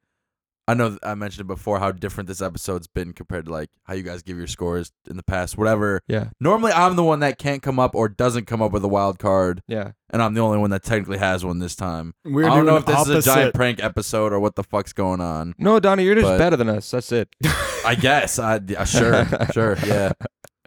I 0.68 0.74
know 0.74 0.98
I 1.04 1.16
mentioned 1.16 1.42
it 1.42 1.48
before 1.48 1.80
how 1.80 1.92
different 1.92 2.28
this 2.28 2.42
episode's 2.42 2.88
been 2.88 3.14
compared 3.14 3.46
to 3.46 3.52
like 3.52 3.70
how 3.84 3.94
you 3.94 4.04
guys 4.04 4.22
give 4.22 4.38
your 4.38 4.48
scores 4.48 4.92
in 5.10 5.18
the 5.18 5.24
past. 5.24 5.58
Whatever. 5.58 6.02
Yeah. 6.08 6.30
Normally, 6.40 6.72
I'm 6.72 6.96
the 6.96 7.04
one 7.04 7.20
that 7.22 7.38
can't 7.40 7.62
come 7.62 7.80
up 7.80 7.96
or 7.96 8.08
doesn't 8.08 8.46
come 8.46 8.62
up 8.62 8.72
with 8.72 8.84
a 8.84 8.88
wild 8.88 9.20
card, 9.20 9.64
Yeah. 9.68 9.92
and 10.12 10.22
I'm 10.22 10.34
the 10.34 10.42
only 10.42 10.60
one 10.60 10.70
that 10.70 10.84
technically 10.84 11.18
has 11.18 11.44
one 11.44 11.60
this 11.60 11.76
time. 11.76 12.14
We're 12.24 12.46
I 12.48 12.56
don't 12.56 12.66
know 12.66 12.78
if 12.78 12.86
this 12.86 12.96
opposite. 12.96 13.18
is 13.18 13.28
a 13.28 13.34
giant 13.34 13.54
prank 13.56 13.84
episode 13.84 14.32
or 14.32 14.40
what 14.40 14.56
the 14.56 14.64
fuck's 14.64 14.94
going 14.94 15.20
on. 15.20 15.56
No, 15.58 15.80
Donnie, 15.80 16.04
you're 16.04 16.16
just 16.16 16.38
better 16.38 16.56
than 16.56 16.70
us. 16.70 16.90
That's 16.92 17.12
it. 17.12 17.28
I 17.86 17.96
guess. 18.00 18.38
I 18.40 18.62
yeah, 18.66 18.84
sure, 18.86 19.26
sure, 19.54 19.78
yeah. 19.86 20.12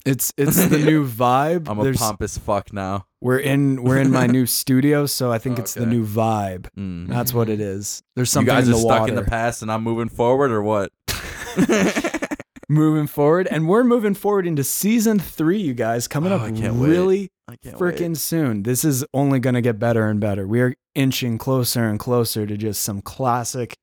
It's 0.06 0.34
it's 0.36 0.62
the 0.68 0.76
new 0.76 1.08
vibe. 1.08 1.66
I'm 1.66 1.78
a 1.78 1.82
There's- 1.82 1.98
pompous 1.98 2.36
fuck 2.36 2.74
now. 2.74 3.06
We're 3.24 3.38
in 3.38 3.82
we're 3.82 3.98
in 3.98 4.10
my 4.10 4.26
new 4.38 4.44
studio, 4.46 5.06
so 5.06 5.32
I 5.32 5.38
think 5.38 5.58
it's 5.58 5.72
the 5.74 5.80
Okay. 5.82 5.90
new 5.90 6.06
vibe. 6.06 6.66
Mm. 6.78 7.08
That's 7.08 7.32
what 7.34 7.48
it 7.48 7.58
is. 7.58 8.02
There's 8.14 8.28
You 8.28 8.32
something 8.32 8.54
guys 8.54 8.68
in 8.68 8.74
are 8.74 8.76
the 8.76 8.80
stuck 8.82 9.00
water. 9.00 9.12
in 9.12 9.16
the 9.16 9.22
past 9.24 9.62
and 9.62 9.72
I'm 9.72 9.82
moving 9.82 10.10
forward 10.10 10.50
or 10.50 10.62
what? 10.62 10.92
moving 12.68 13.06
forward, 13.06 13.46
and 13.50 13.68
we're 13.68 13.84
moving 13.84 14.14
forward 14.14 14.46
into 14.46 14.62
season 14.64 15.18
three, 15.18 15.58
you 15.58 15.74
guys, 15.74 16.06
coming 16.08 16.32
Oh, 16.32 16.36
up 16.36 16.42
I 16.42 16.50
can't 16.52 16.74
wait. 16.76 16.88
really 16.90 17.28
I 17.48 17.56
can't 17.56 17.76
freaking 17.78 18.16
soon. 18.16 18.62
This 18.62 18.84
is 18.84 19.04
only 19.14 19.38
going 19.40 19.54
to 19.54 19.60
get 19.62 19.78
better 19.78 20.06
and 20.06 20.20
better. 20.20 20.46
We 20.46 20.60
are 20.60 20.74
inching 20.94 21.38
closer 21.38 21.84
and 21.88 21.98
closer 21.98 22.46
to 22.46 22.56
just 22.56 22.82
some 22.82 23.00
classic 23.02 23.74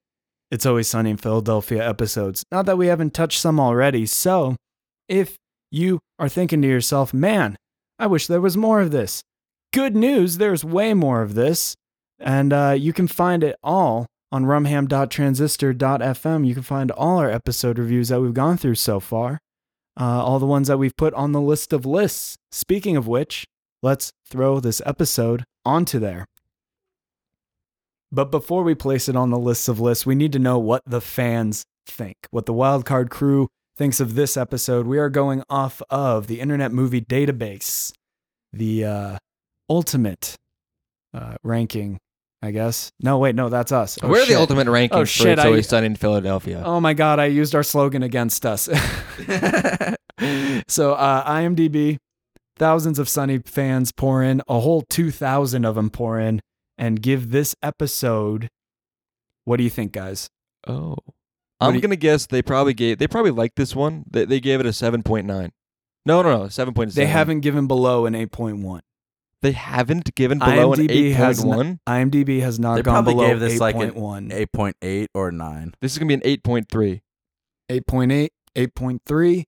It's 0.52 0.66
Always 0.66 0.88
Sunny 0.88 1.12
in 1.12 1.18
Philadelphia 1.18 1.88
episodes. 1.88 2.44
Not 2.52 2.66
that 2.66 2.78
we 2.78 2.88
haven't 2.88 3.14
touched 3.14 3.40
some 3.40 3.60
already. 3.60 4.06
So, 4.06 4.56
if 5.08 5.38
you 5.72 6.00
are 6.20 6.30
thinking 6.30 6.62
to 6.62 6.68
yourself, 6.68 7.14
man, 7.14 7.56
I 8.00 8.08
wish 8.08 8.28
there 8.28 8.42
was 8.42 8.58
more 8.58 8.82
of 8.82 8.92
this, 8.92 9.22
good 9.72 9.96
news, 9.96 10.38
there's 10.38 10.64
way 10.64 10.94
more 10.94 11.22
of 11.22 11.34
this. 11.34 11.76
And 12.20 12.54
uh, 12.54 12.76
you 12.78 12.94
can 12.94 13.08
find 13.08 13.44
it 13.44 13.56
all 13.64 14.06
on 14.32 14.46
rumham.transistor.fm. 14.46 16.48
You 16.48 16.54
can 16.54 16.64
find 16.64 16.92
all 16.92 17.18
our 17.18 17.30
episode 17.30 17.80
reviews 17.80 18.10
that 18.10 18.22
we've 18.22 18.34
gone 18.34 18.58
through 18.58 18.76
so 18.76 19.00
far, 19.00 19.40
uh, 20.00 20.24
all 20.24 20.40
the 20.40 20.46
ones 20.46 20.68
that 20.68 20.78
we've 20.78 20.96
put 20.96 21.14
on 21.16 21.32
the 21.32 21.42
list 21.42 21.74
of 21.74 21.86
lists. 21.86 22.36
Speaking 22.52 22.96
of 22.96 23.08
which, 23.08 23.46
let's 23.82 24.12
throw 24.30 24.60
this 24.60 24.82
episode 24.86 25.44
onto 25.66 26.00
there. 26.00 26.26
But 28.12 28.30
before 28.30 28.64
we 28.64 28.76
place 28.76 29.08
it 29.08 29.16
on 29.16 29.30
the 29.30 29.40
list 29.40 29.70
of 29.70 29.80
lists, 29.80 30.06
we 30.06 30.16
need 30.16 30.34
to 30.34 30.40
know 30.40 30.60
what 30.60 30.84
the 30.86 31.02
fans 31.02 31.64
think, 31.88 32.16
what 32.30 32.46
the 32.46 32.54
wildcard 32.54 33.10
crew 33.10 33.48
thinks 33.78 34.00
of 34.00 34.16
this 34.16 34.36
episode. 34.36 34.86
We 34.86 35.00
are 35.00 35.10
going 35.10 35.44
off 35.50 35.82
of 35.90 36.28
the 36.28 36.42
Internet 36.42 36.74
Movie 36.74 37.02
Database, 37.02 37.94
the 38.52 38.86
uh, 38.86 39.18
ultimate 39.72 40.36
uh, 41.14 41.36
ranking, 41.44 41.98
I 42.42 42.52
guess. 42.52 42.92
No, 43.00 43.18
wait, 43.20 43.36
no, 43.36 43.48
that's 43.50 43.72
us. 43.72 43.98
Oh, 44.04 44.10
We're 44.10 44.20
shit. 44.26 44.30
the 44.30 44.36
ultimate 44.40 44.68
ranking 44.68 44.98
Oh, 44.98 45.02
for 45.04 45.08
shit, 45.08 45.28
It's 45.38 45.42
I- 45.42 45.46
Always 45.48 45.70
Sunny 45.70 45.86
in 45.88 45.96
Philadelphia. 45.96 46.62
Oh 46.66 46.80
my 46.82 46.94
God, 46.94 47.20
I 47.20 47.26
used 47.28 47.56
our 47.56 47.64
slogan 47.64 48.04
against 48.04 48.46
us. 48.46 48.66
so, 50.68 50.94
uh, 50.94 51.26
IMDb, 51.30 51.98
thousands 52.58 53.00
of 53.00 53.08
Sunny 53.10 53.40
fans 53.40 53.92
pour 53.92 54.24
in, 54.24 54.42
a 54.48 54.60
whole 54.60 54.84
2,000 54.90 55.66
of 55.66 55.76
them 55.76 55.90
pour 55.90 56.20
in, 56.20 56.42
and 56.78 57.02
give 57.02 57.32
this 57.32 57.56
episode. 57.64 58.48
What 59.46 59.58
do 59.58 59.64
you 59.64 59.70
think, 59.70 59.92
guys? 59.94 60.30
Oh. 60.68 60.96
I'm 61.60 61.76
you- 61.76 61.82
gonna 61.82 61.96
guess 61.96 62.26
they 62.28 62.42
probably 62.42 62.74
gave 62.74 62.98
they 62.98 63.08
probably 63.08 63.30
liked 63.32 63.56
this 63.56 63.76
one. 63.76 64.04
They, 64.10 64.26
they 64.26 64.40
gave 64.40 64.60
it 64.60 64.66
a 64.66 64.74
seven 64.74 65.04
point 65.04 65.28
nine. 65.28 65.52
No, 66.08 66.24
no, 66.24 66.44
no, 66.44 66.48
seven 66.50 66.74
point 66.74 66.92
They 66.94 67.06
haven't 67.06 67.42
given 67.42 67.68
below 67.68 68.08
an 68.08 68.14
8.1. 68.16 68.80
They 69.42 69.54
haven't 69.54 70.14
given 70.16 70.38
below 70.38 70.74
an 70.74 70.80
IMDb 70.80 70.92
eight 70.92 71.12
has 71.14 71.40
point 71.42 71.52
n- 71.52 71.58
one. 71.58 71.80
IMDb 71.88 72.42
has 72.42 72.60
not 72.60 72.76
They 72.76 72.82
gone 72.84 72.94
probably 72.94 73.14
below 73.16 73.28
gave 73.28 73.40
this 73.40 73.60
like 73.60 73.76
an 73.76 73.92
8.1. 73.92 74.32
8.8 74.32 75.08
or 75.16 75.32
9. 75.32 75.74
This 75.82 75.94
is 75.94 75.98
gonna 75.98 76.08
be 76.08 76.14
an 76.14 76.22
eight 76.24 76.44
point 76.44 76.68
three. 76.70 77.02
8.8, 77.70 78.30
8.3. 78.56 79.46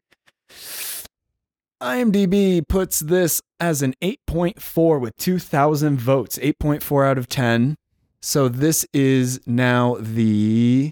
IMDb 1.81 2.65
puts 2.67 2.99
this 3.01 3.41
as 3.59 3.81
an 3.81 3.93
8.4 4.01 5.01
with 5.01 5.15
2,000 5.17 5.99
votes, 5.99 6.37
8.4 6.39 7.05
out 7.05 7.17
of 7.17 7.27
10. 7.27 7.75
So 8.21 8.47
this 8.47 8.85
is 8.93 9.41
now 9.45 9.97
the 9.99 10.91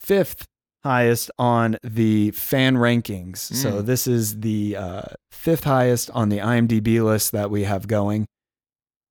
fifth 0.00 0.47
highest 0.84 1.30
on 1.38 1.76
the 1.82 2.30
fan 2.32 2.76
rankings. 2.76 3.38
So 3.38 3.82
Mm. 3.82 3.86
this 3.86 4.06
is 4.06 4.40
the 4.40 4.76
uh, 4.76 5.02
fifth 5.30 5.64
highest 5.64 6.10
on 6.10 6.28
the 6.28 6.38
IMDb 6.38 7.02
list 7.04 7.32
that 7.32 7.50
we 7.50 7.64
have 7.64 7.86
going. 7.88 8.26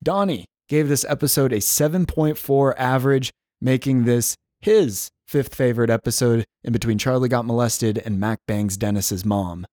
Donnie 0.03 0.45
gave 0.69 0.87
this 0.89 1.05
episode 1.05 1.51
a 1.53 1.57
7.4 1.57 2.73
average, 2.77 3.31
making 3.61 4.05
this 4.05 4.35
his 4.61 5.09
fifth 5.27 5.55
favorite 5.55 5.89
episode 5.89 6.45
in 6.63 6.71
between 6.73 6.97
Charlie 6.97 7.29
Got 7.29 7.45
Molested 7.45 7.97
and 7.99 8.19
Mac 8.19 8.39
Bangs 8.47 8.77
Dennis's 8.77 9.25
mom. 9.25 9.65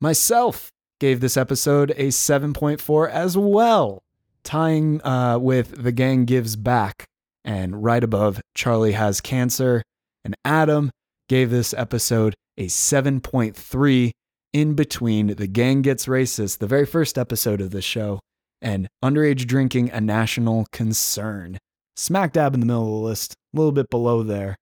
Myself 0.00 0.70
gave 1.00 1.20
this 1.20 1.36
episode 1.36 1.90
a 1.92 2.08
7.4 2.08 3.10
as 3.10 3.36
well, 3.36 4.02
tying 4.44 5.02
uh, 5.04 5.38
with 5.38 5.82
The 5.82 5.92
Gang 5.92 6.24
Gives 6.24 6.56
Back 6.56 7.04
and 7.44 7.82
right 7.84 8.02
above 8.02 8.40
Charlie 8.54 8.92
Has 8.92 9.20
Cancer. 9.20 9.82
And 10.24 10.34
Adam 10.44 10.90
gave 11.28 11.50
this 11.50 11.74
episode 11.74 12.34
a 12.58 12.66
7.3 12.66 14.10
in 14.52 14.74
between 14.74 15.28
The 15.34 15.46
Gang 15.46 15.82
Gets 15.82 16.06
Racist, 16.06 16.58
the 16.58 16.66
very 16.66 16.86
first 16.86 17.18
episode 17.18 17.60
of 17.60 17.70
the 17.70 17.82
show, 17.82 18.20
and 18.62 18.88
Underage 19.04 19.46
Drinking 19.46 19.90
a 19.90 20.00
National 20.00 20.66
Concern. 20.72 21.58
Smack 21.96 22.32
dab 22.32 22.54
in 22.54 22.60
the 22.60 22.66
middle 22.66 22.82
of 22.96 23.02
the 23.02 23.08
list, 23.08 23.34
a 23.54 23.56
little 23.56 23.72
bit 23.72 23.90
below 23.90 24.22
there, 24.22 24.56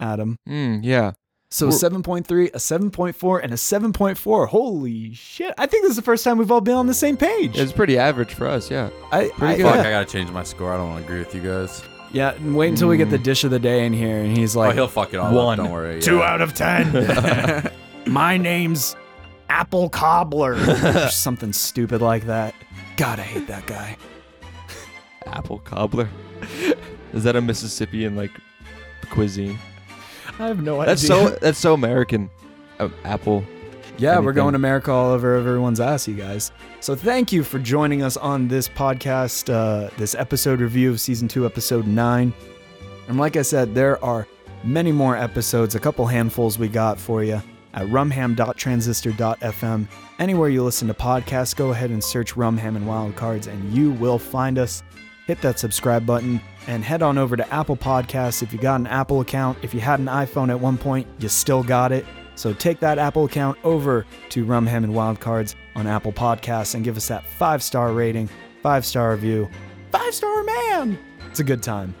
Adam. 0.00 0.36
Mm, 0.48 0.80
yeah. 0.84 1.12
So 1.50 1.66
We're- 1.66 1.78
7.3, 1.78 2.50
a 2.54 2.58
7.4, 2.58 3.40
and 3.42 3.52
a 3.52 3.56
7.4. 3.56 4.46
Holy 4.48 5.12
shit. 5.12 5.52
I 5.58 5.66
think 5.66 5.82
this 5.82 5.90
is 5.90 5.96
the 5.96 6.02
first 6.02 6.24
time 6.24 6.38
we've 6.38 6.50
all 6.50 6.60
been 6.62 6.76
on 6.76 6.86
the 6.86 6.94
same 6.94 7.16
page. 7.16 7.58
It's 7.58 7.72
pretty 7.72 7.98
average 7.98 8.32
for 8.34 8.46
us, 8.46 8.70
yeah. 8.70 8.90
I, 9.10 9.28
pretty 9.36 9.54
I- 9.54 9.56
good. 9.58 9.62
Fuck, 9.64 9.74
yeah. 9.76 9.80
I 9.82 9.90
gotta 9.90 10.10
change 10.10 10.30
my 10.30 10.44
score. 10.44 10.72
I 10.72 10.76
don't 10.76 10.88
want 10.90 11.00
to 11.00 11.04
agree 11.06 11.18
with 11.18 11.34
you 11.34 11.42
guys. 11.42 11.82
Yeah, 12.12 12.32
and 12.32 12.54
wait 12.54 12.68
until 12.68 12.88
we 12.88 12.98
get 12.98 13.08
the 13.10 13.18
dish 13.18 13.42
of 13.44 13.50
the 13.50 13.58
day 13.58 13.86
in 13.86 13.92
here, 13.92 14.18
and 14.18 14.36
he's 14.36 14.54
like, 14.54 14.72
oh, 14.72 14.74
he'll 14.74 14.88
fuck 14.88 15.14
it 15.14 15.16
all 15.16 15.34
one, 15.34 15.58
up. 15.58 15.64
Don't 15.64 15.72
worry. 15.72 16.00
two 16.00 16.18
yeah. 16.18 16.34
out 16.34 16.42
of 16.42 16.52
10. 16.54 17.72
My 18.06 18.36
name's 18.36 18.94
Apple 19.48 19.88
Cobbler. 19.88 20.54
or 20.94 21.08
something 21.08 21.52
stupid 21.52 22.02
like 22.02 22.26
that. 22.26 22.54
God, 22.96 23.18
I 23.18 23.22
hate 23.22 23.46
that 23.46 23.66
guy. 23.66 23.96
Apple 25.26 25.60
cobbler. 25.60 26.08
Is 27.12 27.24
that 27.24 27.36
a 27.36 27.40
Mississippian 27.40 28.16
like 28.16 28.30
cuisine? 29.10 29.58
I 30.38 30.48
have 30.48 30.62
no 30.62 30.84
That's 30.84 31.04
idea. 31.04 31.28
so 31.28 31.36
that's 31.40 31.58
so 31.58 31.74
American. 31.74 32.30
Uh, 32.78 32.88
apple. 33.04 33.44
Yeah, 33.98 34.16
we're 34.16 34.30
anything. 34.30 34.34
going 34.34 34.54
America 34.54 34.90
all 34.90 35.12
over 35.12 35.36
everyone's 35.36 35.80
ass, 35.80 36.08
you 36.08 36.14
guys. 36.14 36.50
So 36.80 36.96
thank 36.96 37.32
you 37.32 37.44
for 37.44 37.58
joining 37.58 38.02
us 38.02 38.16
on 38.16 38.48
this 38.48 38.68
podcast, 38.68 39.52
uh, 39.52 39.90
this 39.96 40.14
episode 40.14 40.60
review 40.60 40.90
of 40.90 41.00
season 41.00 41.28
two, 41.28 41.46
episode 41.46 41.86
nine. 41.86 42.32
And 43.08 43.18
like 43.18 43.36
I 43.36 43.42
said, 43.42 43.74
there 43.74 44.02
are 44.04 44.26
many 44.64 44.92
more 44.92 45.16
episodes, 45.16 45.74
a 45.74 45.80
couple 45.80 46.06
handfuls 46.06 46.58
we 46.58 46.68
got 46.68 46.98
for 46.98 47.22
you 47.22 47.42
at 47.74 47.86
rumham.transistor.fm. 47.86 49.88
Anywhere 50.18 50.48
you 50.48 50.62
listen 50.62 50.88
to 50.88 50.94
podcasts, 50.94 51.56
go 51.56 51.70
ahead 51.70 51.90
and 51.90 52.02
search 52.02 52.34
Rumham 52.34 52.76
and 52.76 52.86
Wildcards, 52.86 53.46
and 53.46 53.72
you 53.72 53.92
will 53.92 54.18
find 54.18 54.58
us. 54.58 54.82
Hit 55.26 55.40
that 55.42 55.58
subscribe 55.58 56.04
button 56.04 56.40
and 56.66 56.82
head 56.82 57.00
on 57.00 57.16
over 57.16 57.36
to 57.36 57.54
Apple 57.54 57.76
Podcasts. 57.76 58.42
If 58.42 58.52
you 58.52 58.58
got 58.58 58.80
an 58.80 58.88
Apple 58.88 59.20
account, 59.20 59.56
if 59.62 59.72
you 59.72 59.80
had 59.80 60.00
an 60.00 60.06
iPhone 60.06 60.50
at 60.50 60.58
one 60.58 60.76
point, 60.76 61.06
you 61.20 61.28
still 61.28 61.62
got 61.62 61.92
it. 61.92 62.04
So 62.34 62.52
take 62.52 62.80
that 62.80 62.98
Apple 62.98 63.24
account 63.26 63.58
over 63.64 64.06
to 64.30 64.44
Rum 64.44 64.66
Rumham 64.66 64.84
and 64.84 64.92
Wildcards 64.94 65.54
on 65.76 65.86
Apple 65.86 66.12
Podcasts 66.12 66.74
and 66.74 66.82
give 66.84 66.96
us 66.96 67.08
that 67.08 67.24
five 67.24 67.62
star 67.62 67.92
rating, 67.92 68.28
five 68.62 68.84
star 68.86 69.12
review. 69.12 69.48
Five 69.90 70.14
star 70.14 70.42
man! 70.44 70.98
It's 71.30 71.40
a 71.40 71.44
good 71.44 71.62
time. 71.62 71.94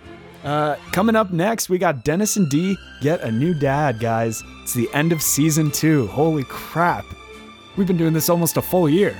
Uh, 0.44 0.76
coming 0.90 1.14
up 1.14 1.30
next, 1.32 1.68
we 1.68 1.78
got 1.78 2.04
Dennis 2.04 2.36
and 2.36 2.48
Dee 2.50 2.76
get 3.00 3.20
a 3.20 3.30
new 3.30 3.54
dad, 3.54 4.00
guys. 4.00 4.42
It's 4.62 4.74
the 4.74 4.88
end 4.92 5.12
of 5.12 5.22
season 5.22 5.70
two. 5.70 6.06
Holy 6.08 6.44
crap. 6.44 7.04
We've 7.76 7.86
been 7.86 7.96
doing 7.96 8.12
this 8.12 8.28
almost 8.28 8.56
a 8.56 8.62
full 8.62 8.88
year. 8.88 9.14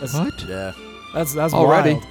That's, 0.00 0.14
What? 0.14 0.42
Yeah. 0.44 0.72
that's 1.14 1.34
that's 1.34 1.54
Already? 1.54 1.94
wild. 1.94 2.06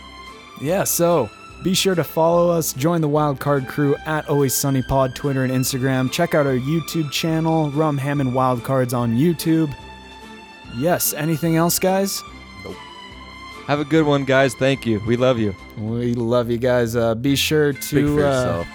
Yeah, 0.62 0.84
so 0.84 1.30
be 1.64 1.74
sure 1.74 1.96
to 1.96 2.04
follow 2.04 2.50
us, 2.50 2.74
join 2.74 3.02
the 3.02 3.10
Wildcard 3.10 3.68
crew 3.68 3.96
at 4.06 4.30
Always 4.30 4.56
Sunny 4.56 4.82
Pod, 4.82 5.16
Twitter 5.16 5.44
and 5.44 5.52
Instagram. 5.52 6.12
Check 6.12 6.34
out 6.34 6.48
our 6.48 6.54
YouTube 6.54 7.12
channel, 7.12 7.70
Rum 7.72 7.98
Ham 7.98 8.22
and 8.22 8.32
Wildcards 8.32 8.94
on 8.94 9.16
YouTube. 9.16 9.74
Yes, 10.78 11.14
anything 11.14 11.58
else, 11.58 11.78
guys? 11.78 12.24
Nope. 12.64 12.76
Have 13.66 13.80
a 13.80 13.86
good 13.86 14.06
one, 14.06 14.24
guys. 14.24 14.54
Thank 14.56 14.86
you. 14.86 15.02
We 15.06 15.18
love 15.18 15.38
you. 15.38 15.54
We 15.78 16.14
love 16.14 16.50
you 16.50 16.58
guys. 16.58 16.96
Uh, 16.96 17.16
be 17.16 17.36
sure 17.36 17.74
to 17.74 18.24
uh, 18.26 18.66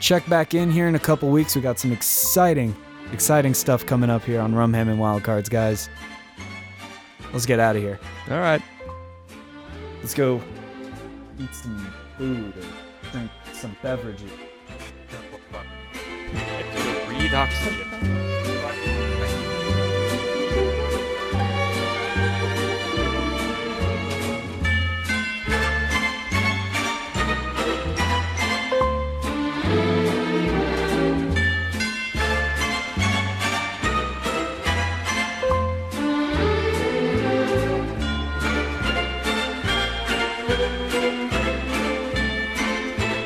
check 0.00 0.28
back 0.28 0.54
in 0.54 0.70
here 0.70 0.88
in 0.88 0.94
a 0.96 1.00
couple 1.00 1.30
weeks. 1.30 1.54
We 1.54 1.62
got 1.62 1.78
some 1.78 1.92
exciting, 1.92 2.74
exciting 3.12 3.54
stuff 3.54 3.86
coming 3.86 4.10
up 4.10 4.24
here 4.24 4.40
on 4.40 4.54
Rum 4.54 4.72
Ham 4.72 4.88
and 4.88 4.98
Wildcards, 4.98 5.48
guys. 5.48 5.88
Let's 7.32 7.46
get 7.46 7.60
out 7.60 7.76
of 7.76 7.82
here. 7.82 7.98
All 8.30 8.38
right. 8.38 8.62
Let's 10.00 10.14
go 10.14 10.40
eat 11.38 11.54
some 11.54 11.92
food 12.16 12.54
or 12.56 13.10
drink 13.10 13.30
some 13.52 13.76
beverages. 13.82 14.30
Breathe 17.06 17.34
oxygen. 17.34 18.23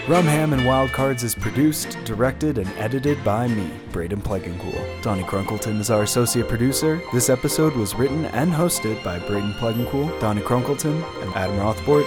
Rumham 0.09 0.55
and 0.55 0.64
Wild 0.64 0.90
Cards 0.93 1.22
is 1.22 1.35
produced, 1.35 1.98
directed, 2.06 2.56
and 2.56 2.66
edited 2.78 3.22
by 3.22 3.47
me, 3.47 3.70
Braden 3.93 4.22
Plegancool. 4.22 5.02
Donnie 5.02 5.22
Crunkleton 5.22 5.78
is 5.80 5.90
our 5.90 6.05
associate 6.05 6.48
producer. 6.48 6.98
This 7.12 7.28
episode 7.28 7.76
was 7.76 7.94
written 7.94 8.24
and 8.24 8.51
hosted 8.51 9.05
by 9.05 9.18
Braden 9.18 9.52
Plegancool, 9.52 10.18
Donnie 10.18 10.40
Crunkleton, 10.40 11.05
and 11.20 11.35
Adam 11.35 11.59
Rothbort. 11.59 12.06